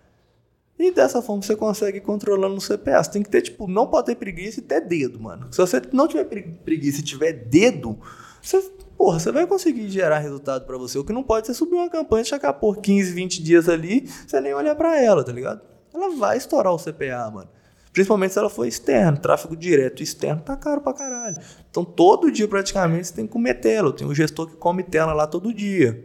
E 0.78 0.90
dessa 0.90 1.22
forma 1.22 1.42
você 1.42 1.54
consegue 1.54 1.98
ir 1.98 2.00
controlando 2.00 2.60
CPA. 2.60 3.02
Você 3.02 3.10
tem 3.10 3.22
que 3.22 3.30
ter, 3.30 3.42
tipo, 3.42 3.68
não 3.68 3.86
pode 3.86 4.06
ter 4.06 4.16
preguiça 4.16 4.60
e 4.60 4.62
ter 4.62 4.80
dedo, 4.80 5.20
mano. 5.20 5.52
Se 5.52 5.58
você 5.58 5.80
não 5.92 6.08
tiver 6.08 6.24
preguiça 6.64 7.00
e 7.00 7.04
tiver 7.04 7.32
dedo, 7.32 7.98
você, 8.42 8.60
porra, 8.96 9.18
você 9.18 9.30
vai 9.30 9.46
conseguir 9.46 9.88
gerar 9.88 10.18
resultado 10.18 10.66
para 10.66 10.76
você. 10.76 10.98
O 10.98 11.04
que 11.04 11.12
não 11.12 11.22
pode 11.22 11.50
é 11.50 11.54
subir 11.54 11.74
uma 11.74 11.88
campanha, 11.88 12.24
chegar 12.24 12.52
por 12.54 12.78
15, 12.78 13.12
20 13.12 13.42
dias 13.42 13.68
ali, 13.68 14.08
você 14.26 14.40
nem 14.40 14.52
olhar 14.52 14.74
para 14.74 15.00
ela, 15.00 15.22
tá 15.22 15.32
ligado? 15.32 15.60
Ela 15.92 16.16
vai 16.16 16.36
estourar 16.36 16.72
o 16.72 16.78
CPA, 16.78 17.30
mano. 17.32 17.48
Principalmente 17.94 18.32
se 18.32 18.38
ela 18.40 18.50
for 18.50 18.66
externo, 18.66 19.16
tráfego 19.18 19.56
direto 19.56 20.02
externo 20.02 20.42
tá 20.42 20.56
caro 20.56 20.80
pra 20.80 20.92
caralho. 20.92 21.36
Então 21.70 21.84
todo 21.84 22.30
dia 22.30 22.48
praticamente 22.48 23.06
você 23.06 23.14
tem 23.14 23.24
que 23.26 23.32
comer 23.32 23.54
tela. 23.54 23.88
Eu 23.88 23.92
tenho 23.92 24.10
um 24.10 24.14
gestor 24.14 24.48
que 24.48 24.56
come 24.56 24.82
tela 24.82 25.12
lá 25.12 25.28
todo 25.28 25.54
dia. 25.54 26.04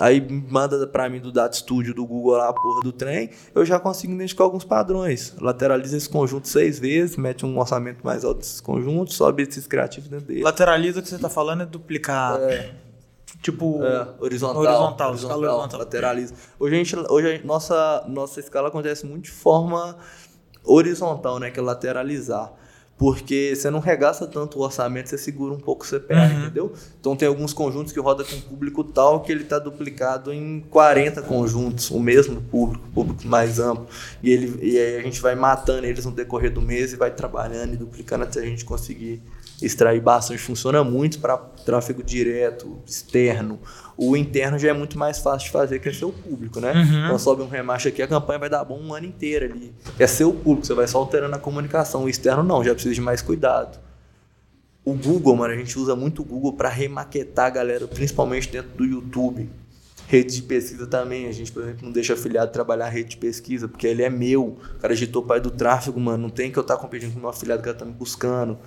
Aí 0.00 0.20
manda 0.50 0.84
para 0.86 1.08
mim 1.08 1.20
do 1.20 1.30
Data 1.30 1.54
Studio 1.54 1.94
do 1.94 2.04
Google 2.04 2.32
lá 2.38 2.48
a 2.48 2.52
porra 2.52 2.80
do 2.80 2.90
trem, 2.92 3.30
eu 3.54 3.64
já 3.64 3.78
consigo 3.78 4.12
identificar 4.14 4.44
alguns 4.44 4.64
padrões. 4.64 5.34
Lateraliza 5.38 5.96
esse 5.96 6.08
conjunto 6.08 6.48
seis 6.48 6.78
vezes, 6.78 7.16
mete 7.16 7.44
um 7.46 7.58
orçamento 7.58 8.04
mais 8.04 8.24
alto 8.24 8.38
desses 8.38 8.60
conjuntos, 8.60 9.14
sobe 9.14 9.42
esses 9.42 9.66
criativos 9.66 10.08
dentro 10.08 10.26
dele. 10.26 10.42
Lateraliza 10.42 10.98
o 10.98 11.02
que 11.02 11.08
você 11.08 11.18
tá 11.18 11.28
falando 11.28 11.62
é 11.62 11.66
duplicar. 11.66 12.40
É. 12.40 12.74
Tipo. 13.42 13.82
É, 13.84 14.08
horizontal, 14.18 14.62
Horizontal, 14.62 15.14
escala 15.14 15.36
horizontal. 15.52 15.80
lateraliza. 15.80 16.34
Hoje 16.58 16.74
a 16.74 16.78
gente, 16.78 16.96
hoje 17.10 17.40
a 17.42 17.46
nossa 17.46 18.04
nossa 18.08 18.40
escala 18.40 18.68
acontece 18.68 19.04
muito 19.04 19.24
de 19.24 19.30
forma 19.30 19.96
horizontal, 20.64 21.38
né, 21.38 21.50
que 21.50 21.58
é 21.60 21.62
lateralizar. 21.62 22.52
Porque 22.98 23.54
você 23.56 23.68
não 23.68 23.80
regaça 23.80 24.28
tanto 24.28 24.58
o 24.58 24.62
orçamento, 24.62 25.08
você 25.08 25.18
segura 25.18 25.52
um 25.52 25.58
pouco 25.58 25.84
o 25.84 25.88
CPA, 25.88 26.14
Uhum. 26.14 26.40
entendeu? 26.42 26.72
Então 27.00 27.16
tem 27.16 27.26
alguns 27.26 27.52
conjuntos 27.52 27.92
que 27.92 27.98
roda 27.98 28.22
com 28.22 28.40
público 28.42 28.84
tal 28.84 29.22
que 29.22 29.32
ele 29.32 29.42
está 29.42 29.58
duplicado 29.58 30.32
em 30.32 30.60
40 30.70 31.20
conjuntos, 31.22 31.90
o 31.90 31.98
mesmo 31.98 32.40
público, 32.42 32.84
público 32.94 33.26
mais 33.26 33.58
amplo. 33.58 33.88
E, 34.22 34.30
ele, 34.30 34.56
e 34.62 34.78
aí 34.78 34.96
a 34.98 35.02
gente 35.02 35.20
vai 35.20 35.34
matando 35.34 35.84
eles 35.84 36.04
no 36.04 36.12
decorrer 36.12 36.52
do 36.52 36.60
mês 36.62 36.92
e 36.92 36.96
vai 36.96 37.10
trabalhando 37.10 37.74
e 37.74 37.76
duplicando 37.76 38.22
até 38.22 38.38
a 38.40 38.44
gente 38.44 38.64
conseguir 38.64 39.20
extrair 39.60 40.00
bastante. 40.00 40.38
Funciona 40.40 40.84
muito 40.84 41.18
para 41.18 41.36
tráfego 41.38 42.04
direto, 42.04 42.78
externo. 42.86 43.58
O 43.96 44.16
interno 44.16 44.58
já 44.58 44.70
é 44.70 44.72
muito 44.72 44.98
mais 44.98 45.18
fácil 45.18 45.46
de 45.46 45.52
fazer, 45.52 45.78
que 45.78 45.88
é 45.88 45.92
seu 45.92 46.10
público, 46.10 46.60
né? 46.60 46.72
Uhum. 46.72 47.04
Então 47.04 47.18
sobe 47.18 47.42
um 47.42 47.48
remarche 47.48 47.88
aqui, 47.88 48.02
a 48.02 48.08
campanha 48.08 48.38
vai 48.38 48.48
dar 48.48 48.64
bom 48.64 48.80
um 48.80 48.94
ano 48.94 49.06
inteiro 49.06 49.46
ali. 49.46 49.72
É 49.98 50.06
seu 50.06 50.32
público, 50.32 50.66
você 50.66 50.74
vai 50.74 50.86
só 50.86 50.98
alterando 50.98 51.36
a 51.36 51.38
comunicação. 51.38 52.04
O 52.04 52.08
externo 52.08 52.42
não, 52.42 52.64
já 52.64 52.72
precisa 52.72 52.94
de 52.94 53.00
mais 53.00 53.20
cuidado. 53.20 53.78
O 54.84 54.94
Google, 54.94 55.36
mano, 55.36 55.54
a 55.54 55.56
gente 55.56 55.78
usa 55.78 55.94
muito 55.94 56.22
o 56.22 56.24
Google 56.24 56.54
para 56.54 56.68
remaquetar 56.68 57.46
a 57.46 57.50
galera, 57.50 57.86
principalmente 57.86 58.50
dentro 58.50 58.70
do 58.70 58.84
YouTube. 58.84 59.48
Rede 60.08 60.34
de 60.34 60.42
pesquisa 60.42 60.86
também, 60.86 61.28
a 61.28 61.32
gente, 61.32 61.52
por 61.52 61.62
exemplo, 61.62 61.84
não 61.84 61.92
deixa 61.92 62.14
afiliado 62.14 62.50
trabalhar 62.50 62.88
rede 62.88 63.10
de 63.10 63.16
pesquisa, 63.16 63.68
porque 63.68 63.86
ele 63.86 64.02
é 64.02 64.10
meu. 64.10 64.58
O 64.76 64.78
cara 64.80 64.92
agitou 64.92 65.22
o 65.22 65.24
pai 65.24 65.40
do 65.40 65.50
tráfego, 65.50 66.00
mano. 66.00 66.24
Não 66.24 66.30
tem 66.30 66.50
que 66.50 66.58
eu 66.58 66.62
estar 66.62 66.76
competindo 66.76 67.12
com 67.12 67.18
o 67.18 67.20
meu 67.20 67.30
afiliado 67.30 67.62
que 67.62 67.68
ela 67.68 67.78
tá 67.78 67.84
me 67.84 67.92
buscando. 67.92 68.58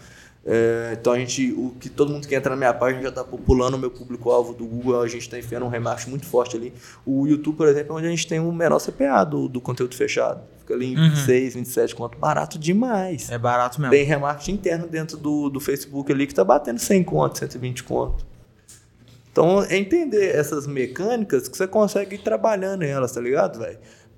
É, 0.47 0.95
então 0.99 1.13
a 1.13 1.17
gente, 1.17 1.51
o 1.53 1.73
que 1.79 1.89
todo 1.89 2.11
mundo 2.11 2.27
que 2.27 2.35
entra 2.35 2.51
na 2.51 2.55
minha 2.55 2.73
página 2.73 3.01
já 3.01 3.09
está 3.09 3.23
populando 3.23 3.73
o 3.73 3.79
meu 3.79 3.89
público-alvo 3.89 4.53
do 4.53 4.63
Google, 4.65 5.01
a 5.01 5.07
gente 5.07 5.21
está 5.21 5.39
enfiando 5.39 5.65
um 5.65 5.69
remarketing 5.69 6.11
muito 6.11 6.27
forte 6.27 6.55
ali. 6.55 6.71
O 7.03 7.25
YouTube, 7.25 7.57
por 7.57 7.67
exemplo, 7.67 7.93
é 7.93 7.97
onde 7.97 8.07
a 8.07 8.09
gente 8.11 8.27
tem 8.27 8.39
o 8.39 8.51
menor 8.51 8.79
CPA 8.79 9.23
do, 9.23 9.47
do 9.47 9.59
conteúdo 9.59 9.95
fechado. 9.95 10.41
Fica 10.59 10.75
ali 10.75 10.93
em 10.93 10.95
26, 10.95 11.55
27 11.55 11.95
conto, 11.95 12.17
barato 12.19 12.59
demais. 12.59 13.29
É 13.31 13.37
barato 13.39 13.81
mesmo. 13.81 13.91
Tem 13.91 14.03
remarketing 14.03 14.51
interno 14.51 14.87
dentro 14.87 15.17
do, 15.17 15.49
do 15.49 15.59
Facebook 15.59 16.11
ali 16.11 16.27
que 16.27 16.33
tá 16.35 16.43
batendo 16.43 16.79
100 16.79 17.03
conto, 17.03 17.39
120 17.39 17.83
conto. 17.83 18.25
Então, 19.31 19.63
é 19.63 19.77
entender 19.77 20.33
essas 20.33 20.65
mecânicas 20.65 21.47
que 21.47 21.57
você 21.57 21.67
consegue 21.67 22.15
ir 22.15 22.19
trabalhando 22.19 22.83
elas, 22.83 23.11
tá 23.11 23.19
ligado, 23.19 23.59
velho? 23.59 23.77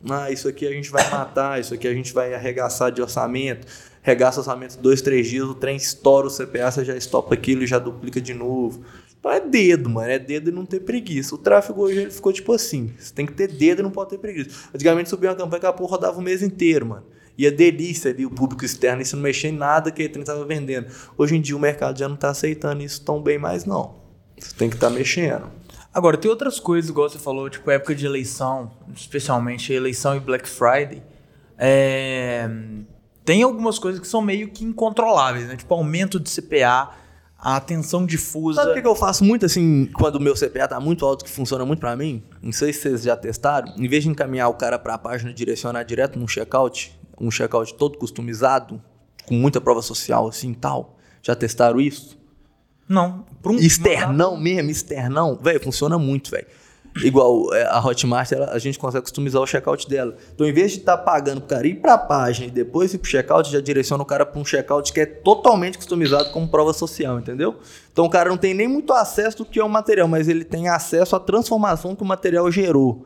Ah, 0.09 0.29
isso 0.29 0.47
aqui 0.47 0.67
a 0.67 0.71
gente 0.71 0.91
vai 0.91 1.09
matar, 1.09 1.59
isso 1.59 1.73
aqui 1.73 1.87
a 1.87 1.93
gente 1.93 2.13
vai 2.13 2.33
arregaçar 2.33 2.91
de 2.91 3.01
orçamento. 3.01 3.65
Regaça 4.07 4.37
o 4.37 4.39
orçamento 4.39 4.77
dois, 4.77 5.01
três 5.01 5.27
dias, 5.27 5.43
o 5.43 5.53
trem 5.53 5.75
estoura 5.75 6.27
o 6.27 6.31
CPA, 6.31 6.71
você 6.71 6.85
já 6.85 6.95
estopa 6.95 7.33
aquilo 7.33 7.63
e 7.63 7.67
já 7.67 7.77
duplica 7.77 8.21
de 8.21 8.33
novo. 8.33 8.81
Então 9.19 9.29
é 9.29 9.41
dedo, 9.41 9.89
mano. 9.89 10.09
É 10.09 10.17
dedo 10.17 10.49
e 10.49 10.53
não 10.53 10.65
ter 10.65 10.79
preguiça. 10.79 11.35
O 11.35 11.37
tráfego 11.37 11.81
hoje 11.81 11.99
ele 11.99 12.11
ficou 12.11 12.31
tipo 12.31 12.53
assim. 12.53 12.93
Você 12.97 13.13
tem 13.13 13.25
que 13.25 13.33
ter 13.33 13.49
dedo 13.49 13.79
e 13.79 13.83
não 13.83 13.91
pode 13.91 14.11
ter 14.11 14.17
preguiça. 14.17 14.69
Antigamente 14.73 15.09
subia 15.09 15.29
uma 15.31 15.35
campanha 15.35 15.59
que 15.59 15.65
a 15.65 15.73
porra 15.73 15.91
rodava 15.91 16.19
o 16.19 16.21
mês 16.21 16.41
inteiro, 16.41 16.85
mano. 16.85 17.03
E 17.37 17.45
a 17.45 17.51
delícia 17.51 18.09
ali, 18.09 18.25
o 18.25 18.31
público 18.31 18.63
externo, 18.63 19.01
isso 19.01 19.17
não 19.17 19.23
mexia 19.23 19.49
em 19.49 19.53
nada 19.53 19.91
que 19.91 20.01
ele 20.01 20.17
estava 20.19 20.45
vendendo. 20.45 20.87
Hoje 21.17 21.35
em 21.35 21.41
dia 21.41 21.57
o 21.57 21.59
mercado 21.59 21.99
já 21.99 22.07
não 22.07 22.15
tá 22.15 22.29
aceitando 22.29 22.81
isso 22.81 23.03
tão 23.03 23.21
bem 23.21 23.37
mais, 23.37 23.65
não. 23.65 23.95
Você 24.39 24.55
tem 24.55 24.69
que 24.69 24.75
estar 24.75 24.89
mexendo. 24.89 25.51
Agora, 25.93 26.15
tem 26.15 26.31
outras 26.31 26.61
coisas, 26.61 26.89
igual 26.89 27.09
você 27.09 27.19
falou, 27.19 27.49
tipo 27.49 27.69
época 27.69 27.93
de 27.93 28.05
eleição, 28.05 28.71
especialmente 28.95 29.73
eleição 29.73 30.15
e 30.15 30.21
Black 30.21 30.47
Friday. 30.47 31.03
É, 31.57 32.49
Tem 33.27 33.43
algumas 33.43 33.77
coisas 33.77 33.99
que 33.99 34.07
são 34.07 34.21
meio 34.21 34.47
que 34.47 34.63
incontroláveis, 34.63 35.49
né? 35.49 35.57
Tipo 35.57 35.73
aumento 35.73 36.17
de 36.17 36.29
CPA, 36.29 36.91
a 37.37 37.57
atenção 37.57 38.05
difusa. 38.05 38.61
Sabe 38.61 38.79
o 38.79 38.81
que, 38.81 38.87
eu 38.87 38.95
faço 38.95 39.21
muito 39.25 39.45
assim, 39.45 39.89
quando 39.93 40.15
o 40.15 40.19
meu 40.21 40.33
CPA 40.33 40.65
tá 40.65 40.79
muito 40.79 41.05
alto, 41.05 41.25
que 41.25 41.29
funciona 41.29 41.65
muito 41.65 41.79
pra 41.81 41.93
mim? 41.97 42.23
Não 42.41 42.53
sei 42.53 42.71
se 42.71 42.79
vocês 42.83 43.03
já 43.03 43.17
testaram. 43.17 43.73
Em 43.77 43.85
vez 43.85 44.05
de 44.05 44.09
encaminhar 44.09 44.47
o 44.47 44.53
cara 44.53 44.79
pra 44.79 44.97
página 44.97 45.31
e 45.31 45.33
direcionar 45.33 45.83
direto 45.83 46.17
num 46.17 46.25
checkout, 46.25 46.97
um 47.19 47.29
checkout 47.29 47.73
todo 47.73 47.97
customizado, 47.97 48.81
com 49.27 49.35
muita 49.35 49.59
prova 49.59 49.81
social 49.81 50.29
assim 50.29 50.51
e 50.51 50.55
tal. 50.55 50.97
Já 51.21 51.35
testaram 51.35 51.81
isso? 51.81 52.17
Não. 52.87 53.25
um- 53.45 53.55
Externão 53.57 54.37
mesmo, 54.37 54.71
externão. 54.71 55.35
Velho, 55.35 55.61
funciona 55.61 55.99
muito, 55.99 56.31
velho. 56.31 56.47
Igual 57.03 57.53
é, 57.53 57.63
a 57.67 57.79
Hotmart, 57.85 58.31
ela- 58.31 58.51
a 58.51 58.59
gente 58.59 58.79
consegue 58.79 59.03
customizar 59.03 59.41
o 59.41 59.45
checkout 59.47 59.87
dela. 59.89 60.15
Então, 60.33 60.47
em 60.47 60.53
vez 60.53 60.71
de 60.71 60.79
estar 60.79 60.97
pagando 60.97 61.41
pro 61.41 61.49
cara 61.55 61.67
ir 61.67 61.75
pra 61.75 61.97
página 61.97 62.47
e 62.47 62.51
depois 62.51 62.93
ir 62.93 62.97
pro 62.97 63.09
checkout, 63.09 63.51
já 63.51 63.59
direciona 63.61 64.01
o 64.03 64.05
cara 64.05 64.25
pra 64.25 64.39
um 64.39 64.45
checkout 64.45 64.91
que 64.91 64.99
é 64.99 65.05
totalmente 65.05 65.77
customizado 65.77 66.31
como 66.31 66.47
prova 66.47 66.73
social, 66.73 67.19
entendeu? 67.19 67.57
Então, 67.91 68.05
o 68.05 68.09
cara 68.09 68.29
não 68.29 68.37
tem 68.37 68.53
nem 68.53 68.67
muito 68.67 68.93
acesso 68.93 69.37
do 69.37 69.45
que 69.45 69.59
é 69.59 69.63
o 69.63 69.69
material, 69.69 70.07
mas 70.07 70.27
ele 70.27 70.43
tem 70.43 70.69
acesso 70.69 71.15
à 71.15 71.19
transformação 71.19 71.95
que 71.95 72.03
o 72.03 72.05
material 72.05 72.51
gerou. 72.51 73.05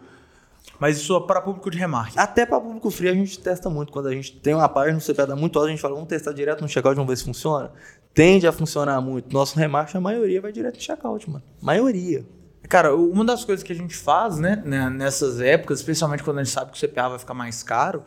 Mas 0.80 0.98
isso 0.98 1.16
é 1.16 1.20
para 1.28 1.42
público 1.42 1.70
de 1.70 1.78
remarketing. 1.78 2.18
Até 2.20 2.46
para 2.46 2.60
público 2.60 2.90
frio 2.90 3.12
a 3.12 3.14
gente 3.14 3.38
testa 3.40 3.70
muito. 3.70 3.92
Quando 3.92 4.08
a 4.08 4.12
gente 4.14 4.32
tem 4.40 4.54
uma 4.56 4.68
página 4.68 4.96
no 4.96 5.02
CPA 5.02 5.28
dá 5.28 5.36
muito 5.36 5.58
alto, 5.60 5.68
a 5.68 5.72
gente 5.72 5.82
fala, 5.82 5.94
vamos 5.94 6.10
testar 6.10 6.32
direto 6.34 6.62
no 6.62 6.68
checkout, 6.70 6.96
vamos 6.96 7.10
ver 7.10 7.18
se 7.18 7.24
funciona. 7.24 7.72
Tende 8.14 8.48
a 8.48 8.52
funcionar 8.52 9.00
muito. 9.00 9.32
Nosso 9.32 9.58
remarketing, 9.58 9.98
a 9.98 10.02
maioria 10.02 10.42
vai 10.42 10.52
direto 10.52 10.76
no 10.76 10.82
checkout, 10.82 11.30
mano. 11.30 11.44
Maioria. 11.62 12.26
Cara, 12.70 12.96
uma 12.96 13.26
das 13.26 13.44
coisas 13.44 13.64
que 13.64 13.74
a 13.74 13.76
gente 13.76 13.96
faz, 13.96 14.38
né, 14.38 14.62
né, 14.66 14.90
nessas 14.90 15.42
épocas, 15.42 15.80
especialmente 15.80 16.24
quando 16.24 16.40
a 16.40 16.44
gente 16.44 16.54
sabe 16.54 16.72
que 16.72 16.78
o 16.78 16.88
CPA 16.90 17.10
vai 17.10 17.20
ficar 17.20 17.34
mais 17.34 17.62
caro, 17.64 18.04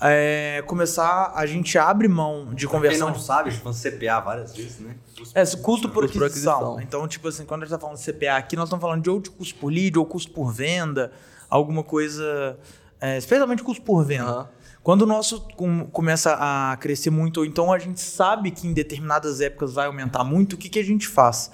é 0.00 0.62
começar, 0.66 1.32
a 1.34 1.46
gente 1.46 1.78
abre 1.78 2.08
mão 2.08 2.46
de 2.52 2.66
Quem 2.66 2.74
conversão. 2.74 3.08
não 3.10 3.18
sabe, 3.18 3.50
a 3.50 3.52
gente 3.52 3.62
CPA 3.62 4.20
várias 4.20 4.54
vezes, 4.54 4.80
né? 4.80 4.96
É, 5.34 5.44
custo 5.56 5.88
por 5.88 6.02
Custo 6.02 6.18
por 6.18 6.26
aquisição. 6.26 6.52
aquisição. 6.54 6.80
Então, 6.80 7.06
tipo 7.06 7.28
assim, 7.28 7.44
quando 7.46 7.62
a 7.62 7.64
gente 7.66 7.74
tá 7.74 7.78
falando 7.78 7.96
de 7.96 8.04
CPA 8.12 8.36
aqui, 8.36 8.56
nós 8.56 8.64
estamos 8.66 8.82
falando 8.82 9.02
de 9.02 9.08
ou 9.08 9.20
de 9.20 9.30
custo 9.30 9.54
por 9.60 9.72
lead, 9.72 9.96
ou 9.98 10.04
custo 10.04 10.32
por 10.32 10.52
venda, 10.52 11.12
alguma 11.48 11.84
coisa. 11.84 12.58
é, 13.00 13.16
especialmente 13.16 13.62
custo 13.62 13.82
por 13.82 14.04
venda. 14.04 14.24
Aham. 14.24 14.48
Quando 14.82 15.02
o 15.02 15.06
nosso 15.06 15.40
com- 15.56 15.86
começa 15.86 16.36
a 16.38 16.76
crescer 16.78 17.10
muito, 17.10 17.38
ou 17.38 17.46
então 17.46 17.72
a 17.72 17.78
gente 17.78 18.00
sabe 18.00 18.50
que 18.50 18.66
em 18.66 18.72
determinadas 18.72 19.40
épocas 19.40 19.74
vai 19.74 19.86
aumentar 19.86 20.24
muito, 20.24 20.54
o 20.54 20.56
que, 20.56 20.68
que 20.68 20.80
a 20.80 20.84
gente 20.84 21.06
faz? 21.06 21.52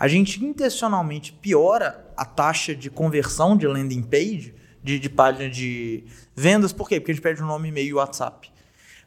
A 0.00 0.08
gente 0.08 0.42
intencionalmente 0.42 1.30
piora 1.30 2.06
a 2.16 2.24
taxa 2.24 2.74
de 2.74 2.88
conversão 2.88 3.54
de 3.54 3.66
landing 3.66 4.00
page, 4.00 4.54
de, 4.82 4.98
de 4.98 5.10
página 5.10 5.50
de 5.50 6.04
vendas, 6.34 6.72
por 6.72 6.88
quê? 6.88 6.98
Porque 6.98 7.12
a 7.12 7.14
gente 7.14 7.22
pede 7.22 7.42
o 7.42 7.46
nome, 7.46 7.68
e-mail 7.68 7.88
e 7.88 7.92
WhatsApp. 7.92 8.50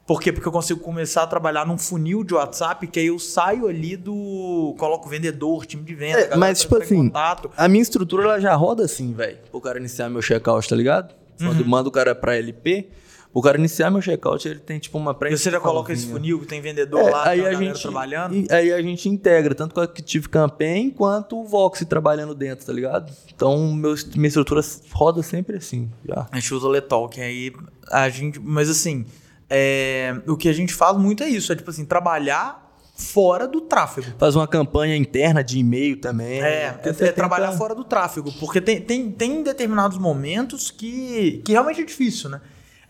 Por 0.05 0.21
quê? 0.21 0.31
Porque 0.31 0.47
eu 0.47 0.51
consigo 0.51 0.81
começar 0.81 1.23
a 1.23 1.27
trabalhar 1.27 1.65
num 1.65 1.79
funil 1.79 2.23
de 2.23 2.35
WhatsApp, 2.35 2.85
que 2.85 2.99
aí 2.99 3.07
eu 3.07 3.17
saio 3.17 3.67
ali 3.67 3.97
do. 3.97 4.75
coloco 4.77 5.09
vendedor, 5.09 5.65
time 5.65 5.81
de 5.81 5.95
venda. 5.95 6.19
É, 6.19 6.21
galera 6.23 6.37
mas, 6.37 6.61
tipo 6.61 6.77
em 6.77 6.81
assim, 6.81 7.07
Contato. 7.07 7.49
A 7.57 7.67
minha 7.67 7.81
estrutura 7.81 8.25
ela 8.25 8.39
já 8.39 8.53
roda 8.53 8.83
assim, 8.83 9.13
velho. 9.13 9.39
O 9.51 9.59
cara 9.59 9.79
iniciar 9.79 10.09
meu 10.09 10.21
checkout, 10.21 10.69
tá 10.69 10.75
ligado? 10.75 11.15
Quando 11.39 11.65
manda 11.65 11.89
o 11.89 11.91
cara 11.91 12.13
pra 12.13 12.35
LP, 12.35 12.89
O 13.33 13.41
cara 13.41 13.57
iniciar 13.57 13.89
meu 13.89 13.99
checkout, 13.99 14.47
ele 14.47 14.59
tem 14.59 14.77
tipo 14.77 14.95
uma 14.97 15.13
pré 15.13 15.31
você 15.35 15.49
já 15.49 15.59
coloca 15.59 15.91
esse 15.91 16.05
funil, 16.05 16.39
que 16.39 16.45
tem 16.45 16.61
vendedor 16.61 16.99
É, 17.01 17.09
lá, 17.09 17.29
aí 17.29 17.39
tem 17.39 17.47
a 17.47 17.51
galera 17.53 17.73
gente, 17.73 17.81
trabalhando. 17.81 18.35
e- 18.35 18.47
aí 18.51 18.71
a 18.71 18.81
gente 18.81 19.09
integra 19.09 19.55
tanto 19.55 19.73
com 19.73 19.81
a 19.81 19.85
Active 19.85 20.29
Campaign 20.29 20.91
quanto 20.91 21.41
o 21.41 21.43
Vox 21.43 21.83
trabalhando 21.89 22.35
dentro, 22.35 22.63
tá 22.65 22.71
ligado? 22.71 23.11
Então 23.35 23.73
meu, 23.73 23.95
minha 24.15 24.27
estrutura 24.27 24.61
roda 24.91 25.23
sempre 25.23 25.57
assim, 25.57 25.89
já. 26.07 26.27
A 26.31 26.39
gente 26.39 26.53
usa 26.53 26.67
o 26.67 26.69
Letalk, 26.69 27.19
aí 27.19 27.51
a 27.91 28.07
gente. 28.07 28.39
Mas 28.39 28.69
assim, 28.69 29.03
é, 29.49 30.15
o 30.27 30.37
que 30.37 30.47
a 30.47 30.53
gente 30.53 30.73
faz 30.73 30.95
muito 30.97 31.23
é 31.23 31.27
isso: 31.29 31.51
é 31.51 31.55
tipo 31.55 31.69
assim, 31.71 31.85
trabalhar 31.85 32.61
fora 32.95 33.47
do 33.47 33.61
tráfego. 33.61 34.13
Faz 34.19 34.35
uma 34.35 34.47
campanha 34.47 34.95
interna 34.95 35.43
de 35.43 35.57
e-mail 35.57 35.97
também. 35.99 36.39
É, 36.41 36.79
é, 36.83 36.89
é 37.05 37.11
trabalhar 37.11 37.51
fora 37.53 37.73
do 37.73 37.83
tráfego. 37.83 38.31
Porque 38.39 38.61
tem, 38.61 38.79
tem, 38.79 39.09
tem 39.11 39.41
determinados 39.43 39.97
momentos 39.97 40.69
que, 40.69 41.41
que 41.43 41.51
realmente 41.51 41.81
é 41.81 41.83
difícil, 41.83 42.29
né? 42.29 42.39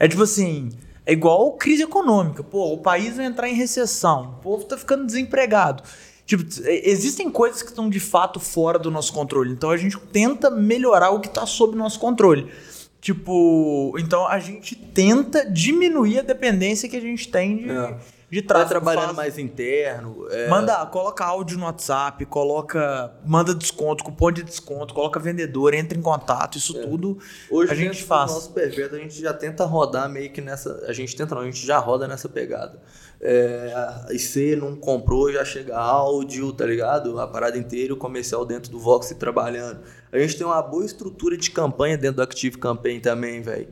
É 0.04 0.08
tipo 0.10 0.22
assim, 0.24 0.70
é 1.06 1.14
igual 1.14 1.54
crise 1.54 1.84
econômica. 1.84 2.43
Pô, 2.43 2.74
o 2.74 2.78
país 2.80 3.16
vai 3.16 3.26
entrar 3.26 3.47
em 3.47 3.54
recessão, 3.54 4.36
o 4.38 4.41
povo 4.41 4.66
tá 4.66 4.78
ficando 4.78 5.06
desempregado. 5.06 5.82
Tipo, 6.26 6.43
é- 6.66 6.89
existem 6.89 7.30
coisas 7.30 7.62
que 7.64 7.70
estão 7.70 7.89
de 7.89 8.01
fato 8.01 8.38
fora 8.38 8.78
do 8.78 8.91
nosso 8.91 9.14
controle. 9.14 9.51
Então 9.54 9.70
a 9.70 9.78
gente 9.78 9.97
tenta 10.12 10.51
melhorar 10.51 11.12
o 11.12 11.22
que 11.22 11.30
está 11.30 11.45
sob 11.45 11.78
nosso 11.78 12.01
controle. 12.01 12.51
Tipo, 12.99 13.95
então 13.97 14.28
a 14.28 14.39
gente 14.39 14.76
tenta 14.76 15.49
diminuir 15.49 16.20
a 16.20 16.22
dependência 16.22 16.89
que 16.89 16.97
a 16.97 17.01
gente 17.01 17.30
tem 17.30 17.58
de, 17.58 17.70
É. 17.70 17.97
de 18.34 18.41
Tá 18.41 18.55
tráfego. 18.55 18.69
trabalhando 18.71 19.05
Faz- 19.05 19.15
mais 19.17 19.38
interno. 19.38 20.27
é, 20.29 20.49
Manda, 20.49 20.86
coloca 20.88 21.23
áudio 21.23 21.57
no 21.57 21.65
WhatsApp, 21.65 22.25
coloca, 22.25 23.13
manda 23.25 23.53
desconto, 23.55 24.03
cupom 24.03 24.31
de 24.31 24.43
desconto, 24.43 24.93
coloca 24.93 25.19
vendedor, 25.19 25.73
entra 25.73 25.97
em 25.97 26.01
contato, 26.01 26.57
isso 26.57 26.73
tudo 26.81 27.17
Hoje 27.49 27.71
a 27.71 27.75
gente 27.75 28.03
faz. 28.03 28.31
nosso 28.31 28.51
perpétuo, 28.51 28.97
a 28.97 29.01
gente 29.01 29.21
já 29.21 29.34
tenta 29.34 29.63
rodar 29.65 30.09
meio 30.09 30.31
que 30.31 30.41
nessa. 30.41 30.84
A 30.88 30.93
gente 30.93 31.15
tenta 31.15 31.36
não, 31.36 31.41
a 31.41 31.45
gente 31.45 31.65
já 31.65 31.77
roda 31.77 32.07
nessa 32.07 32.27
pegada. 32.27 32.81
É, 33.25 33.73
e 34.11 34.19
você 34.19 34.53
não 34.55 34.75
comprou, 34.75 35.31
já 35.31 35.45
chega 35.45 35.77
áudio, 35.77 36.51
tá 36.51 36.65
ligado? 36.65 37.19
A 37.21 37.25
parada 37.27 37.57
inteira, 37.57 37.93
o 37.93 37.97
comercial 37.97 38.45
dentro 38.45 38.69
do 38.69 38.77
Vox 38.79 39.15
trabalhando. 39.17 39.79
A 40.11 40.17
gente 40.19 40.36
tem 40.38 40.45
uma 40.45 40.61
boa 40.61 40.84
estrutura 40.86 41.38
de 41.38 41.49
campanha 41.49 41.97
dentro 41.97 42.17
do 42.17 42.21
Active 42.21 42.57
Campaign 42.57 42.99
também, 42.99 43.41
velho. 43.41 43.69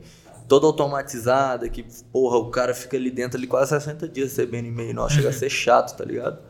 Toda 0.52 0.66
automatizada, 0.66 1.66
que, 1.66 1.82
porra, 2.12 2.36
o 2.36 2.50
cara 2.50 2.74
fica 2.74 2.94
ali 2.94 3.10
dentro 3.10 3.38
ali 3.38 3.46
quase 3.46 3.70
60 3.70 4.06
dias 4.06 4.28
recebendo 4.28 4.66
e-mail. 4.66 4.92
Nossa, 4.92 5.14
chega 5.14 5.30
a 5.30 5.32
ser 5.32 5.48
chato, 5.48 5.96
tá 5.96 6.04
ligado? 6.04 6.40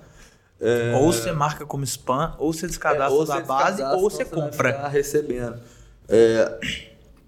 É, 0.61 0.93
Ou 0.97 1.13
você 1.13 1.31
marca 1.31 1.65
como 1.65 1.85
spam, 1.85 2.35
ou 2.37 2.53
você 2.53 2.67
descadastra 2.67 3.13
ou 3.13 3.25
da 3.25 3.37
você 3.37 3.43
base, 3.43 3.81
ou 3.81 4.01
você 4.11 4.25
compra. 4.25 4.73
ficar 4.73 4.89
recebendo. 4.89 5.61
É, 6.09 6.59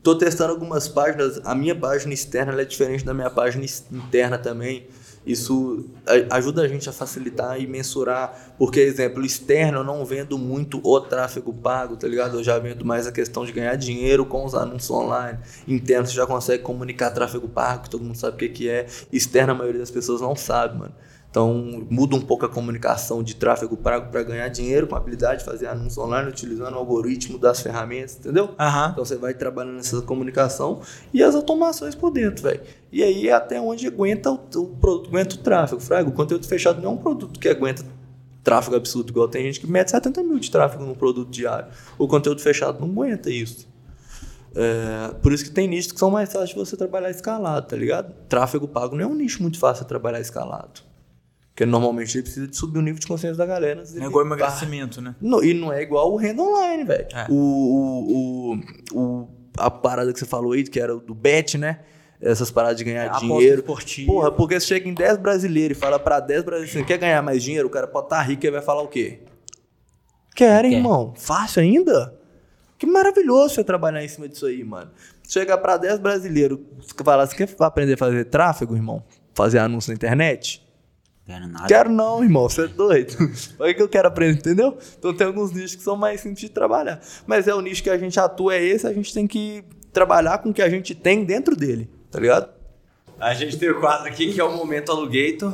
tô 0.03 0.19
testando 0.19 0.51
algumas 0.51 0.89
páginas. 0.89 1.41
A 1.45 1.55
minha 1.55 1.77
página 1.77 2.13
externa 2.13 2.61
é 2.61 2.65
diferente 2.65 3.05
da 3.05 3.15
minha 3.15 3.31
página 3.31 3.65
interna 3.93 4.37
também. 4.37 4.89
Isso 5.27 5.87
ajuda 6.31 6.63
a 6.63 6.69
gente 6.69 6.89
a 6.89 6.93
facilitar 6.93 7.61
e 7.61 7.67
mensurar. 7.67 8.55
Porque, 8.59 8.81
exemplo, 8.81 9.25
externo 9.25 9.79
eu 9.79 9.85
não 9.85 10.05
vendo 10.05 10.37
muito 10.39 10.81
o 10.85 11.01
tráfego 11.01 11.53
pago, 11.53 11.97
tá 11.97 12.07
ligado? 12.07 12.39
Eu 12.39 12.45
já 12.45 12.59
vendo 12.59 12.85
mais 12.85 13.07
a 13.07 13.13
questão 13.13 13.45
de 13.45 13.53
ganhar 13.53 13.75
dinheiro 13.77 14.27
com 14.27 14.45
os 14.45 14.55
anúncios 14.55 14.91
online. 14.91 15.39
Interno 15.67 16.07
você 16.07 16.13
já 16.13 16.27
consegue 16.27 16.63
comunicar 16.63 17.11
tráfego 17.11 17.49
pago, 17.49 17.85
que 17.85 17.91
todo 17.91 18.05
mundo 18.05 18.17
sabe 18.17 18.37
o 18.37 18.39
que, 18.39 18.49
que 18.49 18.69
é. 18.69 18.87
Externo 19.13 19.53
a 19.53 19.57
maioria 19.57 19.81
das 19.81 19.91
pessoas 19.91 20.21
não 20.21 20.37
sabe, 20.37 20.79
mano. 20.79 20.95
Então 21.35 21.85
muda 21.91 22.15
um 22.15 22.21
pouco 22.21 22.47
a 22.47 22.49
comunicação 22.49 23.21
de 23.21 23.35
tráfego 23.35 23.77
pago 23.77 24.09
para 24.09 24.23
ganhar 24.23 24.47
dinheiro 24.47 24.87
com 24.87 24.95
a 24.95 24.99
habilidade 24.99 25.41
de 25.41 25.45
fazer 25.45 25.67
anúncio 25.67 26.01
online 26.01 26.29
utilizando 26.29 26.75
o 26.75 26.79
algoritmo 26.79 27.39
das 27.39 27.61
ferramentas, 27.61 28.19
entendeu? 28.21 28.55
Aham. 28.57 28.91
Então 28.93 29.05
você 29.05 29.17
vai 29.17 29.35
trabalhando 29.35 29.75
nessa 29.75 30.01
comunicação 30.03 30.81
e 31.13 31.25
as 31.25 31.35
automações 31.35 31.97
por 31.97 32.13
dentro, 32.13 32.45
velho. 32.45 32.61
E 32.93 33.03
aí 33.03 33.29
é 33.29 33.33
até 33.33 33.61
onde 33.61 33.85
aguenta 33.85 34.31
o, 34.31 34.35
o 34.35 34.67
produto, 34.77 35.09
aguenta 35.09 35.35
o 35.35 35.39
tráfego. 35.39 35.81
Fraga, 35.81 36.09
o 36.09 36.13
conteúdo 36.13 36.47
fechado 36.47 36.81
não 36.81 36.91
é 36.91 36.93
um 36.93 36.99
produto 36.99 37.41
que 37.41 37.49
aguenta 37.49 37.85
tráfego 38.45 38.77
absurdo, 38.77 39.11
igual 39.11 39.27
tem 39.27 39.43
gente 39.43 39.59
que 39.59 39.67
mete 39.67 39.91
70 39.91 40.23
mil 40.23 40.39
de 40.39 40.49
tráfego 40.49 40.85
no 40.85 40.95
produto 40.95 41.33
diário. 41.33 41.67
O 41.99 42.07
conteúdo 42.07 42.43
fechado 42.43 42.79
não 42.79 42.87
aguenta 42.87 43.29
isso. 43.29 43.67
É, 44.55 45.13
por 45.21 45.33
isso 45.33 45.43
que 45.43 45.51
tem 45.51 45.67
nichos 45.67 45.91
que 45.91 45.99
são 45.99 46.13
mais 46.13 46.33
fáceis 46.33 46.51
de 46.51 46.55
você 46.55 46.77
trabalhar 46.77 47.11
escalado, 47.11 47.67
tá 47.67 47.75
ligado? 47.75 48.15
Tráfego 48.29 48.69
pago 48.69 48.95
não 48.95 49.03
é 49.03 49.07
um 49.09 49.17
nicho 49.17 49.43
muito 49.43 49.59
fácil 49.59 49.83
de 49.83 49.89
trabalhar 49.89 50.21
escalado. 50.21 50.94
Porque 51.55 51.65
normalmente 51.65 52.17
ele 52.17 52.25
precisa 52.25 52.49
de 52.49 52.57
subir 52.57 52.81
o 52.81 52.83
nível 52.83 52.99
de 52.99 53.07
consciência 53.07 53.37
da 53.37 53.47
galera. 53.47 53.85
É 53.97 54.05
igual 54.05 54.27
emagrecimento, 54.27 55.01
né? 55.01 55.15
não, 55.21 55.43
e 55.43 55.55
não 55.55 55.73
é 55.73 55.83
igual 55.83 56.13
o 56.13 56.17
renda 56.17 56.43
online, 56.43 56.83
velho. 56.83 57.07
É. 57.15 57.27
O, 57.31 58.59
o, 58.93 58.99
o, 58.99 59.29
a 59.57 59.71
parada 59.71 60.13
que 60.13 60.19
você 60.19 60.27
falou 60.27 60.51
aí, 60.51 60.65
que 60.65 60.81
era 60.81 60.97
do 60.97 61.15
bet, 61.15 61.57
né? 61.57 61.79
Essas 62.21 62.51
paradas 62.51 62.77
de 62.79 62.83
ganhar 62.83 63.07
aposta 63.07 63.27
dinheiro. 63.27 63.61
esportiva. 63.61 64.13
Porra, 64.13 64.33
porque 64.33 64.59
você 64.59 64.67
chega 64.67 64.89
em 64.89 64.95
10 64.95 65.19
brasileiros 65.19 65.77
e 65.77 65.81
fala 65.81 65.97
pra 65.97 66.19
10 66.19 66.43
brasileiros, 66.43 66.73
você 66.73 66.83
quer 66.83 66.99
ganhar 66.99 67.23
mais 67.23 67.41
dinheiro? 67.41 67.69
O 67.69 67.71
cara 67.71 67.87
pode 67.87 68.07
estar 68.07 68.23
rico 68.23 68.45
e 68.45 68.51
vai 68.51 68.63
falar 68.63 68.83
o 68.83 68.89
quê? 68.89 69.21
Quer. 70.35 70.65
irmão. 70.65 71.15
Fácil 71.17 71.63
ainda? 71.63 72.19
Que 72.77 72.85
maravilhoso 72.85 73.55
você 73.55 73.63
trabalhar 73.63 74.03
em 74.03 74.09
cima 74.09 74.29
disso 74.29 74.47
aí, 74.47 74.65
mano. 74.65 74.91
Chega 75.29 75.57
pra 75.57 75.77
10 75.77 76.01
brasileiros 76.01 76.59
e 76.83 77.05
fala, 77.05 77.25
você 77.25 77.37
quer 77.37 77.49
aprender 77.61 77.93
a 77.93 77.97
fazer 77.97 78.25
tráfego, 78.25 78.75
irmão? 78.75 79.05
Fazer 79.33 79.61
anúncio 79.61 79.91
na 79.91 79.95
internet? 79.95 80.64
Quero 81.27 81.49
nada. 81.49 81.67
Quero 81.67 81.91
não, 81.91 82.23
irmão, 82.23 82.49
você 82.49 82.65
é 82.65 82.69
doido. 82.69 83.15
Olha 83.59 83.73
o 83.73 83.75
que 83.75 83.83
eu 83.83 83.89
quero 83.89 84.09
aprender, 84.09 84.39
entendeu? 84.39 84.77
Então 84.99 85.15
tem 85.15 85.27
alguns 85.27 85.53
nichos 85.53 85.75
que 85.75 85.83
são 85.83 85.97
mais 85.97 86.21
simples 86.21 86.41
de 86.41 86.49
trabalhar. 86.51 87.01
Mas 87.27 87.49
é 87.49 87.55
o 87.55 87.61
nicho 87.63 87.83
que 87.83 87.89
a 87.89 87.97
gente 87.97 88.21
atua, 88.21 88.55
é 88.55 88.63
esse, 88.63 88.87
a 88.87 88.93
gente 88.93 89.13
tem 89.13 89.27
que 89.27 89.65
trabalhar 89.93 90.39
com 90.39 90.51
o 90.51 90.55
que 90.55 90.61
a 90.61 90.69
gente 90.69 90.95
tem 90.95 91.25
dentro 91.25 91.57
dele, 91.57 91.89
tá 92.11 92.21
ligado? 92.21 92.54
A 93.25 93.33
gente 93.33 93.57
tem 93.57 93.71
o 93.71 93.81
quadro 93.81 94.07
aqui 94.07 94.35
que 94.35 94.39
é 94.39 94.45
o 94.45 94.55
Momento 94.55 94.93
Alugator, 94.93 95.51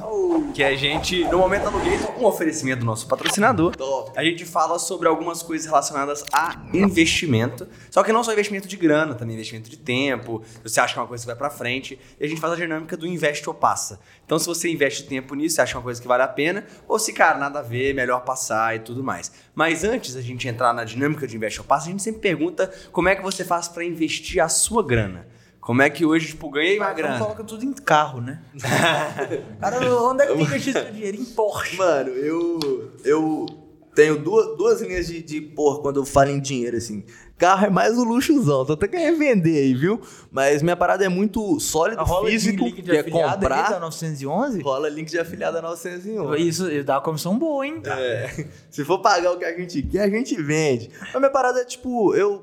que 0.53 0.61
a 0.61 0.75
gente, 0.75 1.23
no 1.27 1.39
Momento 1.39 1.69
Alugator, 1.69 2.21
um 2.21 2.25
oferecimento 2.25 2.81
do 2.81 2.85
nosso 2.85 3.07
patrocinador, 3.07 3.73
a 4.17 4.25
gente 4.25 4.45
fala 4.45 4.77
sobre 4.77 5.07
algumas 5.07 5.41
coisas 5.41 5.69
relacionadas 5.69 6.25
a 6.33 6.61
investimento, 6.75 7.69
só 7.89 8.03
que 8.03 8.13
não 8.13 8.25
só 8.25 8.33
investimento 8.33 8.67
de 8.67 8.77
grana, 8.77 9.15
também 9.15 9.37
investimento 9.37 9.71
de 9.71 9.77
tempo, 9.77 10.43
se 10.45 10.69
você 10.69 10.81
acha 10.81 10.95
que 10.95 10.99
é 10.99 11.03
uma 11.03 11.07
coisa 11.07 11.23
que 11.23 11.29
vai 11.29 11.37
pra 11.37 11.49
frente, 11.49 11.97
e 12.19 12.25
a 12.25 12.27
gente 12.27 12.41
faz 12.41 12.55
a 12.55 12.57
dinâmica 12.57 12.97
do 12.97 13.07
investe 13.07 13.49
ou 13.49 13.55
passa. 13.55 14.01
Então 14.27 14.37
se 14.37 14.47
você 14.47 14.69
investe 14.69 15.05
tempo 15.05 15.37
nisso, 15.37 15.55
você 15.55 15.63
acha 15.63 15.79
uma 15.79 15.85
coisa 15.85 16.03
que 16.03 16.09
vale 16.09 16.25
a 16.25 16.29
pena, 16.29 16.67
ou 16.89 16.99
se, 16.99 17.13
cara, 17.13 17.39
nada 17.39 17.61
a 17.61 17.63
ver, 17.63 17.95
melhor 17.95 18.25
passar 18.25 18.75
e 18.75 18.81
tudo 18.81 19.05
mais. 19.05 19.31
Mas 19.55 19.85
antes 19.85 20.15
da 20.15 20.21
gente 20.21 20.49
entrar 20.49 20.75
na 20.75 20.83
dinâmica 20.83 21.25
de 21.25 21.37
investe 21.37 21.61
ou 21.61 21.65
passa, 21.65 21.87
a 21.87 21.91
gente 21.93 22.03
sempre 22.03 22.21
pergunta 22.21 22.69
como 22.91 23.09
é 23.09 23.15
que 23.15 23.23
você 23.23 23.45
faz 23.45 23.69
pra 23.69 23.85
investir 23.85 24.43
a 24.43 24.49
sua 24.49 24.85
grana. 24.85 25.25
Como 25.71 25.83
é 25.83 25.89
que 25.89 26.05
hoje, 26.05 26.27
tipo, 26.27 26.51
ganhei 26.51 26.77
uma 26.79 26.93
grana? 26.93 27.17
coloca 27.17 27.45
tudo 27.45 27.65
em 27.65 27.73
carro, 27.73 28.21
né? 28.21 28.43
Cara, 29.61 29.79
onde 30.03 30.25
é 30.25 30.27
que 30.27 30.33
investir 30.33 30.73
seu 30.73 30.91
dinheiro? 30.91 31.17
Em 31.17 31.25
Porsche. 31.25 31.77
Mano, 31.77 32.09
eu, 32.09 32.91
eu 33.05 33.47
tenho 33.95 34.19
duas, 34.19 34.57
duas 34.57 34.81
linhas 34.81 35.07
de, 35.07 35.23
de 35.23 35.41
porra 35.41 35.81
quando 35.81 36.01
eu 36.01 36.05
falo 36.05 36.31
em 36.31 36.41
dinheiro, 36.41 36.77
assim. 36.77 37.05
Carro 37.39 37.67
é 37.67 37.71
mais 37.71 37.97
o 37.97 38.03
luxuzão, 38.03 38.67
tô 38.67 38.73
até 38.73 38.89
querendo 38.89 39.17
vender 39.17 39.59
aí, 39.59 39.73
viu? 39.73 40.01
Mas 40.33 40.61
minha 40.61 40.75
parada 40.75 41.05
é 41.05 41.09
muito 41.09 41.61
sólido, 41.61 42.03
Rola 42.03 42.29
físico, 42.29 42.65
link 42.65 42.83
de 42.83 42.91
que 42.91 42.97
é 42.97 43.01
afiliado 43.03 43.47
aí 43.47 43.49
da 43.49 43.57
comprar. 43.57 43.81
911? 43.81 44.63
Rola 44.63 44.89
link 44.89 45.09
de 45.09 45.21
afiliada 45.21 45.63
901. 45.63 46.35
Isso 46.35 46.83
dá 46.83 46.95
uma 46.97 47.01
comissão 47.01 47.39
boa, 47.39 47.65
hein? 47.65 47.81
É, 47.87 48.45
se 48.69 48.85
for 48.85 48.99
pagar 48.99 49.31
o 49.31 49.39
que 49.39 49.45
a 49.45 49.57
gente 49.57 49.83
quer, 49.83 50.03
a 50.03 50.11
gente 50.11 50.35
vende. 50.43 50.91
Mas 51.01 51.15
minha 51.15 51.31
parada 51.31 51.61
é 51.61 51.65
tipo, 51.65 52.13
eu. 52.17 52.43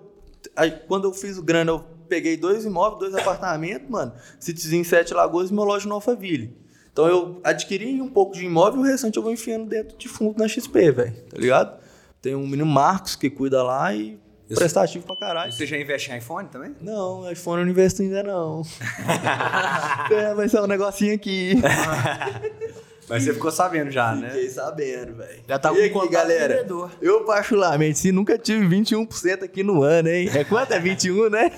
aí, 0.56 0.72
quando 0.88 1.10
eu 1.10 1.14
fiz 1.14 1.38
o 1.38 1.44
grana, 1.44 1.72
eu 1.72 1.97
peguei 2.08 2.38
dois 2.38 2.66
imóveis, 2.66 3.00
dois 3.00 3.16
apartamentos, 3.16 3.90
mano. 3.90 4.14
Citizen 4.40 4.84
Sete 4.84 5.14
Lagoas 5.14 5.50
e 5.50 5.54
uma 5.54 5.64
loja 5.64 5.88
no 5.88 5.96
Alphaville. 5.96 6.56
Então 6.92 7.08
eu 7.08 7.40
adquiri 7.44 8.02
um 8.02 8.10
pouco 8.10 8.34
de 8.34 8.44
imóvel 8.46 8.82
e 8.82 8.88
o 8.88 8.92
restante 8.92 9.18
eu 9.18 9.24
vou 9.24 9.32
enfiando 9.32 9.66
dentro 9.66 9.96
de 9.98 10.08
fundo 10.08 10.40
na 10.40 10.48
XP, 10.48 10.92
velho. 10.92 11.14
Tá 11.30 11.38
ligado? 11.38 11.80
Tem 12.22 12.34
um 12.34 12.48
menino 12.48 12.66
Marcos 12.66 13.16
que 13.16 13.30
cuida 13.30 13.62
lá 13.62 13.94
e 13.94 14.20
Isso. 14.50 14.60
prestativo 14.60 15.06
pra 15.06 15.16
caralho. 15.16 15.52
Você 15.52 15.68
já 15.68 15.78
investe 15.78 16.12
em 16.12 16.18
iPhone 16.18 16.48
também? 16.48 16.76
Não, 16.82 17.32
iPhone 17.32 17.60
eu 17.60 17.66
não 17.66 17.72
investo 17.72 18.02
ainda 18.02 18.24
não. 18.24 18.64
é, 20.12 20.34
vai 20.34 20.50
ser 20.50 20.60
um 20.60 20.68
negocinho 20.68 21.14
aqui. 21.14 21.54
Mas 23.10 23.24
você 23.24 23.34
ficou 23.34 23.50
sabendo 23.52 23.90
já, 23.90 24.14
né? 24.16 24.30
Fiquei 24.30 24.50
sabendo, 24.50 25.16
velho. 25.16 25.40
Já 25.48 25.58
tá 25.58 25.72
e 25.72 25.76
com 25.76 25.80
aqui, 25.80 25.90
contato 25.92 26.12
galera. 26.12 26.56
vendedor. 26.56 26.92
Eu, 27.02 27.24
particularmente, 27.24 27.98
se 28.00 28.12
nunca 28.12 28.38
tive 28.38 28.66
21% 28.68 29.44
aqui 29.44 29.64
no 29.64 29.82
ano, 29.82 30.10
hein? 30.10 30.30
É 30.34 30.44
quanto? 30.44 30.72
É 30.74 30.80
21, 30.80 31.30
né? 31.30 31.52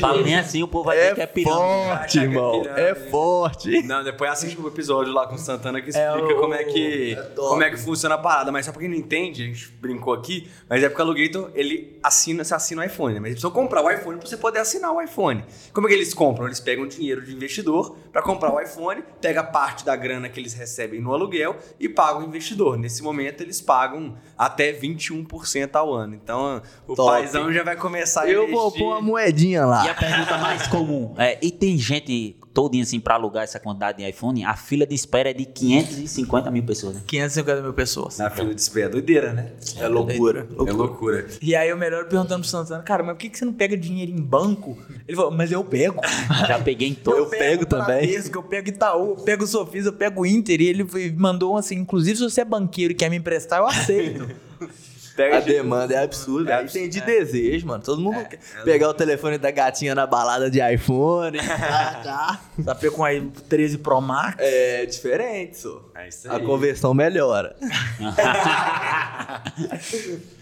Fala 0.00 0.22
bem 0.22 0.36
assim, 0.36 0.62
o 0.62 0.68
povo 0.68 0.84
vai 0.86 0.98
É 0.98 1.08
ver 1.08 1.14
que 1.16 1.20
é 1.20 1.26
pirâmide. 1.26 1.60
forte, 1.60 2.12
que 2.12 2.18
é 2.18 2.22
irmão. 2.22 2.60
pirâmide. 2.62 2.80
É 2.80 2.94
forte. 2.94 3.82
Não, 3.82 4.02
depois 4.02 4.30
assiste 4.30 4.58
o 4.58 4.66
episódio 4.68 5.12
lá 5.12 5.26
com 5.26 5.34
o 5.34 5.38
Santana 5.38 5.80
que 5.82 5.90
explica 5.90 6.08
É 6.10 6.16
o- 6.34 6.36
como, 6.40 6.54
é 6.54 6.64
que, 6.64 7.12
é 7.12 7.22
como 7.36 7.62
é 7.62 7.70
que 7.70 7.76
funciona 7.76 8.14
a 8.14 8.18
parada. 8.18 8.50
Mas 8.50 8.64
só 8.64 8.72
pra 8.72 8.80
quem 8.80 8.88
não 8.88 8.96
entende, 8.96 9.42
a 9.42 9.46
gente 9.46 9.68
brincou 9.80 10.14
aqui, 10.14 10.48
mas 10.68 10.82
é 10.82 10.88
porque 10.88 11.02
o 11.02 11.04
Alugator, 11.04 11.50
ele 11.54 11.98
assina, 12.02 12.42
você 12.42 12.54
assina 12.54 12.80
o 12.82 12.84
iPhone, 12.84 13.14
né? 13.14 13.20
Mas 13.20 13.26
ele 13.32 13.34
precisa 13.40 13.52
comprar 13.52 13.82
o 13.82 13.90
iPhone 13.90 14.18
pra 14.18 14.26
você 14.26 14.36
poder 14.36 14.60
assinar 14.60 14.92
o 14.92 15.02
iPhone. 15.02 15.44
Como 15.74 15.86
é 15.86 15.90
que 15.90 15.96
eles 15.96 16.14
compram? 16.14 16.46
Eles 16.46 16.60
pegam 16.60 16.86
dinheiro 16.86 17.20
de 17.22 17.34
investidor 17.34 17.96
pra 18.12 18.22
comprar 18.22 18.52
o 18.54 18.58
iPhone, 18.60 19.02
pega 19.20 19.42
parte 19.42 19.84
da 19.84 19.94
grana 19.94 20.28
que 20.28 20.40
eles 20.40 20.54
recebem 20.54 20.85
no 21.00 21.12
aluguel 21.12 21.56
e 21.78 21.88
pagam 21.88 22.22
o 22.22 22.24
investidor. 22.24 22.78
Nesse 22.78 23.02
momento, 23.02 23.42
eles 23.42 23.60
pagam 23.60 24.16
até 24.36 24.72
21% 24.72 25.74
ao 25.74 25.92
ano. 25.94 26.14
Então, 26.14 26.62
o 26.86 26.94
Top. 26.94 27.10
paizão 27.10 27.52
já 27.52 27.62
vai 27.62 27.76
começar 27.76 28.22
a 28.22 28.28
Eu 28.28 28.44
investir. 28.44 28.54
vou 28.54 28.72
pôr 28.72 28.86
uma 28.92 29.00
moedinha 29.02 29.64
lá. 29.64 29.84
E 29.86 29.88
a 29.88 29.94
pergunta 29.94 30.38
mais 30.38 30.66
comum 30.66 31.14
é: 31.18 31.38
e 31.42 31.50
tem 31.50 31.76
gente 31.78 32.36
todinho 32.56 32.82
assim 32.82 32.98
pra 32.98 33.16
alugar 33.16 33.44
essa 33.44 33.60
quantidade 33.60 33.98
de 33.98 34.08
iPhone, 34.08 34.42
a 34.42 34.56
fila 34.56 34.86
de 34.86 34.94
espera 34.94 35.28
é 35.28 35.34
de 35.34 35.44
550 35.44 36.50
mil 36.50 36.62
pessoas, 36.62 36.94
né? 36.94 37.02
550 37.06 37.60
mil 37.60 37.74
pessoas. 37.74 38.16
Na 38.16 38.30
fila 38.30 38.54
de 38.54 38.60
espera. 38.62 38.88
Doideira, 38.88 39.34
né? 39.34 39.52
É 39.76 39.86
loucura. 39.86 40.48
É 40.66 40.72
loucura. 40.72 41.26
E 41.42 41.54
aí 41.54 41.70
o 41.70 41.76
melhor 41.76 42.06
perguntando 42.08 42.40
pro 42.40 42.48
Santana, 42.48 42.82
cara, 42.82 43.02
mas 43.02 43.14
por 43.14 43.20
que, 43.20 43.28
que 43.28 43.36
você 43.38 43.44
não 43.44 43.52
pega 43.52 43.76
dinheiro 43.76 44.10
em 44.10 44.22
banco? 44.22 44.78
Ele 45.06 45.14
falou, 45.14 45.30
mas 45.30 45.52
eu 45.52 45.62
pego. 45.62 46.00
Já 46.48 46.58
peguei 46.58 46.88
em 46.88 46.94
todo. 46.94 47.18
Eu 47.18 47.26
pego 47.26 47.66
também. 47.66 48.06
Bradesco, 48.06 48.38
eu 48.38 48.42
pego 48.42 48.68
Itaú, 48.70 49.10
eu 49.10 49.16
pego 49.16 49.46
Sofis, 49.46 49.84
eu 49.84 49.92
pego 49.92 50.24
Inter. 50.24 50.62
E 50.62 50.68
ele 50.68 50.86
mandou 51.14 51.52
um 51.52 51.56
assim, 51.58 51.74
inclusive 51.74 52.16
se 52.16 52.22
você 52.22 52.40
é 52.40 52.44
banqueiro 52.44 52.92
e 52.92 52.96
quer 52.96 53.10
me 53.10 53.16
emprestar, 53.16 53.58
eu 53.58 53.66
aceito. 53.66 54.30
Pega 55.16 55.38
A 55.38 55.40
de- 55.40 55.46
demanda 55.52 55.94
é 55.94 56.02
absurda. 56.04 56.52
É 56.52 56.54
Aí 56.56 56.68
tem 56.68 56.88
de 56.88 57.00
desejo, 57.00 57.66
mano. 57.66 57.82
Todo 57.82 58.00
mundo 58.00 58.22
quer 58.28 58.38
pegar 58.64 58.88
o 58.90 58.94
telefone 58.94 59.38
da 59.38 59.50
gatinha 59.50 59.94
na 59.94 60.06
balada 60.06 60.50
de 60.50 60.60
iPhone. 60.74 61.38
tá, 61.40 62.00
tá. 62.04 62.40
Sapê 62.64 62.90
com 62.90 63.02
aí 63.04 63.20
13 63.48 63.78
Pro 63.78 64.00
Max. 64.00 64.36
É 64.38 64.84
diferente, 64.84 65.58
só. 65.58 65.80
É 65.94 66.08
isso 66.08 66.30
A 66.30 66.36
aí. 66.36 66.44
conversão 66.44 66.92
melhora. 66.92 67.56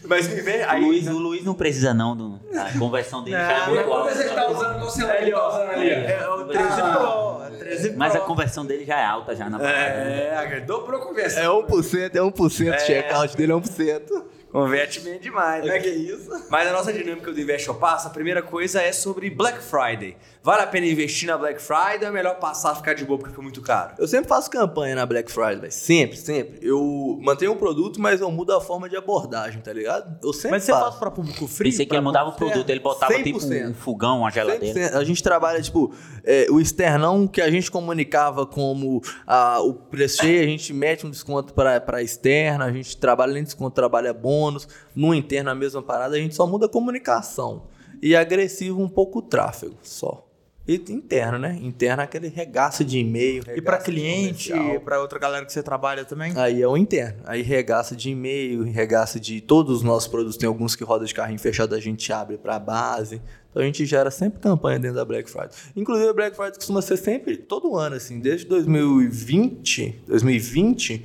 Mas 0.07 0.29
me 0.29 0.41
vê 0.41 0.64
O 0.64 0.70
aí. 0.70 0.85
Luiz, 0.85 1.07
o 1.07 1.18
Luiz 1.18 1.45
não 1.45 1.55
precisa 1.55 1.95
não, 1.95 2.16
do, 2.16 2.41
a 2.55 2.79
conversão 2.79 3.22
dele 3.22 3.37
já 3.37 3.53
é 3.53 3.59
Não, 3.66 3.75
muito 3.75 3.93
alta. 3.93 4.14
você 4.14 4.25
tá 4.29 4.51
usando 4.51 4.79
qual 4.79 4.91
celular 4.91 5.22
ele 5.22 5.31
tá 5.33 5.49
usando 5.49 5.70
ali? 5.70 5.91
É 5.91 6.29
o 6.29 6.45
13 6.45 6.68
Pro. 6.75 7.43
É 7.43 7.51
13 7.59 7.89
Pro. 7.91 7.99
Mas 7.99 8.14
a 8.16 8.20
conversão 8.20 8.66
dele 8.66 8.85
já 8.85 8.99
é 8.99 9.05
alta 9.05 9.35
já 9.35 9.49
na 9.49 9.59
É, 9.66 10.61
dobrou 10.61 11.01
a 11.01 11.05
conversa. 11.07 11.41
É 11.41 11.47
1%, 11.47 12.14
é 12.16 12.18
1%. 12.20 12.35
O 12.75 12.87
check-out 12.87 13.37
dele 13.37 13.53
é 13.53 13.55
1%. 13.55 14.22
Converte 14.55 15.01
bem 15.01 15.19
demais, 15.19 15.65
né? 15.65 15.81
Que 15.81 15.89
isso? 15.89 16.31
Mas 16.49 16.69
a 16.69 16.73
nossa 16.73 16.93
dinâmica 16.93 17.33
do 17.33 17.41
Invest 17.41 17.75
Passa, 17.75 18.07
a 18.07 18.11
primeira 18.13 18.41
coisa 18.41 18.81
é 18.81 18.93
sobre 18.93 19.29
Black 19.29 19.59
Friday. 19.61 20.17
Vale 20.45 20.61
a 20.61 20.67
pena 20.67 20.85
investir 20.85 21.27
na 21.27 21.39
Black 21.39 21.59
Friday 21.59 22.01
ou 22.03 22.09
é 22.09 22.11
melhor 22.11 22.39
passar 22.39 22.75
ficar 22.75 22.93
de 22.93 23.03
boa 23.03 23.19
porque 23.19 23.31
fica 23.31 23.41
muito 23.41 23.63
caro? 23.63 23.95
Eu 23.97 24.07
sempre 24.07 24.29
faço 24.29 24.51
campanha 24.51 24.95
na 24.95 25.07
Black 25.07 25.33
Friday, 25.33 25.57
velho. 25.57 25.73
Sempre, 25.73 26.19
sempre. 26.19 26.59
Eu 26.61 27.19
mantenho 27.23 27.53
o 27.53 27.57
produto, 27.57 27.99
mas 27.99 28.21
eu 28.21 28.31
mudo 28.31 28.53
a 28.53 28.61
forma 28.61 28.87
de 28.87 28.95
abordagem, 28.95 29.63
tá 29.63 29.73
ligado? 29.73 30.19
Eu 30.23 30.35
sempre 30.35 30.51
Mas 30.51 30.65
você 30.65 30.73
faço. 30.73 30.85
faz 30.85 30.97
pra 30.97 31.11
público 31.11 31.49
frio? 31.49 31.71
Pensei 31.71 31.87
que 31.87 31.89
pra 31.89 31.97
ele 31.97 32.05
mudava 32.05 32.29
o 32.29 32.35
produto, 32.35 32.69
ele 32.69 32.81
botava 32.81 33.15
tipo 33.23 33.39
100%. 33.39 33.71
um 33.71 33.73
fogão, 33.73 34.19
uma 34.19 34.31
geladeira. 34.31 34.91
100%. 34.91 34.95
A 34.95 35.03
gente 35.03 35.23
trabalha, 35.23 35.63
tipo, 35.63 35.95
é, 36.23 36.47
o 36.51 36.61
externão 36.61 37.27
que 37.27 37.41
a 37.41 37.51
gente 37.51 37.71
comunicava 37.71 38.45
como 38.45 39.01
ah, 39.27 39.63
o 39.63 39.73
preço 39.73 40.19
cheio, 40.19 40.43
a 40.43 40.47
gente 40.47 40.75
mete 40.75 41.07
um 41.07 41.11
desconto 41.11 41.55
para 41.55 41.81
para 41.81 42.03
externa, 42.03 42.67
a 42.67 42.71
gente 42.71 42.99
trabalha 42.99 43.33
nem 43.33 43.45
desconto, 43.45 43.75
trabalha 43.75 44.13
bônus. 44.13 44.69
No 44.95 45.15
interno, 45.15 45.49
a 45.49 45.55
mesma 45.55 45.83
parada, 45.83 46.17
a 46.17 46.19
gente 46.19 46.35
só 46.35 46.47
muda 46.47 46.67
a 46.67 46.69
comunicação. 46.69 47.63
E 48.03 48.15
agressivo 48.15 48.83
um 48.83 48.89
pouco 48.91 49.21
o 49.21 49.23
tráfego, 49.23 49.79
só. 49.83 50.24
E 50.67 50.77
interno, 50.89 51.39
né? 51.39 51.59
Interno 51.62 52.01
é 52.01 52.05
aquele 52.07 52.29
regaço 52.29 52.83
de 52.85 52.99
e-mail. 52.99 53.43
E 53.47 53.55
regaço 53.55 53.79
de 53.81 53.85
cliente, 53.85 54.51
comercial. 54.51 54.81
pra 54.81 54.99
outra 55.01 55.19
galera 55.19 55.45
que 55.45 55.53
você 55.53 55.62
trabalha 55.62 56.07
também? 56.07 56.33
Aí 56.37 56.62
é 56.62 56.67
o 56.67 56.75
interno. 56.75 57.19
Aí 57.27 57.43
regaça 57.43 57.95
de 57.95 58.09
e-mail, 58.11 58.62
regaça 58.62 59.21
de 59.21 59.43
todos 59.43 59.77
os 59.79 59.83
nossos 59.83 60.09
produtos. 60.09 60.39
Tem 60.39 60.47
alguns 60.49 60.75
que 60.75 60.83
roda 60.83 61.05
de 61.05 61.12
carrinho 61.15 61.39
fechado, 61.39 61.75
a 61.75 61.81
gente 61.81 62.11
abre 62.12 62.39
para 62.39 62.59
base. 62.59 63.21
Então 63.51 63.62
a 63.62 63.67
gente 63.67 63.85
gera 63.85 64.11
sempre 64.11 64.41
campanha 64.41 64.79
dentro 64.79 64.97
da 64.97 65.05
Black 65.05 65.31
Friday. 65.31 65.51
Inclusive 65.77 66.09
a 66.09 66.12
Black 66.15 66.35
Friday 66.35 66.55
costuma 66.55 66.81
ser 66.81 66.97
sempre, 66.97 67.37
todo 67.37 67.77
ano, 67.77 67.97
assim, 67.97 68.19
desde 68.19 68.47
2020, 68.47 70.03
2020, 70.07 71.05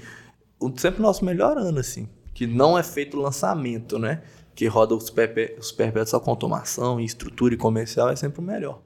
o- 0.60 0.72
sempre 0.78 1.00
o 1.00 1.04
nosso 1.04 1.24
melhor 1.26 1.58
ano, 1.58 1.80
assim. 1.80 2.08
Que 2.34 2.48
não 2.48 2.78
é 2.80 2.84
feito 2.84 3.18
lançamento, 3.18 4.00
né? 4.00 4.22
Que 4.56 4.68
roda 4.68 4.96
os, 4.96 5.10
perpé 5.10 5.56
os 5.60 5.72
perpétuos 5.72 6.10
só 6.12 6.20
com 6.20 6.32
automação 6.32 7.00
e 7.00 7.06
estrutura 7.06 7.54
e 7.54 7.58
comercial 7.58 8.10
é 8.10 8.16
sempre 8.16 8.40
o 8.40 8.44
melhor. 8.44 8.82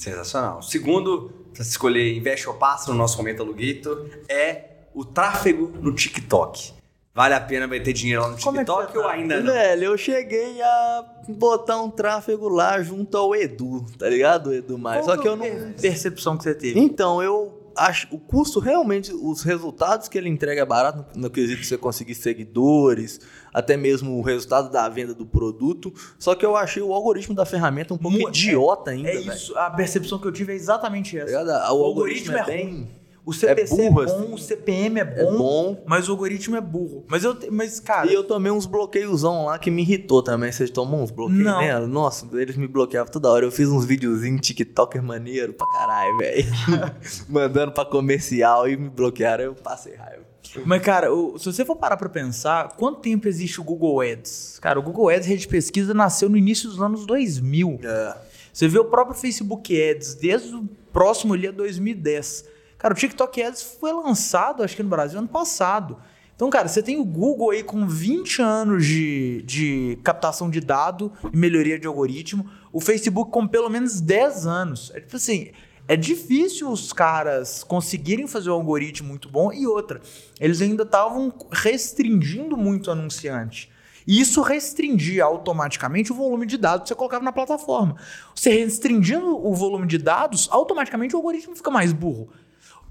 Sensacional. 0.00 0.62
Segundo, 0.62 1.30
pra 1.52 1.62
se 1.62 1.70
escolher 1.70 2.16
Invest 2.16 2.48
ou 2.48 2.54
Passa 2.54 2.90
no 2.90 2.96
nosso 2.96 3.18
momento 3.18 3.42
aluguito, 3.42 4.08
é 4.26 4.64
o 4.94 5.04
tráfego 5.04 5.70
no 5.78 5.94
TikTok. 5.94 6.72
Vale 7.14 7.34
a 7.34 7.40
pena 7.40 7.66
meter 7.66 7.92
dinheiro 7.92 8.22
lá 8.22 8.28
no 8.30 8.40
Como 8.40 8.58
é 8.58 8.64
TikTok 8.64 8.92
você 8.92 8.98
ou 8.98 9.04
tá? 9.04 9.10
ainda 9.10 9.40
não? 9.40 9.52
Velho, 9.52 9.84
eu 9.84 9.98
cheguei 9.98 10.62
a 10.62 11.04
botar 11.28 11.82
um 11.82 11.90
tráfego 11.90 12.48
lá 12.48 12.80
junto 12.82 13.14
ao 13.14 13.34
Edu, 13.34 13.84
tá 13.98 14.08
ligado? 14.08 14.54
Edu 14.54 14.78
mais. 14.78 15.04
Só 15.04 15.18
que 15.18 15.28
eu 15.28 15.36
não. 15.36 15.72
Percepção 15.72 16.38
que 16.38 16.44
você 16.44 16.54
teve. 16.54 16.80
Então, 16.80 17.22
eu 17.22 17.72
acho. 17.76 18.08
O 18.10 18.18
custo 18.18 18.58
realmente, 18.58 19.12
os 19.12 19.42
resultados 19.42 20.08
que 20.08 20.16
ele 20.16 20.30
entrega 20.30 20.62
é 20.62 20.64
barato 20.64 21.04
no, 21.14 21.24
no 21.24 21.30
quesito 21.30 21.60
de 21.60 21.66
você 21.66 21.76
conseguir 21.76 22.14
seguidores, 22.14 23.20
até 23.52 23.76
mesmo 23.76 24.18
o 24.18 24.22
resultado 24.22 24.70
da 24.70 24.88
venda 24.88 25.14
do 25.14 25.26
produto. 25.26 25.92
Só 26.18 26.34
que 26.34 26.44
eu 26.44 26.56
achei 26.56 26.82
o 26.82 26.92
algoritmo 26.92 27.34
da 27.34 27.44
ferramenta 27.44 27.94
um 27.94 27.98
pouco 27.98 28.18
Mu- 28.18 28.28
idiota 28.28 28.90
ainda. 28.92 29.08
É 29.10 29.20
isso, 29.20 29.56
a 29.56 29.70
percepção 29.70 30.18
que 30.18 30.26
eu 30.26 30.32
tive 30.32 30.52
é 30.52 30.56
exatamente 30.56 31.18
essa. 31.18 31.26
ligado? 31.26 31.48
O, 31.74 31.84
algoritmo, 31.84 32.36
é 32.36 32.44
bem. 32.44 32.64
ruim. 32.66 32.88
O 33.22 33.34
CPC 33.34 33.74
é, 33.82 33.90
burro, 33.90 33.94
bom, 33.94 34.00
assim. 34.00 34.32
o 34.32 34.38
CPM 34.38 34.98
é 34.98 35.02
É 35.02 35.24
bom, 35.24 35.36
bom. 35.36 35.84
mas 35.86 36.08
o 36.08 36.12
algoritmo 36.12 36.56
é 36.56 36.60
burro. 36.60 37.04
Mas 37.06 37.22
eu, 37.22 37.36
mas 37.52 37.78
cara, 37.78 38.10
E 38.10 38.14
eu 38.14 38.24
tomei 38.24 38.50
uns 38.50 38.64
bloqueiozão 38.64 39.44
lá 39.44 39.58
que 39.58 39.70
me 39.70 39.82
irritou 39.82 40.22
também. 40.22 40.50
Vocês 40.50 40.70
tomam 40.70 41.02
uns 41.02 41.10
bloqueios 41.10 41.44
Não. 41.44 41.60
nela? 41.60 41.86
Nossa, 41.86 42.26
eles 42.32 42.56
me 42.56 42.66
bloqueavam 42.66 43.12
toda 43.12 43.28
hora. 43.30 43.44
Eu 43.44 43.52
fiz 43.52 43.68
uns 43.68 43.84
videozinhos 43.84 44.40
TikToker 44.40 45.02
maneiro 45.02 45.52
pra 45.52 45.66
caralho, 45.70 46.16
velho. 46.16 46.46
Mandando 47.28 47.72
pra 47.72 47.84
comercial 47.84 48.66
e 48.68 48.76
me 48.76 48.88
bloquearam. 48.88 49.44
Eu 49.44 49.54
passei 49.54 49.94
raiva. 49.94 50.24
Mas 50.64 50.82
cara, 50.82 51.12
o- 51.12 51.38
se 51.38 51.44
você 51.46 51.64
for 51.64 51.76
parar 51.76 51.96
pra 51.96 52.08
pensar, 52.08 52.68
quanto 52.76 53.00
tempo 53.00 53.28
existe 53.28 53.60
o 53.60 53.64
Google 53.64 54.00
Ads? 54.00 54.58
Cara, 54.60 54.78
o 54.78 54.82
Google 54.82 55.08
Ads, 55.08 55.26
rede 55.26 55.42
de 55.42 55.48
pesquisa, 55.48 55.94
nasceu 55.94 56.28
no 56.28 56.36
início 56.36 56.68
dos 56.68 56.80
anos 56.82 57.06
2000. 57.06 57.78
É. 57.82 58.16
Você 58.52 58.66
vê 58.68 58.78
o 58.78 58.84
próprio 58.84 59.16
Facebook 59.16 59.80
Ads 59.80 60.14
desde 60.14 60.54
o 60.54 60.64
próximo 60.92 61.34
ali 61.34 61.46
a 61.48 61.52
2010. 61.52 62.44
Cara, 62.78 62.94
o 62.94 62.96
TikTok 62.96 63.42
Ads 63.42 63.62
foi 63.78 63.92
lançado, 63.92 64.62
acho 64.62 64.74
que 64.74 64.82
no 64.82 64.88
Brasil, 64.88 65.18
ano 65.18 65.28
passado. 65.28 65.98
Então, 66.34 66.48
cara, 66.48 66.66
você 66.68 66.82
tem 66.82 66.98
o 66.98 67.04
Google 67.04 67.50
aí 67.50 67.62
com 67.62 67.86
20 67.86 68.40
anos 68.40 68.86
de, 68.86 69.42
de 69.42 69.98
captação 70.02 70.48
de 70.48 70.58
dado 70.58 71.12
e 71.32 71.36
melhoria 71.36 71.78
de 71.78 71.86
algoritmo. 71.86 72.48
O 72.72 72.80
Facebook 72.80 73.30
com 73.30 73.46
pelo 73.46 73.68
menos 73.68 74.00
10 74.00 74.46
anos. 74.46 74.90
É 74.94 75.00
tipo 75.00 75.16
assim, 75.16 75.50
é 75.92 75.96
difícil 75.96 76.70
os 76.70 76.92
caras 76.92 77.64
conseguirem 77.64 78.26
fazer 78.26 78.50
um 78.50 78.54
algoritmo 78.54 79.08
muito 79.08 79.28
bom. 79.28 79.52
E 79.52 79.66
outra, 79.66 80.00
eles 80.38 80.60
ainda 80.62 80.84
estavam 80.84 81.32
restringindo 81.50 82.56
muito 82.56 82.88
o 82.88 82.90
anunciante. 82.92 83.68
E 84.06 84.20
isso 84.20 84.40
restringia 84.40 85.24
automaticamente 85.24 86.12
o 86.12 86.14
volume 86.14 86.46
de 86.46 86.56
dados 86.56 86.82
que 86.84 86.88
você 86.88 86.94
colocava 86.94 87.24
na 87.24 87.32
plataforma. 87.32 87.96
Você 88.34 88.50
restringindo 88.50 89.26
o 89.46 89.54
volume 89.54 89.86
de 89.86 89.98
dados, 89.98 90.48
automaticamente 90.50 91.14
o 91.14 91.18
algoritmo 91.18 91.54
fica 91.56 91.70
mais 91.70 91.92
burro. 91.92 92.28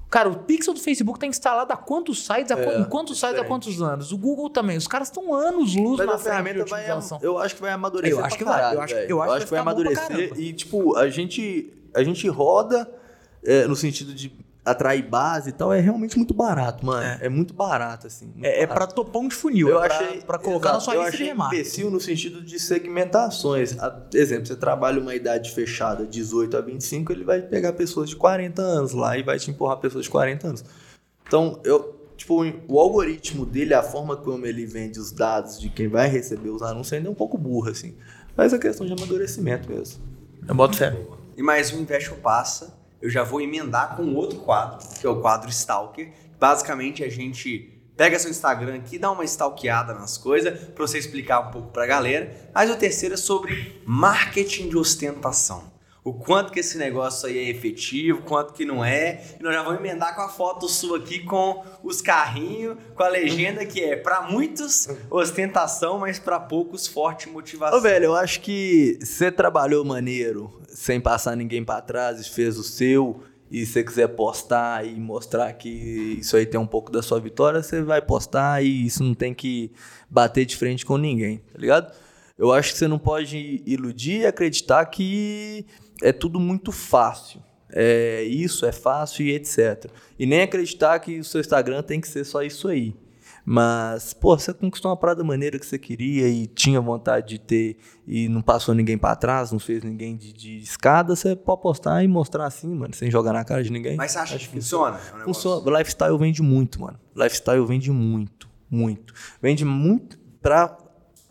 Cara, 0.10 0.28
o 0.28 0.40
pixel 0.40 0.74
do 0.74 0.80
Facebook 0.80 1.18
está 1.18 1.28
instalado 1.28 1.72
há 1.72 1.78
quantos 1.78 2.26
sites, 2.26 2.52
há 2.52 2.56
qu- 2.56 2.62
É, 2.64 2.80
em 2.80 2.84
quantos 2.86 3.16
sites 3.18 3.24
há 3.24 3.28
diferente. 3.30 3.48
quantos 3.48 3.82
anos? 3.82 4.12
O 4.12 4.18
Google 4.18 4.50
também. 4.50 4.76
Os 4.76 4.88
caras 4.88 5.08
estão 5.08 5.34
anos 5.34 5.76
luz 5.76 5.98
Mas 6.00 6.08
na 6.08 6.18
ferramenta 6.18 6.64
de 6.64 6.70
vai. 6.70 6.86
Eu 7.22 7.38
acho 7.38 7.56
que 7.56 7.62
vai 7.62 7.72
amadurecer. 7.72 8.18
Eu 8.18 8.26
acho 8.26 8.38
que 8.38 8.44
vai, 8.44 8.56
caralho, 8.56 8.78
eu 8.78 8.82
acho- 8.82 8.96
velho. 8.96 9.10
eu 9.10 9.22
acho 9.22 9.46
que 9.46 9.52
vai 9.52 9.60
que 9.60 9.70
amadurecer. 9.70 10.34
E, 10.40 10.54
tipo, 10.54 10.96
a 10.98 11.10
gente, 11.10 11.72
a 11.96 12.04
gente 12.04 12.28
roda 12.28 12.90
é, 13.44 13.66
no 13.68 13.76
sentido 13.76 14.14
de 14.14 14.32
atrair 14.66 15.02
base 15.08 15.50
e 15.50 15.54
tal. 15.54 15.74
É 15.74 15.80
realmente 15.80 16.16
muito 16.18 16.34
barato, 16.34 16.86
mano. 16.86 17.04
É, 17.22 17.28
muito 17.30 17.54
barato, 17.54 18.06
assim. 18.08 18.26
muito 18.28 18.46
É, 18.46 18.62
é 18.64 18.68
barato. 18.68 18.74
pra 18.74 18.88
topão 19.04 19.28
de 19.28 19.34
funil. 19.36 19.70
Eu 19.70 19.84
é 19.84 19.88
pra, 19.88 19.96
achei. 19.98 20.22
pra 20.22 20.38
colocar 20.38 20.70
na 20.70 20.76
exato, 20.78 20.84
sua 20.86 20.96
eu 20.96 21.02
lista 21.04 21.18
de 21.18 21.24
remarketing. 21.24 21.62
imbecil 21.62 21.92
no 21.92 22.00
sentido 22.00 22.42
de 22.42 22.60
segmentações. 22.60 23.80
A- 23.80 24.04
exemplo, 24.14 24.46
você 24.46 24.56
trabalha 24.56 25.00
uma 25.02 25.16
idade 25.16 25.52
fechada, 25.52 26.06
18 26.06 26.58
a 26.58 26.62
25, 26.62 27.12
ele 27.12 27.24
vai 27.24 27.42
pegar 27.42 27.74
pessoas 27.74 28.10
de 28.10 28.16
40 28.16 28.62
anos 28.62 28.94
lá 28.94 29.18
e 29.18 29.24
vai 29.24 29.40
te 29.40 29.50
empurrar 29.50 29.78
pessoas 29.78 30.06
de 30.06 30.12
40 30.12 30.48
anos. 30.48 30.66
Então, 31.28 31.60
eu. 31.64 31.98
Tipo, 32.18 32.44
o 32.68 32.78
algoritmo 32.82 33.46
dele, 33.46 33.74
a 33.74 33.82
forma 33.82 34.18
como 34.18 34.46
ele 34.46 34.66
vende 34.66 35.00
os 35.00 35.10
dados 35.10 35.58
de 35.58 35.70
quem 35.70 35.88
vai 35.88 36.10
receber 36.10 36.50
os 36.50 36.62
anúncios 36.62 36.92
ainda 36.92 37.08
é 37.08 37.12
um 37.12 37.16
pouco 37.16 37.38
burro, 37.38 37.70
assim. 37.70 37.96
Mas 38.36 38.52
é 38.52 38.60
questão 38.60 38.86
de 38.86 38.92
amadurecimento 38.92 39.70
mesmo. 39.72 40.04
Eu 40.46 40.54
boto 40.54 40.76
fé. 40.76 40.94
E 41.40 41.42
mais 41.42 41.72
um 41.72 41.80
Invest 41.80 42.12
ou 42.12 42.18
Passa, 42.18 42.78
eu 43.02 43.10
já 43.10 43.24
vou 43.24 43.40
emendar 43.40 43.96
com 43.96 44.14
outro 44.14 44.40
quadro, 44.40 44.86
que 45.00 45.08
é 45.08 45.10
o 45.10 45.22
quadro 45.22 45.50
Stalker. 45.50 46.12
Basicamente, 46.38 47.02
a 47.02 47.08
gente 47.08 47.82
pega 47.96 48.20
seu 48.20 48.30
Instagram 48.30 48.76
aqui, 48.76 49.00
dá 49.00 49.10
uma 49.10 49.24
stalkeada 49.24 49.94
nas 49.94 50.18
coisas, 50.18 50.60
pra 50.72 50.86
você 50.86 50.98
explicar 50.98 51.48
um 51.48 51.50
pouco 51.50 51.72
pra 51.72 51.88
galera. 51.88 52.52
Mas 52.54 52.70
o 52.70 52.76
terceiro 52.76 53.14
é 53.14 53.18
sobre 53.18 53.82
marketing 53.86 54.68
de 54.68 54.78
ostentação. 54.78 55.72
O 56.04 56.14
quanto 56.14 56.52
que 56.52 56.60
esse 56.60 56.78
negócio 56.78 57.28
aí 57.28 57.38
é 57.38 57.50
efetivo, 57.50 58.22
quanto 58.22 58.54
que 58.54 58.66
não 58.66 58.84
é. 58.84 59.22
E 59.40 59.44
nós 59.44 59.54
já 59.54 59.62
vamos 59.64 59.80
emendar 59.80 60.16
com 60.16 60.22
a 60.22 60.30
foto 60.30 60.68
sua 60.68 60.98
aqui 60.98 61.20
com 61.20 61.64
os 61.84 62.02
carrinhos, 62.02 62.78
com 62.96 63.04
a 63.04 63.10
legenda 63.10 63.66
que 63.66 63.84
é 63.84 63.96
para 63.96 64.22
muitos 64.22 64.88
ostentação, 65.10 66.00
mas 66.00 66.18
para 66.18 66.40
poucos 66.40 66.88
forte 66.88 67.30
motivação. 67.30 67.78
Ô, 67.78 67.82
velho, 67.82 68.06
eu 68.06 68.16
acho 68.16 68.42
que 68.42 68.98
você 69.02 69.32
trabalhou 69.32 69.84
maneiro, 69.84 70.62
sem 70.68 71.02
passar 71.02 71.36
ninguém 71.36 71.64
pra 71.64 71.82
trás, 71.82 72.20
e 72.22 72.30
fez 72.30 72.58
o 72.58 72.64
seu, 72.64 73.22
e 73.52 73.66
você 73.66 73.84
quiser 73.84 74.08
postar 74.10 74.86
e 74.86 75.00
mostrar 75.00 75.52
que 75.54 76.18
isso 76.20 76.38
aí 76.38 76.46
tem 76.46 76.60
um 76.60 76.68
pouco 76.68 76.92
da 76.92 77.02
sua 77.02 77.20
vitória, 77.20 77.62
você 77.62 77.82
vai 77.82 78.02
postar 78.02 78.64
e 78.64 78.86
isso 78.86 79.04
não 79.04 79.14
tem 79.14 79.34
que 79.34 79.72
bater 80.10 80.46
de 80.46 80.56
frente 80.56 80.86
com 80.86 80.98
ninguém, 80.98 81.40
tá 81.52 81.58
ligado? 81.58 81.94
Eu 82.38 82.54
acho 82.54 82.72
que 82.72 82.78
você 82.78 82.88
não 82.88 83.00
pode 83.00 83.62
iludir 83.66 84.22
e 84.22 84.26
acreditar 84.26 84.86
que 84.86 85.66
é 86.02 86.12
tudo 86.12 86.40
muito 86.40 86.72
fácil. 86.72 87.42
é 87.72 88.24
isso, 88.24 88.66
é 88.66 88.72
fácil 88.72 89.26
e 89.26 89.32
etc. 89.34 89.86
E 90.18 90.26
nem 90.26 90.42
acreditar 90.42 90.98
que 91.00 91.20
o 91.20 91.24
seu 91.24 91.40
Instagram 91.40 91.84
tem 91.84 92.02
que 92.02 92.08
ser 92.08 92.24
só 92.24 92.42
isso 92.42 92.68
aí. 92.68 92.96
Mas, 93.46 94.14
pô, 94.14 94.38
você 94.38 94.54
conquistou 94.54 94.92
uma 94.92 94.98
parada 94.98 95.24
maneira 95.24 95.58
que 95.58 95.66
você 95.66 95.78
queria 95.80 96.28
e 96.28 96.46
tinha 96.46 96.80
vontade 96.82 97.30
de 97.30 97.40
ter 97.40 97.78
e 98.08 98.28
não 98.30 98.42
passou 98.42 98.76
ninguém 98.76 98.98
pra 98.98 99.16
trás, 99.16 99.52
não 99.52 99.58
fez 99.60 99.84
ninguém 99.84 100.16
de, 100.16 100.32
de 100.34 100.58
escada, 100.60 101.16
você 101.16 101.36
pode 101.36 101.62
postar 101.62 102.04
e 102.04 102.08
mostrar 102.08 102.46
assim, 102.46 102.74
mano, 102.76 102.94
sem 102.94 103.10
jogar 103.10 103.34
na 103.34 103.44
cara 103.44 103.64
de 103.64 103.72
ninguém. 103.72 103.96
Mas 103.96 104.12
você 104.12 104.20
acha 104.20 104.38
que 104.38 104.48
funciona? 104.48 104.98
Negócio- 105.18 105.24
Funciona. 105.26 105.78
Lifestyle 105.80 106.18
vende 106.18 106.42
muito, 106.44 106.82
mano. 106.82 107.00
Lifestyle 107.16 107.66
vende 107.66 107.92
muito, 107.92 108.48
muito. 108.70 109.14
Vende 109.42 109.66
muito 109.66 110.20
pra 110.42 110.78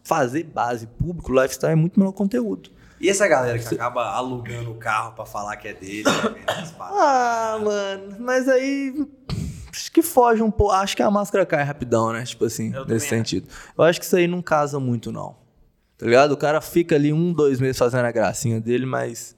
fazer 0.03 0.45
base 0.45 0.87
público. 0.87 1.33
Lifestyle 1.33 1.73
é 1.73 1.77
muito 1.77 1.99
melhor 2.01 2.13
conteúdo. 2.13 2.71
E 3.01 3.09
essa 3.09 3.29
galera 3.29 3.59
que 3.59 3.75
acaba 3.75 4.07
alugando 4.11 4.73
o 4.73 4.75
carro 4.75 5.13
pra 5.13 5.25
falar 5.25 5.57
que 5.57 5.69
é 5.69 5.73
dele, 5.75 6.05
tá? 6.05 6.35
Ah, 6.81 7.59
mano, 7.63 8.17
mas 8.19 8.49
aí 8.49 8.93
acho 9.71 9.93
que 9.93 10.03
foge 10.03 10.43
um 10.43 10.51
pouco. 10.51 10.73
Acho 10.73 10.97
que 10.97 11.03
a 11.03 11.11
máscara 11.11 11.47
cai 11.47 11.63
rapidão, 11.63 12.13
né? 12.13 12.25
Tipo 12.25 12.45
assim, 12.45 12.75
Eu 12.75 12.85
nesse 12.85 13.09
sentido. 13.09 13.47
Eu 13.77 13.85
acho 13.85 14.01
que 14.01 14.07
isso 14.07 14.17
aí 14.17 14.27
não 14.27 14.43
casa 14.43 14.81
muito, 14.81 15.13
não. 15.13 15.37
Tá 15.97 16.07
ligado? 16.07 16.33
O 16.33 16.37
cara 16.37 16.61
fica 16.61 16.95
ali 16.95 17.13
um, 17.13 17.33
dois 17.33 17.61
meses 17.61 17.79
fazendo 17.79 18.05
a 18.05 18.13
gracinha 18.13 18.61
dele, 18.61 18.87
mas 18.87 19.37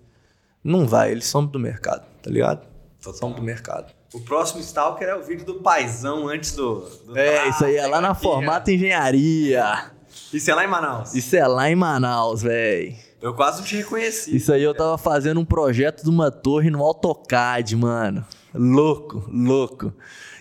não 0.62 0.86
vai. 0.86 1.10
Ele 1.12 1.22
some 1.22 1.48
do 1.48 1.58
mercado, 1.58 2.04
tá 2.22 2.30
ligado? 2.30 2.66
Some 3.00 3.34
do 3.34 3.42
mercado. 3.42 3.92
O 4.12 4.20
próximo 4.20 4.60
Stalker 4.60 5.08
é 5.08 5.14
o 5.14 5.22
vídeo 5.22 5.46
do 5.46 5.54
paizão 5.54 6.28
antes 6.28 6.52
do. 6.54 6.80
do 7.06 7.16
É, 7.16 7.48
isso 7.48 7.64
aí 7.64 7.76
é 7.76 7.86
lá 7.86 8.00
na 8.00 8.10
aqui, 8.10 8.22
Formata 8.22 8.72
Engenharia. 8.72 9.90
Isso 10.32 10.50
é 10.50 10.54
lá 10.54 10.64
em 10.64 10.68
Manaus. 10.68 11.14
Isso 11.14 11.36
é 11.36 11.46
lá 11.46 11.70
em 11.70 11.76
Manaus, 11.76 12.42
véi. 12.42 12.98
Eu 13.20 13.34
quase 13.34 13.58
não 13.58 13.66
te 13.66 13.76
reconheci. 13.76 14.34
Isso 14.34 14.52
aí 14.52 14.62
eu 14.62 14.74
tava 14.74 14.96
fazendo 14.96 15.40
um 15.40 15.44
projeto 15.44 16.02
de 16.02 16.08
uma 16.10 16.30
torre 16.30 16.70
no 16.70 16.82
AutoCAD, 16.82 17.76
mano. 17.76 18.24
Louco, 18.54 19.28
louco. 19.30 19.92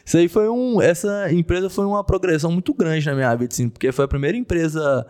Isso 0.05 0.17
aí 0.17 0.27
foi 0.27 0.49
um. 0.49 0.81
Essa 0.81 1.31
empresa 1.31 1.69
foi 1.69 1.85
uma 1.85 2.03
progressão 2.03 2.51
muito 2.51 2.73
grande 2.73 3.05
na 3.05 3.13
minha 3.13 3.35
vida, 3.35 3.53
assim, 3.53 3.69
porque 3.69 3.91
foi 3.91 4.05
a 4.05 4.07
primeira 4.07 4.37
empresa 4.37 5.05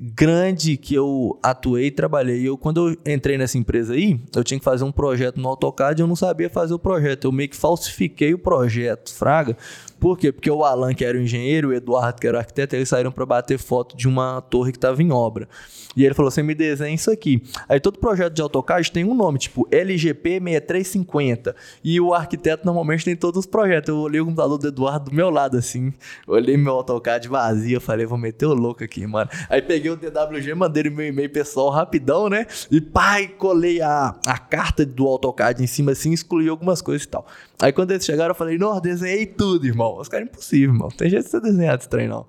grande 0.00 0.76
que 0.76 0.94
eu 0.94 1.38
atuei 1.42 1.86
e 1.86 1.90
trabalhei. 1.90 2.46
Eu, 2.46 2.58
quando 2.58 2.90
eu 2.90 2.96
entrei 3.12 3.38
nessa 3.38 3.58
empresa 3.58 3.94
aí, 3.94 4.20
eu 4.34 4.44
tinha 4.44 4.58
que 4.58 4.64
fazer 4.64 4.84
um 4.84 4.92
projeto 4.92 5.40
no 5.40 5.48
AutoCAD 5.48 6.00
e 6.00 6.02
eu 6.02 6.06
não 6.06 6.16
sabia 6.16 6.50
fazer 6.50 6.74
o 6.74 6.78
projeto. 6.78 7.24
Eu 7.24 7.32
meio 7.32 7.48
que 7.48 7.56
falsifiquei 7.56 8.34
o 8.34 8.38
projeto, 8.38 9.12
fraga. 9.14 9.56
Por 9.98 10.18
quê? 10.18 10.30
Porque 10.30 10.50
o 10.50 10.64
Alan, 10.64 10.92
que 10.92 11.04
era 11.04 11.16
o 11.16 11.20
engenheiro, 11.20 11.68
o 11.68 11.72
Eduardo, 11.72 12.20
que 12.20 12.26
era 12.26 12.36
o 12.36 12.40
arquiteto, 12.40 12.76
eles 12.76 12.88
saíram 12.88 13.10
para 13.10 13.24
bater 13.24 13.58
foto 13.58 13.96
de 13.96 14.06
uma 14.06 14.40
torre 14.42 14.70
que 14.70 14.78
estava 14.78 15.02
em 15.02 15.10
obra. 15.10 15.48
E 15.96 16.04
ele 16.04 16.14
falou: 16.14 16.30
você 16.30 16.42
me 16.42 16.54
desenha 16.54 16.94
isso 16.94 17.10
aqui. 17.10 17.42
Aí 17.68 17.80
todo 17.80 17.98
projeto 17.98 18.34
de 18.34 18.42
AutoCAD 18.42 18.92
tem 18.92 19.04
um 19.04 19.14
nome, 19.14 19.38
tipo 19.38 19.66
LGP 19.70 20.40
6350. 20.40 21.56
E 21.82 21.98
o 22.00 22.12
arquiteto 22.12 22.66
normalmente 22.66 23.04
tem 23.04 23.16
todos 23.16 23.40
os 23.40 23.46
projetos. 23.46 23.88
Eu 23.88 23.98
olhei 23.98 24.20
o 24.20 24.26
computador 24.26 24.58
do 24.58 24.68
Eduardo 24.68 25.10
do 25.10 25.16
meu 25.16 25.30
lado, 25.30 25.56
assim. 25.56 25.92
Olhei 26.26 26.56
meu 26.56 26.74
AutoCAD 26.74 27.28
vazio. 27.28 27.80
Falei, 27.80 28.04
vou 28.04 28.18
meter 28.18 28.44
o 28.44 28.54
louco 28.54 28.84
aqui, 28.84 29.06
mano. 29.06 29.30
Aí 29.48 29.62
peguei 29.62 29.85
o 29.90 29.96
DWG, 29.96 30.54
mandei 30.54 30.90
meu 30.90 31.06
e-mail 31.06 31.30
pessoal 31.30 31.70
rapidão, 31.70 32.28
né? 32.28 32.46
E 32.70 32.80
pai, 32.80 33.28
colei 33.28 33.80
a, 33.80 34.14
a 34.26 34.38
carta 34.38 34.84
do 34.84 35.06
AutoCAD 35.06 35.62
em 35.62 35.66
cima, 35.66 35.92
assim, 35.92 36.12
excluí 36.12 36.48
algumas 36.48 36.80
coisas 36.82 37.04
e 37.04 37.08
tal. 37.08 37.26
Aí 37.60 37.72
quando 37.72 37.90
eles 37.90 38.04
chegaram, 38.04 38.30
eu 38.30 38.34
falei, 38.34 38.58
não, 38.58 38.80
desenhei 38.80 39.26
tudo, 39.26 39.66
irmão. 39.66 39.98
Os 39.98 40.08
caras, 40.08 40.28
impossível, 40.28 40.74
irmão. 40.74 40.88
Tem 40.88 41.10
jeito 41.10 41.24
de 41.24 41.30
você 41.30 41.40
desenhar 41.40 41.78
esse 41.78 41.88
trem, 41.88 42.08
não. 42.08 42.26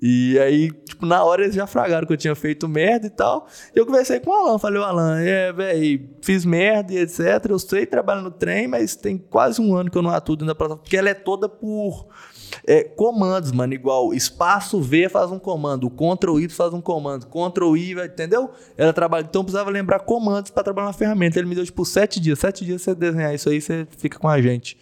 E 0.00 0.38
aí, 0.38 0.70
tipo, 0.70 1.04
na 1.04 1.24
hora 1.24 1.42
eles 1.42 1.56
já 1.56 1.66
fragaram 1.66 2.06
que 2.06 2.12
eu 2.12 2.16
tinha 2.16 2.34
feito 2.34 2.68
merda 2.68 3.08
e 3.08 3.10
tal. 3.10 3.48
E 3.74 3.78
eu 3.78 3.84
conversei 3.84 4.20
com 4.20 4.30
o 4.30 4.34
Alan, 4.34 4.58
falei, 4.58 4.80
o 4.80 4.84
Alan, 4.84 5.20
é, 5.20 5.52
velho, 5.52 6.08
fiz 6.22 6.44
merda 6.44 6.92
e 6.92 6.98
etc. 6.98 7.44
Eu 7.48 7.58
sei 7.58 7.84
trabalho 7.84 8.22
no 8.22 8.30
trem, 8.30 8.68
mas 8.68 8.94
tem 8.94 9.18
quase 9.18 9.60
um 9.60 9.74
ano 9.74 9.90
que 9.90 9.98
eu 9.98 10.02
não 10.02 10.10
atuo 10.10 10.36
dentro 10.36 10.46
da 10.46 10.54
plataforma, 10.54 10.82
porque 10.82 10.96
ela 10.96 11.08
é 11.08 11.14
toda 11.14 11.48
por 11.48 12.06
é, 12.66 12.84
comandos, 12.84 13.52
mano. 13.52 13.74
Igual 13.74 14.12
espaço 14.14 14.80
V 14.80 15.08
faz 15.08 15.30
um 15.30 15.38
comando, 15.38 15.90
Ctrl 15.90 16.40
I 16.40 16.48
faz 16.48 16.72
um 16.72 16.80
comando, 16.80 17.26
Ctrl 17.26 17.76
I, 17.76 17.92
entendeu? 17.92 18.50
Ela 18.76 18.92
trabalha, 18.92 19.26
então 19.28 19.42
precisava 19.42 19.70
lembrar 19.70 20.00
comandos 20.00 20.50
pra 20.50 20.62
trabalhar 20.62 20.88
na 20.88 20.92
ferramenta. 20.92 21.38
Ele 21.38 21.48
me 21.48 21.54
deu, 21.54 21.64
tipo, 21.64 21.84
sete 21.84 22.20
dias. 22.20 22.38
Sete 22.38 22.64
dias 22.64 22.82
você 22.82 22.94
desenhar 22.94 23.34
isso 23.34 23.48
aí, 23.48 23.60
você 23.60 23.86
fica 23.96 24.18
com 24.18 24.28
a 24.28 24.40
gente 24.40 24.76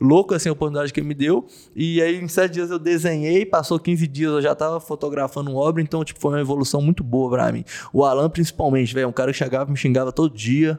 louco 0.00 0.34
assim 0.34 0.48
a 0.48 0.52
oportunidade 0.52 0.92
que 0.92 1.00
ele 1.00 1.06
me 1.06 1.14
deu. 1.14 1.46
E 1.74 2.00
aí 2.00 2.16
em 2.16 2.28
sete 2.28 2.54
dias 2.54 2.70
eu 2.70 2.78
desenhei, 2.78 3.44
passou 3.44 3.78
15 3.78 4.06
dias 4.06 4.32
eu 4.32 4.42
já 4.42 4.54
tava 4.54 4.80
fotografando 4.80 5.54
obra, 5.54 5.82
então 5.82 6.04
tipo 6.04 6.20
foi 6.20 6.32
uma 6.32 6.40
evolução 6.40 6.80
muito 6.80 7.02
boa 7.02 7.30
pra 7.30 7.52
mim. 7.52 7.64
O 7.92 8.04
Alan 8.04 8.28
principalmente, 8.28 8.94
velho, 8.94 9.08
um 9.08 9.12
cara 9.12 9.32
que 9.32 9.38
chegava 9.38 9.70
me 9.70 9.76
xingava 9.76 10.12
todo 10.12 10.34
dia. 10.34 10.78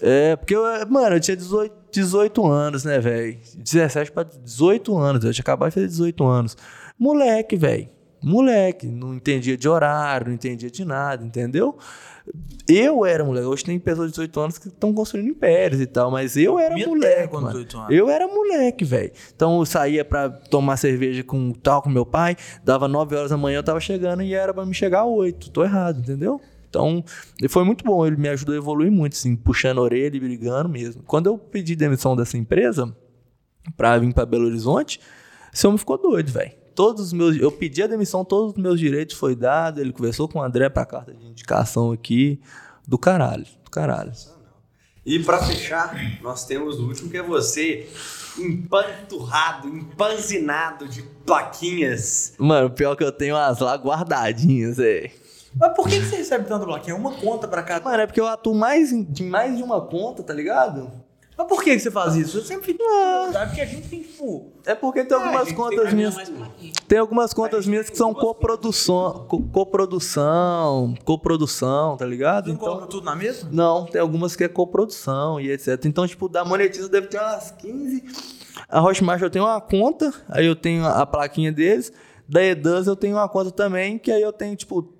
É, 0.00 0.36
porque 0.36 0.54
eu, 0.54 0.62
mano, 0.88 1.16
eu 1.16 1.20
tinha 1.20 1.36
18, 1.36 1.74
18 1.90 2.46
anos, 2.46 2.84
né, 2.84 2.98
velho? 2.98 3.38
17 3.56 4.12
pra 4.12 4.22
18 4.22 4.96
anos, 4.96 5.24
eu 5.24 5.32
tinha 5.32 5.42
acabado 5.42 5.70
de 5.70 5.74
fazer 5.74 5.88
18 5.88 6.24
anos. 6.24 6.56
Moleque, 6.98 7.56
velho. 7.56 7.88
Moleque, 8.24 8.86
não 8.86 9.14
entendia 9.14 9.56
de 9.56 9.68
horário, 9.68 10.28
não 10.28 10.34
entendia 10.34 10.70
de 10.70 10.84
nada, 10.84 11.24
entendeu? 11.24 11.76
Eu 12.66 13.04
era 13.04 13.22
moleque. 13.22 13.46
Hoje 13.46 13.64
tem 13.64 13.78
pessoas 13.78 14.06
de 14.06 14.12
18 14.12 14.40
anos 14.40 14.58
que 14.58 14.68
estão 14.68 14.94
construindo 14.94 15.28
impérios 15.28 15.80
e 15.80 15.86
tal, 15.86 16.10
mas 16.10 16.36
eu 16.36 16.58
era 16.58 16.74
Minha 16.74 16.88
moleque. 16.88 17.14
terra 17.14 17.32
mano. 17.32 17.46
18 17.48 17.78
anos. 17.78 17.90
Eu 17.90 18.08
era 18.08 18.26
moleque, 18.26 18.84
velho. 18.84 19.12
Então 19.36 19.58
eu 19.58 19.66
saía 19.66 20.04
pra 20.04 20.30
tomar 20.30 20.78
cerveja 20.78 21.22
com 21.22 21.52
tal 21.52 21.82
com 21.82 21.90
meu 21.90 22.06
pai, 22.06 22.34
dava 22.64 22.88
9 22.88 23.14
horas 23.14 23.30
da 23.30 23.36
manhã, 23.36 23.58
eu 23.58 23.62
tava 23.62 23.78
chegando 23.78 24.22
e 24.22 24.32
era 24.32 24.54
pra 24.54 24.64
me 24.64 24.72
chegar 24.72 25.02
às 25.02 25.08
8. 25.08 25.50
Tô 25.50 25.62
errado, 25.62 26.00
entendeu? 26.00 26.40
Então, 26.70 27.04
foi 27.50 27.62
muito 27.62 27.84
bom, 27.84 28.04
ele 28.04 28.16
me 28.16 28.28
ajudou 28.30 28.52
a 28.54 28.58
evoluir 28.58 28.90
muito, 28.90 29.12
assim, 29.12 29.36
puxando 29.36 29.78
a 29.78 29.82
orelha 29.82 30.16
e 30.16 30.20
brigando 30.20 30.68
mesmo. 30.68 31.04
Quando 31.04 31.26
eu 31.26 31.38
pedi 31.38 31.76
demissão 31.76 32.16
dessa 32.16 32.36
empresa 32.36 32.92
pra 33.76 33.96
vir 33.96 34.12
pra 34.12 34.26
Belo 34.26 34.46
Horizonte, 34.46 34.98
esse 35.52 35.64
homem 35.68 35.78
ficou 35.78 35.96
doido, 35.96 36.32
velho. 36.32 36.50
Todos 36.74 37.06
os 37.06 37.12
meus, 37.12 37.36
eu 37.36 37.52
pedi 37.52 37.82
a 37.82 37.86
demissão, 37.86 38.24
todos 38.24 38.52
os 38.52 38.58
meus 38.58 38.80
direitos 38.80 39.16
foi 39.16 39.36
dado, 39.36 39.80
ele 39.80 39.92
conversou 39.92 40.28
com 40.28 40.40
o 40.40 40.42
André 40.42 40.68
pra 40.68 40.84
carta 40.84 41.14
de 41.14 41.26
indicação 41.26 41.92
aqui, 41.92 42.40
do 42.86 42.98
caralho, 42.98 43.46
do 43.64 43.70
caralho. 43.70 44.12
E 45.06 45.18
pra 45.20 45.38
fechar, 45.38 45.94
nós 46.22 46.46
temos 46.46 46.80
o 46.80 46.86
último 46.86 47.10
que 47.10 47.16
é 47.18 47.22
você, 47.22 47.88
empanturrado, 48.38 49.68
empanzinado 49.68 50.88
de 50.88 51.02
plaquinhas. 51.24 52.32
Mano, 52.38 52.70
pior 52.70 52.96
que 52.96 53.04
eu 53.04 53.12
tenho 53.12 53.36
as 53.36 53.60
lá 53.60 53.74
guardadinhas, 53.76 54.78
velho. 54.78 55.10
Mas 55.56 55.72
por 55.74 55.86
que, 55.88 56.00
que 56.00 56.06
você 56.06 56.16
recebe 56.16 56.46
tanto 56.46 56.66
bloquinho? 56.66 56.96
É 56.96 56.98
uma 56.98 57.12
conta 57.12 57.46
pra 57.46 57.62
cada. 57.62 57.84
Mano, 57.84 58.02
é 58.02 58.06
porque 58.06 58.20
eu 58.20 58.26
atuo 58.26 58.54
mais 58.54 58.90
de 59.08 59.22
mais 59.22 59.56
de 59.56 59.62
uma 59.62 59.80
conta, 59.80 60.22
tá 60.22 60.34
ligado? 60.34 60.90
Mas 61.36 61.48
por 61.48 61.64
que, 61.64 61.76
você 61.78 61.90
faz 61.90 62.14
isso? 62.14 62.38
Eu 62.38 62.42
sempre 62.44 62.66
fico. 62.66 62.82
Ah. 62.84 63.44
Porque 63.46 63.60
a 63.60 63.64
gente 63.66 63.88
tem, 63.88 64.02
tipo. 64.02 64.52
É 64.64 64.74
porque 64.74 65.04
tem 65.04 65.16
algumas 65.18 65.50
contas 65.52 65.92
minhas. 65.92 66.14
Tem 66.86 66.98
algumas 66.98 67.34
contas 67.34 67.66
minhas 67.66 67.90
que 67.90 67.96
são 67.96 68.14
coprodução, 68.14 69.26
co- 69.28 69.42
coprodução, 69.52 70.94
coprodução, 71.04 71.96
tá 71.96 72.06
ligado? 72.06 72.46
Você 72.46 72.50
não 72.52 72.74
Então, 72.74 72.86
tudo 72.86 73.04
na 73.04 73.16
mesa? 73.16 73.48
não, 73.50 73.84
tem 73.84 74.00
algumas 74.00 74.36
que 74.36 74.44
é 74.44 74.48
coprodução 74.48 75.40
e 75.40 75.50
etc. 75.50 75.84
Então, 75.86 76.06
tipo, 76.06 76.28
da 76.28 76.44
monetiza 76.44 76.88
deve 76.88 77.08
ter 77.08 77.18
umas 77.18 77.50
15. 77.50 78.04
A 78.68 78.80
Hotmart 78.82 79.20
eu 79.20 79.30
tenho 79.30 79.44
uma 79.44 79.60
conta, 79.60 80.12
aí 80.28 80.46
eu 80.46 80.54
tenho 80.56 80.86
a 80.86 81.04
plaquinha 81.04 81.50
deles. 81.52 81.92
Da 82.26 82.42
Edans 82.42 82.86
eu 82.86 82.96
tenho 82.96 83.16
uma 83.16 83.28
conta 83.28 83.50
também, 83.50 83.98
que 83.98 84.10
aí 84.10 84.22
eu 84.22 84.32
tenho, 84.32 84.56
tipo, 84.56 84.93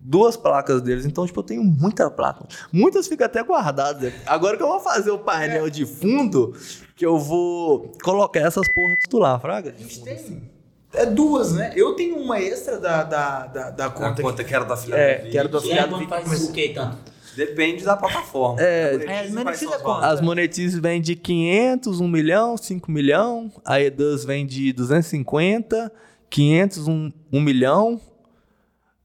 duas 0.00 0.36
placas 0.36 0.80
deles. 0.80 1.04
Então, 1.04 1.26
tipo, 1.26 1.38
eu 1.40 1.44
tenho 1.44 1.62
muita 1.62 2.10
placa. 2.10 2.46
Muitas 2.72 3.06
ficam 3.06 3.26
até 3.26 3.42
guardadas. 3.42 4.12
Agora 4.26 4.56
que 4.56 4.62
eu 4.62 4.68
vou 4.68 4.80
fazer 4.80 5.10
o 5.10 5.18
painel 5.18 5.68
de 5.68 5.84
fundo, 5.84 6.54
que 6.96 7.04
eu 7.04 7.18
vou 7.18 7.92
colocar 8.02 8.40
essas 8.40 8.66
porras 8.68 8.98
tudo 9.04 9.18
lá, 9.18 9.38
fraga? 9.38 9.74
A 9.76 9.78
gente 9.80 10.02
tem. 10.02 10.50
É 10.92 11.06
duas, 11.06 11.52
né? 11.52 11.72
Eu 11.76 11.94
tenho 11.94 12.16
uma 12.16 12.40
extra 12.40 12.76
da, 12.78 13.04
da, 13.04 13.46
da, 13.46 13.70
da 13.70 13.86
A 13.86 13.90
conta. 13.90 14.22
conta 14.22 14.42
que 14.42 14.52
era 14.52 14.64
da 14.64 14.76
filha 14.76 14.96
É, 14.96 15.18
do 15.18 15.30
que 15.30 15.38
era 15.38 15.48
do 15.48 15.64
E 15.64 15.72
aí, 15.72 16.06
faz 16.08 16.48
o 16.48 16.52
que 16.52 16.68
tanto? 16.70 16.98
Depende 17.36 17.84
da 17.84 17.96
plataforma. 17.96 18.60
É, 18.60 18.94
A 19.28 19.32
monetize 19.32 19.64
é, 19.66 19.68
suas 19.68 19.82
quanto? 19.82 20.04
As 20.04 20.20
monetizes 20.20 20.80
vêm 20.80 21.00
de 21.00 21.14
500, 21.14 22.00
1 22.00 22.08
milhão, 22.08 22.56
5 22.56 22.90
milhão. 22.90 23.52
A 23.64 23.80
Edus 23.80 24.24
vem 24.24 24.44
de 24.44 24.72
250, 24.72 25.92
500, 26.28 26.88
1, 26.88 27.12
1 27.32 27.40
milhão. 27.40 28.00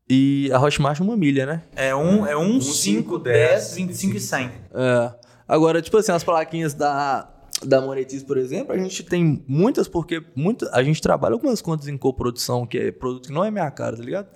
E 0.10 0.50
a 0.54 0.60
Hotmart 0.60 1.00
uma 1.00 1.18
milha, 1.18 1.46
né? 1.46 1.62
É 1.76 1.96
um, 1.96 2.26
é 2.26 2.38
um, 2.38 2.58
Um, 2.58 2.62
5, 2.62 2.74
cinco, 2.74 3.20
10, 3.20 3.50
dez, 3.50 3.74
25 3.76 4.18
e 4.18 4.20
100. 4.20 4.52
É. 4.74 5.14
Agora, 5.48 5.82
tipo 5.82 5.98
assim, 5.98 6.12
as 6.12 6.24
plaquinhas 6.24 6.74
da, 6.74 7.28
da 7.64 7.80
Monetize, 7.80 8.26
por 8.26 8.38
exemplo, 8.38 8.74
a 8.74 8.78
gente 8.78 9.04
tem 9.04 9.44
muitas, 9.48 9.88
porque 9.88 10.22
muita, 10.36 10.70
a 10.74 10.84
gente 10.84 11.02
trabalha 11.02 11.34
algumas 11.34 11.62
contas 11.62 11.88
em 11.88 11.98
coprodução, 11.98 12.66
que 12.66 12.78
é 12.78 12.92
produto 12.92 13.28
que 13.28 13.34
não 13.34 13.46
é 13.46 13.52
minha 13.52 13.70
cara, 13.72 13.96
tá 13.96 14.04
ligado? 14.04 14.28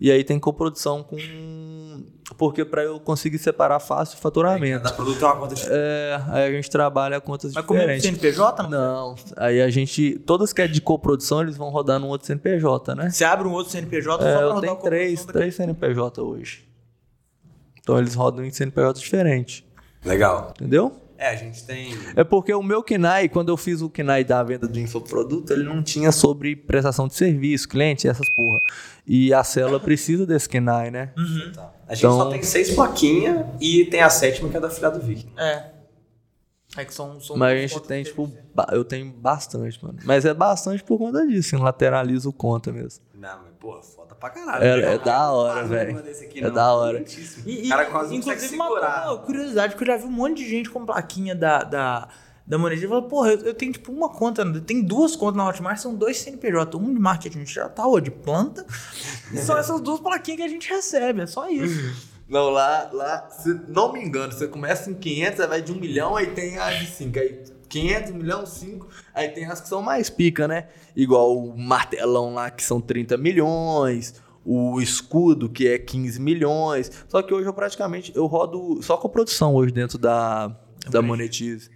E 0.00 0.10
aí 0.10 0.24
tem 0.24 0.38
coprodução 0.38 1.02
com. 1.02 1.16
Porque 2.38 2.64
pra 2.64 2.82
eu 2.82 2.98
conseguir 2.98 3.38
separar 3.38 3.78
fácil 3.78 4.16
o 4.16 4.20
faturamento. 4.20 4.84
Cada 4.84 4.94
produto 4.94 5.18
tem 5.18 5.28
uma 5.28 5.36
conta 5.36 5.54
diferente. 5.54 5.78
É, 5.78 6.22
aí 6.28 6.48
a 6.48 6.50
gente 6.52 6.70
trabalha 6.70 7.20
contas 7.20 7.52
Mas 7.52 7.66
como 7.66 7.78
é 7.78 7.82
diferentes. 7.82 8.04
CNPJ? 8.04 8.62
Não. 8.62 8.70
Não, 8.70 9.14
aí 9.36 9.60
a 9.60 9.68
gente. 9.68 10.18
Todas 10.20 10.52
que 10.52 10.62
é 10.62 10.66
de 10.66 10.80
coprodução, 10.80 11.42
eles 11.42 11.56
vão 11.56 11.68
rodar 11.68 12.00
num 12.00 12.08
outro 12.08 12.26
CNPJ, 12.26 12.94
né? 12.94 13.10
Você 13.10 13.24
abre 13.24 13.46
um 13.46 13.52
outro 13.52 13.70
CNPJ 13.70 14.24
É, 14.24 14.32
só 14.32 14.38
pra 14.38 14.46
eu 14.46 14.54
rodar 14.54 14.70
tenho 14.70 14.82
três, 14.82 15.24
três 15.26 15.54
CNPJ 15.54 16.22
hoje. 16.22 16.66
Então 17.80 17.98
eles 17.98 18.14
rodam 18.14 18.44
em 18.44 18.50
CNPJ 18.50 18.98
diferente, 18.98 19.66
Legal. 20.04 20.54
entendeu? 20.56 20.96
É, 21.22 21.28
a 21.28 21.36
gente 21.36 21.64
tem. 21.64 21.94
É 22.16 22.24
porque 22.24 22.52
o 22.52 22.62
meu 22.62 22.82
KNAI, 22.82 23.28
quando 23.28 23.48
eu 23.50 23.56
fiz 23.56 23.80
o 23.80 23.88
KNAI 23.88 24.24
da 24.24 24.42
venda 24.42 24.66
do 24.66 24.78
infoproduto, 24.80 25.52
ele 25.52 25.62
não 25.62 25.80
tinha 25.82 26.10
sobre 26.10 26.56
prestação 26.56 27.06
de 27.06 27.14
serviço, 27.14 27.68
cliente, 27.68 28.08
essas 28.08 28.28
porra. 28.30 28.60
E 29.06 29.32
a 29.32 29.44
célula 29.44 29.78
precisa 29.78 30.26
desse 30.26 30.48
KNAI, 30.48 30.90
né? 30.90 31.12
A 31.86 31.94
gente 31.94 32.04
Então- 32.04 32.18
só 32.18 32.28
tem 32.30 32.42
seis 32.42 32.74
plaquinhas 32.74 33.46
e 33.60 33.84
tem 33.84 34.00
a 34.00 34.10
sétima 34.10 34.48
que 34.48 34.56
é 34.56 34.60
da 34.60 34.68
filha 34.70 34.90
do 34.90 34.98
Vic. 35.00 35.26
É. 35.36 35.70
É 36.76 36.84
que 36.86 36.92
são. 36.94 37.20
são 37.20 37.36
Mas 37.36 37.52
a 37.52 37.60
gente 37.66 37.80
tem, 37.86 38.02
tipo, 38.02 38.32
ba- 38.54 38.68
eu 38.72 38.82
tenho 38.84 39.12
bastante, 39.12 39.78
mano. 39.84 39.98
Mas 40.04 40.24
é 40.24 40.32
bastante 40.34 40.82
por 40.82 40.96
conta 40.98 41.24
disso, 41.26 41.54
assim, 41.54 41.62
lateraliza 41.62 42.28
o 42.28 42.32
conta 42.32 42.72
mesmo. 42.72 43.04
Não, 43.14 43.28
mas, 43.44 43.52
porra, 43.60 43.82
foda 43.82 44.01
pra 44.22 44.30
caralho. 44.30 44.64
É- 44.64 44.94
é 44.94 44.98
da 44.98 45.30
hora, 45.32 45.64
velho. 45.64 46.02
É 46.36 46.50
da 46.50 46.72
hora. 46.72 47.04
E, 47.44 47.66
O 47.66 47.68
cara 47.68 47.86
quase 47.86 48.14
inclusive, 48.14 48.54
uma 48.54 49.18
curiosidade, 49.18 49.74
porque 49.74 49.90
eu 49.90 49.94
já 49.94 49.96
vi 50.00 50.04
um 50.06 50.10
monte 50.12 50.38
de 50.38 50.48
gente 50.48 50.70
com 50.70 50.86
plaquinha 50.86 51.34
da, 51.34 51.64
da, 51.64 52.08
da 52.46 52.56
Monedia. 52.58 52.88
Falou, 52.88 53.02
porra, 53.02 53.32
eu, 53.32 53.40
eu 53.40 53.54
tenho 53.54 53.72
tipo 53.72 53.90
uma 53.92 54.08
conta, 54.08 54.42
eu 54.42 54.60
tenho 54.60 54.84
duas 54.84 55.16
contas 55.16 55.36
na 55.36 55.48
Hotmart, 55.48 55.78
são 55.78 55.94
dois 55.94 56.18
CNPJ, 56.18 56.76
um 56.78 56.94
de 56.94 57.00
marketing 57.00 57.42
digital, 57.42 57.88
outro 57.90 58.04
de 58.04 58.10
planta. 58.12 58.64
e 59.32 59.38
são 59.38 59.58
essas 59.58 59.80
duas 59.80 59.98
plaquinhas 60.00 60.38
que 60.38 60.46
a 60.46 60.48
gente 60.48 60.68
recebe, 60.70 61.22
é 61.22 61.26
só 61.26 61.48
isso. 61.50 62.12
Não, 62.28 62.48
lá, 62.48 62.88
lá, 62.94 63.28
se 63.28 63.60
não 63.68 63.92
me 63.92 64.02
engano, 64.02 64.32
você 64.32 64.48
começa 64.48 64.90
em 64.90 64.94
500, 64.94 65.40
aí 65.40 65.46
vai 65.46 65.60
de 65.60 65.70
1 65.70 65.74
milhão, 65.74 66.16
aí 66.16 66.28
tem 66.28 66.56
as 66.56 66.78
de 66.78 66.86
5. 66.86 67.18
Aí 67.18 67.42
500, 67.72 68.10
1 68.10 68.14
milhão, 68.14 68.44
5. 68.44 68.86
Aí 69.14 69.28
tem 69.30 69.46
as 69.46 69.60
que 69.60 69.68
são 69.68 69.80
mais 69.80 70.10
pica, 70.10 70.46
né? 70.46 70.68
Igual 70.94 71.38
o 71.38 71.56
martelão 71.58 72.34
lá, 72.34 72.50
que 72.50 72.62
são 72.62 72.82
30 72.82 73.16
milhões. 73.16 74.20
O 74.44 74.80
escudo, 74.80 75.48
que 75.48 75.66
é 75.66 75.78
15 75.78 76.20
milhões. 76.20 76.90
Só 77.08 77.22
que 77.22 77.32
hoje 77.32 77.48
eu 77.48 77.54
praticamente, 77.54 78.12
eu 78.14 78.26
rodo 78.26 78.82
só 78.82 78.98
com 78.98 79.06
a 79.06 79.10
produção 79.10 79.54
hoje 79.54 79.72
dentro 79.72 79.96
da, 79.96 80.54
da 80.90 81.00
Monetize. 81.00 81.70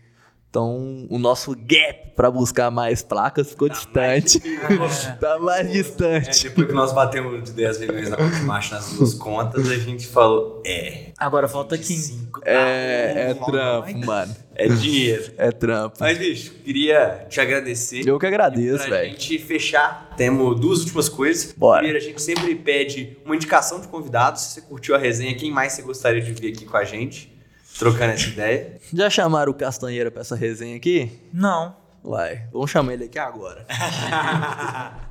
Então, 0.57 1.07
o 1.11 1.19
nosso 1.19 1.55
gap 1.55 2.13
pra 2.17 2.31
buscar 2.31 2.71
mais 2.71 3.03
placas 3.03 3.51
ficou 3.51 3.69
distante. 3.69 4.41
tá 5.21 5.39
mais 5.39 5.67
É, 5.69 5.71
distante. 5.71 6.45
depois 6.45 6.67
que 6.69 6.73
nós 6.73 6.95
batemos 6.95 7.45
de 7.45 7.51
10 7.53 7.81
milhões 7.81 8.09
na 8.09 8.17
Hotmart 8.17 8.71
nas 8.73 8.91
duas 8.95 9.13
contas, 9.13 9.71
a 9.71 9.77
gente 9.77 10.07
falou, 10.07 10.63
é, 10.65 11.09
Agora 11.19 11.47
falta 11.47 11.77
15. 11.77 12.31
É, 12.43 13.33
é 13.33 13.35
trampo, 13.35 14.07
mano. 14.07 14.35
é 14.55 14.67
dinheiro. 14.67 15.31
É 15.37 15.51
trampo. 15.53 15.99
Mas, 16.01 16.17
bicho, 16.17 16.53
queria 16.65 17.27
te 17.29 17.39
agradecer. 17.39 18.09
Eu 18.09 18.19
que 18.19 18.25
agradeço, 18.25 18.87
Pra 18.87 18.97
velho. 18.97 19.11
gente 19.11 19.39
fechar, 19.39 20.15
temos 20.17 20.59
duas 20.59 20.81
últimas 20.81 21.11
coisas. 21.11 21.53
Bora. 21.53 21.83
Primeiro, 21.83 21.99
a 22.03 22.09
gente 22.09 22.23
sempre 22.23 22.55
pede 22.55 23.19
uma 23.27 23.37
indicação 23.37 23.79
de 23.79 23.89
convidados. 23.89 24.41
Se 24.41 24.55
você 24.55 24.61
curtiu 24.63 24.95
a 24.95 24.99
resenha, 24.99 25.35
quem 25.35 25.51
mais 25.51 25.75
você 25.75 25.83
gostaria 25.83 26.23
de 26.23 26.33
ver 26.33 26.49
aqui 26.55 26.65
com 26.65 26.79
a 26.79 26.85
gente? 26.85 27.36
Trocando 27.79 28.13
essa 28.13 28.29
ideia. 28.29 28.81
Já 28.93 29.11
chamaram 29.11 29.53
o 29.53 29.55
Castanheira 29.55 30.11
pra 30.11 30.23
essa 30.23 30.35
resenha 30.35 30.77
aqui? 30.77 31.11
Não. 31.33 31.77
Vai, 32.03 32.49
vamos 32.53 32.71
chamar 32.71 32.95
ele 32.95 33.05
aqui 33.05 33.19
agora. 33.19 33.67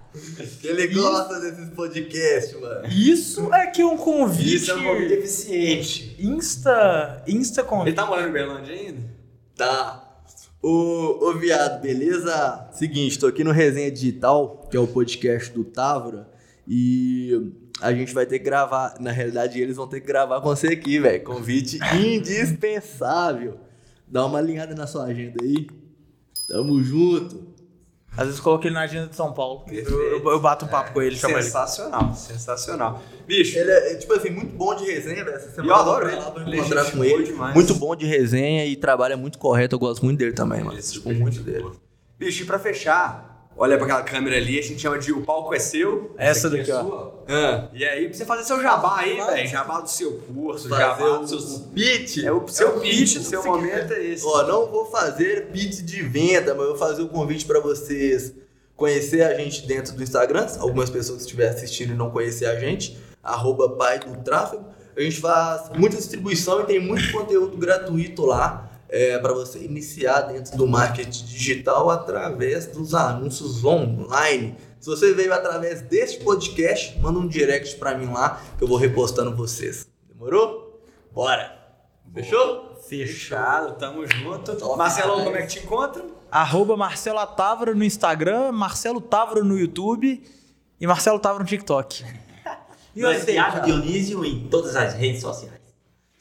ele 0.63 0.87
gosta 0.87 1.39
desses 1.41 1.69
podcasts, 1.71 2.59
mano. 2.59 2.87
Isso 2.87 3.53
é 3.53 3.67
que 3.67 3.81
é 3.81 3.85
um 3.85 3.97
convite. 3.97 4.55
Isso 4.55 4.71
é 4.71 4.75
um 4.75 4.83
convite 4.83 5.13
eficiente. 5.13 6.15
Insta. 6.19 7.23
Insta 7.27 7.61
Ele 7.61 7.67
convite. 7.69 7.95
tá 7.95 8.05
morando 8.05 8.29
em 8.29 8.31
Berlândia 8.31 8.73
ainda? 8.73 9.01
Tá. 9.55 10.01
Ô, 10.61 11.29
ô 11.29 11.33
viado, 11.33 11.81
beleza? 11.81 12.69
Seguinte, 12.71 13.19
tô 13.19 13.27
aqui 13.27 13.43
no 13.43 13.51
Resenha 13.51 13.91
Digital, 13.91 14.67
que 14.71 14.77
é 14.77 14.79
o 14.79 14.87
podcast 14.87 15.51
do 15.51 15.63
Távora, 15.63 16.27
e 16.67 17.51
a 17.85 17.93
gente 17.93 18.13
vai 18.13 18.25
ter 18.25 18.39
que 18.39 18.45
gravar. 18.45 18.95
Na 18.99 19.11
realidade, 19.11 19.59
eles 19.61 19.75
vão 19.75 19.87
ter 19.87 20.01
que 20.01 20.07
gravar 20.07 20.41
com 20.41 20.47
você 20.49 20.67
aqui, 20.67 20.99
velho. 20.99 21.23
Convite 21.23 21.79
indispensável. 21.95 23.59
Dá 24.07 24.25
uma 24.25 24.37
alinhada 24.39 24.75
na 24.75 24.87
sua 24.87 25.05
agenda 25.05 25.43
aí. 25.43 25.67
Tamo 26.47 26.81
junto. 26.83 27.53
Às 28.17 28.27
vezes 28.27 28.39
coloquei 28.39 28.69
ele 28.69 28.75
na 28.75 28.81
agenda 28.83 29.07
de 29.07 29.15
São 29.15 29.33
Paulo. 29.33 29.65
Eu, 29.69 29.83
eu- 29.83 30.29
eu 30.31 30.39
bato 30.39 30.63
um 30.63 30.67
papo 30.69 30.93
com 30.93 31.01
ele, 31.01 31.17
chamo 31.17 31.33
ele. 31.35 31.43
Sensacional, 31.43 32.13
sensacional. 32.15 33.01
Bicho, 33.27 33.57
Ele 33.57 33.69
é, 33.71 33.91
é, 33.91 33.95
tipo 33.95 34.13
assim, 34.13 34.29
muito 34.29 34.55
bom 34.55 34.73
de 34.73 34.85
resenha, 34.85 35.25
velho. 35.25 35.35
Essa 35.35 35.49
semana 35.51 35.73
eu 35.73 35.75
adoro 35.75 36.07
ele. 36.07 36.15
lá 36.15 36.33
é 36.37 36.55
encontrar 36.57 36.91
com 36.91 37.03
ele. 37.03 37.23
demais. 37.25 37.53
Muito 37.53 37.75
bom 37.75 37.93
de 37.95 38.05
resenha 38.05 38.65
e 38.65 38.75
trabalha 38.77 39.17
muito 39.17 39.37
correto. 39.37 39.75
Eu 39.75 39.79
gosto 39.79 40.05
muito 40.05 40.17
dele 40.19 40.31
também, 40.31 40.63
mano. 40.63 40.77
É 40.77 40.81
Tipo, 40.81 41.11
muito 41.13 41.41
dele. 41.41 41.69
Bicho, 42.17 42.43
e 42.43 42.45
pra 42.45 42.57
fechar, 42.57 43.34
olha 43.57 43.77
pra 43.77 43.85
aquela 43.85 44.03
câmera 44.03 44.37
ali, 44.37 44.59
a 44.59 44.61
gente 44.61 44.81
chama 44.81 44.97
de 44.99 45.11
o 45.11 45.21
palco 45.21 45.53
é 45.53 45.59
seu. 45.59 46.13
Essa 46.17 46.47
aqui 46.47 46.57
daqui, 46.57 46.71
é 46.71 46.75
ó. 46.75 46.81
sua. 46.83 47.23
Ah, 47.27 47.67
e 47.73 47.83
aí, 47.83 48.07
pra 48.07 48.17
você 48.17 48.25
fazer 48.25 48.43
seu 48.43 48.61
jabá 48.61 48.99
aí, 48.99 49.15
velho. 49.15 49.47
Jabá 49.47 49.81
do 49.81 49.89
seu 49.89 50.13
curso, 50.19 50.69
Fazer 50.69 50.81
jabá 50.81 51.05
o, 51.05 51.19
dos 51.19 51.29
seus. 51.29 51.55
o 51.57 51.59
pitch. 51.69 52.17
É 52.23 52.31
o 52.31 52.47
seu 52.47 52.67
É 52.67 52.71
o 52.71 52.79
pitch, 52.79 52.97
pitch 52.99 53.17
do 53.17 53.23
seu 53.23 53.43
momento 53.43 53.93
é 53.93 54.03
esse. 54.03 54.25
Ó, 54.25 54.43
não 54.43 54.67
vou 54.67 54.85
fazer 54.85 55.47
pitch 55.51 55.81
de 55.81 56.01
venda, 56.03 56.53
mas 56.53 56.63
eu 56.63 56.69
vou 56.69 56.77
fazer 56.77 57.01
o 57.01 57.07
convite 57.07 57.45
pra 57.45 57.59
vocês 57.59 58.33
conhecer 58.75 59.21
a 59.23 59.33
gente 59.35 59.65
dentro 59.65 59.95
do 59.95 60.03
Instagram. 60.03 60.47
Algumas 60.59 60.89
pessoas 60.89 61.17
que 61.19 61.23
estiverem 61.23 61.53
assistindo 61.53 61.93
e 61.93 61.95
não 61.95 62.11
conhecer 62.11 62.45
a 62.45 62.59
gente, 62.59 62.97
arroba 63.23 63.69
pai 63.69 63.99
do 63.99 64.15
tráfego. 64.23 64.65
A 64.95 65.01
gente 65.01 65.19
faz 65.19 65.69
muita 65.75 65.97
distribuição 65.97 66.61
e 66.61 66.65
tem 66.65 66.79
muito 66.79 67.11
conteúdo 67.11 67.57
gratuito 67.57 68.25
lá 68.25 68.69
é, 68.95 69.19
para 69.19 69.33
você 69.33 69.59
iniciar 69.59 70.21
dentro 70.21 70.55
do 70.55 70.65
marketing 70.65 71.25
digital 71.25 71.89
através 71.89 72.67
dos 72.67 72.93
anúncios 72.93 73.61
online. 73.65 74.55
Se 74.79 74.89
você 74.89 75.13
veio 75.13 75.33
através 75.33 75.81
deste 75.81 76.23
podcast, 76.23 76.97
manda 76.99 77.19
um 77.19 77.27
direct 77.27 77.75
pra 77.75 77.97
mim 77.97 78.05
lá 78.05 78.41
que 78.57 78.63
eu 78.63 78.67
vou 78.69 78.77
repostando 78.77 79.35
vocês. 79.35 79.85
Demorou? 80.07 80.81
Bora! 81.13 81.53
Fechou? 82.13 82.77
Fechado, 82.87 83.77
tamo 83.77 84.07
junto. 84.07 84.55
Top 84.55 84.77
Marcelão, 84.77 85.25
como 85.25 85.35
é 85.35 85.41
que 85.41 85.47
te 85.47 85.59
encontra? 85.59 86.01
Arroba 86.31 86.77
Marcelo 86.77 87.25
Távora 87.27 87.75
no 87.75 87.83
Instagram, 87.83 88.53
Marcelo 88.53 89.01
Távora 89.01 89.43
no 89.43 89.59
YouTube 89.59 90.23
e 90.79 90.87
Marcelo 90.87 91.19
Távora 91.19 91.43
no 91.43 91.49
TikTok. 91.49 92.05
E 92.95 93.03
o 93.03 93.13
você, 93.13 93.33
Thiago? 93.33 93.65
Dionísio 93.65 94.23
em 94.23 94.47
todas 94.47 94.73
as 94.73 94.93
redes 94.93 95.19
sociais. 95.19 95.54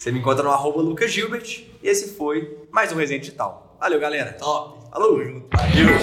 Você 0.05 0.13
me 0.13 0.19
encontra 0.19 0.45
no 0.45 0.51
arroba 0.51 0.83
Lucas 0.83 1.11
Gilbert. 1.11 1.65
E 1.83 1.89
esse 1.89 2.15
foi 2.15 2.59
mais 2.71 2.93
um 2.93 2.97
Resenha 2.97 3.19
Digital. 3.19 3.75
Valeu, 3.81 3.99
galera. 3.99 4.35
Top. 4.35 4.91
Falou. 4.91 5.17
Tamo 5.17 5.25
junto. 5.25 5.49
Valeu. 5.57 5.95